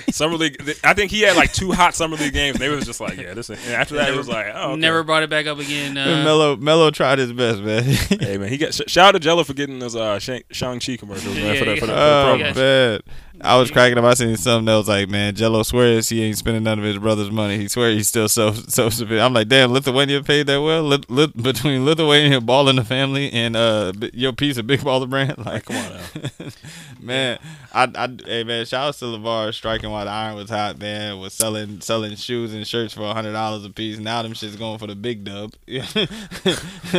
Summer 0.13 0.35
league. 0.37 0.61
I 0.83 0.93
think 0.93 1.09
he 1.11 1.21
had 1.21 1.35
like 1.37 1.51
two 1.53 1.71
hot 1.71 1.95
summer 1.95 2.15
league 2.17 2.33
games. 2.33 2.55
And 2.55 2.61
they 2.61 2.69
was 2.69 2.85
just 2.85 2.99
like, 3.01 3.17
yeah, 3.17 3.33
this. 3.33 3.49
ain't- 3.49 3.59
And 3.65 3.73
after 3.73 3.95
that, 3.95 4.09
it 4.09 4.17
was 4.17 4.27
like, 4.27 4.47
oh, 4.53 4.71
okay. 4.71 4.79
Never 4.81 5.03
brought 5.03 5.23
it 5.23 5.29
back 5.29 5.47
up 5.47 5.57
again. 5.59 5.97
Uh, 5.97 6.23
Melo 6.23 6.55
Melo 6.57 6.91
tried 6.91 7.19
his 7.19 7.33
best, 7.33 7.61
man. 7.61 7.83
Hey 7.83 8.37
man, 8.37 8.49
he 8.49 8.57
got 8.57 8.73
sh- 8.73 8.81
shout 8.87 9.15
out 9.15 9.21
to 9.21 9.27
Gelo 9.27 9.45
for 9.45 9.53
getting 9.53 9.79
those 9.79 9.95
uh 9.95 10.19
Shang 10.19 10.43
Chi 10.51 10.97
commercials 10.97 11.35
man, 11.35 11.53
Yeah, 11.55 11.59
for 11.59 11.65
the 11.65 11.75
for 11.77 11.81
the, 11.81 11.81
for 11.81 11.85
the 11.87 11.93
Oh 11.93 12.35
promo. 12.35 12.39
Yeah. 12.39 12.53
man, 12.53 13.01
I 13.43 13.57
was 13.57 13.71
cracking 13.71 13.97
up. 13.97 14.03
I 14.03 14.13
seen 14.13 14.35
something 14.37 14.65
that 14.65 14.75
was 14.75 14.87
like, 14.87 15.09
man, 15.09 15.33
Gelo 15.33 15.65
swears 15.65 16.09
he 16.09 16.21
ain't 16.23 16.37
spending 16.37 16.63
none 16.63 16.79
of 16.79 16.85
his 16.85 16.97
brother's 16.97 17.31
money. 17.31 17.57
He 17.57 17.67
swears 17.67 17.95
he's 17.95 18.07
still 18.07 18.29
self 18.29 18.69
self 18.69 18.93
sufficient. 18.93 19.21
I'm 19.21 19.33
like, 19.33 19.47
damn, 19.47 19.71
Lithuania 19.71 20.21
paid 20.23 20.47
that 20.47 20.61
well. 20.61 20.83
Lit, 20.83 21.09
lit, 21.09 21.35
between 21.43 21.85
Lithuania 21.85 22.39
ball 22.41 22.69
in 22.69 22.75
the 22.75 22.83
family 22.83 23.31
and 23.31 23.55
uh 23.55 23.93
your 24.13 24.33
piece 24.33 24.57
of 24.57 24.67
big 24.67 24.81
baller 24.81 25.09
brand, 25.09 25.37
like, 25.45 25.65
come 25.65 25.77
on 25.77 25.91
now. 25.91 26.45
man. 26.99 27.39
I, 27.73 27.83
I, 27.95 28.09
hey 28.25 28.43
man, 28.43 28.65
shout 28.65 28.89
out 28.89 28.95
to 28.95 29.05
LaVar 29.05 29.53
striking 29.53 29.89
while 29.89 30.03
the 30.03 30.11
iron 30.11 30.35
was 30.35 30.49
hot. 30.49 30.77
Man, 30.77 31.19
was 31.19 31.33
selling 31.33 31.79
selling 31.79 32.17
shoes 32.17 32.53
and 32.53 32.67
shirts 32.67 32.93
for 32.93 33.13
hundred 33.13 33.31
dollars 33.31 33.63
a 33.63 33.69
piece. 33.69 33.97
Now 33.97 34.21
them 34.23 34.33
shit's 34.33 34.57
going 34.57 34.77
for 34.77 34.87
the 34.87 34.95
big 34.95 35.23
dub. 35.23 35.53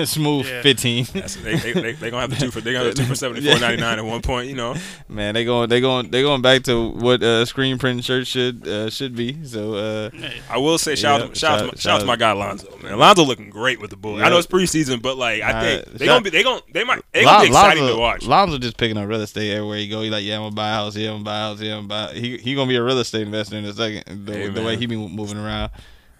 Smooth 0.06 0.46
Yeah. 0.46 0.62
fifteen. 0.62 1.04
That's, 1.12 1.36
they, 1.36 1.56
they, 1.56 1.72
they, 1.74 1.92
they 1.92 2.10
gonna 2.10 2.22
have 2.22 2.30
the 2.30 2.36
two 2.36 2.50
for 2.50 2.62
they 2.62 2.72
gonna 2.72 2.86
have 2.86 2.94
the 2.96 3.02
two 3.02 3.06
for 3.08 3.14
seventy 3.14 3.46
four 3.46 3.60
ninety 3.60 3.82
nine 3.82 3.98
at 3.98 4.04
one 4.06 4.22
point. 4.22 4.48
You 4.48 4.56
know, 4.56 4.74
Man, 5.10 5.34
they 5.34 5.44
going 5.44 5.68
they 5.68 5.82
going 5.82 6.10
they 6.10 6.22
going 6.22 6.31
back 6.40 6.62
to 6.62 6.88
what 6.90 7.22
uh, 7.22 7.44
screen 7.44 7.76
print 7.78 8.02
shirt 8.04 8.26
should 8.26 8.66
uh, 8.66 8.88
should 8.88 9.14
be. 9.14 9.44
So 9.44 9.74
uh, 9.74 10.10
I 10.48 10.56
will 10.58 10.78
say 10.78 10.94
shout 10.94 11.20
Yeah, 11.20 11.26
out, 11.26 11.36
shout, 11.36 11.50
out 11.52 11.58
to 11.58 11.64
my, 11.64 11.70
shout- 11.72 11.78
shout 11.80 11.94
out 11.96 12.00
to 12.00 12.06
my 12.06 12.16
guy 12.16 12.32
Lonzo. 12.32 12.78
Man, 12.82 12.98
Lonzo 12.98 13.24
looking 13.24 13.50
great 13.50 13.80
with 13.80 13.90
the 13.90 13.96
Bulls. 13.96 14.22
I 14.22 14.28
know 14.30 14.38
it's 14.38 14.46
preseason, 14.46 15.02
but 15.02 15.18
like 15.18 15.42
I 15.42 15.60
think 15.82 15.84
they 15.98 16.06
shout- 16.06 16.14
gonna 16.14 16.22
be 16.22 16.30
they 16.30 16.42
gonna 16.42 16.62
they 16.72 16.84
might 16.84 17.02
they 17.12 17.24
gonna 17.24 17.42
be 17.42 17.48
exciting 17.48 17.82
Lonzo, 17.82 17.96
to 17.96 18.00
watch. 18.00 18.24
Lonzo 18.26 18.58
just 18.58 18.76
picking 18.78 18.96
up 18.96 19.06
real 19.08 19.20
estate 19.20 19.52
everywhere 19.52 19.78
he 19.78 19.88
go. 19.88 20.00
He 20.02 20.08
like, 20.08 20.24
yeah, 20.24 20.36
I'm 20.36 20.42
gonna 20.44 20.54
buy 20.54 20.70
a 20.70 20.74
house. 20.74 20.96
Yeah, 20.96 21.08
I'm 21.10 21.16
gonna 21.16 21.24
buy 21.24 21.36
a 21.36 21.40
house. 21.40 21.60
Yeah, 21.60 21.76
I'm 21.76 21.88
gonna 21.88 22.08
buy. 22.12 22.14
He 22.18 22.38
he 22.38 22.54
gonna 22.54 22.68
be 22.68 22.76
a 22.76 22.82
real 22.82 22.98
estate 22.98 23.22
investor 23.26 23.56
in 23.56 23.64
a 23.66 23.72
second. 23.74 24.26
The, 24.26 24.32
Hey, 24.32 24.48
the 24.48 24.62
way 24.62 24.76
he 24.76 24.86
be 24.86 24.96
moving 24.96 25.36
around. 25.36 25.70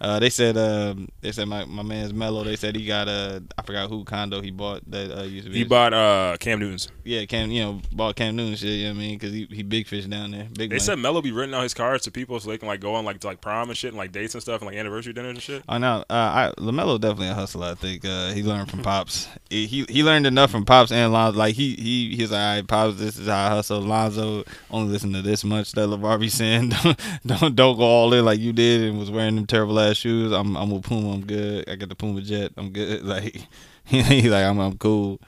Uh, 0.03 0.19
they 0.19 0.29
said 0.29 0.57
um, 0.57 1.07
they 1.21 1.31
said 1.31 1.47
my, 1.47 1.63
my 1.65 1.81
man's 1.81 2.13
Melo. 2.13 2.43
They 2.43 2.57
said 2.57 2.75
he 2.75 2.85
got 2.85 3.07
a 3.07 3.41
I 3.57 3.61
forgot 3.61 3.89
who 3.89 4.03
condo 4.03 4.41
he 4.41 4.51
bought 4.51 4.81
that 4.91 5.17
uh, 5.17 5.23
used 5.23 5.45
to 5.45 5.49
be. 5.49 5.55
He 5.55 5.59
his- 5.61 5.69
bought 5.69 5.93
uh 5.93 6.35
Cam 6.39 6.59
Newton's. 6.59 6.89
yeah 7.05 7.23
Cam 7.25 7.49
you 7.51 7.63
know 7.63 7.81
bought 7.93 8.17
Cam 8.17 8.35
Newton 8.35 8.55
shit. 8.55 8.69
You 8.69 8.83
know 8.87 8.89
what 8.91 8.95
I 8.97 8.99
mean 8.99 9.17
because 9.17 9.31
he 9.31 9.45
he 9.49 9.63
big 9.63 9.87
fish 9.87 10.05
down 10.05 10.31
there. 10.31 10.43
Big. 10.43 10.69
They 10.69 10.75
money. 10.75 10.79
said 10.79 10.99
Melo 10.99 11.21
be 11.21 11.31
renting 11.31 11.55
out 11.55 11.63
his 11.63 11.73
cards 11.73 12.03
to 12.03 12.11
people 12.11 12.37
so 12.41 12.49
they 12.49 12.57
can 12.57 12.67
like 12.67 12.81
go 12.81 12.95
on 12.95 13.05
like 13.05 13.21
to, 13.21 13.27
like 13.27 13.39
prom 13.39 13.69
and 13.69 13.77
shit 13.77 13.89
and 13.89 13.97
like 13.97 14.11
dates 14.11 14.33
and 14.35 14.41
stuff 14.41 14.59
and 14.61 14.67
like 14.69 14.75
anniversary 14.77 15.13
dinners 15.13 15.31
and 15.31 15.41
shit. 15.41 15.63
I 15.69 15.77
know. 15.77 16.03
Uh, 16.09 16.13
I, 16.13 16.53
LaMelo 16.59 16.99
definitely 16.99 17.29
a 17.29 17.33
hustler. 17.33 17.67
I 17.67 17.75
think 17.75 18.03
uh, 18.03 18.31
he 18.33 18.43
learned 18.43 18.69
from 18.69 18.81
pops. 18.81 19.29
He, 19.49 19.67
he 19.67 19.85
he 19.87 20.03
learned 20.03 20.27
enough 20.27 20.51
from 20.51 20.65
pops 20.65 20.91
and 20.91 21.13
Lonzo. 21.13 21.39
Like 21.39 21.55
he 21.55 21.75
he 21.75 22.15
he's 22.17 22.31
like, 22.31 22.39
all 22.41 22.55
right, 22.55 22.67
pops. 22.67 22.97
This 22.97 23.17
is 23.17 23.27
how 23.27 23.45
I 23.45 23.49
hustle. 23.49 23.79
Lonzo 23.79 24.43
only 24.69 24.91
listen 24.91 25.13
to 25.13 25.21
this 25.21 25.45
much 25.45 25.71
that 25.73 25.87
LaVar 25.87 26.19
be 26.19 26.27
saying. 26.27 26.69
don't, 26.83 26.99
don't 27.25 27.55
don't 27.55 27.77
go 27.77 27.83
all 27.83 28.13
in 28.13 28.25
like 28.25 28.39
you 28.39 28.51
did 28.51 28.81
and 28.81 28.99
was 28.99 29.09
wearing 29.09 29.35
them 29.37 29.45
terrible 29.45 29.79
ass 29.79 29.92
shoes. 29.95 30.31
I'm 30.31 30.55
I'm 30.55 30.71
with 30.71 30.83
Puma. 30.83 31.13
I'm 31.13 31.25
good. 31.25 31.67
I 31.69 31.75
got 31.75 31.89
the 31.89 31.95
Puma 31.95 32.21
jet. 32.21 32.51
I'm 32.57 32.71
good. 32.71 33.03
Like 33.13 33.47
he's 33.85 34.27
like 34.27 34.45
I'm 34.45 34.59
I'm 34.59 34.77
cool. 34.77 35.19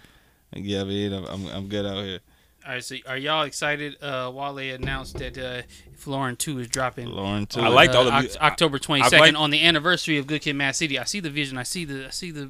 Like, 0.53 0.63
yeah, 0.65 0.83
man, 0.83 1.13
I'm, 1.13 1.25
I'm 1.25 1.47
I'm 1.47 1.67
good 1.67 1.85
out 1.85 2.03
here. 2.03 2.19
All 2.65 2.71
right, 2.73 2.83
so 2.83 2.95
are 3.07 3.17
y'all 3.17 3.43
excited? 3.43 4.01
Uh, 4.01 4.31
Wale 4.33 4.73
announced 4.73 5.19
that 5.19 5.37
uh, 5.37 5.61
Folarin 5.99 6.37
Two 6.37 6.59
is 6.59 6.67
dropping. 6.67 7.07
Lauren 7.07 7.45
too. 7.45 7.61
I 7.61 7.67
liked 7.67 7.93
uh, 7.95 7.99
all 7.99 8.05
the 8.05 8.11
mu- 8.11 8.17
Oct- 8.19 8.37
October 8.37 8.79
twenty 8.79 9.03
I've 9.03 9.09
second 9.09 9.25
liked- 9.25 9.37
on 9.37 9.49
the 9.49 9.63
anniversary 9.65 10.17
of 10.17 10.27
Good 10.27 10.41
Kid, 10.41 10.55
Mad 10.55 10.75
City. 10.75 10.97
I 10.99 11.03
see 11.03 11.19
the 11.19 11.29
vision. 11.29 11.57
I 11.57 11.63
see 11.63 11.85
the. 11.85 12.07
I 12.07 12.09
see 12.09 12.31
the. 12.31 12.49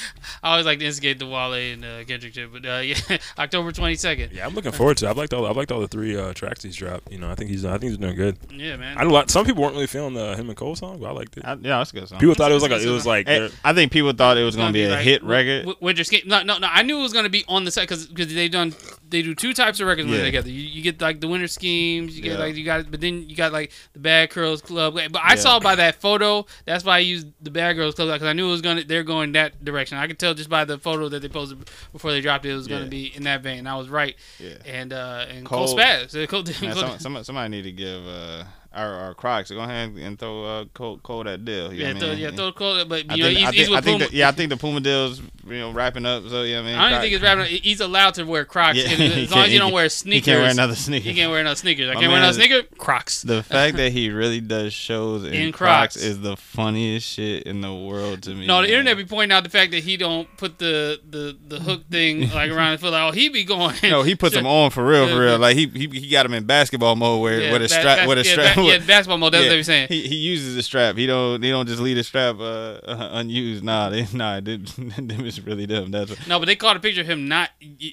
I 0.43 0.51
always 0.51 0.65
like 0.65 0.79
to 0.79 0.85
instigate 0.85 1.19
the 1.19 1.25
Wale 1.27 1.53
and 1.53 1.83
uh, 1.83 2.03
Kendrick 2.05 2.33
shit, 2.33 2.51
but 2.51 2.65
uh, 2.65 2.77
yeah, 2.83 2.95
October 3.37 3.71
twenty 3.71 3.95
second. 3.95 4.31
Yeah, 4.33 4.45
I'm 4.45 4.53
looking 4.53 4.71
forward 4.71 4.97
to. 4.97 5.07
it. 5.07 5.09
I've 5.09 5.17
liked 5.17 5.33
all 5.33 5.45
I've 5.45 5.57
liked 5.57 5.71
all 5.71 5.79
the 5.79 5.87
three 5.87 6.15
uh, 6.17 6.33
tracks 6.33 6.63
he's 6.63 6.75
dropped. 6.75 7.11
You 7.11 7.19
know, 7.19 7.29
I 7.29 7.35
think 7.35 7.49
he's 7.49 7.65
I 7.65 7.77
think 7.77 7.89
he's 7.91 7.97
doing 7.97 8.15
good. 8.15 8.37
Yeah, 8.51 8.75
man. 8.77 8.97
I 8.97 9.03
know 9.03 9.09
lot, 9.09 9.29
some 9.29 9.45
people 9.45 9.63
weren't 9.63 9.73
really 9.75 9.87
feeling 9.87 10.13
the 10.13 10.35
him 10.35 10.49
and 10.49 10.57
Cole 10.57 10.75
song, 10.75 10.99
but 10.99 11.07
I 11.07 11.11
liked 11.11 11.37
it. 11.37 11.45
I, 11.45 11.51
yeah, 11.53 11.77
that's 11.79 11.91
a 11.91 11.95
good 11.95 12.07
song. 12.09 12.19
People 12.19 12.35
thought 12.35 12.51
it 12.51 12.53
was 12.55 12.63
like 12.63 12.71
a, 12.71 12.81
it 12.81 12.89
was 12.91 13.05
like 13.05 13.27
Hey, 13.27 13.49
I 13.63 13.73
think 13.73 13.91
people 13.91 14.11
thought 14.13 14.37
it 14.37 14.43
was 14.43 14.55
gonna, 14.55 14.71
be, 14.73 14.83
a 14.83 14.89
like 14.89 14.99
hit 15.03 15.23
record. 15.23 15.61
Wi- 15.63 15.77
Winter 15.81 16.03
Skate. 16.03 16.27
No, 16.27 16.43
no, 16.43 16.57
no. 16.57 16.67
I 16.71 16.83
knew 16.83 16.99
it 16.99 17.03
was 17.03 17.13
gonna 17.13 17.29
be 17.29 17.43
on 17.47 17.63
the 17.65 17.71
set 17.71 17.81
because 17.83 18.07
because 18.07 18.33
they 18.33 18.47
done 18.49 18.73
they 19.09 19.21
do 19.21 19.33
two 19.35 19.53
types 19.53 19.79
of 19.79 19.87
records 19.87 20.05
when 20.05 20.13
Yeah. 20.15 20.17
they're 20.21 20.25
together. 20.31 20.49
You, 20.49 20.61
you 20.61 20.81
get 20.81 21.01
like 21.01 21.21
the 21.21 21.27
Winter 21.27 21.47
Schemes. 21.47 22.15
You 22.17 22.23
get 22.29 22.39
Yeah. 22.39 22.45
like 22.45 22.55
you 22.55 22.65
got, 22.65 22.89
but 22.91 23.01
then 23.01 23.27
you 23.29 23.35
got 23.35 23.51
like 23.53 23.71
the 23.93 23.99
Bad 23.99 24.29
Girls 24.29 24.61
Club. 24.61 24.93
But 24.95 25.21
I 25.23 25.31
Yeah. 25.31 25.35
saw 25.35 25.59
by 25.59 25.75
that 25.75 25.95
photo. 26.01 26.45
That's 26.65 26.83
why 26.83 26.95
I 26.97 26.99
used 26.99 27.27
the 27.41 27.51
Bad 27.51 27.73
Girls 27.73 27.95
Club 27.95 28.09
because 28.09 28.27
I 28.27 28.33
knew 28.33 28.47
it 28.47 28.51
was 28.51 28.61
gonna. 28.61 28.83
They're 28.83 29.03
going 29.03 29.31
that 29.33 29.63
direction. 29.63 29.97
I 29.97 30.07
could 30.07 30.19
tell 30.19 30.33
just 30.33 30.49
by 30.49 30.65
the 30.65 30.77
photo 30.77 31.09
that 31.09 31.21
they 31.21 31.29
posted 31.29 31.69
before 31.91 32.11
they 32.11 32.21
dropped 32.21 32.45
it. 32.45 32.51
It 32.51 32.55
was 32.55 32.67
gonna 32.67 32.83
Yeah. 32.83 32.89
be 32.89 33.15
in 33.15 33.23
that 33.23 33.41
vein. 33.41 33.67
I 33.67 33.75
was 33.75 33.89
right. 33.89 34.15
Yeah. 34.39 34.53
And 34.65 34.93
uh 34.93 35.25
and 35.29 35.45
Cole, 35.45 35.65
Cole- 35.67 35.77
Spaz. 35.77 36.27
Cole, 36.29 36.43
Man, 36.61 36.73
Cole- 36.73 36.81
some, 36.97 36.99
some, 37.15 37.23
somebody 37.23 37.49
need 37.49 37.63
to 37.63 37.71
give 37.71 38.07
uh, 38.07 38.43
or, 38.75 39.09
or 39.09 39.13
Crocs. 39.15 39.51
Go 39.51 39.59
ahead 39.61 39.89
and 39.97 40.17
throw 40.19 40.43
uh, 40.43 40.65
Cole 40.73 41.23
that 41.23 41.45
deal. 41.45 41.73
You 41.73 41.85
Yeah, 41.85 41.93
throw, 41.99 42.09
I 42.09 42.13
yeah, 42.13 42.31
throw 42.31 42.51
Cole, 42.51 42.85
but 42.85 43.05
I 43.09 43.15
you 43.15 43.23
know 43.23 43.27
think, 43.29 43.37
he's, 43.39 43.47
I 43.47 43.51
he's 43.51 43.65
think, 43.67 43.69
I 43.71 43.75
with 43.75 43.85
Puma. 43.85 44.07
the, 44.09 44.15
yeah, 44.15 44.27
I 44.27 44.31
think 44.31 44.49
the 44.49 44.57
Puma 44.57 44.79
deal's 44.81 45.21
you 45.47 45.59
know 45.59 45.71
wrapping 45.71 46.05
up. 46.05 46.23
So 46.27 46.43
yeah, 46.43 46.59
I 46.59 46.61
mean, 46.63 46.75
I 46.75 46.89
don't 46.89 47.01
think 47.01 47.13
it's 47.13 47.23
rapping. 47.23 47.45
He's 47.45 47.79
allowed 47.81 48.15
to 48.15 48.23
wear 48.25 48.45
Crocs 48.45 48.77
Yeah, 48.77 48.83
as 48.89 49.31
long 49.31 49.41
as 49.45 49.53
you 49.53 49.59
don't 49.59 49.69
he- 49.69 49.73
wear 49.75 49.83
he 49.85 49.89
sneakers. 49.89 50.25
can't 50.25 50.41
wear 50.41 50.51
another 50.51 50.75
sneaker. 50.75 51.03
He 51.09 51.13
can't 51.15 51.31
wear 51.31 51.39
another 51.41 51.55
sneakers. 51.55 51.89
I 51.89 51.93
can't 51.95 52.07
wear 52.07 52.17
another 52.17 52.33
sneaker. 52.33 52.63
Crocs. 52.77 53.21
The 53.21 53.43
fact 53.43 53.77
that 53.77 53.91
he 53.91 54.09
really 54.09 54.41
does 54.41 54.73
shows 54.73 55.23
in, 55.23 55.33
In 55.33 55.51
Crocs. 55.51 55.95
Crocs. 55.95 55.95
is 55.97 56.21
the 56.21 56.35
funniest 56.37 57.07
shit 57.07 57.43
in 57.43 57.61
the 57.61 57.73
world 57.73 58.23
to 58.23 58.31
me. 58.35 58.45
No, 58.47 58.61
the 58.61 58.69
internet 58.69 58.97
be 58.97 59.05
pointing 59.05 59.35
out 59.35 59.43
the 59.43 59.49
fact 59.49 59.71
that 59.71 59.83
he 59.83 59.97
don't 59.97 60.27
put 60.37 60.57
the 60.59 60.99
the, 61.09 61.37
the 61.47 61.59
hook 61.59 61.87
thing 61.89 62.29
like 62.31 62.51
around 62.51 62.71
his 62.73 62.81
foot. 62.81 62.91
Like, 62.91 63.03
oh, 63.03 63.11
he 63.11 63.29
be 63.29 63.43
going. 63.43 63.75
No, 63.83 64.03
he 64.03 64.15
puts 64.15 64.35
them 64.35 64.45
on 64.45 64.69
for 64.71 64.85
real, 64.85 65.07
for 65.07 65.19
real. 65.19 65.39
Like 65.39 65.55
he 65.55 65.67
he, 65.67 65.87
he 65.87 66.09
got 66.09 66.25
him 66.25 66.33
in 66.33 66.45
basketball 66.45 66.95
mode 66.95 67.21
where 67.21 67.39
Yeah, 67.39 67.53
the 67.53 67.59
ba- 67.59 67.69
strap 67.69 67.97
bas- 67.99 68.07
a 68.11 68.15
the 68.15 68.23
yeah, 68.67 68.77
basketball 68.79 69.17
mode. 69.17 69.33
That's 69.33 69.43
what 69.45 69.49
they 69.49 69.57
were 69.57 69.63
saying. 69.63 69.87
He 69.89 70.07
he 70.07 70.15
uses 70.15 70.55
the 70.55 70.63
strap. 70.63 70.95
He 70.95 71.07
don't 71.07 71.41
he 71.41 71.49
don't 71.49 71.67
just 71.67 71.81
leave 71.81 71.95
the 71.95 72.03
strap 72.03 72.39
uh, 72.39 72.79
uh, 72.83 73.09
unused. 73.13 73.63
Nah, 73.63 73.89
they, 73.89 74.07
nah, 74.13 74.39
they, 74.39 74.57
them 74.97 75.25
is 75.25 75.41
really 75.41 75.65
them. 75.65 75.91
That's 75.91 76.11
what, 76.11 76.27
No, 76.27 76.39
but 76.39 76.45
they 76.45 76.55
caught 76.55 76.77
a 76.77 76.79
picture 76.79 77.01
of 77.01 77.07
him 77.07 77.27
not 77.27 77.49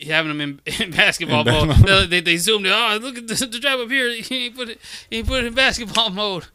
having 0.06 0.30
him 0.30 0.40
in, 0.40 0.60
in 0.80 0.90
basketball 0.90 1.46
In 1.48 1.68
mode. 1.68 1.76
They, 1.78 2.06
they, 2.06 2.20
they 2.20 2.36
zoomed 2.36 2.66
in. 2.66 2.72
Oh, 2.72 2.98
look 3.00 3.18
at 3.18 3.26
the, 3.26 3.34
the 3.34 3.56
strap 3.56 3.78
up 3.78 3.90
here. 3.90 4.10
He 4.10 4.46
ain't 4.46 4.56
put 4.56 4.68
it. 4.68 4.80
He 5.10 5.18
ain't 5.18 5.26
put 5.26 5.44
it 5.44 5.46
in 5.46 5.54
basketball 5.54 6.10
mode. 6.10 6.46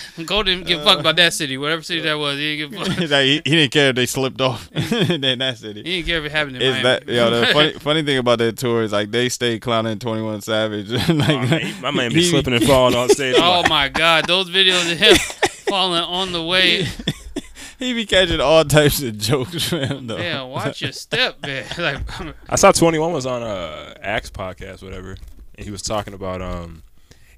Go 0.26 0.42
didn't 0.42 0.66
give 0.66 0.80
a 0.80 0.84
fuck 0.84 0.98
about 1.00 1.16
that 1.16 1.32
city, 1.32 1.56
whatever 1.58 1.82
city 1.82 2.00
that 2.02 2.14
was. 2.14 2.36
He 2.38 2.56
didn't 2.56 2.72
give 2.72 2.80
a 2.80 2.84
fuck. 2.94 2.98
like, 3.10 3.24
he, 3.24 3.34
he 3.44 3.50
didn't 3.50 3.72
care 3.72 3.90
if 3.90 3.96
they 3.96 4.06
slipped 4.06 4.40
off. 4.40 4.70
then 4.72 5.38
that's 5.38 5.62
it. 5.62 5.76
He 5.76 5.82
didn't 5.82 6.06
care 6.06 6.18
if 6.18 6.24
it 6.26 6.32
happened 6.32 6.56
in 6.56 6.62
Is 6.62 6.82
Miami. 6.82 6.82
that 6.84 7.08
yo? 7.08 7.30
The 7.30 7.46
funny 7.52 7.72
funny 7.74 8.02
thing 8.02 8.18
about 8.18 8.38
that 8.38 8.56
tour 8.56 8.82
is 8.82 8.92
like 8.92 9.10
they 9.10 9.28
stayed 9.28 9.62
clowning 9.62 9.98
Twenty 9.98 10.22
One 10.22 10.40
Savage. 10.40 10.90
like, 10.90 11.08
Oh, 11.08 11.14
man, 11.14 11.80
my 11.80 11.90
man 11.90 12.10
be 12.12 12.22
he- 12.22 12.30
slipping 12.30 12.54
and 12.54 12.64
falling 12.64 12.94
on 12.94 13.08
stage. 13.08 13.36
oh 13.38 13.62
my 13.68 13.88
god, 13.88 14.26
those 14.26 14.50
videos 14.50 14.90
of 14.92 14.98
him 14.98 15.16
falling 15.68 16.02
on 16.02 16.32
the 16.32 16.42
way. 16.42 16.86
He 17.78 17.94
be 17.94 18.06
catching 18.06 18.40
all 18.40 18.64
types 18.64 19.02
of 19.02 19.18
jokes 19.18 19.68
from 19.68 19.80
him 19.80 20.06
though. 20.06 20.16
Yeah, 20.18 20.42
watch 20.42 20.82
your 20.82 20.92
step, 20.92 21.42
man. 21.44 21.64
Like, 21.76 21.98
I 22.48 22.54
saw 22.54 22.70
Twenty 22.70 22.98
One 23.00 23.12
was 23.12 23.26
on 23.26 23.42
a 23.42 23.96
Axe 24.00 24.30
podcast, 24.30 24.84
whatever, 24.84 25.16
and 25.56 25.64
he 25.64 25.70
was 25.72 25.82
talking 25.82 26.14
about 26.14 26.40
um, 26.40 26.84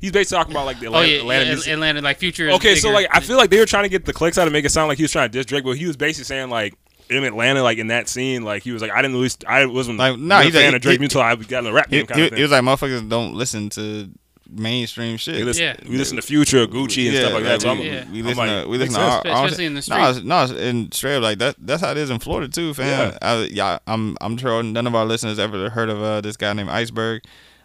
he's 0.04 0.12
basically 0.12 0.36
talking 0.38 0.52
about 0.52 0.66
like 0.66 0.78
the 0.80 0.86
oh 0.86 0.90
Atlanta, 0.90 1.08
yeah, 1.12 1.18
Atlanta 1.20 1.44
yeah, 1.46 1.50
music. 1.52 1.72
Atlanta, 1.72 2.00
like 2.02 2.18
future. 2.18 2.48
is 2.48 2.54
Okay, 2.56 2.74
so 2.76 2.90
like 2.90 3.08
I 3.10 3.20
feel 3.20 3.36
like 3.36 3.50
they 3.50 3.58
were 3.58 3.66
trying 3.66 3.84
to 3.84 3.88
get 3.88 4.04
the 4.04 4.12
clicks 4.12 4.38
out 4.38 4.44
to 4.44 4.50
make 4.50 4.64
it 4.64 4.70
sound 4.70 4.88
like 4.88 4.98
he 4.98 5.04
was 5.04 5.12
trying 5.12 5.28
to 5.28 5.32
diss 5.32 5.46
Drake, 5.46 5.64
but 5.64 5.72
he 5.76 5.86
was 5.86 5.96
basically 5.96 6.24
saying 6.24 6.50
like 6.50 6.74
in 7.10 7.22
Atlanta, 7.24 7.62
like 7.62 7.78
in 7.78 7.88
that 7.88 8.08
scene, 8.08 8.42
like 8.44 8.62
he 8.62 8.72
was 8.72 8.80
like 8.82 8.90
I 8.90 9.02
didn't 9.02 9.16
lose, 9.16 9.36
I 9.46 9.66
wasn't 9.66 9.98
Like, 9.98 10.12
like 10.12 10.20
nah, 10.20 10.40
a 10.40 10.44
he's 10.44 10.54
fan 10.54 10.66
like- 10.66 10.76
of 10.76 10.82
Drake 10.82 10.98
he- 11.00 11.04
until 11.04 11.20
I 11.22 11.34
got 11.36 11.58
in 11.58 11.64
the 11.64 11.72
rap 11.72 11.88
He, 11.90 11.96
game 11.98 12.06
kind 12.06 12.18
he, 12.20 12.24
of 12.26 12.30
thing. 12.30 12.36
he 12.36 12.42
was 12.42 12.50
like, 12.52 12.62
motherfuckers 12.62 13.08
don't 13.08 13.34
listen 13.34 13.68
to 13.70 14.08
mainstream 14.50 15.16
shit. 15.16 15.36
we, 15.36 15.42
listen, 15.44 15.64
Yeah. 15.64 15.76
we 15.88 15.96
listen 15.96 16.16
to 16.16 16.22
Future, 16.22 16.66
Gucci, 16.66 17.08
and 17.08 17.16
stuff 17.16 17.32
like 17.32 17.42
that. 17.44 17.62
So 17.62 17.70
I'm, 17.70 17.78
we, 17.78 17.86
Yeah. 17.90 18.04
we 18.10 18.20
I'm 18.20 18.26
listen 18.26 18.46
like, 18.46 18.62
to 18.64 18.68
we 18.68 18.78
listen 18.78 18.94
to 18.94 19.00
our, 19.00 19.22
sense. 19.22 19.34
our 19.34 19.44
Especially 19.46 19.64
in 19.66 19.74
the 19.74 19.86
no, 19.88 20.12
street. 20.12 20.24
no, 20.26 20.68
and 20.68 20.94
straight 20.94 21.16
up 21.16 21.22
like 21.22 21.38
that. 21.38 21.56
That's 21.58 21.82
how 21.82 21.90
it 21.90 21.96
is 21.96 22.10
in 22.10 22.18
Florida 22.20 22.48
too, 22.48 22.72
fam. 22.74 22.86
Yeah. 23.12 23.18
I, 23.22 23.42
yeah, 23.50 23.78
I'm 23.86 24.16
I'm 24.20 24.36
sure 24.36 24.62
none 24.62 24.86
of 24.86 24.94
our 24.94 25.04
listeners 25.06 25.38
ever 25.38 25.70
heard 25.70 25.88
of 25.90 26.02
uh, 26.02 26.20
this 26.20 26.36
guy 26.36 26.52
named 26.52 26.68
Iceberg, 26.70 27.22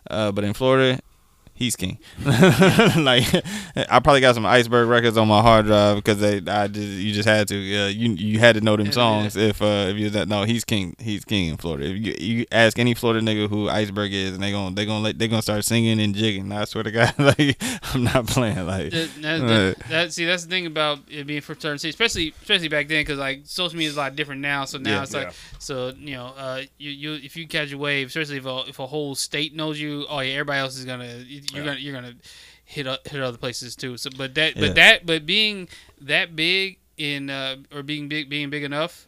uh, 0.09 0.31
but 0.31 0.43
in 0.43 0.53
Florida. 0.53 0.99
He's 1.59 1.75
king. 1.75 1.99
like 2.25 3.25
I 3.75 3.99
probably 3.99 4.21
got 4.21 4.33
some 4.33 4.45
iceberg 4.45 4.87
records 4.87 5.17
on 5.17 5.27
my 5.27 5.41
hard 5.41 5.65
drive 5.65 5.97
because 5.97 6.19
they 6.19 6.37
I 6.49 6.67
just 6.67 6.87
you 6.87 7.11
just 7.13 7.27
had 7.27 7.47
to 7.49 7.55
uh, 7.55 7.87
you 7.87 8.11
you 8.13 8.39
had 8.39 8.55
to 8.55 8.61
know 8.61 8.77
them 8.77 8.91
songs 8.93 9.35
if 9.35 9.61
uh 9.61 9.87
if 9.89 9.97
you 9.97 10.09
that 10.11 10.27
no 10.29 10.43
he's 10.43 10.63
king 10.63 10.95
he's 10.99 11.25
king 11.25 11.49
in 11.49 11.57
Florida 11.57 11.85
if 11.85 11.97
you, 11.97 12.13
you 12.17 12.45
ask 12.51 12.79
any 12.79 12.93
Florida 12.93 13.19
nigga 13.25 13.49
who 13.49 13.69
iceberg 13.69 14.13
is 14.13 14.33
and 14.35 14.41
they 14.43 14.51
gonna 14.51 14.73
they 14.73 14.85
gonna 14.85 15.11
they 15.13 15.27
gonna 15.27 15.41
start 15.41 15.65
singing 15.65 15.99
and 15.99 16.15
jigging 16.15 16.49
I 16.51 16.63
swear 16.65 16.83
to 16.85 16.91
God 16.91 17.13
like 17.19 17.61
I'm 17.93 18.03
not 18.05 18.27
playing 18.27 18.65
like 18.65 18.91
That, 18.91 19.09
that, 19.21 19.75
that, 19.89 20.13
see, 20.13 20.25
that's 20.25 20.43
the 20.45 20.49
thing 20.49 20.65
about 20.65 20.99
it 21.09 21.27
being 21.27 21.41
for 21.41 21.55
certain 21.55 21.77
cities, 21.77 21.95
especially 21.95 22.33
especially 22.41 22.69
back 22.69 22.87
then, 22.87 23.01
because 23.01 23.19
like 23.19 23.41
social 23.43 23.77
media 23.77 23.89
is 23.89 23.97
a 23.97 23.99
lot 23.99 24.15
different 24.15 24.41
now. 24.41 24.63
So 24.65 24.77
now 24.77 24.89
Yeah. 24.97 25.03
it's 25.03 25.13
like, 25.13 25.33
so 25.59 25.91
you 25.97 26.15
know, 26.15 26.33
uh, 26.37 26.61
you, 26.77 26.91
you 26.91 27.13
if 27.15 27.35
you 27.35 27.47
catch 27.47 27.71
a 27.73 27.77
wave, 27.77 28.07
especially 28.07 28.37
if 28.37 28.45
a, 28.45 28.63
if 28.67 28.79
a 28.79 28.87
whole 28.87 29.15
state 29.15 29.53
knows 29.55 29.79
you, 29.79 30.05
oh 30.09 30.19
yeah, 30.19 30.33
everybody 30.33 30.59
else 30.59 30.77
is 30.77 30.85
gonna 30.85 31.23
you're 31.53 31.63
Yeah. 31.63 31.69
gonna 31.71 31.79
you're 31.79 31.93
gonna 31.93 32.13
hit 32.65 32.85
hit 33.07 33.21
other 33.21 33.37
places 33.37 33.75
too. 33.75 33.97
So, 33.97 34.09
but 34.17 34.35
that 34.35 34.55
Yeah. 34.55 34.61
but 34.67 34.75
that 34.75 35.05
but 35.05 35.25
being 35.25 35.67
that 36.01 36.35
big 36.35 36.79
in 36.97 37.29
uh, 37.29 37.57
or 37.73 37.83
being 37.83 38.07
big 38.09 38.29
being 38.29 38.49
big 38.49 38.63
enough. 38.63 39.05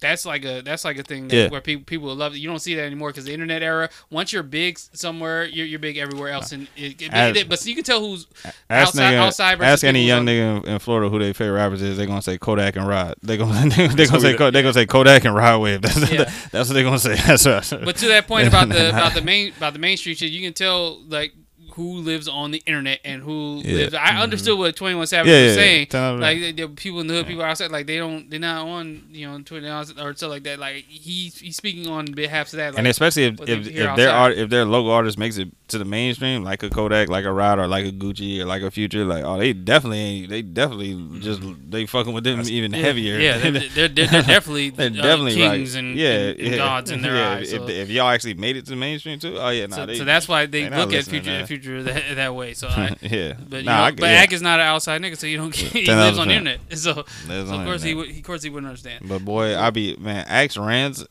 That's 0.00 0.24
like 0.24 0.44
a 0.44 0.60
that's 0.60 0.84
like 0.84 0.96
a 0.96 1.02
thing 1.02 1.26
that, 1.26 1.34
Yeah. 1.36 1.48
where 1.48 1.60
people 1.60 1.82
people 1.84 2.06
will 2.06 2.14
love 2.14 2.32
it. 2.32 2.38
You 2.38 2.48
don't 2.48 2.60
see 2.60 2.76
that 2.76 2.84
anymore 2.84 3.08
because 3.08 3.24
the 3.24 3.32
internet 3.32 3.64
era. 3.64 3.90
Once 4.10 4.32
you're 4.32 4.44
big 4.44 4.78
somewhere, 4.78 5.44
you're, 5.44 5.66
you're 5.66 5.80
big 5.80 5.96
everywhere 5.96 6.28
else, 6.30 6.52
and 6.52 6.68
it, 6.76 7.02
it, 7.02 7.12
As- 7.12 7.42
but 7.42 7.58
so 7.58 7.68
you 7.68 7.74
can 7.74 7.82
tell 7.82 7.98
who's 7.98 8.28
Ask, 8.44 8.54
Outside- 8.70 9.12
nigga, 9.14 9.16
outside 9.16 9.60
ask 9.60 9.82
any 9.82 10.06
young 10.06 10.24
nigga 10.24 10.62
in, 10.64 10.68
in 10.74 10.78
Florida 10.78 11.08
who 11.10 11.18
their 11.18 11.34
favorite 11.34 11.56
rappers 11.56 11.82
is. 11.82 11.96
They're 11.96 12.06
gonna 12.06 12.22
say 12.22 12.38
Kodak 12.38 12.76
and 12.76 12.86
Rod. 12.86 13.16
They 13.24 13.36
gonna 13.36 13.68
they, 13.96 14.06
gonna 14.06 14.20
say 14.20 14.32
be 14.34 14.38
Ko- 14.38 14.52
they 14.52 14.62
gonna 14.62 14.72
say 14.72 14.86
Kodak 14.86 15.24
and 15.24 15.34
Rod 15.34 15.58
Wave. 15.62 15.82
That's 15.82 16.12
Yeah. 16.12 16.30
that's 16.52 16.68
what 16.68 16.74
they're 16.74 16.84
gonna 16.84 17.00
say. 17.00 17.16
That's 17.26 17.44
right. 17.72 17.84
But 17.84 17.96
to 17.96 18.06
that 18.06 18.28
point 18.28 18.46
about 18.46 18.68
the 18.68 18.90
about 18.90 19.14
the 19.14 19.22
main 19.22 19.52
about 19.56 19.72
the 19.72 19.80
Main 19.80 19.96
Street 19.96 20.18
shit, 20.18 20.30
you 20.30 20.42
can 20.42 20.52
tell 20.54 21.02
like 21.08 21.32
who 21.78 21.98
lives 22.00 22.26
on 22.26 22.50
the 22.50 22.60
internet 22.66 22.98
and 23.04 23.22
who 23.22 23.62
Yeah. 23.64 23.74
lives. 23.74 23.94
I 23.94 23.98
mm-hmm. 23.98 24.22
understood 24.22 24.58
what 24.58 24.74
Twenty 24.74 24.96
One 24.96 25.06
Savage 25.06 25.30
Yeah, 25.30 25.44
was 25.44 25.56
yeah, 25.56 25.62
saying. 25.62 25.86
Of 25.94 26.18
Like 26.18 26.38
the, 26.40 26.50
the 26.50 26.68
people 26.68 26.98
in 27.00 27.06
the 27.06 27.14
hood, 27.14 27.28
people 27.28 27.44
outside, 27.44 27.70
like 27.70 27.86
they 27.86 27.98
don't, 27.98 28.28
they're 28.28 28.40
not 28.40 28.66
on, 28.66 29.04
you 29.12 29.28
know, 29.28 29.40
Twitter 29.42 29.72
or 29.72 30.12
stuff 30.14 30.28
like 30.28 30.42
that. 30.42 30.58
Like 30.58 30.84
he's 30.88 31.38
he's 31.38 31.56
speaking 31.56 31.86
on 31.86 32.06
behalf 32.06 32.48
of 32.48 32.56
that. 32.56 32.72
Like, 32.72 32.78
and 32.78 32.88
especially 32.88 33.26
if 33.26 33.40
if, 33.42 33.68
if 33.68 33.96
their 33.96 34.10
art 34.10 34.36
if 34.36 34.50
their 34.50 34.64
local 34.64 34.90
artist 34.90 35.18
makes 35.18 35.38
it 35.38 35.52
to 35.68 35.78
the 35.78 35.84
mainstream, 35.84 36.44
like 36.44 36.62
a 36.62 36.70
Kodak, 36.70 37.08
like 37.08 37.24
a 37.24 37.32
Rod, 37.32 37.58
or 37.58 37.66
like 37.66 37.86
a 37.86 37.92
Gucci, 37.92 38.40
or 38.40 38.44
like 38.44 38.62
a 38.62 38.70
Future, 38.70 39.04
like 39.04 39.24
oh 39.24 39.38
they 39.38 39.52
definitely 39.52 39.98
ain't 39.98 40.28
they 40.30 40.42
definitely 40.42 41.20
just 41.20 41.42
they 41.70 41.86
fucking 41.86 42.12
with 42.12 42.24
them 42.24 42.40
even 42.46 42.72
yeah, 42.72 42.78
heavier. 42.78 43.18
Yeah, 43.18 43.38
they're, 43.38 43.52
they're, 43.52 43.88
they're, 43.88 44.06
definitely 44.22 44.70
They're 44.70 44.86
uh, 44.86 44.90
definitely 44.90 45.36
kings 45.36 45.74
right. 45.74 45.84
and, 45.84 45.96
yeah, 45.96 46.12
and, 46.12 46.38
and 46.38 46.48
yeah. 46.48 46.56
gods 46.56 46.90
in 46.90 47.02
their 47.02 47.16
yeah, 47.16 47.30
eyes. 47.30 47.52
If, 47.52 47.60
So, 47.62 47.68
if 47.68 47.90
y'all 47.90 48.08
actually 48.08 48.34
made 48.34 48.56
it 48.56 48.64
to 48.66 48.70
the 48.70 48.76
mainstream 48.76 49.18
too, 49.18 49.38
oh 49.38 49.48
yeah, 49.50 49.66
nah, 49.66 49.76
so, 49.76 49.86
they, 49.86 49.98
so 49.98 50.04
that's 50.04 50.28
why 50.28 50.46
they 50.46 50.68
they 50.68 50.76
look 50.76 50.92
at 50.92 51.04
future 51.04 51.46
future 51.46 51.82
that, 51.84 52.16
that 52.16 52.34
way. 52.34 52.54
So 52.54 52.68
I, 52.68 52.96
yeah, 53.00 53.34
But 53.48 53.58
you 53.58 53.62
nah, 53.64 53.78
know, 53.78 53.82
I, 53.84 53.90
but 53.92 54.02
yeah. 54.10 54.22
Ak 54.22 54.32
is 54.32 54.42
not 54.42 54.60
an 54.60 54.66
outside 54.66 55.00
nigga, 55.00 55.16
so 55.16 55.26
you 55.26 55.36
don't. 55.36 55.54
He 55.54 55.86
lives 55.86 56.18
on 56.18 56.28
the 56.28 56.34
internet, 56.34 56.60
so, 56.78 57.04
so 57.26 57.54
of 57.54 57.64
course 57.64 57.82
he 57.82 57.94
would. 57.94 58.10
Of 58.10 58.22
course 58.22 58.42
he 58.42 58.50
wouldn't 58.50 58.68
understand. 58.68 59.08
But 59.08 59.24
boy, 59.24 59.56
I 59.56 59.70
be 59.70 59.96
man. 59.96 60.24
Axe 60.28 60.56
rants, 60.56 61.04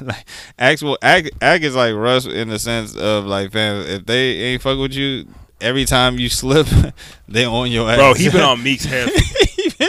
like 0.00 0.26
Axe 0.58 0.82
will 0.82 0.98
Ak, 1.02 1.30
Ak 1.40 1.62
is 1.62 1.74
like 1.74 1.94
Russ 1.94 2.26
in 2.26 2.48
the 2.48 2.58
sense 2.58 2.96
of 2.96 3.24
like, 3.24 3.52
fam, 3.52 3.77
if 3.80 4.06
they 4.06 4.30
ain't 4.40 4.62
fuck 4.62 4.78
with 4.78 4.92
you, 4.92 5.26
every 5.60 5.84
time 5.84 6.18
you 6.18 6.28
slip, 6.28 6.66
they 7.28 7.44
on 7.44 7.70
your 7.70 7.90
ass. 7.90 7.96
bro, 7.98 8.14
he 8.14 8.28
been 8.30 8.42
on 8.42 8.62
Meek's 8.64 8.84
head. 8.84 9.10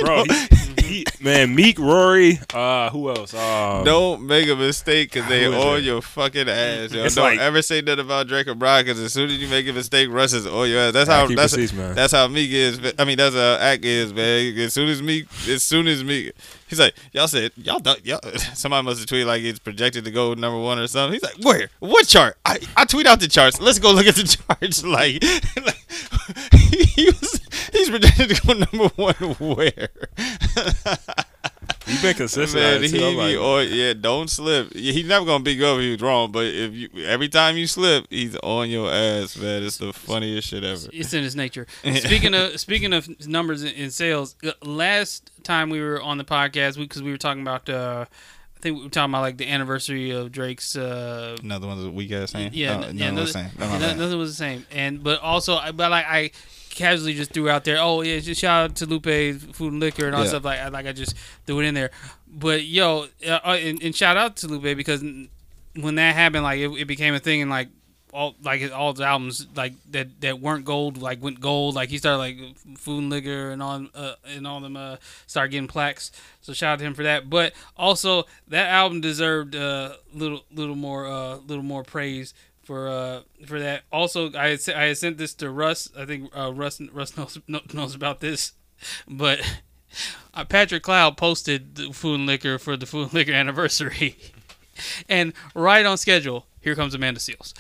Bro, 0.02 0.24
he, 0.26 0.48
he, 0.90 1.06
man, 1.22 1.56
Meek, 1.56 1.80
Rory, 1.80 2.40
uh, 2.54 2.90
who 2.90 3.10
else? 3.10 3.34
Um, 3.34 3.84
Don't 3.86 4.24
make 4.24 4.50
a 4.50 4.56
mistake 4.56 5.12
because 5.14 5.30
they 5.30 5.46
Who 5.46 5.54
is 5.54 5.64
on 5.64 5.78
it? 5.78 5.84
your 5.84 6.02
fucking 6.02 6.50
ass. 6.50 6.92
Yo. 6.92 7.04
It's 7.06 7.16
Don't 7.16 7.26
like- 7.26 7.40
ever 7.40 7.62
say 7.62 7.82
nothing 7.82 8.06
about 8.06 8.28
Drake 8.28 8.48
or 8.48 8.56
Brock 8.56 8.86
because 8.86 9.00
as 9.00 9.14
soon 9.14 9.30
as 9.30 9.38
you 9.38 9.48
make 9.48 9.68
a 9.68 9.74
mistake, 9.74 10.10
Russ 10.12 10.34
is 10.34 10.46
on 10.46 10.70
your 10.70 10.80
ass. 10.82 10.94
That's 10.94 11.10
how 11.10 11.28
that's, 11.28 11.56
receipts, 11.56 11.74
man. 11.74 11.96
that's 11.96 12.12
how 12.14 12.28
Meek 12.28 12.52
is. 12.52 12.80
I 13.00 13.06
mean, 13.06 13.18
that's 13.18 13.36
how 13.36 13.56
Act 13.60 13.86
is, 13.86 14.14
man. 14.14 14.58
As 14.58 14.74
soon 14.74 14.90
as 14.90 15.02
Meek, 15.02 15.28
as 15.48 15.64
soon 15.64 15.88
as 15.88 16.04
Meek, 16.04 16.34
he's 16.68 16.80
like, 16.80 16.94
y'all 17.14 17.28
said 17.28 17.52
y'all 17.56 17.80
done, 17.80 17.98
y'all. 18.04 18.20
Somebody 18.54 18.86
must 18.86 19.00
have 19.00 19.08
tweeted 19.08 19.26
like 19.28 19.44
it's 19.44 19.60
projected 19.60 20.06
to 20.06 20.12
go 20.12 20.34
number 20.34 20.60
one 20.60 20.80
or 20.80 20.88
something. 20.88 21.14
He's 21.14 21.24
like, 21.24 21.44
where? 21.46 21.70
What 21.80 22.08
chart? 22.08 22.38
I, 22.46 22.60
I 22.76 22.86
tweet 22.86 23.08
out 23.08 23.20
the 23.20 23.28
charts. 23.28 23.62
Let's 23.62 23.80
go 23.80 23.92
look 23.92 24.08
at 24.08 24.16
the 24.16 24.24
charts. 24.60 24.84
Like, 24.84 25.24
like 25.66 25.79
he 26.54 27.06
was, 27.06 27.42
he's 27.72 27.90
projected 27.90 28.30
to 28.30 28.48
go 28.48 28.54
number 28.54 28.88
one. 28.96 29.16
Where? 29.40 29.90
He 31.90 32.02
been 32.02 32.16
consistent. 32.16 32.62
Man, 32.62 32.84
it, 32.84 32.92
he 32.92 32.98
too. 32.98 32.98
Be 32.98 33.16
like, 33.16 33.38
on, 33.38 33.68
yeah, 33.70 33.94
don't 33.94 34.30
slip. 34.30 34.72
Yeah, 34.76 34.92
He's 34.92 35.08
never 35.08 35.26
gonna 35.26 35.44
beat 35.44 35.58
you 35.58 35.66
up 35.66 35.78
if 35.78 35.84
he's 35.84 36.02
wrong, 36.02 36.32
but 36.32 36.46
if 36.46 36.74
you 36.74 36.90
every 37.06 37.30
time 37.30 37.58
you 37.58 37.68
slip, 37.68 38.06
he's 38.10 38.36
on 38.38 38.70
your 38.70 38.92
ass, 38.92 39.36
man. 39.38 39.64
It's 39.64 39.78
the 39.78 39.92
funniest 39.92 40.50
shit 40.50 40.64
ever. 40.64 40.88
It's 40.94 41.14
in 41.14 41.24
his 41.24 41.36
nature. 41.36 41.66
Speaking 41.96 42.34
of 42.34 42.60
speaking 42.60 42.94
of 42.94 43.28
numbers 43.28 43.64
in, 43.64 43.74
in 43.74 43.92
sales, 43.92 44.36
uh, 44.44 44.52
last 44.64 45.32
time 45.44 45.70
we 45.70 45.82
were 45.82 46.02
on 46.02 46.18
the 46.18 46.24
podcast 46.24 46.78
because 46.78 47.02
we, 47.02 47.12
were 47.12 47.18
talking 47.18 47.42
about. 47.42 47.68
Uh, 47.68 48.06
I 48.60 48.62
think 48.62 48.78
we 48.78 48.84
were 48.84 48.90
talking 48.90 49.12
about 49.14 49.22
like 49.22 49.38
the 49.38 49.48
anniversary 49.50 50.12
of 50.12 50.32
Drake's. 50.34 50.76
Uh, 50.76 51.38
Another 51.42 51.66
one's 51.68 51.86
a 51.86 51.90
weak 51.90 52.12
ass 52.12 52.32
saying. 52.32 52.52
yeah, 52.54 52.78
no, 52.78 52.88
n- 52.88 52.98
no, 52.98 53.06
yeah, 53.06 53.12
no, 53.12 53.16
nothing, 53.22 53.34
saying. 53.34 53.50
No, 53.58 53.66
yeah, 53.66 53.78
no- 53.80 53.96
nothing 53.96 54.20
was 54.20 54.32
the 54.32 54.36
same. 54.36 54.66
And 54.72 55.02
but 55.02 55.22
also, 55.22 55.56
I- 55.56 55.72
but 55.72 55.90
like 55.92 56.06
I 56.06 56.32
casually 56.72 57.14
just 57.14 57.32
threw 57.32 57.50
out 57.50 57.64
there. 57.64 57.78
Oh 57.80 58.02
yeah, 58.02 58.20
just 58.20 58.42
shout 58.42 58.72
out 58.72 58.76
to 58.78 58.86
Lupe 58.86 59.06
Food 59.56 59.72
and 59.72 59.80
Liquor 59.80 60.08
and 60.08 60.16
all 60.16 60.24
Yeah. 60.24 60.30
stuff 60.30 60.44
like 60.44 60.60
I- 60.60 60.68
like 60.68 60.86
I 60.88 60.92
just 60.92 61.16
threw 61.48 61.60
it 61.62 61.66
in 61.68 61.74
there. 61.74 61.92
But 62.28 62.64
yo, 62.66 63.08
uh, 63.26 63.40
and, 63.46 63.82
and 63.82 63.96
shout 63.96 64.18
out 64.18 64.36
to 64.38 64.48
Lupe 64.48 64.76
because 64.76 65.02
when 65.76 65.96
that 65.96 66.16
happened, 66.16 66.44
like 66.44 66.60
it, 66.60 66.70
it 66.72 66.86
became 66.86 67.14
a 67.14 67.20
thing 67.20 67.42
and 67.42 67.50
like. 67.50 67.70
All 68.12 68.36
like 68.42 68.72
all 68.74 68.92
his 68.92 69.02
albums 69.02 69.46
like 69.56 69.74
that 69.92 70.22
that 70.22 70.40
weren't 70.40 70.66
gold 70.66 70.98
like 70.98 71.22
went 71.22 71.40
gold. 71.40 71.76
Like 71.76 71.90
he 71.90 71.98
started 71.98 72.18
like 72.18 72.78
food 72.78 73.00
and 73.00 73.10
liquor 73.10 73.52
and 73.52 73.62
all 73.62 73.86
uh, 73.94 74.16
and 74.26 74.48
all 74.48 74.60
them 74.60 74.76
uh 74.76 74.98
started 75.28 75.52
getting 75.52 75.68
plaques. 75.68 76.12
So 76.42 76.54
shout 76.54 76.74
out 76.74 76.80
to 76.80 76.86
him 76.86 76.94
for 76.94 77.04
that. 77.04 77.30
But 77.30 77.54
also 77.78 78.26
that 78.48 78.70
album 78.70 79.02
deserved 79.02 79.56
uh 79.56 79.94
little 80.14 80.44
little 80.52 80.76
more 80.76 81.08
uh 81.08 81.36
little 81.38 81.64
more 81.64 81.84
praise 81.84 82.34
for 82.64 82.88
uh 82.88 83.22
for 83.46 83.60
that. 83.60 83.84
Also, 83.92 84.32
I 84.34 84.50
had, 84.50 84.60
I 84.70 84.84
had 84.86 84.98
sent 84.98 85.18
this 85.18 85.34
to 85.36 85.50
Russ. 85.50 85.90
I 85.98 86.06
think 86.06 86.36
uh, 86.38 86.54
Russ 86.54 86.82
Russ 86.92 87.18
knows 87.18 87.40
knows 87.74 87.96
about 87.96 88.20
this, 88.20 88.54
but 89.08 89.40
uh, 90.34 90.46
Patrick 90.46 90.84
Cloud 90.84 91.18
posted 91.18 91.76
the 91.76 91.94
food 91.94 92.16
and 92.16 92.26
liquor 92.26 92.58
for 92.60 92.78
the 92.78 92.86
food 92.86 93.04
and 93.06 93.14
liquor 93.14 93.34
anniversary, 93.34 94.18
and 95.08 95.34
right 95.56 95.86
on 95.86 95.98
schedule. 95.98 96.46
Here 96.62 96.76
comes 96.76 96.94
Amanda 96.94 97.22
Seales, 97.22 97.54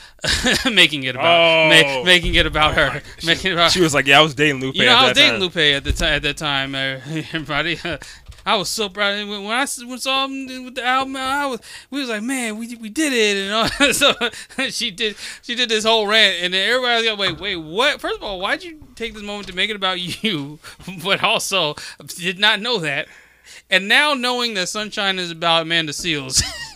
making 0.73 1.03
it 1.03 1.15
about 1.15 1.69
ma- 1.69 1.81
Oh. 1.99 2.03
making 2.03 2.35
it 2.35 2.45
about 2.45 2.71
Oh 2.71 2.81
her, 2.81 2.87
my- 2.95 3.01
making 3.25 3.51
it 3.51 3.53
about 3.53 3.71
She 3.71 3.79
was 3.81 3.93
like, 3.93 4.07
"Yeah, 4.07 4.19
I 4.19 4.21
was 4.21 4.35
dating 4.35 4.59
Lupe." 4.59 4.75
you 4.75 4.83
know, 4.85 4.91
at 4.91 4.97
I 4.97 5.01
was 5.07 5.09
that 5.11 5.15
dating 5.15 5.31
time. 5.33 5.39
Lupe 5.41 5.57
at 5.57 5.83
the 5.85 5.91
time. 5.93 6.13
At 6.15 6.21
that 6.23 6.37
time, 6.37 6.75
uh, 6.75 6.99
everybody. 7.33 7.79
I 8.45 8.55
was 8.55 8.67
so 8.69 8.89
proud 8.89 9.15
when, 9.27 9.43
when 9.43 9.51
I 9.51 9.65
saw 9.65 10.25
him 10.25 10.65
with 10.65 10.75
the 10.75 10.83
album. 10.83 11.15
I 11.15 11.45
was 11.45 11.61
we 11.91 11.99
was 12.01 12.09
like, 12.09 12.23
man, 12.23 12.57
we 12.57 12.75
we 12.75 12.89
did 12.89 13.13
it, 13.13 13.37
and 13.37 13.53
all. 13.53 13.93
so 13.93 14.13
she 14.69 14.91
did 14.91 15.15
she 15.43 15.55
did 15.55 15.69
this 15.69 15.85
whole 15.85 16.05
rant, 16.07 16.37
and 16.41 16.53
then 16.53 16.67
everybody 16.69 17.07
was 17.07 17.17
like, 17.17 17.19
wait, 17.19 17.39
wait, 17.39 17.55
what? 17.55 18.01
First 18.01 18.17
of 18.17 18.23
all, 18.23 18.39
why'd 18.41 18.63
you 18.63 18.79
take 18.95 19.13
this 19.13 19.23
moment 19.23 19.47
to 19.47 19.55
make 19.55 19.69
it 19.69 19.75
about 19.77 19.99
you? 20.23 20.59
But 21.05 21.23
also, 21.23 21.75
did 22.17 22.37
not 22.39 22.59
know 22.59 22.79
that. 22.79 23.07
And 23.69 23.87
now 23.87 24.13
knowing 24.13 24.53
that 24.55 24.69
Sunshine 24.69 25.19
is 25.19 25.31
about 25.31 25.63
Amanda 25.63 25.91
Seales, 25.93 26.41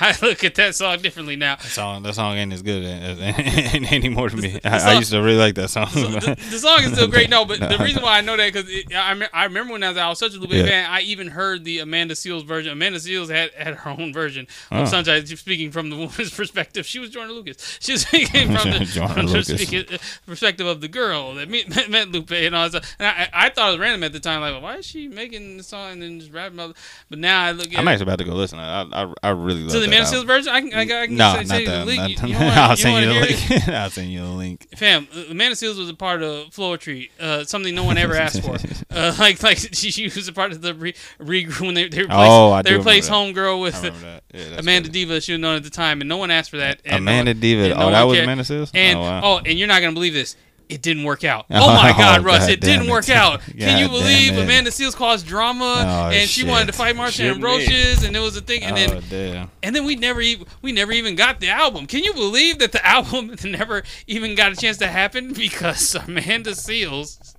I 0.00 0.16
look 0.22 0.44
at 0.44 0.54
that 0.56 0.74
song 0.74 1.00
differently 1.00 1.36
now. 1.36 1.56
That 1.56 1.64
song, 1.64 2.02
that 2.02 2.14
song 2.14 2.36
ain't 2.36 2.52
as 2.52 2.62
good 2.62 2.84
anymore 3.92 4.30
to 4.30 4.36
me. 4.36 4.60
I, 4.64 4.92
I 4.92 4.98
used 4.98 5.10
to 5.12 5.20
really 5.22 5.36
like 5.38 5.54
that 5.56 5.68
song. 5.68 5.86
the, 5.92 6.36
the 6.50 6.58
song 6.58 6.80
is 6.82 6.92
still 6.92 7.08
great. 7.08 7.30
No, 7.30 7.44
but 7.44 7.60
the 7.60 7.78
reason 7.82 8.02
why 8.02 8.18
I 8.18 8.20
know 8.20 8.36
that 8.36 8.52
because 8.52 8.70
I, 8.94 9.28
I 9.32 9.44
remember 9.44 9.72
when 9.74 9.82
I 9.82 9.88
was, 9.90 9.98
I 9.98 10.08
was 10.08 10.18
such 10.18 10.34
a 10.34 10.38
Lupe 10.38 10.50
Yeah. 10.52 10.64
fan, 10.66 10.90
I 10.90 11.00
even 11.02 11.28
heard 11.28 11.64
the 11.64 11.78
Amanda 11.80 12.14
Seales 12.14 12.44
version. 12.46 12.72
Amanda 12.72 12.98
Seales 12.98 13.30
had, 13.30 13.50
had 13.52 13.74
her 13.74 13.90
own 13.90 14.12
version 14.12 14.46
Oh. 14.70 14.82
of 14.82 14.88
Sunshine. 14.88 15.24
Speaking 15.26 15.70
from 15.70 15.90
the 15.90 15.96
woman's 15.96 16.30
perspective, 16.34 16.86
she 16.86 16.98
was 16.98 17.10
Jordan 17.10 17.34
Lucas. 17.34 17.78
She 17.80 17.92
was 17.92 18.02
speaking 18.02 18.46
from 18.56 18.70
the, 18.70 18.86
from 19.14 19.26
the 19.26 19.42
speaking, 19.42 19.84
uh, 19.94 19.98
perspective 20.26 20.66
of 20.66 20.80
the 20.80 20.88
girl 20.88 21.34
that 21.34 21.48
met, 21.48 21.88
met, 21.90 22.08
Lupe 22.10 22.30
and 22.32 22.54
all 22.54 22.68
that 22.68 22.82
stuff. 22.84 22.96
And 22.98 23.06
I, 23.08 23.28
I 23.32 23.48
thought 23.50 23.68
it 23.68 23.72
was 23.72 23.80
random 23.80 24.04
at 24.04 24.12
the 24.12 24.20
time. 24.20 24.40
Like, 24.40 24.62
why 24.62 24.76
is 24.76 24.86
she 24.86 25.08
making 25.08 25.56
the 25.58 25.62
song 25.62 25.89
and 25.92 26.02
then 26.02 26.20
just 26.20 26.32
rapping 26.32 26.58
about? 26.58 26.76
But 27.08 27.18
now 27.18 27.42
I 27.44 27.52
look 27.52 27.72
at 27.72 27.78
I'm 27.78 27.86
it. 27.86 27.90
actually 27.92 28.02
about 28.04 28.18
to 28.18 28.24
go 28.24 28.34
listen. 28.34 28.58
I 28.58 28.82
I, 28.82 29.12
I 29.22 29.28
really 29.30 29.62
love 29.62 29.72
to 29.72 29.80
the 29.80 29.88
Man 29.88 30.02
of. 30.02 30.08
Seals 30.08 30.24
version, 30.24 30.52
I 30.52 30.60
can, 30.60 30.74
I, 30.74 30.80
I 30.82 31.06
can 31.06 31.16
No, 31.16 31.34
say, 31.36 31.44
say 31.44 31.64
the 31.64 31.70
that. 31.70 31.86
link. 31.86 31.98
Not 32.00 32.10
You- 32.22 32.28
you 32.28 32.34
wanna- 32.34 32.50
I'll 32.56 32.70
you 32.70 32.76
send 32.76 33.00
you 33.04 33.06
the 33.12 33.20
it? 33.20 33.50
link. 33.50 33.68
I'll 33.68 33.90
send 33.90 34.12
you 34.12 34.20
the 34.22 34.28
link. 34.28 34.68
Fam, 34.76 35.08
uh, 35.14 35.22
Amanda 35.30 35.56
Seales 35.56 35.78
was 35.78 35.88
a 35.88 35.94
part 35.94 36.22
of 36.22 36.48
Floetry, 36.50 37.10
uh, 37.20 37.44
something 37.44 37.74
no 37.74 37.84
one 37.84 37.98
ever 37.98 38.14
asked 38.14 38.42
for. 38.42 38.56
Uh, 38.92 39.14
like, 39.20 39.40
like 39.42 39.56
she, 39.56 39.90
she 39.92 40.04
was 40.06 40.26
a 40.26 40.32
part 40.32 40.50
of 40.50 40.62
the 40.62 40.74
re, 40.74 40.92
re 41.18 41.44
when 41.60 41.74
they, 41.74 41.88
they 41.88 42.00
replaced, 42.02 42.10
Oh, 42.30 42.50
I 42.50 42.62
they 42.62 42.74
replaced 42.74 43.08
Homegirl 43.08 43.60
with. 43.62 43.84
Yeah, 43.84 44.58
Amanda 44.58 44.88
crazy. 44.88 45.06
Diva. 45.06 45.20
She 45.20 45.32
was 45.32 45.40
known 45.40 45.54
at 45.56 45.62
the 45.62 45.70
time, 45.70 46.00
and 46.00 46.08
no 46.08 46.16
one 46.16 46.32
asked 46.32 46.50
for 46.50 46.56
that. 46.56 46.80
And 46.84 47.04
no 47.04 47.12
Amanda 47.12 47.30
one- 47.30 47.40
Diva. 47.40 47.62
and 47.70 47.78
no 47.78 47.86
Oh, 47.86 47.90
that 47.92 48.02
was 48.02 48.16
cared. 48.16 48.24
Amanda 48.24 48.42
Seales. 48.44 48.70
And 48.74 48.98
oh, 48.98 49.20
oh, 49.22 49.40
and 49.46 49.56
you're 49.58 49.68
not 49.68 49.80
gonna 49.80 49.92
believe 49.92 50.12
this. 50.12 50.34
It 50.70 50.82
didn't 50.82 51.04
work 51.04 51.24
out. 51.24 51.46
Oh 51.50 51.66
my 51.74 51.90
Oh, 51.94 51.98
God, 51.98 52.24
Russ! 52.24 52.40
God 52.40 52.50
It 52.50 52.60
didn't 52.60 52.80
damn 52.84 52.90
work 52.90 53.08
it. 53.08 53.16
out. 53.16 53.40
Can 53.58 53.78
you 53.78 53.88
believe. 53.88 54.36
Amanda 54.38 54.70
Seales 54.70 54.94
caused 54.94 55.26
drama, 55.26 55.84
Oh, 55.86 56.10
and 56.10 56.28
she 56.28 56.44
wanted 56.44 56.66
to 56.66 56.72
fight 56.72 56.94
Marsha 56.96 57.12
Shit. 57.12 57.34
Ambrosius, 57.34 58.04
and 58.04 58.14
it 58.16 58.20
was 58.20 58.36
a 58.36 58.40
thing. 58.40 58.62
And 58.62 58.76
then 58.76 58.90
oh 58.92 59.00
damn. 59.10 59.50
and 59.62 59.74
then 59.74 59.84
we 59.84 59.96
never 59.96 60.20
even 60.20 60.46
we 60.62 60.72
never 60.72 60.92
even 60.92 61.16
got 61.16 61.40
the 61.40 61.48
album. 61.48 61.86
Can 61.86 62.04
you 62.04 62.12
believe 62.14 62.58
that 62.60 62.72
the 62.72 62.84
album 62.86 63.34
never 63.44 63.82
even 64.06 64.34
got 64.34 64.52
a 64.52 64.56
chance 64.56 64.76
to 64.78 64.86
happen 64.86 65.32
because 65.32 65.94
Amanda 65.94 66.50
Seales 66.52 67.34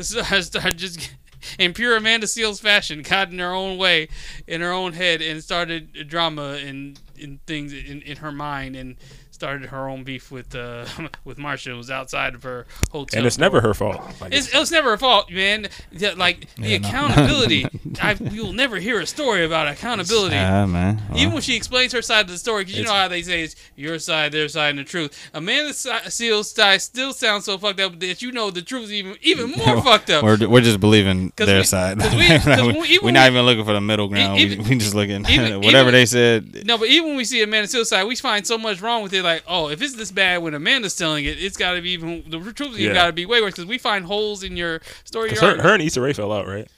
started 0.00 0.76
just 0.76 1.10
in 1.58 1.72
pure 1.74 1.96
Amanda 1.96 2.26
Seales 2.26 2.60
fashion 2.60 3.02
got 3.02 3.30
in 3.30 3.38
her 3.38 3.52
own 3.52 3.76
way 3.78 4.08
in 4.46 4.60
her 4.60 4.72
own 4.72 4.92
head 4.92 5.20
and 5.20 5.42
started 5.42 6.08
drama 6.08 6.52
and 6.64 6.98
in 7.16 7.38
things 7.46 7.72
in, 7.72 8.02
in 8.02 8.16
her 8.18 8.32
mind 8.32 8.76
and 8.76 8.96
started 9.34 9.68
her 9.70 9.88
own 9.88 10.04
beef 10.04 10.30
with 10.30 10.54
uh 10.54 10.86
with 11.24 11.38
Marsha. 11.38 11.68
It 11.72 11.74
was 11.74 11.90
outside 11.90 12.34
of 12.34 12.42
her 12.44 12.66
hotel. 12.92 13.18
and 13.18 13.26
it's 13.26 13.36
door. 13.36 13.44
never 13.46 13.60
her 13.60 13.74
fault. 13.74 14.00
Like, 14.20 14.32
It's, 14.32 14.54
it 14.54 14.58
was 14.58 14.70
never 14.70 14.90
her 14.90 14.96
fault, 14.96 15.30
man. 15.30 15.66
Yeah, 15.92 16.14
Like 16.16 16.54
the 16.54 16.68
Yeah, 16.68 16.78
no. 16.78 16.88
accountability, 16.88 17.66
I 18.02 18.14
we 18.14 18.40
will 18.40 18.52
never 18.52 18.76
hear 18.76 19.00
a 19.00 19.06
story 19.06 19.44
about 19.44 19.68
accountability. 19.68 20.36
Ah 20.36 20.66
man. 20.66 21.02
Well, 21.10 21.18
Even 21.18 21.32
when 21.34 21.42
she 21.42 21.56
explains 21.56 21.92
her 21.92 22.02
side 22.02 22.22
of 22.26 22.28
the 22.30 22.38
story, 22.38 22.64
because 22.64 22.78
you 22.78 22.84
know 22.84 22.92
how 22.94 23.08
they 23.08 23.22
say 23.22 23.42
it's 23.42 23.56
your 23.76 23.98
side, 23.98 24.32
their 24.32 24.48
side, 24.48 24.70
and 24.70 24.78
the 24.78 24.84
truth. 24.84 25.12
Amanda 25.34 25.72
Si- 25.74 25.90
Seales' 25.90 26.54
side 26.54 26.80
still 26.82 27.12
sounds 27.12 27.44
so 27.44 27.58
fucked 27.58 27.80
up 27.80 27.98
that 28.00 28.22
you 28.22 28.30
know 28.32 28.50
the 28.50 28.62
truth 28.62 28.84
is 28.84 28.92
even 28.92 29.16
even 29.22 29.50
more 29.56 29.82
fucked 29.82 30.10
up. 30.10 30.22
We're, 30.22 30.48
we're 30.48 30.60
just 30.60 30.80
believing 30.80 31.32
their 31.36 31.58
we- 31.58 31.64
side. 31.64 31.98
'cause 31.98 32.14
we- 32.14 32.28
'cause 32.38 32.62
we, 32.62 32.72
we- 32.80 32.88
even 32.88 33.08
are 33.08 33.12
not 33.12 33.30
even 33.32 33.44
looking 33.44 33.64
for 33.64 33.72
the 33.72 33.80
middle 33.80 34.08
ground. 34.08 34.38
even- 34.38 34.62
we, 34.62 34.70
we 34.70 34.76
just 34.78 34.94
looking 34.94 35.26
even- 35.28 35.60
whatever 35.60 35.88
even- 35.88 35.92
they 35.92 36.06
said. 36.06 36.64
No, 36.66 36.78
but 36.78 36.88
even 36.88 37.08
when 37.08 37.16
we 37.16 37.24
see 37.24 37.42
Amanda 37.42 37.68
Seales' 37.68 37.86
side, 37.86 38.04
we 38.04 38.14
find 38.16 38.46
so 38.46 38.56
much 38.58 38.80
wrong 38.80 39.02
with 39.02 39.12
it. 39.12 39.23
Like, 39.24 39.42
oh, 39.48 39.68
if 39.70 39.82
it's 39.82 39.96
this 39.96 40.12
bad 40.12 40.42
when 40.42 40.54
Amanda's 40.54 40.94
telling 40.96 41.24
it, 41.24 41.42
it's 41.42 41.56
got 41.56 41.72
to 41.74 41.82
be 41.82 41.90
even 41.90 42.24
the 42.28 42.38
truth. 42.52 42.78
You 42.78 42.88
Yeah. 42.88 42.94
got 42.94 43.06
to 43.06 43.12
be 43.12 43.26
way 43.26 43.40
worse 43.40 43.54
because 43.54 43.66
we 43.66 43.78
find 43.78 44.04
holes 44.04 44.42
in 44.44 44.56
your 44.56 44.80
story. 45.04 45.32
Your 45.32 45.40
her, 45.40 45.62
her 45.62 45.74
and 45.74 45.82
Issa 45.82 46.00
Rae 46.00 46.12
fell 46.12 46.30
out, 46.32 46.46
right? 46.46 46.68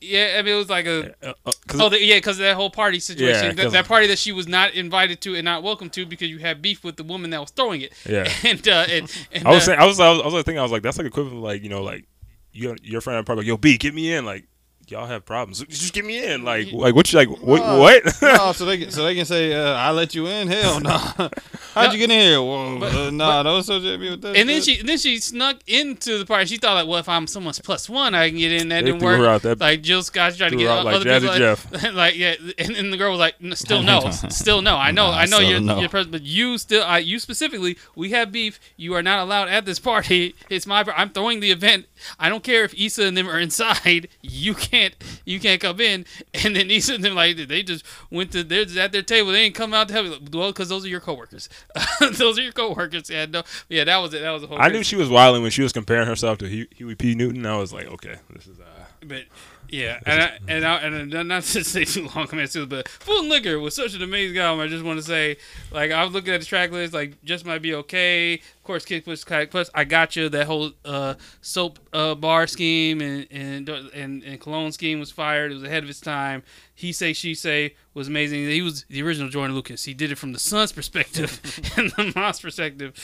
yeah, 0.00 0.36
I 0.38 0.42
mean, 0.42 0.54
it 0.54 0.58
was 0.58 0.68
like 0.70 0.86
a 0.86 1.12
Uh, 1.22 1.32
uh, 1.44 1.50
Oh, 1.74 1.88
the, 1.88 2.00
yeah, 2.00 2.16
because 2.16 2.38
that 2.38 2.54
whole 2.54 2.70
party 2.70 3.00
situation. 3.00 3.56
Yeah, 3.56 3.64
that, 3.64 3.72
that 3.72 3.88
party 3.88 4.06
that 4.06 4.18
she 4.18 4.30
was 4.30 4.46
not 4.46 4.74
invited 4.74 5.20
to 5.22 5.34
and 5.34 5.44
not 5.44 5.64
welcome 5.64 5.90
to 5.90 6.06
because 6.06 6.28
you 6.28 6.38
had 6.38 6.62
beef 6.62 6.84
with 6.84 6.96
the 6.96 7.02
woman 7.02 7.30
that 7.30 7.40
was 7.40 7.50
throwing 7.50 7.80
it. 7.80 7.92
Yeah. 8.08 8.30
And 8.44 8.66
uh, 8.68 8.86
and, 8.88 9.26
and 9.32 9.46
I 9.48 9.50
was 9.50 9.62
uh, 9.64 9.66
saying, 9.66 9.80
I 9.80 9.86
was, 9.86 9.98
I 9.98 10.10
was, 10.10 10.20
I 10.20 10.26
was 10.26 10.44
thinking, 10.44 10.60
I 10.60 10.62
was 10.62 10.70
like, 10.70 10.82
that's 10.82 10.98
like 10.98 11.06
equivalent, 11.06 11.38
of 11.38 11.42
like 11.42 11.62
you 11.62 11.68
know, 11.68 11.82
like 11.82 12.04
you, 12.52 12.76
your 12.82 13.00
friend 13.00 13.24
probably 13.26 13.42
like, 13.42 13.48
yo, 13.48 13.56
B, 13.56 13.76
get 13.76 13.92
me 13.94 14.12
in, 14.12 14.24
like 14.24 14.44
y'all 14.90 15.06
have 15.06 15.24
problems, 15.24 15.60
just 15.68 15.92
get 15.92 16.04
me 16.04 16.24
in, 16.24 16.44
like, 16.44 16.72
like 16.72 16.94
what, 16.94 17.12
you 17.12 17.18
like, 17.18 17.28
what, 17.40 17.60
No. 17.60 17.78
what? 17.78 18.02
no, 18.22 18.52
so 18.52 18.64
they 18.64 18.78
can, 18.78 18.90
so 18.90 19.04
they 19.04 19.14
can 19.14 19.24
say 19.24 19.52
uh, 19.54 19.74
I 19.74 19.90
let 19.90 20.14
you 20.14 20.26
in. 20.26 20.48
Hell 20.48 20.80
no. 20.80 20.90
How'd 21.74 21.92
you 21.92 21.98
get 21.98 22.10
in 22.10 22.18
here? 22.20 22.42
Well, 22.42 22.78
But- 22.78 22.94
uh, 22.94 23.10
nah, 23.10 23.42
don't 23.42 23.60
associate 23.60 24.00
me 24.00 24.10
with 24.10 24.22
that. 24.22 24.36
and 24.36 24.48
then 24.48 24.62
she 24.62 24.82
then 24.82 24.98
she 24.98 25.18
snuck 25.18 25.58
into 25.66 26.18
the 26.18 26.26
party. 26.26 26.46
She 26.46 26.56
thought 26.56 26.74
like, 26.74 26.88
well, 26.88 26.98
if 26.98 27.08
I'm 27.08 27.26
someone's 27.26 27.60
plus 27.60 27.88
one, 27.88 28.14
I 28.14 28.28
can 28.30 28.38
get 28.38 28.52
in. 28.52 28.68
That 28.70 28.84
They 28.84 28.92
didn't 28.92 29.02
work. 29.02 29.20
out. 29.20 29.42
That- 29.42 29.60
like 29.60 29.82
Jill 29.82 30.02
Scott 30.02 30.34
tried 30.36 30.50
to 30.50 30.56
get 30.56 30.64
her 30.66 30.70
out 30.72 30.84
like 30.84 30.96
other 30.96 31.04
Jazzy 31.04 31.20
people. 31.20 31.38
Jeff. 31.38 31.92
Like, 31.94 32.16
yeah, 32.16 32.34
and, 32.58 32.70
and 32.76 32.92
the 32.92 32.96
girl 32.96 33.10
was 33.10 33.20
like, 33.20 33.34
still 33.56 33.82
no, 33.82 34.10
still 34.10 34.62
no. 34.62 34.76
I 34.76 34.90
know, 34.90 35.10
Nah, 35.10 35.16
I 35.18 35.24
know 35.26 35.38
you're, 35.38 35.60
no. 35.60 35.78
you're 35.80 35.88
pres- 35.88 36.06
but 36.06 36.22
you 36.22 36.58
still, 36.58 36.82
I, 36.84 36.98
you 36.98 37.18
specifically, 37.18 37.76
we 37.94 38.10
have 38.10 38.32
beef. 38.32 38.58
You 38.76 38.94
are 38.94 39.02
not 39.02 39.20
allowed 39.20 39.48
at 39.48 39.64
this 39.64 39.78
party. 39.78 40.34
It's 40.50 40.66
my, 40.66 40.84
I'm 40.96 41.10
throwing 41.10 41.40
the 41.40 41.50
event. 41.50 41.86
I 42.18 42.28
don't 42.28 42.42
care 42.44 42.64
if 42.64 42.74
Issa 42.78 43.04
and 43.04 43.16
them 43.16 43.28
are 43.28 43.38
inside. 43.38 44.08
You 44.22 44.54
can't, 44.54 44.77
you 45.24 45.40
can't 45.40 45.60
come 45.60 45.80
in. 45.80 46.04
And 46.44 46.54
then 46.54 46.68
these 46.68 46.88
and 46.88 47.02
them 47.02 47.14
like 47.14 47.36
they 47.36 47.62
just 47.62 47.84
went 48.10 48.32
to, 48.32 48.42
they're 48.44 48.66
at 48.80 48.92
their 48.92 49.02
table. 49.02 49.32
They 49.32 49.44
didn't 49.44 49.56
come 49.56 49.74
out 49.74 49.88
to 49.88 49.94
help. 49.94 50.06
you. 50.06 50.38
Well, 50.38 50.50
because 50.52 50.68
those 50.68 50.84
are 50.84 50.88
your 50.88 51.00
coworkers. 51.00 51.48
those 52.12 52.38
are 52.38 52.42
your 52.42 52.52
coworkers. 52.52 53.10
Yeah, 53.10 53.26
no, 53.26 53.42
yeah, 53.68 53.84
that 53.84 53.96
was 53.98 54.14
it. 54.14 54.20
That 54.20 54.30
was 54.30 54.42
a 54.42 54.46
whole. 54.46 54.60
I 54.60 54.68
knew 54.68 54.82
she 54.82 54.96
was 54.96 55.08
wilding 55.08 55.42
when 55.42 55.50
she 55.50 55.62
was 55.62 55.72
comparing 55.72 56.06
herself 56.06 56.38
to 56.38 56.48
Hu- 56.48 56.66
Huey 56.76 56.94
P. 56.94 57.14
Newton. 57.14 57.44
I 57.46 57.56
was 57.56 57.72
like, 57.72 57.86
okay, 57.86 58.16
this 58.34 58.46
is. 58.46 58.58
uh 58.60 58.64
But 59.04 59.24
yeah, 59.68 60.00
and 60.06 60.22
I, 60.22 60.38
and 60.48 60.64
I, 60.64 60.76
and 60.78 61.14
I, 61.14 61.22
not 61.22 61.42
to 61.44 61.64
say 61.64 61.84
too 61.84 62.08
long, 62.14 62.28
man, 62.32 62.48
too, 62.48 62.66
but 62.66 62.88
Food 62.88 63.20
and 63.20 63.28
Liquor 63.28 63.58
was 63.58 63.74
such 63.74 63.94
an 63.94 64.02
amazing 64.02 64.38
album. 64.38 64.64
I 64.64 64.68
just 64.68 64.84
want 64.84 64.98
to 64.98 65.04
say, 65.04 65.36
like, 65.70 65.90
I 65.90 66.04
was 66.04 66.12
looking 66.12 66.32
at 66.32 66.40
the 66.40 66.46
track 66.46 66.70
list, 66.70 66.94
like, 66.94 67.22
just 67.22 67.44
might 67.44 67.60
be 67.60 67.74
okay. 67.74 68.34
Of 68.34 68.62
course, 68.64 68.84
Kick 68.84 69.04
Push, 69.04 69.24
Plus, 69.24 69.70
I 69.74 69.84
got 69.84 70.16
you. 70.16 70.28
That 70.28 70.46
whole 70.46 70.72
uh, 70.84 71.14
soap 71.40 71.78
uh, 71.92 72.14
bar 72.14 72.46
scheme 72.46 73.00
and 73.00 73.26
and, 73.30 73.68
and 73.68 74.22
and 74.22 74.40
cologne 74.40 74.72
scheme 74.72 75.00
was 75.00 75.10
fired. 75.10 75.52
It 75.52 75.54
was 75.54 75.64
ahead 75.64 75.84
of 75.84 75.90
its 75.90 76.00
time. 76.00 76.42
He 76.74 76.92
say, 76.92 77.12
she 77.12 77.34
say 77.34 77.74
was 77.94 78.08
amazing. 78.08 78.46
He 78.48 78.62
was 78.62 78.84
the 78.88 79.02
original 79.02 79.28
Jordan 79.28 79.56
Lucas. 79.56 79.84
He 79.84 79.94
did 79.94 80.12
it 80.12 80.16
from 80.16 80.32
the 80.32 80.38
Sun's 80.38 80.70
perspective 80.72 81.40
and 81.76 81.90
the 81.90 82.12
Moss 82.14 82.40
perspective. 82.40 82.94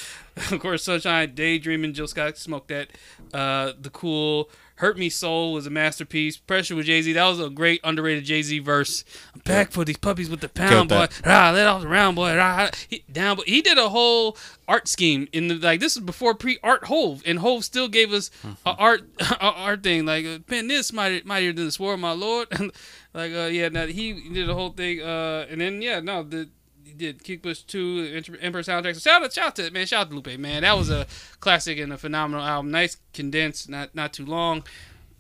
Of 0.50 0.60
course, 0.60 0.84
Sunshine, 0.84 1.34
Daydreaming, 1.34 1.92
Jill 1.94 2.06
Scott 2.06 2.38
smoked 2.38 2.68
that. 2.68 2.90
Uh, 3.32 3.72
the 3.80 3.90
cool. 3.90 4.50
Hurt 4.76 4.98
Me 4.98 5.08
Soul 5.08 5.52
was 5.52 5.66
a 5.66 5.70
masterpiece. 5.70 6.36
Pressure 6.36 6.74
with 6.74 6.86
Jay 6.86 7.00
Z. 7.00 7.12
That 7.12 7.26
was 7.28 7.38
a 7.38 7.48
great 7.48 7.80
underrated 7.84 8.24
Jay 8.24 8.42
Z 8.42 8.58
verse. 8.58 9.04
I'm 9.32 9.40
back 9.40 9.70
for 9.70 9.84
these 9.84 9.96
puppies 9.96 10.28
with 10.28 10.40
the 10.40 10.48
pound 10.48 10.88
boy. 10.88 11.06
Rah, 11.24 11.50
let 11.50 11.66
off 11.66 11.82
the 11.82 11.88
round 11.88 12.16
boy. 12.16 12.36
Rah, 12.36 12.70
he, 12.88 13.04
down. 13.10 13.36
But 13.36 13.46
he 13.46 13.62
did 13.62 13.78
a 13.78 13.88
whole 13.90 14.36
art 14.66 14.88
scheme 14.88 15.28
in 15.32 15.48
the 15.48 15.54
like. 15.54 15.80
This 15.80 15.94
was 15.94 16.04
before 16.04 16.34
pre 16.34 16.58
art 16.62 16.84
Hove, 16.86 17.22
and 17.24 17.38
Hove 17.38 17.64
still 17.64 17.88
gave 17.88 18.12
us 18.12 18.30
a 18.66 18.70
art 18.70 19.02
a 19.20 19.44
art 19.44 19.82
thing 19.82 20.06
like 20.06 20.26
uh, 20.26 20.38
pen 20.46 20.66
this 20.66 20.92
mightier, 20.92 21.22
mightier 21.24 21.52
than 21.52 21.66
the 21.66 21.72
sword, 21.72 22.00
my 22.00 22.12
lord. 22.12 22.48
like 23.14 23.32
uh 23.32 23.48
yeah, 23.52 23.68
now 23.68 23.86
he 23.86 24.12
did 24.30 24.50
a 24.50 24.54
whole 24.54 24.70
thing. 24.70 25.00
Uh, 25.00 25.46
and 25.48 25.60
then 25.60 25.82
yeah, 25.82 26.00
no 26.00 26.22
the. 26.22 26.48
Did 26.96 27.22
Kick 27.22 27.42
Push 27.42 27.62
2, 27.62 28.12
Emperor- 28.16 28.38
Emperor 28.40 28.62
soundtrack. 28.62 28.94
So 28.94 29.00
shout 29.00 29.22
out, 29.22 29.32
shout 29.32 29.46
out 29.46 29.56
to 29.56 29.66
it 29.66 29.72
man, 29.72 29.86
shout 29.86 30.02
out 30.02 30.10
to 30.10 30.14
Lupe, 30.16 30.38
man. 30.38 30.62
That 30.62 30.76
was 30.76 30.90
a 30.90 31.06
classic 31.40 31.78
and 31.78 31.92
a 31.92 31.98
phenomenal 31.98 32.44
album. 32.44 32.70
Nice, 32.70 32.96
condensed, 33.12 33.68
not 33.68 33.94
not 33.94 34.12
too 34.12 34.26
long. 34.26 34.64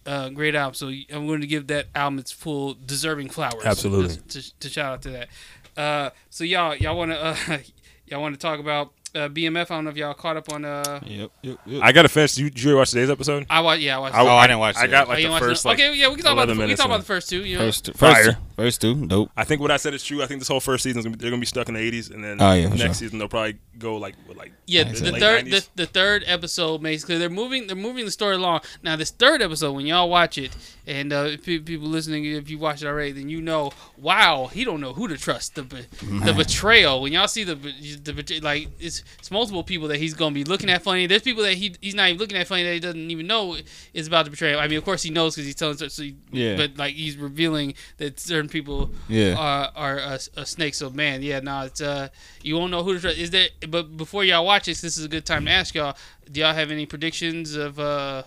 Uh, 0.06 0.28
great 0.28 0.54
album. 0.54 0.74
So 0.74 0.88
I'm 0.88 1.26
going 1.26 1.40
to 1.40 1.46
give 1.46 1.66
that 1.68 1.86
album 1.94 2.18
its 2.18 2.30
full 2.30 2.74
deserving 2.74 3.30
flowers. 3.30 3.64
Absolutely. 3.64 4.16
To, 4.16 4.58
to 4.60 4.68
shout 4.68 4.92
out 4.92 5.02
to 5.02 5.10
that. 5.10 5.28
Uh, 5.76 6.10
so 6.30 6.44
y'all 6.44 6.74
y'all 6.76 6.96
want 6.96 7.10
to 7.10 7.18
uh, 7.18 7.58
y'all 8.06 8.20
want 8.20 8.34
to 8.34 8.40
talk 8.40 8.60
about 8.60 8.92
uh, 9.14 9.28
BMF? 9.28 9.70
I 9.70 9.74
don't 9.76 9.84
know 9.84 9.90
if 9.90 9.96
y'all 9.96 10.14
caught 10.14 10.36
up 10.36 10.52
on. 10.52 10.64
Uh, 10.64 11.00
Yep, 11.04 11.30
yep, 11.42 11.58
yep. 11.66 11.82
I 11.82 11.92
gotta 11.92 12.08
finish. 12.08 12.36
You, 12.38 12.50
did 12.50 12.62
you 12.62 12.76
watch 12.76 12.90
today's 12.90 13.10
episode? 13.10 13.46
I 13.50 13.60
watch. 13.60 13.80
Yeah, 13.80 13.96
I 13.96 14.00
watched. 14.00 14.16
Oh, 14.16 14.26
I 14.28 14.46
didn't 14.46 14.58
watch 14.60 14.76
I 14.76 14.84
it. 14.84 14.88
got 14.88 15.06
Oh, 15.06 15.10
like 15.10 15.18
you 15.20 15.24
the 15.26 15.30
watched 15.30 15.44
first. 15.44 15.64
Like, 15.64 15.78
okay, 15.78 15.94
yeah, 15.94 16.08
we 16.08 16.14
can 16.16 16.24
talk 16.24 16.32
about 16.32 16.48
the, 16.48 16.54
we 16.54 16.66
can 16.68 16.76
talk 16.76 16.86
about 16.86 17.00
the 17.00 17.06
first 17.06 17.28
two. 17.28 17.44
You 17.44 17.58
know, 17.58 17.64
First, 17.66 17.86
first, 17.94 17.98
Fire. 17.98 18.36
First 18.56 18.80
two, 18.80 19.06
dope. 19.06 19.30
I 19.36 19.44
think 19.44 19.60
what 19.60 19.70
I 19.70 19.76
said 19.76 19.94
is 19.94 20.04
true. 20.04 20.22
I 20.22 20.26
think 20.26 20.40
this 20.40 20.48
whole 20.48 20.60
first 20.60 20.84
season 20.84 21.02
they're 21.18 21.30
gonna 21.30 21.40
be 21.40 21.46
stuck 21.46 21.68
in 21.68 21.74
the 21.74 21.80
'80s, 21.80 22.12
and 22.12 22.22
then 22.24 22.38
Oh, 22.40 22.52
yeah, 22.52 22.68
next 22.68 22.80
sure. 22.80 22.94
season 22.94 23.18
they'll 23.18 23.28
probably 23.28 23.58
go 23.78 23.96
like 23.96 24.14
with, 24.28 24.36
like 24.36 24.52
Yeah, 24.66 24.84
Nice. 24.84 25.00
the 25.00 25.12
third 25.12 25.46
the, 25.46 25.66
the 25.74 25.86
third 25.86 26.22
episode 26.26 26.82
basically 26.82 27.18
they're 27.18 27.28
moving 27.28 27.66
they're 27.66 27.74
moving 27.76 28.04
the 28.04 28.10
story 28.12 28.36
along. 28.36 28.60
Now 28.82 28.94
this 28.96 29.10
third 29.10 29.42
episode 29.42 29.72
when 29.72 29.86
y'all 29.86 30.08
watch 30.08 30.38
it 30.38 30.56
and 30.86 31.12
uh, 31.12 31.26
if 31.30 31.44
people 31.44 31.88
listening 31.88 32.24
if 32.24 32.50
you 32.50 32.58
watch 32.58 32.82
it 32.82 32.86
already 32.86 33.12
then 33.12 33.28
you 33.28 33.40
know 33.40 33.70
wow 33.96 34.46
he 34.52 34.64
don't 34.64 34.80
know 34.80 34.92
who 34.92 35.08
to 35.08 35.16
trust 35.16 35.54
the 35.54 35.62
be- 35.62 35.86
the 36.24 36.32
betrayal 36.36 37.00
when 37.00 37.12
y'all 37.12 37.26
see 37.28 37.44
the 37.44 37.54
the 37.54 38.40
like 38.42 38.68
it's 38.78 39.02
it's 39.18 39.30
multiple 39.30 39.62
people 39.62 39.88
that 39.88 39.98
he's 39.98 40.14
gonna 40.14 40.34
be 40.34 40.44
looking 40.44 40.68
at 40.70 40.82
funny. 40.82 41.06
There's 41.06 41.22
people 41.22 41.42
that 41.44 41.54
he 41.54 41.74
he's 41.80 41.94
not 41.94 42.08
even 42.08 42.18
looking 42.18 42.36
at 42.36 42.46
funny 42.46 42.64
that 42.64 42.72
he 42.74 42.80
doesn't 42.80 43.10
even 43.10 43.26
know 43.26 43.56
is 43.92 44.06
about 44.06 44.24
to 44.26 44.30
betray 44.30 44.52
him. 44.52 44.58
I 44.58 44.68
mean 44.68 44.78
of 44.78 44.84
course 44.84 45.02
he 45.02 45.10
knows 45.10 45.34
because 45.34 45.46
he's 45.46 45.54
telling 45.54 45.76
so 45.76 46.02
he, 46.02 46.16
Yeah. 46.32 46.56
but 46.56 46.76
like 46.76 46.94
he's 46.94 47.16
revealing 47.16 47.74
that 47.98 48.20
certain 48.20 48.48
people 48.48 48.90
Yeah. 49.08 49.34
are 49.36 49.70
are 49.74 49.98
a, 49.98 50.18
a 50.36 50.46
snake. 50.46 50.74
So 50.74 50.90
man, 50.90 51.22
yeah, 51.22 51.40
no, 51.40 51.62
it's 51.62 51.80
uh, 51.80 52.08
you 52.42 52.56
won't 52.56 52.70
know 52.70 52.82
who 52.82 52.94
to 52.94 53.00
trust. 53.00 53.18
Is 53.18 53.30
there? 53.30 53.48
But 53.68 53.96
before 53.96 54.24
y'all 54.24 54.44
watch 54.44 54.66
this, 54.66 54.80
this 54.80 54.96
is 54.98 55.04
a 55.04 55.08
good 55.08 55.24
time 55.26 55.46
to 55.46 55.50
ask 55.50 55.74
y'all. 55.74 55.96
Do 56.30 56.40
y'all 56.40 56.54
have 56.54 56.70
any 56.70 56.86
predictions 56.86 57.54
of 57.54 57.78
uh, 57.78 58.22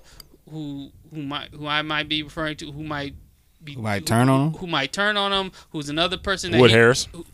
who 0.50 0.92
who 1.14 1.22
might 1.24 1.50
who 1.54 1.68
I 1.68 1.82
might 1.82 2.08
be 2.10 2.24
referring 2.24 2.58
to? 2.58 2.72
Who 2.72 2.84
might 2.84 3.16
be 3.64 3.74
Who 3.74 3.82
might 3.82 4.06
turn 4.06 4.30
on 4.30 4.48
him? 4.48 4.54
Who 4.60 4.68
might 4.68 4.92
turn 4.94 5.18
on 5.18 5.32
him? 5.34 5.52
Who's 5.72 5.90
another 5.90 6.18
person 6.18 6.52
that 6.52 6.60
Wood 6.62 6.70
he- 6.72 6.76
Harris. 6.76 7.08
who- 7.12 7.26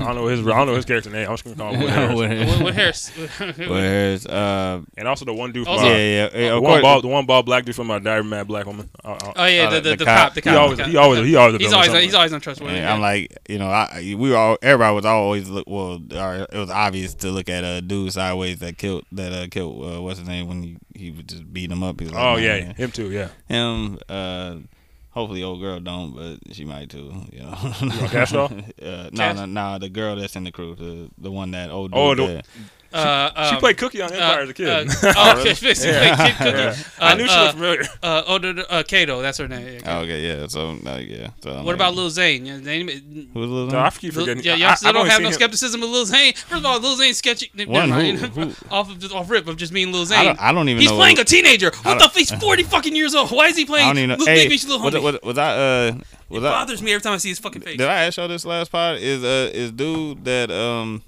I 0.00 0.04
don't 0.04 0.14
know 0.16 0.26
his 0.26 0.40
I 0.46 0.50
don't 0.50 0.66
know 0.68 0.74
his 0.74 0.84
character 0.84 1.10
name. 1.10 1.28
I'm 1.28 1.36
just 1.36 1.44
gonna 1.44 1.56
call 1.56 1.72
him 1.74 1.80
Wood 1.80 1.90
Harris. 2.30 2.48
What, 2.48 2.62
what 2.62 2.74
Harris? 2.74 3.10
Whereas, 3.58 4.26
uh, 4.26 4.82
And 4.96 5.08
also 5.08 5.24
the 5.24 5.32
one 5.34 5.52
dude 5.52 5.64
from 5.64 5.74
Also- 5.74 5.86
uh, 5.86 5.90
yeah, 5.90 5.96
yeah, 5.96 6.28
yeah. 6.34 6.48
the 6.50 6.60
one 6.60 6.72
course, 6.72 6.82
bald 6.82 7.04
the 7.04 7.08
one 7.08 7.26
bald 7.26 7.46
black 7.46 7.64
dude 7.64 7.74
from 7.74 7.90
uh, 7.90 7.98
Diary 7.98 8.24
Mad 8.24 8.46
Black 8.48 8.66
Woman. 8.66 8.88
Uh, 9.04 9.12
uh, 9.12 9.32
oh 9.36 9.44
yeah, 9.46 9.64
Uh, 9.66 9.70
the, 9.70 9.80
the, 9.80 9.90
the 9.90 9.96
the 9.96 10.04
cop. 10.04 10.34
cop. 10.34 10.34
The 10.34 10.50
he 10.50 10.56
always 10.56 10.78
cop, 10.78 10.88
he 10.88 10.96
always 10.96 11.26
he 11.26 11.36
always 11.36 11.60
He's 11.60 11.72
always 11.72 11.86
somewhere. 11.86 12.02
he's 12.02 12.14
always 12.14 12.32
untrustworthy. 12.32 12.76
Yeah, 12.76 12.92
I'm 12.94 13.00
like, 13.00 13.36
you 13.48 13.58
know, 13.58 13.68
I 13.68 14.14
we 14.18 14.30
were 14.30 14.36
all 14.36 14.58
everybody 14.62 14.94
was 14.94 15.04
always 15.04 15.48
look 15.48 15.64
well. 15.66 16.00
It 16.10 16.54
was 16.58 16.70
obvious 16.70 17.14
to 17.16 17.30
look 17.30 17.48
at 17.48 17.64
a 17.64 17.80
dude 17.80 18.12
sideways 18.12 18.58
that 18.60 18.78
killed 18.78 19.04
that 19.12 19.32
uh, 19.32 19.46
killed 19.50 19.84
uh, 19.96 20.02
what's 20.02 20.18
his 20.18 20.28
name 20.28 20.48
when 20.48 20.62
he 20.62 20.76
he 20.94 21.10
would 21.10 21.28
just 21.28 21.52
beat 21.52 21.70
him 21.70 21.82
up. 21.82 22.00
He 22.00 22.06
was 22.06 22.14
like, 22.14 22.22
Oh 22.24 22.36
yeah, 22.36 22.60
man." 22.60 22.74
him 22.74 22.90
too. 22.90 23.10
Yeah. 23.10 23.28
him. 23.48 23.98
Uh, 24.08 24.56
hopefully, 25.16 25.42
old 25.42 25.60
girl 25.60 25.80
don't, 25.80 26.14
but 26.14 26.54
she 26.54 26.64
might 26.64 26.90
too. 26.90 27.10
You 27.32 27.40
know, 27.40 27.54
Kash 28.08 28.32
Doll? 28.32 28.52
uh, 28.82 29.08
no, 29.12 29.32
no, 29.32 29.46
no, 29.46 29.78
the 29.78 29.88
girl 29.88 30.14
that's 30.14 30.36
in 30.36 30.44
the 30.44 30.52
crew, 30.52 30.74
the 30.76 31.10
the 31.18 31.30
one 31.30 31.50
that 31.52 31.70
old 31.70 31.92
dude. 31.92 31.98
Oh, 31.98 32.14
the- 32.14 32.26
there. 32.26 32.42
Uh, 32.96 33.48
She 33.48 33.54
um, 33.54 33.60
played 33.60 33.76
Cookie 33.78 34.00
on 34.02 34.12
Empire 34.12 34.40
as 34.40 34.48
a 34.50 34.54
kid. 34.54 34.68
Uh, 34.68 34.84
oh, 35.16 35.40
okay, 35.40 35.54
basically, 35.60 35.90
Yeah. 35.92 36.16
Kid 36.16 36.36
Cookie. 36.36 36.50
Yeah. 36.56 36.74
Uh, 36.98 37.04
I 37.04 37.14
knew 37.14 37.26
she 37.26 37.34
uh, 37.34 37.42
looked 37.42 37.54
familiar. 37.54 37.82
Uh, 38.02 38.22
oh, 38.26 38.38
the, 38.38 38.52
the, 38.54 38.72
uh, 38.72 38.82
Kato, 38.82 39.22
that's 39.22 39.38
her 39.38 39.48
name. 39.48 39.80
Yeah, 39.84 39.98
Oh, 39.98 40.00
okay, 40.02 40.20
yeah. 40.26 40.46
So, 40.46 40.70
uh, 40.86 40.96
yeah. 40.98 41.30
So, 41.42 41.50
I'm 41.50 41.56
What 41.58 41.66
like, 41.66 41.74
about 41.76 41.94
Lil 41.94 42.10
Zane? 42.10 42.46
Yeah, 42.46 42.58
they- 42.58 42.82
Who's 42.82 43.26
Lil? 43.34 43.66
No, 43.66 43.78
I 43.78 43.88
Zane? 43.90 43.98
keep 44.00 44.14
Lil- 44.16 44.26
forgetting. 44.26 44.44
yeah, 44.44 44.52
I- 44.54 44.56
y'all 44.56 44.76
still 44.76 44.88
I've 44.88 44.94
don't 44.94 45.06
have 45.08 45.20
no 45.22 45.28
him- 45.28 45.34
skepticism 45.34 45.82
of 45.82 45.90
Lil 45.90 46.06
Zane. 46.06 46.34
First 46.34 46.52
of 46.60 46.66
all, 46.66 46.80
Lil 46.80 46.96
Zane's 46.96 47.18
sketchy. 47.18 47.50
One, 47.66 47.90
who- 47.90 48.16
who- 48.16 48.52
off 48.70 48.90
of 48.90 49.12
off 49.12 49.30
rip 49.30 49.46
of 49.48 49.56
just 49.56 49.72
being 49.72 49.92
Lil 49.92 50.02
I 50.02 50.04
Zane. 50.04 50.24
don't, 50.26 50.40
I 50.42 50.52
don't 50.52 50.68
even 50.68 50.80
He's 50.80 50.90
know. 50.90 50.96
playing 50.96 51.18
a 51.18 51.24
teenager. 51.24 51.70
What 51.82 51.94
the? 51.94 51.98
don't- 52.00 52.12
he's 52.16 52.30
forty 52.32 52.62
fucking 52.62 52.94
years 52.96 53.14
old. 53.14 53.30
Why 53.30 53.48
is 53.48 53.56
he 53.56 53.64
playing? 53.64 53.84
I 53.86 53.88
don't 53.90 53.98
even 53.98 54.10
know. 54.10 54.16
Lil, 54.16 54.26
Hey, 54.26 54.42
Big 54.44 54.50
Beach 54.50 54.66
Lil 54.66 54.80
was, 54.82 54.94
Homie? 54.94 55.02
was, 55.02 55.18
was 55.22 55.38
I? 55.38 55.50
Uh, 55.56 55.92
was 56.28 56.42
it 56.42 56.46
I? 56.46 56.50
bothers 56.50 56.82
me 56.82 56.92
every 56.92 57.02
time 57.02 57.12
I 57.12 57.18
see 57.18 57.28
his 57.28 57.38
fucking 57.38 57.62
face. 57.62 57.76
Did 57.78 57.86
I 57.88 58.04
ask 58.04 58.16
y'all 58.16 58.28
this 58.28 58.44
last 58.44 58.72
part? 58.72 58.98
Is 58.98 59.22
uh 59.22 59.50
is 59.54 59.70
dude 59.72 60.24
that 60.24 60.50
um 60.50 61.02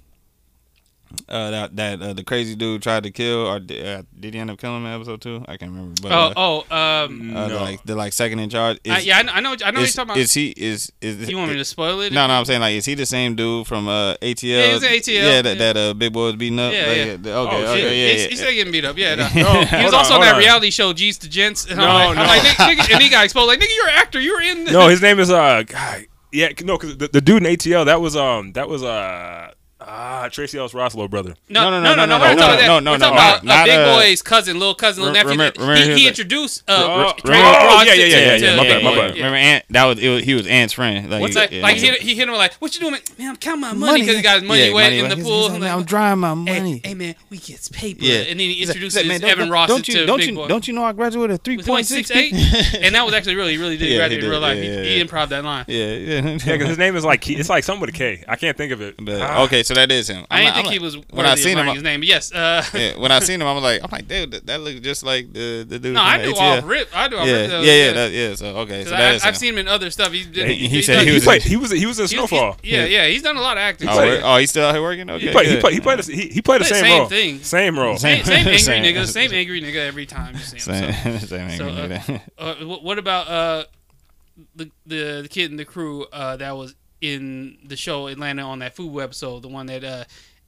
uh 1.29 1.51
that 1.51 1.77
that 1.77 2.03
uh, 2.03 2.13
the 2.13 2.23
crazy 2.25 2.55
dude 2.55 2.83
tried 2.83 3.03
to 3.03 3.11
kill 3.11 3.47
or 3.47 3.59
did, 3.61 3.87
uh, 3.87 4.03
did 4.19 4.35
he 4.35 4.41
end 4.41 4.51
up 4.51 4.59
killing 4.59 4.79
him 4.83 4.87
in 4.87 4.93
episode 4.93 5.21
two? 5.21 5.45
I 5.49 5.57
can't 5.57 5.71
remember. 5.73 6.01
But 6.03 6.13
oh, 6.13 6.17
uh, 6.17 6.65
oh, 6.71 7.05
um, 7.05 7.37
uh, 7.37 7.49
the, 7.49 7.55
like 7.57 7.83
the 7.85 7.95
like 7.97 8.13
second 8.13 8.39
in 8.41 8.51
charge. 8.51 8.79
Is, 8.85 8.93
I, 8.93 8.99
yeah, 9.01 9.19
I 9.19 9.23
know, 9.23 9.33
I 9.33 9.41
know, 9.41 9.57
I 9.65 9.71
know 9.71 9.81
what 9.81 9.89
is, 9.89 9.97
you're 9.97 10.05
talking 10.05 10.11
about. 10.11 10.17
is 10.19 10.33
he 10.35 10.49
is 10.57 10.93
is 11.01 11.29
you 11.29 11.37
want 11.39 11.51
me 11.51 11.57
to 11.59 11.65
spoil 11.65 12.01
it? 12.03 12.13
No, 12.13 12.27
no, 12.27 12.35
I'm 12.35 12.45
saying 12.45 12.61
like, 12.61 12.75
is 12.75 12.85
he 12.85 12.95
the 12.95 13.07
same 13.07 13.35
dude 13.37 13.67
from 13.67 13.89
uh, 13.89 14.15
ATL? 14.23 14.43
Yeah, 14.43 14.67
he 14.69 14.75
was 14.75 14.83
in 14.83 14.93
ATL, 14.93 15.07
Yeah, 15.15 15.43
that, 15.43 15.57
yeah. 15.57 15.73
that 15.73 15.77
uh, 15.77 15.95
big 15.95 16.13
boy 16.13 16.25
was 16.27 16.37
beating 16.37 16.59
up. 16.59 16.73
Yeah, 16.73 16.87
Like, 16.87 16.97
yeah. 16.97 17.13
Okay, 17.13 17.31
Oh, 17.33 17.47
okay, 17.47 17.81
shit. 17.81 17.85
yeah, 17.85 17.91
he's, 18.13 18.23
yeah. 18.23 18.29
he's 18.29 18.39
still 18.41 18.53
getting 18.53 18.73
beat 18.73 18.85
up. 18.85 18.97
Yeah, 18.99 19.15
no. 19.17 19.29
No, 19.35 19.65
he 19.65 19.85
was 19.85 19.95
also 19.95 20.15
on, 20.15 20.21
on 20.21 20.27
that 20.27 20.35
on. 20.35 20.41
reality 20.41 20.71
show, 20.71 20.93
G's 20.93 21.19
to 21.19 21.29
Gents. 21.29 21.67
And 21.67 21.79
No, 21.79 21.87
I'm 21.87 22.17
like, 22.17 22.17
no. 22.17 22.23
I'm 22.23 22.29
like 22.29 22.43
nigga, 22.43 22.83
nigga, 22.85 22.93
and 22.95 23.03
he 23.03 23.09
got 23.09 23.25
exposed. 23.25 23.49
Like, 23.49 23.61
nigga, 23.61 23.75
you're 23.77 23.89
an 23.89 23.95
actor. 23.97 24.21
You 24.21 24.35
were 24.35 24.43
in. 24.43 24.65
The- 24.65 24.73
No, 24.73 24.89
his 24.89 25.01
name 25.03 25.19
is 25.19 25.31
uh, 25.31 25.63
God, 25.67 26.07
yeah, 26.33 26.49
no, 26.63 26.77
because 26.77 26.99
the, 26.99 27.09
the 27.09 27.21
dude 27.23 27.43
in 27.47 27.51
ATL 27.57 27.87
that 27.87 28.01
was 28.03 28.15
um 28.15 28.53
that 28.53 28.69
was 28.69 28.83
uh 28.83 29.51
ah 29.81 30.29
Tracee 30.31 30.59
Ellis 30.59 30.75
Ross 30.75 30.95
little 30.95 31.09
brother. 31.09 31.35
No, 31.49 31.71
No, 31.71 31.81
no, 31.81 31.95
no, 31.95 31.95
no, 31.95 32.07
no, 32.07 32.19
no, 32.19 32.25
We're 32.25 32.35
no, 32.35 32.41
talking 32.41 32.67
no, 32.67 32.79
about 32.79 32.83
no, 32.85 32.97
no, 32.97 32.97
no, 32.97 33.13
about 33.13 33.47
uh, 33.49 33.65
Big 33.65 33.79
uh, 33.79 33.95
Boy's 33.97 34.23
cousin, 34.23 34.59
little 34.59 34.75
cousin, 34.75 35.05
little 35.05 35.15
nephew. 35.15 35.37
that- 35.39 35.99
he, 35.99 36.09
introduced 36.09 36.65
uh, 36.69 36.75
Oh, 36.79 36.93
oh, 36.93 37.03
Ross 37.03 37.87
yeah, 37.87 37.95
yeah, 37.95 38.05
yeah, 38.05 38.17
yeah, 38.17 38.37
yeah, 38.37 38.57
my 38.57 38.63
bad, 38.65 38.83
my 38.85 38.95
bad. 38.95 39.15
Remember 39.15 39.37
Ant? 39.37 39.65
That 39.71 39.85
was 39.85 39.99
he 39.99 40.35
was 40.35 40.47
Ant's 40.47 40.73
friend. 40.73 41.09
Like, 41.11 41.21
What's 41.21 41.35
that? 41.35 41.53
Like 41.53 41.77
he, 41.77 41.91
he 41.99 42.15
hit 42.15 42.29
him 42.29 42.35
like, 42.35 42.55
"What 42.55 42.75
you 42.75 42.81
doing, 42.81 42.93
man? 42.93 43.03
man 43.19 43.29
I'm 43.31 43.37
counting 43.37 43.61
my 43.61 43.73
money 43.73 44.01
because 44.01 44.17
he 44.17 44.23
got 44.23 44.41
his 44.41 44.49
money 44.49 44.73
wet 44.73 44.93
in 44.93 45.09
the 45.09 45.17
pool." 45.17 45.43
he's 45.43 45.51
like, 45.51 45.53
Like, 45.53 45.61
"Man, 45.61 45.79
I'm 45.79 45.85
drying 45.85 46.19
my 46.19 46.35
money. 46.35 46.81
hey, 46.85 46.95
man, 46.95 47.15
we 47.31 47.39
get 47.39 47.69
paper. 47.73 48.03
Yeah. 48.05 48.19
And 48.21 48.41
then 48.41 48.49
he 48.49 48.55
He's 48.55 48.69
introduces 48.69 49.01
he's 49.03 49.11
like, 49.11 49.21
man, 49.23 49.31
Evan 49.31 49.51
Ross 49.51 49.69
don't 49.69 49.85
to 49.85 49.93
you, 49.93 50.07
don't 50.07 50.19
Big 50.19 50.31
you, 50.31 50.35
Boy. 50.35 50.49
Don't 50.49 50.67
you 50.67 50.75
know 50.75 50.85
I 50.85 50.93
graduated 50.93 51.43
three 51.45 51.57
Was 51.57 51.67
he 51.67 51.71
only 51.73 51.81
point 51.83 51.87
six 51.87 52.11
6'8"? 52.11 52.81
and 52.83 52.95
that 52.95 53.05
was 53.05 53.15
actually 53.15 53.37
really, 53.37 53.57
really 53.59 53.77
did 53.77 53.97
graduate 53.99 54.25
in 54.25 54.31
real 54.31 54.41
life. 54.41 54.57
he, 54.59 54.67
yeah, 54.99 55.05
improv 55.05 55.29
that 55.29 55.45
line. 55.45 55.65
Yeah, 55.69 55.85
yeah. 55.87 56.21
Yeah, 56.21 56.53
because 56.57 56.69
his 56.69 56.79
name 56.79 56.97
is 56.97 57.05
like 57.05 57.29
it's 57.31 57.49
like 57.49 57.63
something 57.65 57.81
with 57.83 57.91
a 57.91 57.93
K. 57.93 58.25
I 58.27 58.37
can't 58.37 58.57
think 58.57 58.73
of 58.73 58.81
it. 58.81 58.97
Okay, 58.99 59.63
so 59.69 59.75
that 59.75 59.93
is 59.93 60.09
him. 60.09 60.25
I 60.31 60.39
I'm 60.39 60.45
didn't 60.45 60.45
like- 60.47 60.55
think 60.55 60.67
I'm 60.67 60.73
he 60.73 60.79
like- 60.79 60.83
was 60.85 60.97
when 61.11 61.27
I 61.27 61.35
seen 61.37 61.53
of 61.53 61.59
him. 61.61 61.67
learning 61.67 61.75
his 61.75 61.83
name. 61.85 62.01
But 62.01 62.07
yes, 62.09 62.33
uh, 62.33 62.65
Yeah, 62.75 62.97
when 62.99 63.13
I 63.13 63.21
seen 63.21 63.41
him, 63.41 63.47
I 63.47 63.53
was 63.53 63.63
like, 63.63 63.81
I'm 63.85 63.91
like, 63.91 64.09
dude, 64.09 64.31
that, 64.33 64.47
that 64.47 64.61
looks 64.61 64.81
just 64.81 65.03
like 65.05 65.33
the 65.33 65.65
the 65.69 65.79
dude. 65.79 65.95
no, 65.95 66.03
I 66.03 66.19
the 66.19 66.25
knew 66.29 66.33
ATL. 66.35 66.59
off 66.59 66.65
rip. 66.65 66.89
I 66.95 67.09
knew 67.09 67.17
all 67.17 67.27
Yeah, 67.27 67.35
rip. 67.43 67.51
yeah, 67.51 67.59
yeah, 67.73 67.93
that, 67.93 68.13
yeah. 68.13 68.35
So 68.35 68.47
okay, 68.59 68.85
so 68.85 68.91
that 68.91 69.01
I, 69.01 69.15
is 69.15 69.23
I've 69.25 69.35
him. 69.35 69.39
seen 69.39 69.53
him 69.55 69.59
in 69.59 69.69
other 69.69 69.91
stuff. 69.91 70.13
He's, 70.13 70.27
He- 70.27 70.55
he 70.55 70.69
he's 70.69 70.87
said 70.87 70.97
done- 70.97 71.05
he 71.05 71.11
he 71.11 71.15
was 71.15 71.25
played. 71.25 71.43
He 71.43 71.57
was 71.57 71.71
he 71.71 71.87
was 71.87 71.99
in 71.99 72.03
he's- 72.07 72.11
he's- 72.13 72.29
Snowfall. 72.31 72.57
Yeah, 72.63 72.85
yeah, 72.87 73.07
he's 73.07 73.23
done 73.23 73.37
a 73.37 73.41
lot 73.41 73.57
of 73.57 73.61
acting. 73.61 73.89
Oh, 73.89 73.93
played- 73.93 74.21
oh, 74.25 74.37
he's 74.39 74.51
still 74.51 74.65
out 74.65 74.75
here 74.75 74.83
working. 74.83 75.09
Okay, 75.11 75.27
He 75.27 75.33
played. 75.33 75.47
He 75.49 75.57
played. 75.61 75.75
He 75.75 75.81
played. 75.81 75.99
The, 76.01 76.13
he, 76.15 76.29
he 76.29 76.43
played 76.43 76.61
the 76.63 76.65
same, 76.65 76.85
same 76.85 76.99
role. 77.01 77.09
thing. 77.09 77.39
Same 77.43 77.79
role. 77.79 77.97
Same, 77.99 78.25
same 78.25 78.37
angry 78.47 78.59
Same. 78.59 78.83
nigga, 78.85 79.07
same 79.07 79.33
angry 79.33 79.61
nigga 79.61 79.87
every 79.87 80.07
time 80.07 80.35
you 80.35 80.41
see 80.41 80.57
him. 80.57 80.93
Same, 80.95 81.19
So. 81.21 81.27
same 81.27 81.49
angry 81.49 81.71
uh, 81.71 81.89
nigga. 81.89 82.21
Uh, 82.39 82.55
wh- 82.57 82.83
what 82.83 82.99
about 82.99 83.29
uh, 83.29 83.65
the, 84.57 84.71
the 84.87 85.21
the 85.23 85.29
kid 85.29 85.51
in 85.51 85.57
the 85.57 85.65
crew 85.65 86.07
uh, 86.13 86.37
that 86.37 86.57
was 86.57 86.75
in 87.01 87.59
the 87.65 87.77
show 87.77 88.07
Atlanta 88.09 88.43
on 88.43 88.59
that 88.61 88.75
food 88.77 88.93
web 88.93 89.05
episode, 89.05 89.43
the 89.43 89.49
one 89.49 89.67
that 89.67 89.85
uh, 89.85 90.05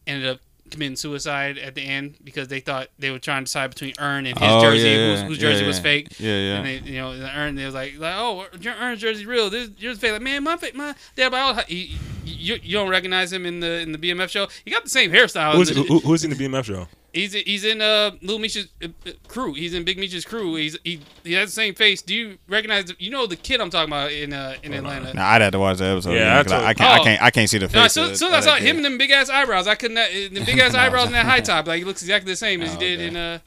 ended 0.07 0.29
up 0.29 0.41
committing 0.71 0.97
suicide 0.97 1.59
at 1.59 1.75
the 1.75 1.83
end 1.83 2.17
because 2.23 2.49
they 2.49 2.61
thought 2.61 2.89
they 2.99 3.11
were 3.11 3.19
trying 3.19 3.43
to 3.43 3.47
decide 3.47 3.71
between 3.71 3.93
Earn 3.99 4.27
and 4.27 4.39
his 4.39 4.49
Oh, 4.51 4.61
jersey, 4.61 4.89
yeah, 4.89 4.95
whose, 5.11 5.21
yeah, 5.21 5.27
whose 5.27 5.37
yeah, 5.39 5.41
jersey 5.43 5.61
yeah. 5.63 5.67
was 5.67 5.79
fake. 5.81 6.21
Yeah, 6.21 6.37
yeah. 6.37 6.57
And 6.59 6.67
they, 6.67 6.91
you 6.91 6.99
know, 6.99 7.17
the 7.17 7.37
Earn, 7.37 7.55
they 7.57 7.65
was 7.65 7.75
like, 7.75 7.99
like, 7.99 8.15
oh, 8.17 8.47
your 8.61 8.75
Earn's 8.75 9.01
jersey's 9.01 9.27
real. 9.27 9.51
This 9.51 9.71
yours 9.79 9.99
fake. 9.99 10.13
Like, 10.13 10.23
man, 10.23 10.45
my 10.45 10.57
fa- 10.57 10.71
my 10.75 10.95
dad, 11.17 11.31
by 11.31 11.41
all, 11.41 11.55
he, 11.67 11.99
you, 12.25 12.59
you 12.63 12.73
don't 12.73 12.89
recognize 12.89 13.33
him 13.33 13.47
in 13.47 13.61
the 13.61 13.81
in 13.81 13.93
the 13.93 13.99
BMF 13.99 14.29
show. 14.29 14.47
He 14.65 14.71
got 14.71 14.85
the 14.85 14.91
same 14.91 15.11
hairstyle. 15.11 15.55
Who's, 15.55 15.71
who, 15.71 15.99
who's 16.01 16.25
in 16.25 16.31
the 16.31 16.37
BMF 16.37 16.65
show? 16.65 16.87
He's 17.13 17.33
he's 17.33 17.65
in 17.65 17.81
uh 17.81 18.13
Lil 18.23 18.39
Misha's 18.39 18.69
uh, 18.83 18.87
uh, 19.07 19.11
crew. 19.27 19.55
He's 19.55 19.75
in 19.75 19.83
Big 19.85 19.99
Meech's 19.99 20.25
crew. 20.25 20.55
He's 20.55 20.79
he, 20.85 21.01
he 21.25 21.33
has 21.33 21.49
the 21.49 21.55
same 21.55 21.75
face. 21.75 22.03
Do 22.03 22.15
you 22.15 22.39
recognize? 22.49 22.85
The, 22.85 22.95
you 23.01 23.11
know 23.11 23.27
the 23.27 23.35
kid 23.37 23.61
I'm 23.61 23.69
talking 23.69 23.89
about 23.93 24.13
in 24.13 24.33
uh 24.33 24.55
in 24.63 24.73
Atlanta. 24.73 25.13
Nah, 25.15 25.27
I'd 25.27 25.43
have 25.43 25.53
to 25.53 25.59
watch 25.59 25.79
the 25.79 25.87
episode. 25.87 26.13
Yeah, 26.13 26.19
Yeah, 26.19 26.43
that's 26.43 26.53
I, 26.53 26.67
I 26.69 26.75
can't. 26.75 26.91
I 26.91 26.99
Oh. 27.01 27.05
can't. 27.05 27.23
I 27.23 27.31
can't 27.31 27.51
see 27.51 27.59
the 27.59 27.69
face. 27.69 27.75
No, 27.75 27.85
of- 27.85 27.91
so, 28.11 28.15
soon 28.15 28.33
as 28.35 28.47
I 28.47 28.51
saw 28.51 28.65
him 28.65 28.77
and 28.77 28.85
them 28.85 28.97
big 28.99 29.11
ass 29.11 29.29
eyebrows, 29.29 29.67
I 29.67 29.75
couldn't. 29.75 29.99
uh, 29.99 30.07
The 30.09 30.43
big 30.47 30.59
ass 30.59 30.73
No, 30.75 30.79
eyebrows 30.79 31.07
and 31.07 31.15
that 31.15 31.27
high 31.27 31.41
top, 31.41 31.67
like 31.67 31.79
he 31.79 31.85
looks 31.85 32.03
exactly 32.03 32.33
the 32.33 32.37
same 32.37 32.63
as 32.63 32.73
he 32.73 32.79
did 32.79 32.99
okay. 33.01 33.09
in 33.09 33.17
uh 33.17 33.39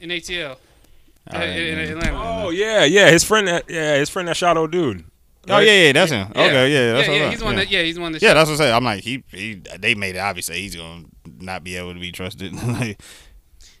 in 0.00 0.08
ATL. 0.10 0.56
Uh, 1.32 1.36
in, 1.38 1.78
in. 1.78 1.78
Atlanta. 1.98 2.18
Oh 2.46 2.50
yeah, 2.50 2.84
yeah. 2.84 3.10
His 3.10 3.22
friend. 3.22 3.46
That, 3.48 3.68
yeah, 3.68 3.96
his 3.96 4.08
friend 4.08 4.26
that 4.28 4.36
shot 4.36 4.56
old 4.56 4.70
dude. 4.72 5.04
Oh 5.48 5.58
yeah, 5.58 5.86
yeah, 5.86 5.92
that's 5.92 6.10
him. 6.12 6.30
Yeah. 6.34 6.42
Okay, 6.42 6.72
yeah, 6.72 6.92
that's 6.92 7.06
yeah, 7.08 7.12
what 7.12 7.16
yeah. 7.18 7.22
I'm- 7.24 7.30
He's 7.32 7.42
one 7.42 7.54
yeah. 7.54 7.60
that. 7.60 7.70
Yeah, 7.70 7.82
he's 7.82 7.94
the 7.94 8.00
one 8.02 8.12
that. 8.12 8.22
Yeah, 8.22 8.34
that's 8.34 8.50
what 8.50 8.60
I 8.60 8.64
say. 8.64 8.72
I'm 8.72 8.84
like, 8.84 9.02
he, 9.02 9.24
he, 9.28 9.54
they 9.78 9.94
made 9.94 10.16
it 10.16 10.18
obvious 10.18 10.46
that 10.48 10.56
he's 10.56 10.76
gonna 10.76 11.04
not 11.38 11.64
be 11.64 11.76
able 11.76 11.94
to 11.94 12.00
be 12.00 12.12
trusted. 12.12 12.52
Like, 12.66 13.00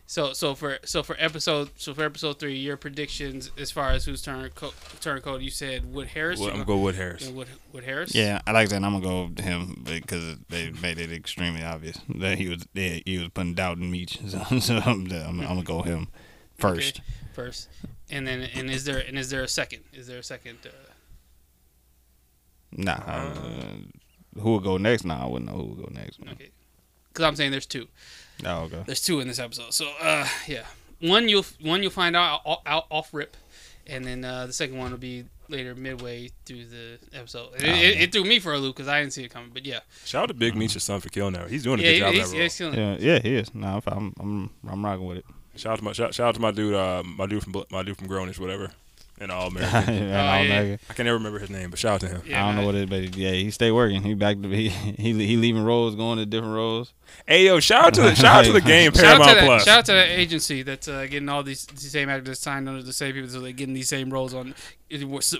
So 0.06 0.32
so 0.32 0.54
for 0.56 0.78
so 0.84 1.02
for 1.04 1.14
episode 1.20 1.70
so 1.76 1.94
for 1.94 2.02
episode 2.04 2.38
three, 2.40 2.56
your 2.56 2.76
predictions 2.76 3.50
as 3.58 3.70
far 3.70 3.90
as 3.90 4.06
who's 4.06 4.22
turn 4.22 4.50
co- 4.56 4.72
turn 5.00 5.20
code 5.20 5.40
you 5.42 5.50
said 5.50 5.92
Wood 5.94 6.08
Harris. 6.08 6.40
Well, 6.40 6.48
I'm 6.48 6.54
gonna 6.54 6.64
go 6.64 6.78
Wood 6.78 6.96
Harris. 6.96 7.26
yeah, 7.28 7.32
Wood 7.32 7.48
Wood 7.72 7.84
Harris. 7.84 8.12
yeah, 8.14 8.40
I 8.46 8.50
like 8.52 8.70
that. 8.70 8.82
I'm 8.82 8.92
gonna 8.94 9.00
go 9.00 9.24
with 9.26 9.38
him 9.38 9.82
because 9.84 10.36
they 10.48 10.70
made 10.70 10.98
it 10.98 11.12
extremely 11.12 11.62
obvious 11.62 11.96
that 12.16 12.38
he 12.38 12.48
was 12.48 12.66
yeah, 12.74 12.98
he 13.06 13.18
was 13.18 13.28
putting 13.28 13.54
doubt 13.54 13.76
in 13.78 13.88
Meech. 13.90 14.18
So, 14.28 14.58
so 14.58 14.76
I'm, 14.78 15.06
I'm, 15.12 15.40
I'm 15.40 15.46
gonna 15.46 15.62
go 15.62 15.82
him 15.82 16.08
first. 16.58 16.96
Okay, 16.98 17.04
first, 17.34 17.68
and 18.10 18.26
then 18.26 18.48
and 18.54 18.68
is 18.68 18.82
there 18.84 18.98
and 18.98 19.16
is 19.16 19.30
there 19.30 19.42
a 19.44 19.48
second? 19.48 19.84
Is 19.92 20.08
there 20.08 20.18
a 20.18 20.24
second? 20.24 20.58
Uh, 20.64 20.70
Nah, 22.72 22.92
uh, 22.92 24.40
who 24.40 24.52
would 24.54 24.62
go 24.64 24.76
next? 24.76 25.04
Nah, 25.04 25.24
I 25.24 25.26
wouldn't 25.28 25.50
know 25.50 25.56
who 25.58 25.64
would 25.74 25.78
go 25.86 25.88
next. 26.00 26.20
Man. 26.24 26.34
okay, 26.34 26.50
because 27.12 27.24
I'm 27.24 27.36
saying 27.36 27.50
there's 27.50 27.66
two. 27.66 27.88
Oh, 28.44 28.62
okay. 28.62 28.82
There's 28.86 29.00
two 29.02 29.20
in 29.20 29.28
this 29.28 29.38
episode. 29.38 29.72
So 29.74 29.90
uh, 30.00 30.26
yeah, 30.46 30.64
one 31.00 31.28
you'll 31.28 31.44
one 31.62 31.82
you'll 31.82 31.90
find 31.90 32.16
out, 32.16 32.40
out, 32.46 32.60
out 32.66 32.86
off 32.90 33.12
rip, 33.12 33.36
and 33.86 34.04
then 34.04 34.24
uh, 34.24 34.46
the 34.46 34.52
second 34.52 34.78
one 34.78 34.90
will 34.92 34.98
be 34.98 35.24
later 35.48 35.74
midway 35.74 36.30
through 36.46 36.64
the 36.66 36.98
episode. 37.12 37.48
It, 37.56 37.64
Oh, 37.64 37.66
it, 37.74 38.00
it 38.02 38.12
threw 38.12 38.22
me 38.24 38.38
for 38.38 38.52
a 38.52 38.58
loop 38.58 38.76
because 38.76 38.88
I 38.88 39.00
didn't 39.00 39.12
see 39.14 39.24
it 39.24 39.30
coming. 39.30 39.50
But 39.52 39.66
yeah, 39.66 39.80
Shout 40.04 40.22
out 40.22 40.26
to 40.28 40.34
Big 40.34 40.54
Meech's 40.54 40.82
son 40.82 41.00
for 41.00 41.08
killing 41.08 41.32
that. 41.34 41.50
He's 41.50 41.64
doing 41.64 41.80
a 41.80 41.82
yeah, 41.82 41.88
good 41.90 41.94
he- 41.94 42.00
job. 42.00 42.12
he's, 42.14 42.30
that 42.30 42.36
yeah, 42.36 42.38
role. 42.38 42.42
he's 42.44 42.56
killing 42.58 42.74
it. 42.78 43.00
Yeah, 43.00 43.12
yeah, 43.14 43.18
he 43.20 43.34
is. 43.36 43.54
Nah, 43.54 43.80
I'm, 43.88 44.14
I'm, 44.20 44.50
I'm 44.68 44.84
rocking 44.84 45.06
with 45.06 45.18
it. 45.18 45.24
Shout 45.56 45.72
out 45.72 45.78
to 45.80 45.84
my 45.84 45.92
shout, 45.92 46.14
shout 46.14 46.28
out 46.28 46.34
to 46.36 46.40
my 46.40 46.52
dude, 46.52 46.74
uh, 46.74 47.02
my 47.04 47.26
dude 47.26 47.42
from 47.42 47.52
Bl- 47.52 47.62
my 47.70 47.82
dude 47.82 47.96
from 47.98 48.06
Grownish, 48.08 48.38
whatever. 48.38 48.70
And 49.20 49.30
All 49.30 49.46
American. 49.48 49.94
And 49.94 50.12
Oh, 50.14 50.18
All 50.18 50.44
yeah. 50.44 50.76
I 50.88 50.92
can 50.94 51.04
never 51.04 51.18
remember 51.18 51.38
his 51.38 51.50
name, 51.50 51.70
but 51.70 51.78
shout 51.78 51.94
out 51.94 52.00
to 52.00 52.08
him. 52.08 52.22
Yeah, 52.26 52.42
I 52.44 52.48
don't 52.48 52.60
know 52.60 52.66
what 52.66 52.74
it 52.74 52.90
is, 52.92 53.10
but 53.10 53.16
yeah, 53.16 53.32
he 53.32 53.50
stay 53.50 53.70
working. 53.70 54.02
He 54.02 54.14
back 54.14 54.40
to 54.40 54.48
he 54.48 54.70
he, 54.70 55.12
he 55.26 55.36
leaving 55.36 55.62
roles, 55.62 55.94
going 55.94 56.18
to 56.18 56.26
different 56.26 56.54
roles. 56.54 56.92
Hey 57.26 57.46
yo, 57.46 57.60
shout 57.60 57.84
out 57.86 57.94
to 57.94 58.00
the 58.02 58.14
shout 58.14 58.36
out 58.40 58.44
to 58.46 58.52
the 58.52 58.60
game 58.62 58.92
Shout 58.92 59.04
out, 59.04 59.08
Paramount 59.22 59.28
to 59.30 59.34
that, 59.36 59.44
Plus. 59.44 59.64
shout 59.64 59.78
out 59.80 59.86
to 59.86 59.92
that 59.92 60.08
agency 60.08 60.62
that's 60.62 60.88
uh, 60.88 61.06
getting 61.06 61.28
all 61.28 61.42
these, 61.42 61.66
these 61.66 61.90
same 61.90 62.08
actors 62.08 62.38
signed 62.38 62.68
under 62.68 62.82
the 62.82 62.92
same 62.92 63.14
people, 63.14 63.28
so 63.28 63.40
they're 63.40 63.52
getting 63.52 63.74
these 63.74 63.88
same 63.88 64.10
roles 64.10 64.32
on, 64.34 64.54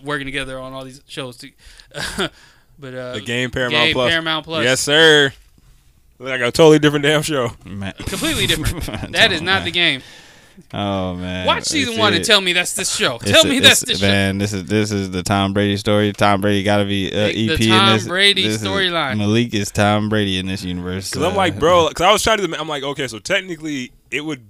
working 0.03 0.27
together 0.27 0.59
on 0.59 0.73
all 0.73 0.85
these 0.85 1.01
shows. 1.09 1.37
To, 1.39 1.51
but 2.79 2.95
uh, 2.95 3.15
the 3.15 3.21
game 3.21 3.51
Paramount 3.51 3.87
game, 3.87 3.93
Plus. 3.95 4.11
Paramount 4.11 4.45
Plus. 4.45 4.65
Yes, 4.65 4.81
sir. 4.81 5.33
Like 6.19 6.43
a 6.43 6.51
totally 6.53 6.79
different 6.79 7.03
damn 7.05 7.23
show. 7.23 7.53
Man. 7.65 7.95
completely 7.95 8.47
different. 8.47 9.13
That 9.13 9.33
is 9.33 9.41
not 9.41 9.65
the 9.65 9.71
game. 9.71 10.03
Oh 10.73 11.15
man, 11.17 11.47
Watch 11.47 11.65
season 11.65 11.95
It's 11.95 11.99
one 12.01 12.15
and 12.15 12.25
tell 12.25 12.41
me 12.41 12.53
that's 12.53 12.75
this 12.75 12.95
show. 12.95 13.17
It's 13.17 13.31
Tell 13.31 13.45
a- 13.45 13.49
me 13.49 13.59
that's 13.61 13.83
it's- 13.83 13.99
this 13.99 14.01
show. 14.01 14.07
man. 14.13 14.39
This 14.39 14.53
is 14.53 14.65
this 14.65 14.91
is 14.93 15.11
the 15.11 15.23
Tom 15.23 15.53
Brady 15.53 15.77
story. 15.77 16.13
Tom 16.13 16.41
Brady 16.41 16.63
got 16.63 16.79
to 16.79 16.85
be 16.85 17.09
uh, 17.13 17.27
The- 17.27 17.53
EP 17.53 17.59
the 17.59 17.65
in 17.65 17.71
Tom 17.71 17.93
this. 17.95 18.07
Brady 18.07 18.47
this 18.49 18.63
storyline. 18.63 19.19
Malik 19.19 19.55
is 19.55 19.71
Tom 19.71 20.09
Brady 20.09 20.39
in 20.39 20.47
this 20.47 20.63
universe. 20.65 21.11
Because 21.11 21.25
I'm 21.27 21.33
uh, 21.33 21.37
like, 21.37 21.59
bro, 21.59 21.89
because 21.89 22.05
I 22.05 22.13
was 22.13 22.23
trying 22.23 22.39
to, 22.39 22.61
I'm 22.61 22.69
like, 22.69 22.83
okay, 22.83 23.09
so 23.09 23.19
technically 23.19 23.93
it 24.11 24.23
would, 24.25 24.45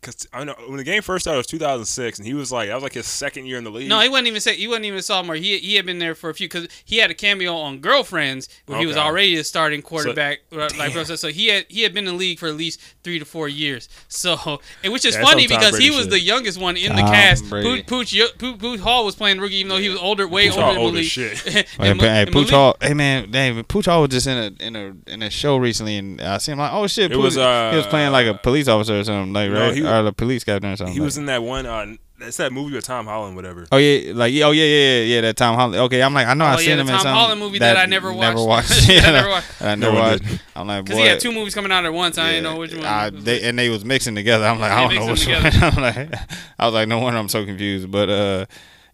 because 0.00 0.26
I 0.32 0.44
know 0.44 0.54
when 0.68 0.76
the 0.76 0.84
game 0.84 1.02
first 1.02 1.24
started, 1.24 1.36
it 1.36 1.40
was 1.40 1.46
2006, 1.48 2.18
and 2.18 2.26
he 2.26 2.34
was 2.34 2.52
like, 2.52 2.68
that 2.68 2.74
was 2.74 2.82
like 2.82 2.92
his 2.92 3.06
second 3.06 3.46
year 3.46 3.58
in 3.58 3.64
the 3.64 3.70
league. 3.70 3.88
No, 3.88 3.98
he 4.00 4.08
wasn't 4.08 4.28
even 4.28 4.40
say 4.40 4.54
he 4.54 4.68
wasn't 4.68 4.84
even 4.86 4.98
a 4.98 5.02
sophomore. 5.02 5.34
He 5.36 5.58
he 5.58 5.74
had 5.74 5.86
been 5.86 5.98
there 5.98 6.14
for 6.14 6.30
a 6.30 6.34
few 6.34 6.46
because 6.48 6.68
he 6.84 6.98
had 6.98 7.10
a 7.10 7.14
cameo 7.14 7.56
on 7.56 7.78
Girlfriends 7.80 8.48
where 8.66 8.78
he 8.78 8.86
was 8.86 8.96
already 8.96 9.36
a 9.36 9.44
starting 9.44 9.82
quarterback. 9.82 10.40
uh, 10.52 10.68
like 10.78 10.92
damn. 10.92 11.04
so, 11.04 11.16
so 11.16 11.28
he 11.28 11.48
had 11.48 11.66
he 11.68 11.82
had 11.82 11.92
been 11.94 12.06
in 12.06 12.12
the 12.14 12.18
league 12.18 12.38
for 12.38 12.46
at 12.46 12.54
least 12.56 12.80
three 13.02 13.18
to 13.18 13.24
four 13.24 13.48
years. 13.48 13.88
So 14.08 14.60
and 14.84 14.92
which 14.92 15.04
is 15.04 15.14
Yeah, 15.16 15.22
funny 15.22 15.46
some 15.48 15.56
Tom 15.56 15.60
because 15.72 15.78
he 15.78 15.90
was 15.90 16.00
shit. 16.02 16.10
the 16.10 16.20
youngest 16.20 16.60
one 16.60 16.76
in 16.76 16.94
the 16.94 17.02
cast. 17.02 17.44
Pooch, 17.48 17.86
Pooch, 17.86 18.14
Pooch, 18.38 18.58
Pooch 18.58 18.80
Hall 18.80 19.04
was 19.04 19.14
playing 19.16 19.38
rookie 19.40 19.56
even 19.56 19.70
though 19.70 19.78
he 19.78 19.88
was 19.88 19.98
older, 19.98 20.28
way 20.28 20.48
Pooch 20.48 20.58
older 20.58 20.64
Hall 20.66 20.74
than 20.74 20.82
old 20.82 20.92
Malik. 20.94 21.06
as 21.06 21.10
shit. 21.12 21.38
Hey, 21.78 21.90
And 21.90 22.00
hey, 22.00 22.08
and 22.22 22.26
Pooch 22.32 22.50
Malik- 22.50 22.50
Hall. 22.50 22.76
Hey 22.80 22.94
man, 22.94 23.30
dang, 23.30 23.62
Pooch 23.64 23.86
Hall 23.86 24.02
was 24.02 24.10
just 24.10 24.26
in 24.26 24.36
a 24.38 24.64
in 24.64 24.76
a 24.76 25.10
in 25.10 25.22
a 25.22 25.30
show 25.30 25.56
recently, 25.56 25.96
and 25.96 26.20
I 26.20 26.38
see 26.38 26.52
him 26.52 26.58
like, 26.58 26.72
oh 26.72 26.86
shit, 26.86 27.10
It 27.10 27.14
Pooch- 27.14 27.22
was, 27.24 27.38
uh, 27.38 27.70
he 27.70 27.76
was 27.78 27.86
playing 27.86 28.12
like 28.12 28.26
a 28.26 28.34
police 28.34 28.68
officer 28.68 28.98
or 29.00 29.04
something, 29.04 29.32
like 29.32 29.50
No, 29.50 29.60
right, 29.60 29.74
he- 29.74 29.82
or 29.86 30.02
the 30.02 30.12
police 30.12 30.44
captain 30.44 30.70
or 30.70 30.76
something. 30.76 30.94
He 30.94 31.00
like- 31.00 31.04
was 31.06 31.18
in 31.18 31.26
that 31.26 31.42
one, 31.42 31.66
uh, 31.66 31.86
it's 32.18 32.38
that 32.38 32.50
movie 32.50 32.74
with 32.74 32.84
Tom 32.86 33.04
Holland, 33.06 33.36
whatever. 33.36 33.66
Oh 33.70 33.76
yeah, 33.76 34.12
like 34.14 34.32
yeah, 34.32 34.46
oh 34.46 34.50
yeah, 34.50 34.64
yeah, 34.64 34.98
yeah, 35.00 35.02
yeah. 35.16 35.20
That 35.20 35.36
Tom 35.36 35.54
Holland. 35.54 35.76
Okay, 35.82 36.02
I'm 36.02 36.14
like, 36.14 36.26
I 36.26 36.32
know 36.32 36.46
Oh, 36.46 36.48
I 36.48 36.52
yeah, 36.52 36.56
seen 36.58 36.76
the 36.76 36.82
him 36.82 36.88
in 36.88 36.94
Tom 36.94 37.00
some 37.02 37.14
Holland 37.14 37.40
movie 37.40 37.58
that 37.58 37.76
I 37.76 37.84
never 37.84 38.10
watched. 38.10 38.36
Never 38.36 38.44
watched. 38.46 38.70
watched. 38.70 38.88
I 38.90 39.10
never 39.12 39.28
watched. 39.28 39.62
I 39.62 39.74
never 39.74 39.92
one 39.92 40.02
watched. 40.02 40.24
I'm 40.56 40.66
like, 40.66 40.84
Because 40.86 40.98
he 40.98 41.04
had 41.06 41.20
two 41.20 41.30
movies 41.32 41.54
coming 41.54 41.70
out 41.72 41.84
at 41.84 41.92
once. 41.92 42.16
I 42.16 42.30
didn't 42.32 42.44
know 42.44 42.56
which 42.56 42.74
one. 42.74 42.86
I, 42.86 43.10
they, 43.10 43.42
and 43.42 43.58
they 43.58 43.68
was 43.68 43.84
mixing 43.84 44.14
together. 44.14 44.46
I'm 44.46 44.58
like, 44.58 44.70
Yeah, 44.70 44.78
I 44.78 44.94
don't 44.94 45.06
know 45.06 45.12
which 45.12 45.28
mixed 45.28 45.60
one. 45.60 45.72
I'm 45.74 45.82
like, 45.82 46.20
I 46.58 46.64
was 46.64 46.72
like, 46.74 46.88
no 46.88 47.00
wonder 47.00 47.18
I'm 47.18 47.28
so 47.28 47.44
confused. 47.44 47.90
But 47.90 48.08
uh, 48.08 48.46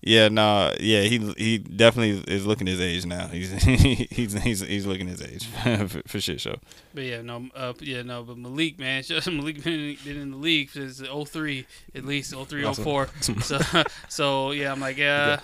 yeah, 0.04 0.28
no, 0.28 0.74
yeah, 0.80 1.02
he 1.02 1.18
he 1.38 1.58
definitely 1.58 2.24
is 2.32 2.44
looking 2.44 2.66
his 2.66 2.80
age 2.80 3.06
now. 3.06 3.28
He's 3.28 3.52
he's 3.62 4.32
he's 4.32 4.60
he's 4.60 4.84
looking 4.84 5.06
his 5.06 5.22
age 5.22 5.46
for, 5.88 6.02
for 6.08 6.20
shit 6.20 6.40
show. 6.40 6.56
But 6.92 7.04
yeah, 7.04 7.22
no, 7.22 7.48
uh, 7.54 7.72
yeah, 7.78 8.02
no, 8.02 8.24
but 8.24 8.36
Malik, 8.36 8.80
man, 8.80 9.04
Malik 9.26 9.62
been, 9.62 9.96
been 10.04 10.16
in 10.16 10.32
the 10.32 10.36
league 10.36 10.70
since 10.70 11.00
03, 11.00 11.66
at 11.94 12.04
least 12.04 12.34
03, 12.34 12.74
04. 12.74 13.08
So, 13.20 13.60
so 14.08 14.50
yeah, 14.50 14.72
I'm 14.72 14.80
like, 14.80 14.96
yeah, 14.96 15.38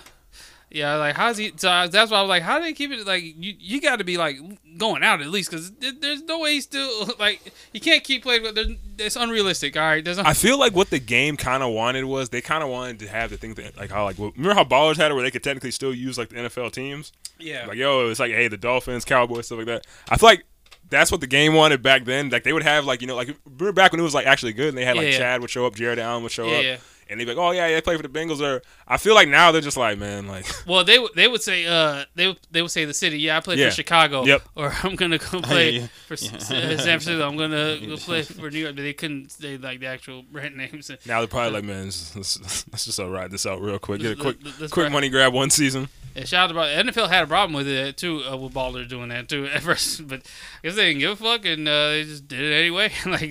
yeah, 0.71 0.95
like 0.95 1.15
how's 1.15 1.37
he? 1.37 1.51
So 1.55 1.87
that's 1.87 2.11
why 2.11 2.19
I 2.19 2.21
was 2.21 2.29
like, 2.29 2.43
how 2.43 2.59
do 2.59 2.65
they 2.65 2.73
keep 2.73 2.91
it? 2.91 3.05
Like, 3.05 3.23
you 3.23 3.55
you 3.59 3.81
got 3.81 3.97
to 3.97 4.03
be 4.03 4.17
like 4.17 4.37
going 4.77 5.03
out 5.03 5.21
at 5.21 5.27
least 5.27 5.49
because 5.49 5.71
there's 5.71 6.21
no 6.23 6.39
way 6.39 6.53
he's 6.53 6.63
still 6.63 7.09
like 7.19 7.41
you 7.73 7.79
can't 7.79 8.03
keep 8.03 8.23
playing. 8.23 8.43
But 8.43 8.57
it's 8.99 9.15
unrealistic. 9.15 9.75
All 9.75 9.83
right, 9.83 10.03
there's 10.05 10.19
I 10.19 10.33
feel 10.33 10.59
like 10.59 10.75
what 10.75 10.91
the 10.91 10.99
game 10.99 11.37
kind 11.37 11.63
of 11.63 11.71
wanted 11.73 12.05
was 12.05 12.29
they 12.29 12.41
kind 12.41 12.63
of 12.63 12.69
wanted 12.69 12.99
to 12.99 13.07
have 13.07 13.31
the 13.31 13.37
thing 13.37 13.55
that 13.55 13.77
like 13.77 13.89
how 13.89 14.03
like 14.03 14.17
remember 14.19 14.53
how 14.53 14.63
ballers 14.63 14.97
had 14.97 15.09
it 15.11 15.15
where 15.15 15.23
they 15.23 15.31
could 15.31 15.43
technically 15.43 15.71
still 15.71 15.93
use 15.93 16.17
like 16.17 16.29
the 16.29 16.35
NFL 16.35 16.71
teams 16.71 17.11
yeah. 17.39 17.65
like 17.65 17.77
yo 17.77 18.09
it's 18.09 18.19
like 18.19 18.31
hey 18.31 18.47
the 18.47 18.57
Dolphins 18.57 19.05
Cowboys 19.05 19.47
stuff 19.47 19.57
like 19.59 19.67
that 19.67 19.87
I 20.09 20.17
feel 20.17 20.29
like 20.29 20.45
that's 20.89 21.11
what 21.11 21.21
the 21.21 21.27
game 21.27 21.53
wanted 21.53 21.81
back 21.81 22.05
then 22.05 22.29
like 22.29 22.43
they 22.43 22.53
would 22.53 22.63
have 22.63 22.85
like 22.85 23.01
you 23.01 23.07
know 23.07 23.15
like 23.15 23.35
remember 23.45 23.71
back 23.71 23.91
when 23.91 23.99
it 23.99 24.03
was 24.03 24.13
like 24.13 24.25
actually 24.27 24.53
good 24.53 24.69
and 24.69 24.77
they 24.77 24.85
had 24.85 24.97
like 24.97 25.05
Yeah, 25.05 25.11
yeah. 25.11 25.17
Chad 25.17 25.41
would 25.41 25.49
show 25.49 25.65
up 25.65 25.75
Jared 25.75 25.99
Allen 25.99 26.23
would 26.23 26.31
show 26.31 26.47
Yeah, 26.47 26.57
up 26.57 26.63
yeah. 26.63 26.77
And 27.09 27.19
they'd 27.19 27.25
be 27.25 27.33
like 27.33 27.37
oh 27.43 27.51
yeah 27.51 27.67
they 27.69 27.81
play 27.81 27.97
for 27.97 28.03
the 28.03 28.09
Bengals 28.09 28.39
or 28.39 28.61
I 28.87 28.97
feel 28.97 29.15
like 29.15 29.27
now 29.27 29.51
they're 29.51 29.61
just 29.61 29.77
like 29.77 29.97
man 29.97 30.27
like 30.27 30.45
Well, 30.67 30.83
they 30.83 30.99
would 30.99 31.11
they 31.15 31.27
would 31.27 31.41
say 31.41 31.65
uh 31.65 32.05
they 32.15 32.27
would- 32.27 32.39
they 32.51 32.61
would 32.61 32.71
say 32.71 32.85
the 32.85 32.93
city. 32.93 33.19
Yeah, 33.19 33.37
I 33.37 33.39
play 33.39 33.55
Yeah. 33.55 33.69
for 33.69 33.75
Chicago. 33.75 34.25
Yep. 34.25 34.43
Or 34.55 34.73
I'm 34.83 34.95
gonna 34.95 35.17
go 35.17 35.41
play 35.41 35.71
Yeah. 35.71 35.87
for 36.07 36.13
S- 36.13 36.31
uh, 36.31 36.39
San 36.39 36.77
Francisco. 36.77 37.27
I'm 37.27 37.37
gonna 37.37 37.79
go 37.85 37.97
play 37.97 38.21
for 38.21 38.49
New 38.51 38.59
York. 38.59 38.75
But 38.75 38.83
they 38.83 38.93
couldn't 38.93 39.31
say 39.31 39.57
like 39.57 39.79
the 39.79 39.87
actual 39.87 40.21
brand 40.21 40.55
names. 40.55 40.89
now 41.05 41.19
they're 41.19 41.27
probably 41.27 41.51
like 41.53 41.63
man 41.63 41.85
let's, 41.85 42.15
let's, 42.15 42.65
let's 42.71 42.85
just 42.85 42.99
uh, 42.99 43.09
ride 43.09 43.31
this 43.31 43.45
out 43.45 43.61
real 43.61 43.79
quick 43.79 44.01
get 44.01 44.11
a 44.11 44.15
quick 44.21 44.37
let's 44.59 44.71
quick 44.71 44.85
ride- 44.85 44.91
money 44.91 45.09
grab 45.09 45.33
one 45.33 45.49
season 45.49 45.89
And 46.15 46.27
shout 46.27 46.45
out 46.45 46.51
about 46.51 46.85
NFL 46.85 47.07
had 47.09 47.23
a 47.23 47.27
problem 47.27 47.53
with 47.53 47.67
it 47.67 47.95
too, 47.97 48.23
uh, 48.29 48.35
with 48.35 48.51
Ballers 48.53 48.89
doing 48.89 49.09
that 49.09 49.29
too 49.29 49.45
at 49.45 49.61
first, 49.61 50.07
but 50.07 50.21
I 50.63 50.67
guess 50.67 50.75
they 50.75 50.85
didn't 50.87 50.99
give 51.01 51.11
a 51.11 51.15
fuck 51.15 51.45
and 51.45 51.67
uh, 51.67 51.89
they 51.89 52.03
just 52.03 52.27
did 52.27 52.41
it 52.41 52.53
anyway. 52.53 52.91
like 53.05 53.29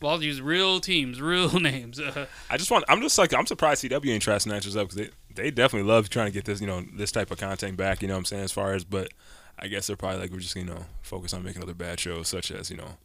Ballers 0.00 0.22
used 0.22 0.40
real 0.40 0.80
teams, 0.80 1.20
real 1.20 1.58
names. 1.60 1.98
Uh, 2.00 2.26
I 2.48 2.56
just 2.56 2.70
want. 2.70 2.84
I'm 2.88 3.00
just 3.02 3.18
like 3.20 3.34
I'm 3.34 3.46
surprised 3.46 3.84
CW 3.84 4.10
ain't 4.12 4.22
trying 4.22 4.36
to 4.36 4.40
snatch 4.40 4.66
us 4.66 4.76
up 4.76 4.88
because 4.88 4.96
they 4.96 5.42
they 5.42 5.50
definitely 5.50 5.88
love 5.88 6.08
trying 6.10 6.26
to 6.26 6.32
get 6.32 6.44
this 6.44 6.60
you 6.60 6.66
know 6.66 6.84
this 6.94 7.12
type 7.12 7.30
of 7.30 7.38
content 7.38 7.76
back. 7.76 8.02
You 8.02 8.08
know 8.08 8.14
what 8.14 8.18
I'm 8.18 8.24
saying 8.24 8.44
as 8.44 8.52
far 8.52 8.72
as, 8.74 8.84
but 8.84 9.12
I 9.58 9.68
guess 9.68 9.86
they're 9.86 9.96
probably 9.96 10.20
like 10.20 10.30
we're 10.32 10.40
just 10.40 10.56
you 10.56 10.64
know 10.64 10.86
focus 11.02 11.32
on 11.32 11.42
making 11.44 11.62
other 11.62 11.74
bad 11.74 12.00
shows 12.00 12.28
such 12.28 12.50
as 12.50 12.70
you 12.70 12.76
know 12.76 12.96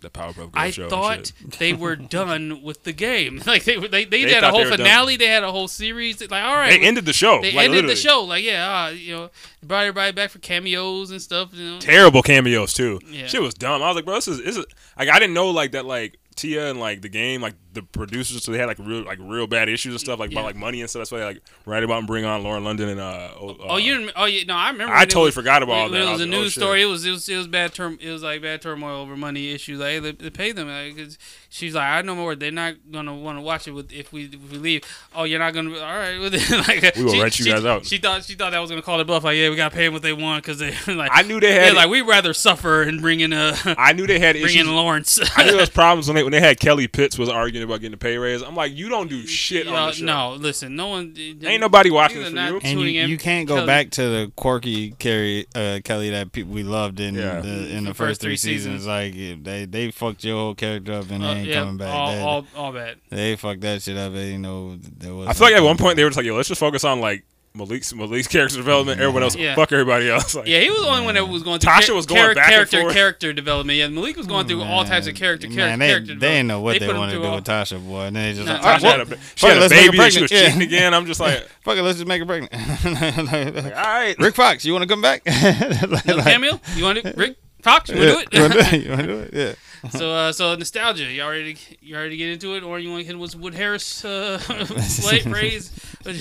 the 0.00 0.08
Powerpuff 0.08 0.34
Girls 0.36 0.50
I 0.54 0.70
show. 0.70 0.82
and 0.84 0.90
thought 0.90 1.32
they 1.58 1.74
were 1.74 1.94
done 2.18 2.62
with 2.62 2.84
the 2.84 2.92
game. 2.92 3.42
Like 3.46 3.64
they 3.64 3.76
they 3.76 4.04
they, 4.04 4.24
They 4.24 4.32
had 4.32 4.44
a 4.44 4.50
whole 4.50 4.60
were 4.60 4.70
done. 4.70 4.78
finale. 4.78 5.16
They 5.16 5.26
had 5.26 5.42
a 5.42 5.50
whole 5.52 5.68
series. 5.68 6.20
Like 6.30 6.42
all 6.44 6.54
right, 6.54 6.70
they 6.70 6.86
ended 6.86 7.04
the 7.04 7.12
show. 7.12 7.40
They 7.42 7.52
like, 7.52 7.64
ended 7.66 7.84
literally. 7.84 7.94
the 7.94 8.00
show. 8.00 8.22
Like, 8.24 8.44
yeah, 8.44 8.84
uh, 8.84 8.88
you 8.90 9.14
know, 9.14 9.30
brought 9.62 9.80
everybody 9.82 10.12
back 10.12 10.30
for 10.30 10.38
cameos 10.38 11.10
and 11.10 11.20
stuff. 11.20 11.50
You 11.52 11.72
know, 11.72 11.78
Terrible 11.80 12.22
cameos 12.22 12.72
too. 12.72 13.00
Yeah. 13.10 13.26
Shit 13.26 13.42
was 13.42 13.54
dumb. 13.54 13.82
I 13.82 13.88
was 13.88 13.96
like, 13.96 14.04
bro, 14.04 14.14
this 14.14 14.28
is, 14.28 14.42
this 14.42 14.56
is 14.56 14.64
like 14.98 15.08
I 15.08 15.18
didn't 15.18 15.34
know 15.34 15.50
like 15.50 15.72
that 15.72 15.84
like 15.84 16.18
Tia 16.36 16.70
and 16.70 16.80
like 16.80 17.02
the 17.02 17.08
game 17.10 17.42
like 17.42 17.54
the 17.72 17.82
producers 17.82 18.42
so 18.42 18.50
they 18.52 18.58
had 18.58 18.66
like 18.66 18.78
real 18.80 19.02
like 19.04 19.18
real 19.20 19.46
bad 19.46 19.68
issues 19.68 19.92
and 19.92 20.00
stuff 20.00 20.18
like 20.18 20.30
Yeah. 20.32 20.38
about 20.40 20.46
like 20.46 20.56
money 20.56 20.80
and 20.80 20.90
stuff. 20.90 21.00
That's 21.00 21.12
why 21.12 21.18
they 21.18 21.24
like 21.24 21.42
write 21.66 21.84
about 21.84 21.98
and 21.98 22.06
bring 22.06 22.24
on 22.24 22.42
Lauren 22.42 22.64
London 22.64 22.88
and 22.88 23.00
uh. 23.00 23.28
oh, 23.40 23.56
oh, 23.60 23.74
uh, 23.74 23.76
you, 23.76 24.10
oh, 24.16 24.24
yeah, 24.24 24.42
no, 24.46 24.54
I 24.56 24.70
remember. 24.70 24.92
I 24.94 25.04
totally 25.04 25.26
was- 25.26 25.34
forgot 25.34 25.62
about 25.62 25.74
all 25.76 25.88
that. 25.90 25.96
It 25.96 26.10
was 26.10 26.20
a 26.20 26.24
like, 26.26 26.34
oh, 26.34 26.40
news 26.40 26.54
story. 26.54 26.82
It 26.82 26.86
was 26.86 27.04
it 27.06 27.10
was 27.10 27.28
it 27.28 27.36
was 27.36 27.46
bad 27.46 27.72
term. 27.74 27.98
It 28.00 28.10
was 28.10 28.22
like 28.22 28.42
bad 28.42 28.60
turmoil 28.62 29.00
over 29.02 29.16
money 29.16 29.52
issues. 29.52 29.78
Like 29.78 30.02
they, 30.02 30.12
they 30.12 30.30
pay 30.30 30.52
them. 30.52 30.68
Like, 30.68 30.96
'cause 30.96 31.16
she's 31.48 31.74
like, 31.74 31.84
I 31.88 32.02
know 32.02 32.14
more. 32.16 32.34
They're 32.34 32.50
not 32.50 32.74
gonna 32.90 33.14
want 33.14 33.38
to 33.38 33.42
watch 33.42 33.68
it 33.68 33.72
with 33.72 33.92
if 33.92 34.12
we 34.12 34.24
if 34.24 34.50
we 34.52 34.58
leave. 34.58 34.84
Oh, 35.14 35.24
you're 35.24 35.38
not 35.38 35.54
gonna. 35.54 35.70
All 35.74 35.80
right, 35.96 36.18
like 36.68 36.96
We 36.96 37.04
will 37.04 37.12
she, 37.12 37.20
write 37.22 37.38
you 37.38 37.44
she- 37.44 37.50
guys 37.52 37.64
out. 37.64 37.86
She 37.86 37.98
thought 37.98 38.24
she 38.24 38.34
thought 38.34 38.50
that 38.50 38.58
was 38.58 38.70
gonna 38.70 38.82
call 38.82 38.98
it 39.00 39.04
bluff. 39.04 39.24
Like, 39.24 39.36
yeah, 39.36 39.48
we 39.50 39.56
gotta 39.56 39.74
pay 39.74 39.84
them 39.84 39.92
what 39.92 40.02
they 40.02 40.12
want 40.12 40.42
because 40.44 40.58
they 40.58 40.74
like. 40.94 41.10
I 41.14 41.22
knew 41.22 41.38
they 41.40 41.52
had. 41.52 41.74
like 41.74 41.88
we'd 41.88 42.02
rather 42.02 42.34
suffer 42.34 42.82
and 42.82 43.00
bring 43.00 43.20
in 43.20 43.32
a 43.32 43.54
I 43.78 43.92
knew 43.92 44.06
they 44.06 44.18
had 44.18 44.34
bring 44.40 44.46
issues. 44.46 44.66
in 44.66 44.74
Lawrence. 44.74 45.20
I 45.36 45.44
knew 45.44 45.50
there 45.52 45.60
was 45.60 45.70
problems 45.70 46.08
when 46.08 46.16
they 46.16 46.22
when 46.22 46.32
they 46.32 46.40
had 46.40 46.58
Kelly 46.58 46.88
Pitts 46.88 47.18
was 47.18 47.28
arguing 47.28 47.59
about 47.64 47.80
getting 47.80 47.94
a 47.94 47.98
pay 47.98 48.16
raise. 48.18 48.42
I'm 48.42 48.54
like, 48.54 48.74
you 48.74 48.88
don't 48.88 49.08
do 49.08 49.26
shit 49.26 49.66
on 49.66 49.72
Yeah, 49.74 49.86
the 49.86 49.92
show. 49.92 50.04
no, 50.04 50.32
listen, 50.34 50.76
no 50.76 50.88
one. 50.88 51.14
Ain't 51.18 51.60
nobody 51.60 51.90
watching 51.90 52.20
this 52.22 52.30
for 52.32 52.38
you. 52.38 52.60
And 52.62 52.80
you, 52.80 52.86
you 53.06 53.18
can't 53.18 53.46
go 53.48 53.56
Kelly- 53.56 53.66
back 53.66 53.90
to 53.90 54.02
the 54.02 54.32
quirky 54.36 54.90
Kelly, 54.92 55.46
uh, 55.54 55.80
Kelly 55.84 56.10
that 56.10 56.32
people 56.32 56.52
we 56.52 56.62
loved 56.62 57.00
in 57.00 57.14
Yeah. 57.14 57.40
the 57.40 57.48
in 57.70 57.84
the 57.84 57.90
The 57.90 57.94
first, 57.94 57.96
first 57.96 58.20
three 58.20 58.30
three 58.30 58.36
seasons. 58.36 58.82
seasons. 58.84 58.86
Like 58.86 59.44
they 59.44 59.64
they 59.66 59.90
fucked 59.90 60.24
your 60.24 60.36
whole 60.36 60.54
character 60.54 60.92
up 60.94 61.10
and 61.10 61.22
they 61.22 61.28
Uh, 61.28 61.34
ain't 61.34 61.48
yeah, 61.48 61.54
coming 61.54 61.76
back. 61.76 61.94
all, 61.94 62.12
they, 62.12 62.20
all, 62.20 62.46
all 62.56 62.72
bad. 62.72 62.96
they 63.10 63.36
fucked 63.36 63.60
that 63.62 63.82
shit 63.82 63.96
up. 63.96 64.12
And, 64.14 64.32
you 64.32 64.38
know, 64.38 64.76
there 64.98 65.14
was 65.14 65.28
I 65.28 65.32
feel 65.32 65.46
like 65.48 65.54
at 65.54 65.62
one 65.62 65.76
point 65.76 65.96
they 65.96 66.04
were 66.04 66.10
just 66.10 66.16
like, 66.18 66.26
yo, 66.26 66.36
let's 66.36 66.48
just 66.48 66.60
focus 66.60 66.84
on 66.84 67.00
like 67.00 67.24
Malik's 67.52 67.92
Malik's 67.92 68.28
character 68.28 68.56
development. 68.56 69.00
Everyone 69.00 69.24
else, 69.24 69.34
Yeah. 69.34 69.56
fuck 69.56 69.72
everybody 69.72 70.08
else. 70.08 70.36
Like, 70.36 70.46
Yeah, 70.46 70.60
he 70.60 70.70
was 70.70 70.82
the 70.82 70.86
only 70.88 71.04
one 71.04 71.14
that 71.16 71.28
was 71.28 71.42
going 71.42 71.58
through 71.58 71.72
Tasha 71.72 71.94
was 71.94 72.06
going 72.06 72.20
char- 72.20 72.34
back 72.34 72.44
and 72.46 72.52
character 72.52 72.80
forth. 72.82 72.94
character 72.94 73.32
development. 73.32 73.76
Yeah, 73.76 73.88
Malik 73.88 74.16
was 74.16 74.26
going 74.28 74.46
through 74.46 74.62
all 74.62 74.84
types 74.84 75.08
of 75.08 75.16
character 75.16 75.48
man, 75.48 75.56
character, 75.56 75.78
they, 75.78 75.88
character 75.88 76.14
they 76.14 76.28
didn't 76.28 76.46
know 76.46 76.60
what 76.60 76.78
They 76.78 76.86
they, 76.86 76.92
wanted 76.92 77.12
to 77.14 77.18
do 77.18 77.24
all- 77.24 77.34
with 77.34 77.44
Tasha, 77.44 77.84
boy. 77.84 78.02
And 78.02 78.14
then 78.14 78.22
they 78.30 78.34
just 78.34 78.46
Nah, 78.46 78.52
like, 78.54 78.62
Tasha 78.62 78.78
Tasha 78.78 78.84
"Ah, 78.84 78.90
had 78.98 79.00
a, 79.00 79.18
she 79.34 79.46
had 79.48 79.56
a 79.56 79.60
let's 79.60 79.74
make 79.74 79.84
her 79.86 79.90
baby 79.90 80.02
and 80.04 80.12
she 80.12 80.18
pregnant. 80.18 80.22
was 80.22 80.30
Yeah. 80.30 80.46
cheating 80.46 80.62
again. 80.62 80.94
I'm 80.94 81.06
just 81.06 81.20
like, 81.20 81.48
fuck 81.64 81.76
it, 81.76 81.82
let's 81.82 81.98
just 81.98 82.06
make 82.06 82.20
her 82.20 82.26
pregnant. 82.26 82.54
all 83.76 83.84
right. 83.84 84.14
Rick 84.18 84.34
Fox, 84.36 84.64
you 84.64 84.72
want 84.72 84.82
to 84.82 84.88
come 84.88 85.02
back? 85.02 85.22
Like- 85.26 86.04
Another 86.04 86.22
cameo? 86.22 86.60
You 86.76 86.84
want 86.84 87.02
to 87.02 87.12
Rick 87.16 87.36
Fox? 87.62 87.90
You 87.90 87.96
Yeah, 87.96 88.14
want 88.14 88.30
to 88.30 88.36
you 88.38 88.48
do 88.48 88.54
wanna 88.54 88.60
it? 88.60 88.70
do 88.70 88.76
it? 88.76 88.82
You 88.84 88.90
want 88.90 89.00
to 89.00 89.06
do 89.06 89.18
it? 89.18 89.30
Yeah. 89.34 89.52
So, 89.90 90.12
uh, 90.12 90.32
so 90.32 90.54
nostalgia. 90.54 91.04
You 91.04 91.22
already, 91.22 91.56
you 91.80 91.96
already 91.96 92.16
get 92.16 92.30
into 92.30 92.54
it, 92.54 92.62
or 92.62 92.78
you 92.78 92.90
want 92.90 93.02
to 93.02 93.06
hit 93.06 93.18
with 93.18 93.36
Wood 93.36 93.54
Harris 93.54 94.04
uh, 94.04 94.38
slate 94.38 95.22
phrase? 95.22 95.72
We 96.04 96.12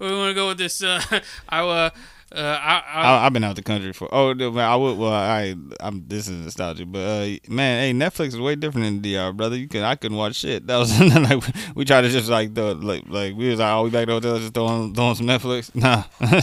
want 0.00 0.30
to 0.30 0.34
go 0.34 0.48
with 0.48 0.58
this? 0.58 0.82
Uh, 0.82 1.02
I, 1.48 1.60
uh, 1.60 1.90
uh, 2.34 2.58
I, 2.62 3.26
I've 3.26 3.32
been 3.32 3.44
out 3.44 3.56
the 3.56 3.62
country 3.62 3.92
for. 3.92 4.08
Oh, 4.10 4.30
I 4.30 4.76
would. 4.76 4.96
Well, 4.96 5.12
I, 5.12 5.54
I'm. 5.80 6.06
This 6.08 6.28
is 6.28 6.44
nostalgia, 6.44 6.86
but 6.86 7.00
uh, 7.00 7.26
man, 7.48 7.82
hey, 7.82 7.92
Netflix 7.92 8.28
is 8.28 8.40
way 8.40 8.54
different 8.54 9.02
than 9.02 9.12
DR, 9.12 9.32
brother. 9.32 9.56
You 9.56 9.68
can, 9.68 9.82
I 9.82 9.96
couldn't 9.96 10.16
watch 10.16 10.36
shit. 10.36 10.66
That 10.66 10.78
was 10.78 10.98
like 11.00 11.44
we 11.74 11.84
tried 11.84 12.02
to 12.02 12.08
just 12.08 12.30
like, 12.30 12.54
the, 12.54 12.74
like, 12.74 13.04
like 13.08 13.34
we 13.36 13.50
was 13.50 13.58
like, 13.58 13.72
oh, 13.72 13.84
we 13.84 13.90
back 13.90 14.06
to 14.06 14.06
the 14.06 14.12
hotel, 14.12 14.38
just 14.38 14.54
throwing, 14.54 14.94
throwing 14.94 15.14
some 15.14 15.26
Netflix. 15.26 15.74
Nah, 15.74 16.04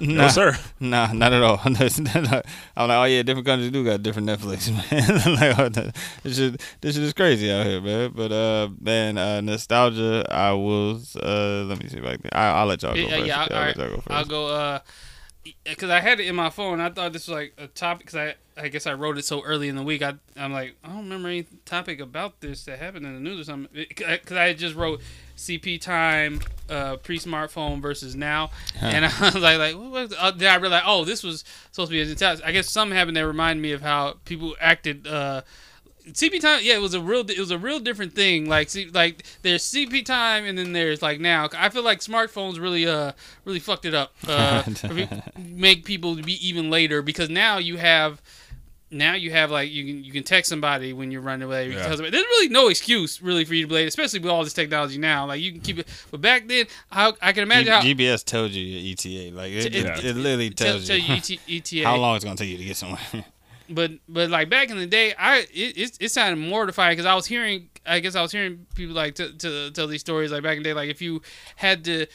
No, 0.00 0.28
sir. 0.28 0.56
Nah, 0.80 1.12
not 1.12 1.32
at 1.32 1.42
all. 1.42 1.60
I'm 1.64 1.74
like, 1.74 2.44
oh 2.76 3.04
yeah, 3.04 3.22
different 3.22 3.46
countries 3.46 3.70
do 3.70 3.84
got 3.84 4.02
different 4.02 4.28
Netflix, 4.28 4.70
man. 4.90 5.72
like, 5.74 5.94
this 6.22 6.36
shit, 6.36 6.60
this 6.80 6.94
shit 6.94 7.04
is 7.04 7.12
crazy 7.12 7.50
out 7.50 7.66
here, 7.66 7.80
man. 7.80 8.12
But 8.14 8.32
uh, 8.32 8.68
man, 8.80 9.18
uh, 9.18 9.40
nostalgia. 9.40 10.24
I 10.30 10.52
will. 10.52 11.00
Uh, 11.20 11.64
let 11.64 11.82
me 11.82 11.88
see 11.88 11.98
if 11.98 12.04
I 12.04 12.16
can. 12.16 12.30
I, 12.32 12.46
I'll 12.48 12.66
let 12.66 12.82
y'all 12.82 12.94
go 12.94 13.00
Yeah, 13.00 13.08
first. 13.16 13.26
yeah, 13.26 13.46
I'll 13.50 13.60
let 13.66 13.76
y'all 13.76 13.88
go 13.88 14.02
I'll 14.08 14.24
go. 14.24 14.46
Uh, 14.48 14.78
because 15.64 15.90
I 15.90 16.00
had 16.00 16.20
it 16.20 16.26
in 16.26 16.34
my 16.34 16.50
phone. 16.50 16.80
I 16.80 16.90
thought 16.90 17.12
this 17.12 17.28
was 17.28 17.36
like 17.36 17.54
a 17.58 17.66
topic. 17.66 18.06
Because 18.06 18.14
I, 18.16 18.34
I 18.60 18.68
guess 18.68 18.86
I 18.86 18.94
wrote 18.94 19.18
it 19.18 19.24
so 19.24 19.42
early 19.42 19.68
in 19.68 19.76
the 19.76 19.82
week. 19.82 20.02
I, 20.02 20.14
I'm 20.36 20.52
like, 20.52 20.76
I 20.82 20.88
don't 20.88 21.04
remember 21.04 21.28
any 21.28 21.46
topic 21.64 22.00
about 22.00 22.40
this 22.40 22.64
that 22.64 22.78
happened 22.78 23.06
in 23.06 23.14
the 23.14 23.20
news 23.20 23.40
or 23.40 23.44
something. 23.44 23.86
Because 23.88 24.36
I 24.36 24.52
just 24.54 24.74
wrote 24.74 25.00
CP 25.36 25.80
time, 25.80 26.40
uh, 26.70 26.96
pre-smartphone 26.96 27.80
versus 27.80 28.16
now, 28.16 28.50
and 28.80 29.04
I 29.20 29.20
was 29.20 29.36
like, 29.36 29.58
like, 29.58 29.74
what 29.74 29.90
was? 29.90 30.14
Uh, 30.18 30.30
then 30.30 30.52
I 30.52 30.56
realized, 30.56 30.84
oh, 30.86 31.04
this 31.04 31.22
was 31.22 31.44
supposed 31.72 31.90
to 31.90 32.04
be 32.04 32.24
a. 32.24 32.38
I 32.44 32.52
guess 32.52 32.70
something 32.70 32.96
happened 32.96 33.16
that 33.16 33.26
reminded 33.26 33.62
me 33.62 33.72
of 33.72 33.82
how 33.82 34.16
people 34.24 34.56
acted. 34.60 35.06
Uh, 35.06 35.42
CP 36.06 36.40
time, 36.40 36.60
yeah, 36.62 36.74
it 36.74 36.80
was 36.80 36.94
a 36.94 37.00
real, 37.00 37.28
it 37.28 37.38
was 37.38 37.50
a 37.50 37.58
real 37.58 37.80
different 37.80 38.12
thing. 38.14 38.48
Like, 38.48 38.70
see, 38.70 38.86
like 38.90 39.24
there's 39.42 39.64
CP 39.64 40.04
time, 40.04 40.44
and 40.44 40.56
then 40.56 40.72
there's 40.72 41.02
like 41.02 41.18
now. 41.20 41.48
I 41.56 41.68
feel 41.68 41.82
like 41.82 41.98
smartphones 42.00 42.60
really, 42.60 42.86
uh, 42.86 43.12
really 43.44 43.58
fucked 43.58 43.84
it 43.86 43.94
up. 43.94 44.14
Uh, 44.26 44.62
make 45.38 45.84
people 45.84 46.14
be 46.14 46.34
even 46.46 46.70
later 46.70 47.02
because 47.02 47.28
now 47.28 47.58
you 47.58 47.76
have, 47.76 48.22
now 48.88 49.14
you 49.14 49.32
have 49.32 49.50
like 49.50 49.68
you 49.72 49.84
can 49.84 50.04
you 50.04 50.12
can 50.12 50.22
text 50.22 50.48
somebody 50.48 50.92
when 50.92 51.10
you're 51.10 51.20
running 51.20 51.42
away. 51.42 51.66
You 51.66 51.72
Yeah. 51.72 51.88
There's 51.88 52.00
really 52.12 52.48
no 52.50 52.68
excuse 52.68 53.20
really 53.20 53.44
for 53.44 53.54
you 53.54 53.62
to 53.64 53.68
be 53.68 53.74
late, 53.74 53.88
especially 53.88 54.20
with 54.20 54.30
all 54.30 54.44
this 54.44 54.52
technology 54.52 54.98
now. 54.98 55.26
Like 55.26 55.40
you 55.40 55.50
can 55.50 55.60
keep 55.60 55.80
it, 55.80 55.88
but 56.12 56.20
back 56.20 56.46
then, 56.46 56.66
how 56.88 57.14
I 57.20 57.32
can 57.32 57.42
imagine 57.42 57.72
how. 57.72 57.80
G- 57.80 57.96
GPS 57.96 58.24
told 58.24 58.52
you 58.52 58.62
your 58.62 58.92
ETA. 58.92 59.36
Like 59.36 59.50
it, 59.50 59.66
It- 59.66 59.74
it, 59.74 59.86
it- 59.86 60.04
it 60.04 60.14
literally 60.16 60.50
Tell, 60.50 60.68
tells 60.68 60.86
tell 60.86 60.96
you, 60.96 61.14
you 61.14 61.14
ET, 61.14 61.30
ETA. 61.82 61.84
how 61.84 61.96
long 61.96 62.14
it's 62.14 62.24
gonna 62.24 62.36
take 62.36 62.50
you 62.50 62.58
to 62.58 62.64
get 62.64 62.76
somewhere. 62.76 63.00
but 63.68 63.92
but 64.08 64.30
like 64.30 64.48
back 64.48 64.70
in 64.70 64.78
the 64.78 64.86
day, 64.86 65.14
I 65.18 65.38
it 65.52 65.76
it, 65.76 65.96
it 66.00 66.08
sounded 66.10 66.36
mortifying 66.36 66.92
because 66.92 67.06
I 67.06 67.14
was 67.14 67.26
hearing, 67.26 67.68
I 67.84 68.00
guess 68.00 68.14
I 68.14 68.22
was 68.22 68.32
hearing 68.32 68.66
people 68.74 68.94
like 68.94 69.14
to, 69.16 69.32
to 69.32 69.70
tell 69.70 69.86
these 69.86 70.00
stories 70.00 70.32
like 70.32 70.42
back 70.42 70.56
in 70.56 70.62
the 70.62 70.68
day, 70.70 70.74
like 70.74 70.90
if 70.90 71.02
you 71.02 71.22
had 71.56 71.84
to 71.84 72.06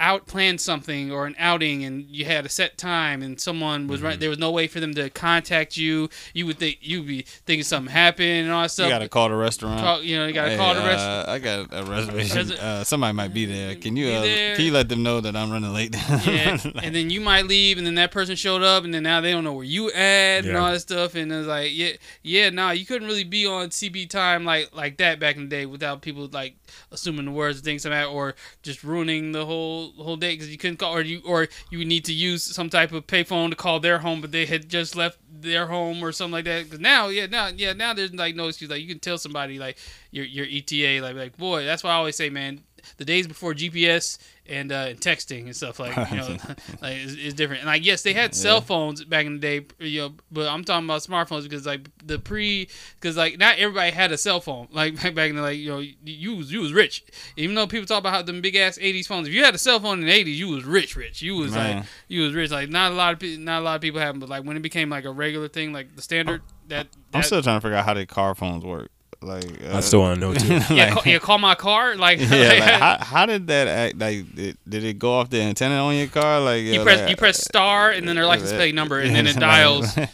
out 0.00 0.26
plan 0.26 0.58
something 0.58 1.12
or 1.12 1.26
an 1.26 1.36
outing 1.38 1.84
and 1.84 2.04
you 2.08 2.24
had 2.24 2.44
a 2.44 2.48
set 2.48 2.76
time 2.76 3.22
and 3.22 3.40
someone 3.40 3.86
was 3.86 3.98
Mm-hmm. 4.00 4.06
right 4.06 4.18
there 4.20 4.28
was 4.28 4.38
no 4.38 4.50
way 4.50 4.66
for 4.66 4.80
them 4.80 4.92
to 4.94 5.08
contact 5.10 5.76
you 5.76 6.08
you 6.34 6.46
would 6.46 6.58
think 6.58 6.78
you'd 6.80 7.06
be 7.06 7.22
thinking 7.22 7.62
something 7.62 7.92
happened 7.92 8.26
and 8.46 8.50
all 8.50 8.62
that 8.62 8.70
stuff 8.70 8.86
you 8.86 8.92
gotta 8.92 9.08
call 9.08 9.28
the 9.28 9.36
restaurant. 9.36 9.80
Call- 9.80 10.02
you 10.02 10.16
know 10.16 10.26
you 10.26 10.32
gotta 10.32 10.50
Hey, 10.50 10.56
call 10.56 10.74
the 10.74 10.80
restaurant 10.80 11.28
uh, 11.28 11.32
I 11.32 11.38
got 11.38 11.68
a 11.72 11.84
reservation. 11.84 12.52
Uh, 12.52 12.82
somebody 12.82 13.12
might 13.12 13.32
be 13.32 13.44
there. 13.44 13.76
Can 13.76 13.96
you 13.96 14.08
uh, 14.08 14.22
there. 14.22 14.56
can 14.56 14.64
you 14.64 14.72
let 14.72 14.88
them 14.88 15.02
know 15.04 15.20
that 15.20 15.36
I'm 15.36 15.50
running 15.50 15.72
late? 15.72 15.94
yeah, 16.26 16.56
and 16.82 16.94
then 16.94 17.10
you 17.10 17.20
might 17.20 17.46
leave, 17.46 17.78
and 17.78 17.86
then 17.86 17.94
that 17.96 18.10
person 18.10 18.34
showed 18.34 18.62
up, 18.62 18.82
and 18.84 18.92
then 18.92 19.02
now 19.04 19.20
they 19.20 19.30
don't 19.30 19.44
know 19.44 19.52
where 19.52 19.64
you 19.64 19.90
at 19.92 20.44
and 20.44 20.56
all 20.56 20.72
that 20.72 20.80
stuff, 20.80 21.14
and 21.14 21.30
it's 21.32 21.46
like, 21.46 21.70
yeah, 21.72 21.92
yeah, 22.22 22.50
nah, 22.50 22.70
you 22.72 22.84
couldn't 22.84 23.06
really 23.06 23.24
be 23.24 23.46
on 23.46 23.68
CP 23.70 24.08
time 24.10 24.44
like 24.44 24.74
like 24.74 24.96
that 24.98 25.20
back 25.20 25.36
in 25.36 25.42
the 25.44 25.48
day 25.48 25.66
without 25.66 26.02
people 26.02 26.28
like 26.32 26.56
assuming 26.90 27.24
the 27.24 27.30
words 27.30 27.60
things 27.60 27.84
like 27.84 27.92
that, 27.92 28.06
or 28.06 28.34
just 28.62 28.82
ruining 28.84 29.32
the 29.32 29.46
whole 29.46 29.92
whole 29.92 30.16
day 30.16 30.34
because 30.34 30.50
you 30.50 30.58
couldn't 30.58 30.78
call, 30.78 30.94
or 30.94 31.02
you 31.02 31.20
or 31.24 31.48
you 31.70 31.84
need 31.84 32.04
to 32.04 32.12
use 32.12 32.42
some 32.42 32.70
type 32.70 32.92
of 32.92 33.06
payphone 33.06 33.50
to 33.50 33.56
call 33.56 33.80
their 33.80 33.98
home, 33.98 34.20
but 34.20 34.32
they 34.32 34.46
had 34.46 34.68
just 34.68 34.96
left 34.96 35.18
their 35.30 35.66
home 35.66 36.02
or 36.02 36.12
something 36.12 36.32
like 36.32 36.44
that. 36.44 36.64
Because 36.64 36.80
now, 36.80 37.08
yeah, 37.08 37.26
now, 37.26 37.48
yeah, 37.48 37.72
now 37.72 37.94
there's 37.94 38.14
like 38.14 38.34
no 38.34 38.48
excuse. 38.48 38.70
Like 38.70 38.82
you 38.82 38.88
can 38.88 38.98
tell 38.98 39.18
somebody 39.18 39.58
like 39.58 39.78
your 40.10 40.24
your 40.24 40.46
ETA, 40.48 41.02
like 41.02 41.16
like 41.16 41.36
boy, 41.36 41.64
that's 41.64 41.82
why 41.82 41.90
I 41.90 41.94
always 41.94 42.16
say, 42.16 42.30
man, 42.30 42.62
the 42.96 43.04
days 43.04 43.26
before 43.26 43.54
GPS 43.54 44.18
and 44.48 44.72
uh, 44.72 44.94
texting 44.94 45.44
and 45.44 45.54
stuff 45.54 45.78
like 45.78 45.96
you 46.10 46.16
know 46.16 46.36
like 46.82 46.96
is, 46.96 47.16
is 47.16 47.34
different. 47.34 47.62
And 47.62 47.68
like 47.68 47.84
yes, 47.84 48.02
they 48.02 48.12
had 48.12 48.34
cell 48.34 48.60
phones 48.60 49.04
back 49.04 49.26
in 49.26 49.34
the 49.34 49.38
day, 49.38 49.66
you 49.78 50.00
know, 50.00 50.14
but 50.30 50.48
I'm 50.48 50.64
talking 50.64 50.86
about 50.86 51.02
smartphones 51.02 51.42
because 51.42 51.66
like 51.66 51.88
the 52.04 52.18
pre 52.18 52.68
because 53.00 53.16
like 53.16 53.38
not 53.38 53.58
everybody 53.58 53.90
had 53.90 54.12
a 54.12 54.18
cell 54.18 54.40
phone. 54.40 54.68
Like 54.78 54.94
back 55.02 55.14
back 55.16 55.30
in 55.30 55.34
the 55.34 55.42
like 55.42 55.58
you 55.58 55.70
know 55.70 55.82
you 56.04 56.36
was 56.36 56.52
you 56.52 56.60
was 56.60 56.72
rich. 56.72 57.02
Even 57.36 57.56
though 57.56 57.66
people 57.66 57.86
talk 57.86 57.98
about 57.98 58.12
how 58.12 58.22
them 58.22 58.40
big 58.40 58.54
ass 58.54 58.78
80s 58.78 59.06
phones, 59.06 59.26
if 59.26 59.34
you 59.34 59.42
had 59.42 59.54
a 59.54 59.58
cell 59.58 59.80
phone 59.80 60.00
in 60.00 60.06
the 60.06 60.12
80s, 60.12 60.36
you 60.36 60.48
was 60.48 60.64
rich, 60.64 60.94
rich. 60.94 61.20
You 61.20 61.34
was 61.34 61.52
Man. 61.52 61.78
like 61.78 61.86
you 62.06 62.22
was 62.22 62.32
rich. 62.32 62.52
Like 62.52 62.68
not 62.68 62.92
a 62.92 62.94
lot 62.94 63.12
of 63.12 63.18
people, 63.18 63.42
not 63.42 63.62
a 63.62 63.64
lot 63.64 63.74
of 63.74 63.80
people 63.80 64.00
have 64.00 64.14
them, 64.14 64.20
but 64.20 64.28
like 64.28 64.44
when 64.44 64.56
it 64.56 64.60
became 64.60 64.88
like 64.88 65.04
a 65.04 65.10
regular 65.10 65.48
thing, 65.48 65.72
like 65.72 65.96
the 65.96 66.02
standard 66.02 66.42
that. 66.68 66.86
I'm 67.12 67.22
still 67.24 67.42
trying 67.42 67.56
to 67.56 67.60
figure 67.60 67.76
out 67.76 67.86
how 67.86 67.94
the 67.94 68.06
car 68.06 68.36
phones 68.36 68.64
work. 68.64 68.90
Like 69.20 69.44
uh, 69.64 69.76
I 69.76 69.80
still 69.80 70.00
want 70.00 70.14
to 70.14 70.20
know 70.20 70.32
too. 70.34 70.46
yeah, 70.74 70.84
like- 70.84 70.92
call, 70.92 71.02
yeah, 71.12 71.18
call 71.18 71.38
my 71.38 71.54
car. 71.56 71.94
Like, 71.98 72.20
yeah, 72.20 72.26
like, 72.28 72.62
how, 72.62 72.98
how 73.04 73.26
did 73.26 73.48
that 73.48 73.66
act? 73.66 73.98
Like, 73.98 74.32
did, 74.34 74.56
did 74.68 74.84
it 74.84 74.98
go 74.98 75.14
off 75.14 75.28
the 75.30 75.40
antenna 75.42 75.74
on 75.76 75.94
your 75.96 76.06
car? 76.06 76.40
Like, 76.40 76.62
you 76.62 76.74
yeah, 76.74 76.82
press 76.84 77.00
like, 77.00 77.10
you 77.10 77.16
press 77.16 77.42
star 77.42 77.90
and 77.90 78.06
then 78.06 78.14
their 78.14 78.26
license 78.26 78.52
plate 78.52 78.74
number 78.76 79.00
and 79.00 79.14
then 79.14 79.26
it 79.26 79.36
dials. 79.36 79.96
like, 79.96 80.10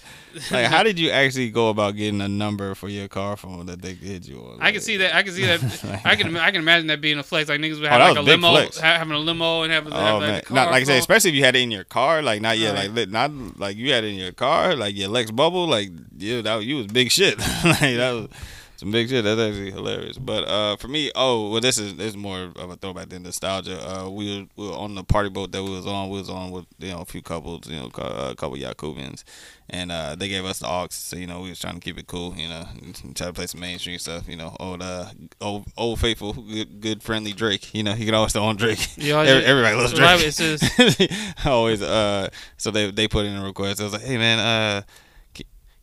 like, 0.50 0.66
how 0.66 0.82
did 0.82 0.98
you 0.98 1.10
actually 1.10 1.50
go 1.50 1.68
about 1.68 1.94
getting 1.96 2.20
a 2.22 2.28
number 2.28 2.74
for 2.74 2.88
your 2.88 3.06
car 3.06 3.36
phone 3.36 3.66
that 3.66 3.82
they 3.82 3.94
could 3.94 4.08
hit 4.08 4.26
you 4.26 4.38
on? 4.38 4.58
I 4.60 4.72
can 4.72 4.80
see 4.80 4.96
that. 4.96 5.14
I 5.14 5.22
can 5.22 5.32
see 5.34 5.44
that. 5.44 5.62
I 6.06 6.16
can. 6.16 6.34
I 6.36 6.50
can 6.50 6.60
imagine 6.62 6.86
that 6.88 7.00
being 7.02 7.18
a 7.18 7.22
flex. 7.22 7.48
Like 7.50 7.60
niggas 7.60 7.76
would 7.80 7.84
Oh, 7.86 7.88
have 7.90 8.00
that 8.00 8.08
like 8.08 8.16
a 8.16 8.20
a 8.20 8.22
limo, 8.22 8.50
flex. 8.52 8.78
ha- 8.80 8.96
having 8.98 9.12
a 9.14 9.18
limo 9.18 9.62
and 9.62 9.72
have, 9.72 9.84
have 9.84 9.92
Oh 9.92 10.18
like 10.18 10.20
man, 10.28 10.38
a 10.38 10.42
car 10.42 10.54
not 10.56 10.70
like 10.72 10.80
I 10.80 10.84
said, 10.84 10.98
especially 10.98 11.30
if 11.30 11.36
you 11.36 11.44
had 11.44 11.54
it 11.54 11.60
in 11.60 11.70
your 11.70 11.84
car, 11.84 12.22
like 12.22 12.40
not 12.40 12.56
yet, 12.58 12.74
Right. 12.74 12.90
like 12.92 13.10
not 13.10 13.30
like 13.60 13.76
you 13.76 13.92
had 13.92 14.02
it 14.02 14.08
in 14.08 14.14
your 14.16 14.32
car, 14.32 14.74
like 14.74 14.96
your 14.96 15.08
Lex 15.08 15.30
Bubble, 15.30 15.66
like 15.68 15.90
yeah, 16.16 16.40
that 16.40 16.64
you 16.64 16.76
was 16.78 16.86
big 16.86 17.12
shit, 17.12 17.38
like 17.38 17.78
that 17.80 18.12
was 18.12 18.28
some 18.76 18.90
big 18.90 19.08
shit. 19.08 19.24
That's 19.24 19.40
actually 19.40 19.70
hilarious. 19.70 20.18
But 20.18 20.48
uh, 20.48 20.76
for 20.76 20.88
me, 20.88 21.10
oh 21.14 21.50
well, 21.50 21.60
this 21.60 21.78
is 21.78 21.96
this 21.96 22.08
is 22.08 22.16
more 22.16 22.50
of 22.56 22.70
a 22.70 22.76
throwback 22.76 23.08
than 23.08 23.22
nostalgia. 23.22 23.78
Uh, 23.80 24.10
we 24.10 24.40
were, 24.40 24.46
we 24.56 24.68
were 24.70 24.76
on 24.76 24.94
the 24.94 25.04
party 25.04 25.28
boat 25.30 25.52
that 25.52 25.62
we 25.62 25.70
was 25.70 25.86
on. 25.86 26.10
We 26.10 26.18
was 26.18 26.28
on 26.30 26.50
with 26.50 26.66
you 26.78 26.90
know 26.90 27.00
a 27.00 27.04
few 27.04 27.22
couples, 27.22 27.68
you 27.68 27.76
know, 27.76 27.86
a 27.86 28.34
couple 28.34 28.56
Yakubians, 28.56 29.22
and 29.70 29.90
uh, 29.92 30.14
they 30.14 30.28
gave 30.28 30.44
us 30.44 30.58
the 30.58 30.66
aux. 30.66 30.88
So 30.90 31.16
you 31.16 31.26
know, 31.26 31.40
we 31.42 31.50
was 31.50 31.58
trying 31.58 31.74
to 31.74 31.80
keep 31.80 31.98
it 31.98 32.06
cool, 32.06 32.34
you 32.36 32.48
know, 32.48 32.64
and 32.82 32.94
try 33.16 33.26
to 33.28 33.32
play 33.32 33.46
some 33.46 33.60
mainstream 33.60 33.98
stuff. 33.98 34.28
You 34.28 34.36
know, 34.36 34.56
old 34.60 34.82
uh, 34.82 35.06
old 35.40 35.66
old 35.76 36.00
faithful, 36.00 36.32
good, 36.32 36.80
good 36.80 37.02
friendly 37.02 37.32
Drake. 37.32 37.72
You 37.74 37.82
know, 37.84 37.94
he 37.94 38.04
could 38.04 38.14
always 38.14 38.32
throw 38.32 38.44
on 38.44 38.56
Drake. 38.56 38.88
Yeah, 38.96 39.20
Every- 39.20 39.44
everybody 39.44 39.76
loves 39.76 39.92
Drake. 39.94 40.32
says- 40.32 41.34
always 41.44 41.82
uh 41.82 42.28
so 42.56 42.70
they 42.70 42.90
they 42.90 43.06
put 43.08 43.24
in 43.26 43.36
a 43.36 43.42
request 43.44 43.80
i 43.80 43.84
was 43.84 43.92
like 43.92 44.02
hey 44.02 44.16
man 44.18 44.38
uh 44.38 44.82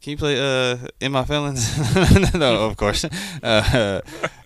can, 0.02 0.12
you 0.12 0.18
play 0.18 0.40
uh 0.40 0.78
in 1.00 1.12
my 1.12 1.24
feelings? 1.24 1.70
No 2.34 2.66
of 2.66 2.78
course. 2.78 3.06
Uh 3.44 4.02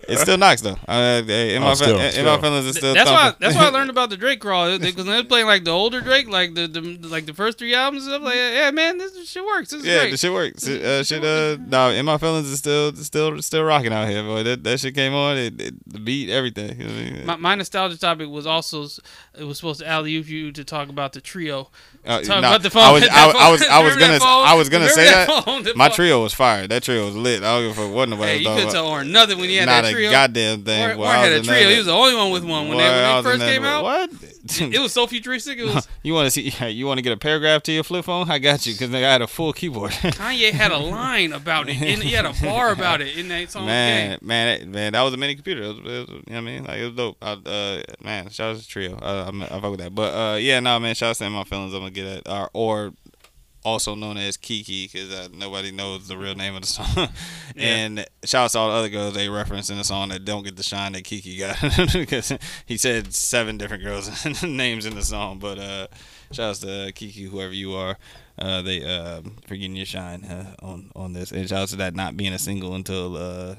it 0.08 0.18
still 0.20 0.38
knocks 0.38 0.62
though 0.62 0.78
uh 0.88 1.24
hey, 1.24 1.56
in, 1.56 1.64
Oh, 1.64 1.68
my, 1.68 1.74
still, 1.74 1.98
Fe- 1.98 2.06
in 2.06 2.12
still. 2.12 2.26
my 2.26 2.42
feelings 2.42 2.66
is 2.66 2.78
still 2.78 2.94
that's 2.94 3.10
why. 3.10 3.34
That's 3.40 3.56
why 3.56 3.66
I 3.66 3.70
learned 3.70 3.90
about 3.90 4.10
the 4.10 4.18
Drake 4.18 4.40
crawl 4.40 4.78
because 4.78 5.06
they 5.06 5.16
was 5.16 5.26
playing 5.26 5.46
like 5.46 5.64
the 5.64 5.72
older 5.72 6.02
Drake, 6.02 6.28
like 6.28 6.54
the, 6.54 6.68
the 6.68 6.82
like 7.08 7.26
the 7.26 7.34
first 7.34 7.58
three 7.58 7.74
albums 7.74 8.06
and 8.06 8.14
stuff. 8.14 8.24
Like, 8.24 8.36
yeah, 8.36 8.72
man, 8.72 8.98
this 8.98 9.28
shit 9.30 9.44
works. 9.44 9.70
This 9.70 9.82
is 9.82 9.88
yeah, 9.88 10.02
great. 10.02 10.12
the 10.12 10.18
shit 10.18 10.34
works. 10.34 10.68
Uh, 10.68 11.04
shit, 11.04 11.24
uh, 11.24 11.58
no, 11.68 11.90
in 11.90 12.06
my 12.06 12.18
feelings 12.18 12.50
is 12.50 12.60
still, 12.60 12.94
still, 12.96 13.42
still 13.42 13.64
rocking 13.64 13.94
out 13.94 14.08
here, 14.08 14.24
boy. 14.24 14.44
That 14.44 14.64
that 14.64 14.80
shit 14.80 14.96
came 14.96 15.14
on, 15.14 15.38
it, 15.38 15.60
it 15.62 15.90
the 15.90 16.00
beat, 16.00 16.30
everything. 16.30 16.80
You 16.80 16.88
know 16.88 16.94
I 16.94 17.12
mean? 17.12 17.26
my, 17.26 17.36
my 17.36 17.56
nostalgia 17.56 17.98
topic 17.98 18.30
was 18.30 18.46
also 18.46 18.86
it 19.38 19.44
was 19.44 19.58
supposed 19.58 19.80
to 19.80 19.88
alley 19.88 20.12
you 20.12 20.52
to 20.52 20.64
talk 20.64 20.90
about 20.90 21.14
the 21.14 21.22
Treo. 21.22 21.68
Uh, 22.06 22.22
Talk 22.22 22.42
nah, 22.42 22.50
about 22.50 22.62
the 22.62 22.70
phone. 22.70 22.84
I 22.84 22.92
was, 22.92 23.04
I, 23.04 23.08
phone. 23.08 23.42
I 23.42 23.52
was, 23.52 23.62
I 23.64 23.84
was 23.84 23.96
gonna, 23.96 24.20
phone? 24.20 24.46
I 24.46 24.54
was 24.54 24.70
gonna 24.70 24.86
Remember 24.86 25.02
say 25.02 25.12
that. 25.12 25.44
phone? 25.44 25.64
That 25.64 25.76
My 25.76 25.90
phone? 25.90 26.06
Treo 26.06 26.22
was 26.22 26.34
fire. 26.36 26.68
That 26.68 26.84
Treo 26.84 27.08
was 27.08 27.16
lit. 27.16 27.42
I 27.42 27.60
don't 27.60 27.70
give 27.70 27.78
a 27.80 27.82
fuck 27.88 27.96
what 27.96 28.10
nobody 28.10 28.32
Hey, 28.32 28.38
was 28.38 28.44
you 28.46 28.50
couldn't 28.54 28.72
tell 28.74 28.88
Orrin 28.88 29.12
nothing 29.12 29.40
when 29.40 29.50
you 29.50 29.60
had 29.60 29.66
Not 29.66 29.84
that 29.84 29.94
a 29.94 29.95
Treo. 29.96 30.12
goddamn 30.12 30.64
thing. 30.64 31.02
I 31.02 31.16
had 31.18 31.32
a 31.32 31.40
Treo. 31.42 31.46
that- 31.46 31.72
He 31.72 31.78
was 31.78 31.86
the 31.88 31.92
only 31.94 32.16
one 32.16 32.32
with 32.32 32.44
one 32.44 32.68
when 32.68 32.78
Boy, 32.78 32.84
they, 32.84 32.90
when 32.90 33.04
they 33.04 33.18
in 33.18 33.24
first 33.24 33.40
that- 33.40 33.54
came 33.54 33.64
out. 33.64 33.84
What? 33.84 34.10
It 34.62 34.80
was 34.80 34.94
so 34.94 35.08
futuristic. 35.08 35.58
It 35.58 35.64
was 35.66 35.88
you 36.04 36.14
want 36.14 36.28
to 36.28 36.32
see? 36.32 36.54
You 36.76 36.86
want 36.86 36.98
to 37.00 37.02
get 37.02 37.14
a 37.14 37.18
paragraph 37.18 37.64
to 37.64 37.72
your 37.72 37.84
flip 37.84 38.06
phone? 38.06 38.30
I 38.30 38.38
got 38.40 38.66
you 38.68 38.74
because 38.74 38.94
I 38.94 39.00
had 39.00 39.22
a 39.24 39.28
full 39.28 39.54
keyboard. 39.54 39.92
Kanye 39.92 40.52
had 40.52 40.72
a 40.72 40.78
line 40.78 41.34
about 41.34 41.68
it. 41.70 41.82
And 41.82 42.04
he 42.04 42.12
had 42.12 42.26
a 42.26 42.34
bar 42.44 42.72
about 42.72 43.02
it 43.02 43.18
in 43.18 43.28
that 43.30 43.50
song. 43.50 43.66
man, 43.66 44.10
Game. 44.12 44.20
man, 44.28 44.60
that, 44.60 44.68
man, 44.68 44.94
that 44.94 45.02
was 45.02 45.14
a 45.14 45.18
mini 45.18 45.34
computer. 45.36 45.64
It 45.64 45.68
was, 45.68 45.78
it 45.80 45.84
was, 45.84 46.10
you 46.10 46.16
know 46.16 46.22
what 46.28 46.38
I 46.38 46.42
mean? 46.42 46.64
Like 46.66 46.78
it 46.80 46.86
was 46.86 46.96
dope. 46.96 47.18
I, 47.22 47.32
uh, 47.34 47.84
man, 48.04 48.30
shout 48.30 48.56
out 48.56 48.62
to 48.62 48.68
Treo. 48.68 49.02
Uh, 49.02 49.26
I'm, 49.28 49.42
I 49.44 49.48
fuck 49.48 49.72
with 49.72 49.80
that. 49.80 49.96
But 49.96 50.14
uh, 50.14 50.36
yeah, 50.38 50.60
no, 50.60 50.80
man, 50.80 50.94
shout 50.96 51.10
out 51.12 51.16
to 51.16 51.30
my 51.30 51.44
feelings. 51.44 51.74
I'm 51.74 51.80
gonna 51.80 51.92
get 51.92 52.06
it. 52.06 52.24
Or, 52.30 52.50
or 52.54 52.94
also 53.66 53.96
known 53.96 54.16
as 54.16 54.38
Kiki 54.38 54.88
because 54.88 55.12
uh, 55.12 55.28
nobody 55.34 55.72
knows 55.72 56.08
the 56.08 56.18
real 56.18 56.36
name 56.36 56.56
of 56.56 56.62
the 56.62 56.68
song. 56.68 57.10
and 57.58 58.06
shout 58.24 58.46
out 58.46 58.52
to 58.52 58.60
all 58.60 58.70
the 58.70 58.76
other 58.76 58.90
girls 58.90 59.16
they 59.16 59.28
reference 59.28 59.70
in 59.70 59.78
the 59.78 59.84
song 59.84 60.10
that 60.10 60.24
don't 60.24 60.44
get 60.44 60.56
the 60.56 60.64
shine 60.64 60.94
that 60.94 61.04
Kiki 61.04 61.38
got 61.38 61.58
because 61.94 62.32
he 62.66 62.78
said 62.78 63.14
seven 63.14 63.58
different 63.58 63.84
girls 63.84 64.26
names 64.44 64.86
in 64.86 64.96
the 64.96 65.02
song. 65.02 65.40
But 65.40 65.58
uh, 65.58 65.88
shout 66.32 66.52
out 66.52 66.56
to 66.58 66.92
Kiki, 66.94 67.24
whoever 67.24 67.54
you 67.54 67.74
are. 67.74 67.98
Uh, 68.38 68.62
they 68.62 68.84
uh, 68.84 69.22
for 69.48 69.56
getting 69.56 69.78
your 69.78 69.86
shine 69.86 70.26
uh, 70.26 70.54
on 70.62 70.92
on 70.94 71.14
this, 71.14 71.32
and 71.32 71.48
shout 71.48 71.62
out 71.62 71.68
to 71.70 71.78
that 71.78 71.96
not 71.96 72.18
being 72.18 72.34
a 72.34 72.40
single 72.40 72.76
until 72.76 73.16
uh, 73.16 73.56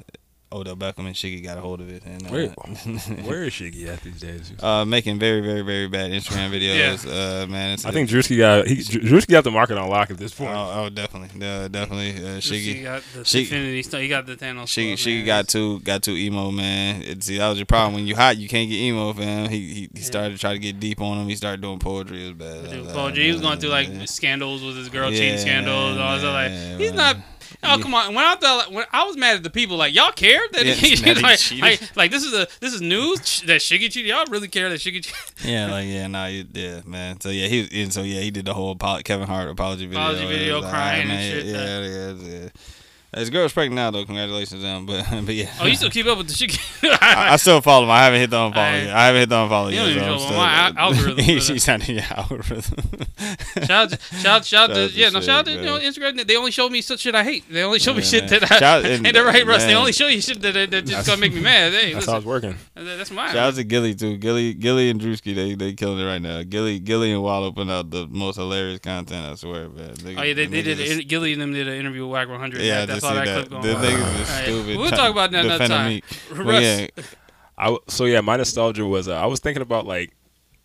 Odell 0.53 0.77
Beckham 0.77 1.07
and 1.07 1.15
Shiggy 1.15 1.43
got 1.43 1.59
a 1.59 1.61
hold 1.61 1.81
of 1.81 1.91
it. 1.91 2.05
And, 2.05 2.25
uh, 2.25 2.31
Where- 2.31 2.49
Where 3.25 3.45
is 3.45 3.53
Shiggy 3.53 3.89
at 3.89 4.01
these 4.03 4.21
days? 4.21 4.53
uh, 4.63 4.85
making 4.85 5.19
very, 5.19 5.41
very, 5.41 5.63
very 5.63 5.89
bad 5.89 6.13
Instagram 6.13 6.51
videos. 6.57 7.05
Uh, 7.05 7.47
man, 7.49 7.73
it's, 7.73 7.85
I 7.85 7.91
think 7.91 8.09
Drewski 8.09 8.39
got 8.39 8.67
he 8.67 8.77
Drewski 8.77 9.31
got 9.31 9.43
the 9.45 9.51
market 9.51 9.77
on 9.77 9.89
lock 9.91 10.11
at 10.11 10.19
this 10.19 10.33
point. 10.35 10.51
Oh, 10.53 10.85
oh 10.85 10.89
definitely, 10.89 11.45
uh, 11.47 11.67
definitely. 11.69 12.25
Uh, 12.25 12.39
She 12.41 12.75
Shiggy, 12.75 12.83
got 12.85 13.03
the 13.15 13.25
She- 13.25 13.41
Infinity 13.41 13.83
Stone. 13.83 14.01
He 14.03 14.09
got 14.09 14.27
the 14.27 14.37
Thanos. 14.37 14.69
she 14.69 14.87
glove, 14.87 14.99
she 15.01 15.25
got 15.25 15.49
too 15.49 15.81
got 15.81 16.03
too 16.05 16.13
emo, 16.17 16.51
man. 16.53 17.03
It, 17.03 17.25
see, 17.25 17.39
that 17.39 17.49
was 17.49 17.59
your 17.59 17.67
problem. 17.67 17.95
When 17.95 18.07
you 18.07 18.15
hot, 18.15 18.37
you 18.37 18.49
can't 18.49 18.71
get 18.71 18.77
emo, 18.77 19.13
fam. 19.13 19.49
He 19.51 19.59
he, 19.75 19.89
he 19.95 20.01
started 20.03 20.31
to 20.35 20.39
try 20.39 20.53
to 20.53 20.59
get 20.61 20.79
deep 20.79 21.01
on 21.01 21.19
him. 21.19 21.29
He 21.29 21.35
started 21.35 21.61
doing 21.61 21.79
poetry. 21.81 22.25
It 22.25 22.29
was 22.29 22.35
bad. 22.35 22.67
I 22.67 22.71
Dude, 22.77 22.87
was 22.87 22.95
like, 22.95 23.15
he 23.17 23.33
was 23.33 23.41
going 23.41 23.59
through 23.59 23.71
like 23.71 23.89
yeah. 23.89 24.05
scandals 24.05 24.63
with 24.63 24.77
his 24.77 24.89
girl, 24.89 25.11
Yeah, 25.11 25.19
cheating 25.19 25.39
scandals, 25.39 25.93
and 25.93 26.01
all 26.01 26.15
this 26.15 26.25
other, 26.25 26.33
like 26.33 26.51
yeah, 26.53 26.79
he's 26.79 26.93
not. 26.93 27.17
Oh 27.63 27.79
come 27.81 27.95
on! 27.95 28.15
When 28.15 28.25
I 28.25 28.35
thought 28.37 28.73
when 28.73 28.85
I 28.93 29.05
was 29.05 29.17
mad 29.17 29.37
at 29.37 29.43
the 29.43 29.51
people, 29.51 29.77
like 29.77 29.95
y'all 29.95 30.13
care 30.13 30.41
that 30.53 30.67
Yeah, 30.67 30.75
he, 30.75 30.95
that 31.13 31.23
like, 31.23 31.41
like, 31.61 31.97
like 31.97 32.11
this 32.11 32.25
is 32.25 32.33
a 32.33 32.47
this 32.61 32.73
is 32.75 32.81
news 32.81 33.41
that 33.47 33.61
Shiggy 33.61 33.91
cheated. 33.91 34.07
Y'all 34.07 34.27
really 34.27 34.49
care 34.49 34.69
that 34.71 34.81
Shiggy 34.81 35.03
cheated? 35.05 35.15
Yeah, 35.45 35.67
like 35.71 35.87
yeah, 35.87 36.07
nah, 36.07 36.27
you- 36.27 36.47
yeah, 36.53 36.81
man. 36.85 37.21
So 37.21 37.31
yeah, 37.31 37.49
he 37.49 37.83
and 37.83 37.93
so 37.93 38.03
yeah, 38.03 38.21
he 38.21 38.31
did 38.31 38.45
the 38.47 38.55
whole 38.55 38.77
Kevin 38.77 39.27
Hart 39.27 39.49
apology 39.49 39.87
video. 39.87 40.01
Apology 40.01 40.27
video, 40.27 40.55
was 40.57 40.65
like, 40.65 40.73
crying 40.73 41.01
and 41.01 41.09
man, 41.09 41.33
shit, 41.33 41.45
Yeah, 41.47 41.81
yeah, 41.81 42.13
yeah, 42.13 42.41
yeah. 42.43 42.49
His 43.17 43.31
girl's 43.31 43.53
pregnant 43.53 43.77
now 43.77 43.91
though. 43.91 44.05
Congratulations 44.05 44.63
to 44.63 44.67
him. 44.69 44.87
But 44.87 45.07
but 45.27 45.35
yeah. 45.35 45.51
Oh, 45.61 45.67
you 45.67 45.75
still 45.75 45.91
keep 45.91 46.07
up 46.07 46.19
with 46.19 46.29
the 46.29 46.35
Shiggy? 46.35 46.59
I, 47.03 47.33
I 47.33 47.37
still 47.37 47.61
follow 47.61 47.85
him. 47.85 47.91
I 47.91 48.05
haven't 48.05 48.21
hit 48.21 48.31
the 48.31 48.37
unfollow 48.37 48.57
I- 48.57 48.77
yet. 48.83 48.95
I 48.97 49.07
haven't 49.07 49.21
hit 49.21 49.29
the 49.31 49.37
unfollow 49.37 49.71
You 49.71 49.81
yet. 49.81 49.95
don't 49.95 50.05
so 50.05 50.13
I'm 50.13 50.19
still, 50.21 50.37
my 50.37 50.53
al- 50.53 50.79
algorithm 50.79 51.17
for 51.25 51.41
She's 51.41 51.65
that. 51.67 51.79
not 51.81 51.89
in 51.89 51.95
your 51.97 52.05
algorithm. 52.11 53.07
shout 53.65 53.71
out, 53.71 53.91
to- 53.91 53.99
shout, 54.17 54.45
shout, 54.45 54.69
to, 54.71 54.89
to 54.89 54.95
yeah, 54.95 55.09
no, 55.11 55.21
Shig, 55.21 55.25
shout 55.25 55.45
to 55.47 55.53
you 55.53 55.63
know. 55.63 55.79
Instagram. 55.79 56.27
They 56.27 56.37
only 56.37 56.51
show 56.51 56.69
me 56.69 56.81
such 56.83 57.01
shit 57.01 57.15
I 57.15 57.25
hate. 57.25 57.45
They 57.51 57.63
only 57.63 57.79
show 57.79 57.93
me 57.93 57.99
Yeah, 58.01 58.05
shit 58.05 58.31
man. 58.31 58.41
that 58.41 58.53
I 58.53 58.59
Shout- 58.59 58.85
ain't 58.85 59.07
and- 59.07 59.17
that 59.17 59.25
right, 59.25 59.47
Russ. 59.47 59.65
They 59.65 59.75
only 59.75 59.93
show 59.93 60.07
you 60.09 60.21
shit 60.21 60.41
that, 60.43 60.53
that, 60.53 60.71
that 60.71 60.85
just 60.87 61.07
gonna 61.07 61.21
make 61.21 61.33
me 61.33 61.41
mad. 61.41 61.73
Hey, 61.73 61.95
That's 61.95 62.07
how 62.07 62.17
it's 62.19 62.27
working. 62.27 62.57
that's 62.75 63.11
mine. 63.11 63.29
Shout 63.29 63.37
out 63.39 63.55
to 63.55 63.65
Gillie 63.65 63.95
too. 63.95 64.17
Gillie, 64.19 64.55
Gillie 64.55 64.91
and 64.91 65.01
Drewski, 65.01 65.35
they 65.35 65.55
they 65.55 65.73
killing 65.73 65.99
it 65.99 66.05
right 66.05 66.21
now. 66.23 66.43
Gillie, 66.43 66.79
Gillie 66.81 67.13
and 67.13 67.23
Wallo 67.23 67.51
putting 67.53 67.71
out 67.71 67.91
the 67.91 68.07
most 68.09 68.37
hilarious 68.37 68.79
content. 68.81 69.25
I 69.27 69.35
swear, 69.37 69.69
man. 69.69 69.95
Oh 70.05 70.23
yeah, 70.23 70.35
they, 70.35 70.47
they 70.47 70.63
did. 70.63 70.79
Niggas 70.79 70.81
is- 70.99 71.05
Gillie 71.07 71.33
and 71.33 71.41
them 71.43 71.53
did 71.53 71.67
an 71.69 71.75
interview 71.75 72.03
with 72.07 72.13
Wack 72.13 72.29
100. 72.29 72.61
Yeah, 72.61 72.87
I 73.07 73.15
that, 73.15 73.25
that's 73.25 73.49
just 73.49 73.53
all 73.53 73.63
see 73.63 73.63
that, 73.63 73.63
clip 73.63 73.63
The 73.63 73.73
going. 73.73 73.97
niggas 73.97 74.21
is 74.21 74.29
stupid. 74.29 74.79
We'll 74.79 74.91
talk 74.91 75.11
about 75.13 75.31
that 75.33 75.45
another 75.45 75.69
time. 75.69 76.01
But 76.31 76.39
Russ, 76.39 76.63
yeah, 76.63 76.87
I 77.59 77.77
so 77.89 78.05
yeah, 78.05 78.21
my 78.21 78.37
nostalgia 78.37 78.85
was 78.87 79.09
uh, 79.09 79.15
I 79.17 79.27
was 79.27 79.41
thinking 79.41 79.63
about 79.63 79.87
like 79.87 80.16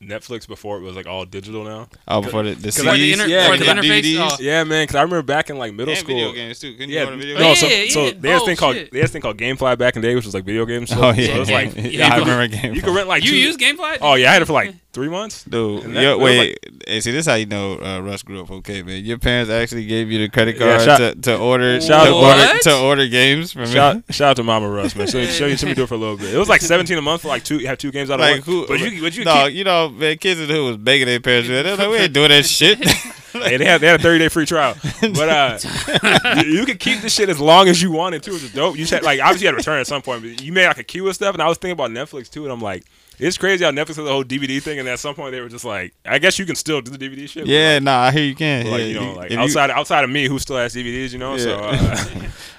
Netflix 0.01 0.47
before 0.47 0.77
it 0.77 0.81
was 0.81 0.95
like 0.95 1.05
all 1.07 1.25
digital 1.25 1.63
now. 1.63 1.87
oh, 2.07 2.21
before 2.21 2.43
the 2.43 2.55
the 2.55 2.67
Cause 2.69 2.77
for 2.79 2.83
like- 2.85 2.95
the, 2.97 3.11
CDs, 3.11 3.13
inter- 3.13 3.27
yeah, 3.27 3.51
for 3.51 3.57
the 3.57 3.65
interface. 3.65 4.01
DVDs. 4.01 4.29
Oh, 4.31 4.37
Yeah, 4.39 4.63
man, 4.63 4.83
because 4.83 4.95
I 4.95 5.01
remember 5.03 5.21
back 5.21 5.49
in 5.49 5.57
like 5.57 5.73
middle 5.73 5.91
and 5.91 5.99
school. 5.99 6.15
video 6.15 6.31
games 6.33 6.59
too. 6.59 6.73
Couldn't 6.73 6.89
Yeah, 6.89 7.01
you 7.01 7.05
go 7.05 7.11
to 7.11 7.17
video 7.17 7.35
no, 7.37 7.41
Oh, 7.41 7.45
games? 7.47 7.59
so 7.59 7.67
yeah, 7.67 7.85
so 7.89 8.05
yeah. 8.05 8.11
they 8.19 8.29
had 8.29 8.35
this 8.37 8.41
Oh, 8.41 8.45
thing 8.47 8.55
called 8.57 8.75
shit. 8.75 8.91
they 8.91 8.97
had 8.97 9.03
this 9.05 9.11
thing 9.11 9.21
called 9.21 9.37
GameFly 9.37 9.77
back 9.77 9.95
in 9.95 10.01
the 10.01 10.07
day, 10.07 10.15
which 10.15 10.25
was 10.25 10.33
like 10.33 10.43
video 10.43 10.65
games. 10.65 10.91
Oh 10.91 10.95
So 10.95 11.09
yeah, 11.21 11.35
it 11.35 11.39
was 11.39 11.51
like 11.51 11.75
Yeah, 11.75 11.81
yeah, 11.85 12.13
I 12.13 12.17
you- 12.17 12.21
remember 12.23 12.47
game. 12.47 12.73
you 12.73 12.81
could 12.81 12.95
rent 12.95 13.07
like 13.07 13.23
you 13.23 13.31
two, 13.31 13.37
use 13.37 13.57
GameFly? 13.57 13.99
Oh 14.01 14.15
yeah, 14.15 14.29
I 14.29 14.33
had 14.33 14.41
it 14.41 14.45
for 14.45 14.53
like 14.53 14.73
three 14.93 15.07
months. 15.09 15.43
Dude, 15.45 15.83
that- 15.83 16.01
yo, 16.03 16.11
it 16.13 16.19
was 16.19 16.23
wait. 16.23 16.57
hey, 16.87 16.99
see, 16.99 17.11
this 17.11 17.21
is 17.21 17.25
how 17.27 17.35
you 17.35 17.45
know 17.45 17.79
uh, 17.79 17.99
Russ 18.01 18.23
grew 18.23 18.41
up 18.41 18.49
okay, 18.51 18.81
man. 18.83 19.05
Your 19.05 19.17
parents 19.19 19.49
actually 19.51 19.85
gave 19.85 20.11
you 20.11 20.19
the 20.19 20.29
credit 20.29 20.57
Yeah, 20.57 20.77
card 20.77 20.81
shout- 20.81 20.97
to, 20.99 21.15
to 21.21 21.37
order 21.37 21.79
shout- 21.79 22.07
to 22.07 22.13
order 22.13 22.59
to 22.63 22.77
order 22.79 23.07
games 23.07 23.51
from 23.53 23.67
Shout, 23.67 23.97
me. 23.97 24.03
shout 24.09 24.31
out 24.31 24.35
to 24.37 24.43
Mama 24.43 24.67
Russ, 24.69 24.95
man. 24.95 25.07
Show, 25.07 25.23
show 25.25 25.45
you, 25.45 25.57
show 25.57 25.67
me 25.67 25.73
do 25.75 25.83
it 25.83 25.87
for 25.87 25.93
a 25.95 25.97
little 25.97 26.17
bit. 26.17 26.33
It 26.33 26.37
was 26.37 26.49
like 26.49 26.61
seventeen 26.73 26.97
a 26.97 27.01
month 27.01 27.21
for 27.21 27.27
like 27.27 27.43
two. 27.43 27.59
You 27.59 27.67
have 27.67 27.77
two 27.77 27.91
games 27.91 28.09
out 28.09 28.15
of 28.15 28.21
Like 28.21 28.45
one. 28.47 28.55
who? 28.55 28.67
But 28.67 28.79
you, 28.79 29.01
but 29.01 29.15
you 29.15 29.23
no, 29.25 29.45
keep, 29.47 29.55
you 29.55 29.63
know, 29.63 29.90
man, 29.91 30.17
kids 30.17 30.39
who 30.39 30.65
was 30.65 30.77
begging 30.77 31.07
their 31.07 31.19
parents. 31.19 31.49
They're 31.49 31.75
like, 31.75 31.89
we 31.89 31.97
ain't 31.97 32.13
doing 32.13 32.29
that 32.29 32.45
shit. 32.45 32.79
hey, 33.33 33.57
they 33.57 33.65
had 33.65 33.81
they 33.81 33.87
had 33.87 33.99
a 33.99 34.03
thirty 34.03 34.19
day 34.19 34.29
free 34.29 34.45
trial. 34.45 34.75
But 35.01 35.29
uh, 35.29 35.59
you, 36.43 36.59
you 36.59 36.65
could 36.65 36.79
keep 36.79 37.01
this 37.01 37.13
shit 37.13 37.29
as 37.29 37.39
long 37.39 37.67
as 37.67 37.81
you 37.81 37.91
wanted 37.91 38.23
to, 38.23 38.33
which 38.33 38.43
is 38.43 38.53
dope. 38.53 38.77
You 38.77 38.85
said 38.85 39.03
like 39.03 39.19
obviously 39.19 39.45
you 39.45 39.47
had 39.47 39.51
to 39.51 39.57
return 39.57 39.79
at 39.79 39.87
some 39.87 40.01
point, 40.01 40.23
but 40.23 40.41
you 40.41 40.51
made 40.53 40.67
like 40.67 40.77
a 40.77 40.83
queue 40.83 41.07
of 41.07 41.15
stuff. 41.15 41.33
And 41.33 41.41
I 41.41 41.47
was 41.47 41.57
thinking 41.57 41.73
about 41.73 41.91
Netflix 41.91 42.29
too, 42.29 42.43
and 42.43 42.51
I'm 42.51 42.61
like. 42.61 42.83
It's 43.21 43.37
crazy 43.37 43.63
how 43.63 43.69
Netflix 43.69 43.87
has 43.87 43.97
the 43.97 44.07
whole 44.07 44.23
DVD 44.23 44.59
thing, 44.61 44.79
and 44.79 44.89
at 44.89 44.97
some 44.97 45.13
point 45.13 45.31
they 45.31 45.41
were 45.41 45.47
just 45.49 45.63
like, 45.63 45.93
I 46.05 46.17
guess 46.17 46.39
you 46.39 46.45
can 46.47 46.55
still 46.55 46.81
do 46.81 46.89
the 46.89 46.97
DVD 46.97 47.29
shit. 47.29 47.45
yeah, 47.45 47.77
nah, 47.77 47.99
I 47.99 48.11
hear 48.11 48.23
you 48.23 48.33
can. 48.33 48.65
like, 48.65 48.79
yeah, 48.79 48.85
you 48.87 48.93
know, 48.99 49.13
like 49.13 49.31
outside 49.33 49.69
outside 49.69 50.03
of 50.03 50.09
me, 50.09 50.27
who 50.27 50.39
still 50.39 50.57
has 50.57 50.73
DVDs, 50.73 51.13
you 51.13 51.19
know. 51.19 51.37
So 51.37 51.55
uh, 51.63 51.95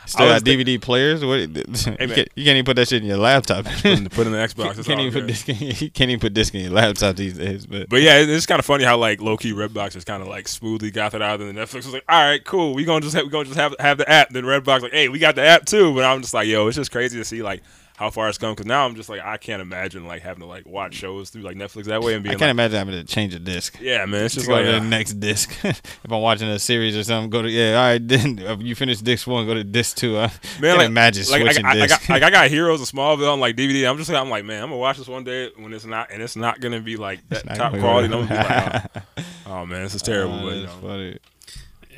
still 0.06 0.28
got 0.28 0.42
DVD 0.42 0.80
players. 0.80 1.24
What? 1.24 1.40
you, 1.48 1.48
can't, 1.48 2.28
you 2.36 2.44
can't 2.44 2.56
even 2.56 2.64
put 2.64 2.76
that 2.76 2.86
shit 2.86 3.02
in 3.02 3.08
your 3.08 3.16
laptop. 3.16 3.64
put 3.64 3.84
in, 3.86 4.08
put 4.08 4.26
in 4.28 4.32
the 4.32 4.38
Xbox. 4.38 4.64
you 4.74 4.78
it's 4.78 4.86
can't 4.86 5.00
even 5.00 5.12
put 5.12 5.26
disc. 5.26 5.48
In, 5.48 5.56
you 5.56 5.90
can't 5.90 6.10
even 6.10 6.20
put 6.20 6.32
disc 6.32 6.54
in 6.54 6.60
your 6.60 6.70
laptop 6.70 7.16
these 7.16 7.36
days. 7.36 7.66
But 7.66 7.88
But 7.88 8.02
yeah, 8.02 8.18
it- 8.20 8.30
it's 8.30 8.46
kind 8.46 8.60
of 8.60 8.64
funny 8.64 8.84
how 8.84 8.96
like 8.98 9.20
low 9.20 9.36
key 9.36 9.52
Redbox 9.52 9.96
is 9.96 10.04
kind 10.04 10.22
of 10.22 10.28
like 10.28 10.46
smoothly 10.46 10.92
got 10.92 11.10
that 11.10 11.22
out, 11.22 11.40
and 11.40 11.48
then 11.56 11.66
Netflix 11.66 11.86
was 11.86 11.92
like, 11.92 12.04
"All 12.08 12.22
right, 12.22 12.44
cool, 12.44 12.74
we 12.74 12.84
gonna 12.84 13.00
just 13.00 13.16
have, 13.16 13.24
we 13.24 13.30
gonna 13.30 13.46
just 13.46 13.58
have 13.58 13.74
have 13.80 13.98
the 13.98 14.08
app." 14.08 14.30
Then 14.30 14.44
Redbox 14.44 14.82
like, 14.82 14.92
"Hey, 14.92 15.08
we 15.08 15.18
got 15.18 15.34
the 15.34 15.42
app 15.42 15.64
too." 15.64 15.92
But 15.92 16.04
I'm 16.04 16.20
just 16.20 16.34
like, 16.34 16.46
"Yo, 16.46 16.68
it's 16.68 16.76
just 16.76 16.92
crazy 16.92 17.18
to 17.18 17.24
see 17.24 17.42
like 17.42 17.62
how 18.02 18.10
far 18.10 18.28
it's 18.28 18.38
come." 18.38 18.52
Because 18.52 18.66
now 18.66 18.84
I'm 18.84 18.94
just 18.94 19.08
like, 19.08 19.20
I 19.20 19.36
can't 19.36 19.62
imagine 19.62 20.06
like 20.06 20.22
having 20.22 20.40
to 20.40 20.46
like 20.46 20.66
watch 20.66 20.94
shows 20.94 21.30
through 21.30 21.42
like 21.42 21.56
Netflix 21.56 21.84
that 21.84 22.02
way 22.02 22.14
and 22.14 22.26
I 22.26 22.30
can't 22.30 22.40
like, 22.40 22.50
imagine 22.50 22.78
having 22.78 22.94
to 22.94 23.04
change 23.04 23.34
a 23.34 23.38
disc. 23.38 23.78
"Yeah, 23.80 24.04
man, 24.06 24.24
it's 24.24 24.34
Just 24.34 24.46
just 24.46 24.48
go 24.48 24.54
like 24.54 24.64
to 24.64 24.76
uh, 24.76 24.80
the 24.80 24.86
next 24.86 25.14
disc. 25.14 25.52
if 25.64 25.80
I'm 26.04 26.20
watching 26.20 26.48
a 26.48 26.58
series 26.58 26.96
or 26.96 27.04
something, 27.04 27.30
go 27.30 27.42
to 27.42 27.50
yeah. 27.50 27.76
All 27.76 27.82
right, 27.82 27.98
then 28.08 28.38
if 28.38 28.60
you 28.62 28.74
finish 28.74 28.98
disc 28.98 29.26
one, 29.26 29.46
go 29.46 29.54
to 29.54 29.64
disc 29.64 29.96
two. 29.96 30.18
I 30.18 30.20
man, 30.20 30.30
can't 30.60 30.78
like, 30.78 30.86
imagine 30.86 31.24
like, 31.30 31.42
switching 31.42 31.64
I, 31.64 31.78
I, 31.78 31.82
I 31.82 31.86
got 31.86 32.08
like 32.08 32.22
I 32.22 32.30
got 32.30 32.48
Heroes 32.48 32.82
of 32.82 32.88
Smallville 32.88 33.32
on 33.32 33.40
like 33.40 33.56
DVD. 33.56 33.88
I'm 33.88 33.96
just 33.96 34.10
like, 34.10 34.20
I'm 34.20 34.30
like, 34.30 34.44
man, 34.44 34.62
I'm 34.62 34.68
gonna 34.70 34.78
watch 34.78 34.98
this 34.98 35.08
one 35.08 35.24
day 35.24 35.50
when 35.56 35.72
it's 35.72 35.84
not, 35.84 36.10
and 36.10 36.22
it's 36.22 36.36
not 36.36 36.60
gonna 36.60 36.80
be 36.80 36.96
like 36.96 37.26
that 37.28 37.44
Not 37.46 37.56
top 37.56 37.72
quality. 37.78 38.08
right. 38.08 38.20
And 38.20 38.28
be 38.28 38.34
like, 38.34 39.04
oh, 39.16 39.22
oh, 39.46 39.66
man, 39.66 39.82
this 39.82 39.94
is 39.94 40.02
terrible. 40.02 40.40
Oh, 40.40 40.44
but, 40.44 40.56
you 40.56 40.66
know. 40.66 40.78
funny. 40.80 41.18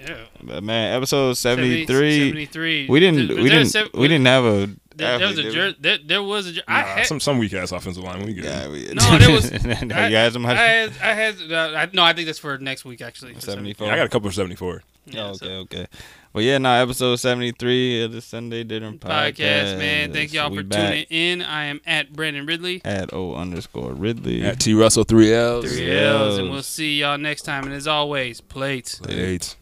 Yeah. 0.07 0.25
But 0.43 0.63
man, 0.63 0.95
episode 0.95 1.35
70 1.35 1.87
73. 1.87 2.29
73. 2.31 2.87
We 2.89 3.01
didn't. 3.01 3.29
Was 3.29 3.39
we 3.39 3.49
didn't. 3.49 3.67
sev- 3.67 3.91
we 3.95 4.09
didn't 4.09 4.27
have 4.27 4.45
a. 4.45 4.69
There, 4.97 5.19
there 5.19 5.29
was 5.29 5.39
a 5.39 5.51
jer- 5.51 5.75
there, 5.81 5.99
there 6.05 6.23
was 6.23 6.47
a 6.47 6.53
jer- 6.53 6.63
I 6.69 6.81
Nah, 6.81 6.87
had, 6.87 7.07
some 7.07 7.21
some 7.21 7.39
week 7.39 7.53
ass 7.55 7.73
offensive 7.73 8.03
line. 8.05 8.25
We 8.25 8.35
good. 8.35 8.45
Yeah, 8.45 8.69
we, 8.69 8.91
No, 8.95 9.19
there 9.19 9.31
was- 9.33 9.51
no, 9.65 9.73
I- 9.97 10.09
you 10.09 10.17
had 10.17 10.33
somebody. 10.33 10.59
I 10.59 10.63
had, 10.67 10.91
I 11.03 11.15
had, 11.15 11.35
uh, 11.53 11.73
I, 11.79 11.89
no, 11.93 12.03
I 12.03 12.13
think 12.13 12.27
that's 12.27 12.39
for 12.39 12.57
next 12.59 12.85
week 12.85 13.01
actually. 13.03 13.35
74. 13.39 13.87
Yeah, 13.87 13.93
I 13.93 13.97
got 13.97 14.07
a 14.07 14.09
couple 14.09 14.29
of 14.29 14.35
74. 14.35 14.83
Yeah, 15.07 15.27
oh, 15.29 15.33
so- 15.35 15.47
okay, 15.47 15.55
okay. 15.81 15.87
Well, 16.33 16.43
yeah, 16.43 16.59
now 16.59 16.75
episode 16.83 17.15
73 17.17 18.03
of 18.03 18.13
the 18.13 18.21
Sunday 18.21 18.65
Dinner 18.65 18.91
Podcast. 18.95 19.35
podcast, 19.37 19.79
man. 19.79 20.13
Thank 20.13 20.33
y'all 20.33 20.51
We 20.51 20.57
for 20.59 20.63
back 20.65 20.91
tuning 20.91 21.07
in. 21.09 21.43
I 21.43 21.67
am 21.67 21.81
at 21.87 22.13
Brandon 22.13 22.45
Riddley. 22.45 22.81
At 22.85 23.13
O 23.15 23.35
underscore 23.37 23.93
Riddley. 23.93 24.43
At 24.43 24.59
T 24.59 24.75
Russell 24.75 25.05
three 25.05 25.33
L's. 25.33 25.65
Three 25.73 25.97
L's, 25.97 26.39
and 26.39 26.51
we'll 26.51 26.63
see 26.65 26.99
y'all 27.01 27.19
next 27.19 27.43
time. 27.43 27.65
And 27.65 27.73
as 27.73 27.87
always, 27.87 28.41
plates. 28.41 29.01
Eight. 29.09 29.55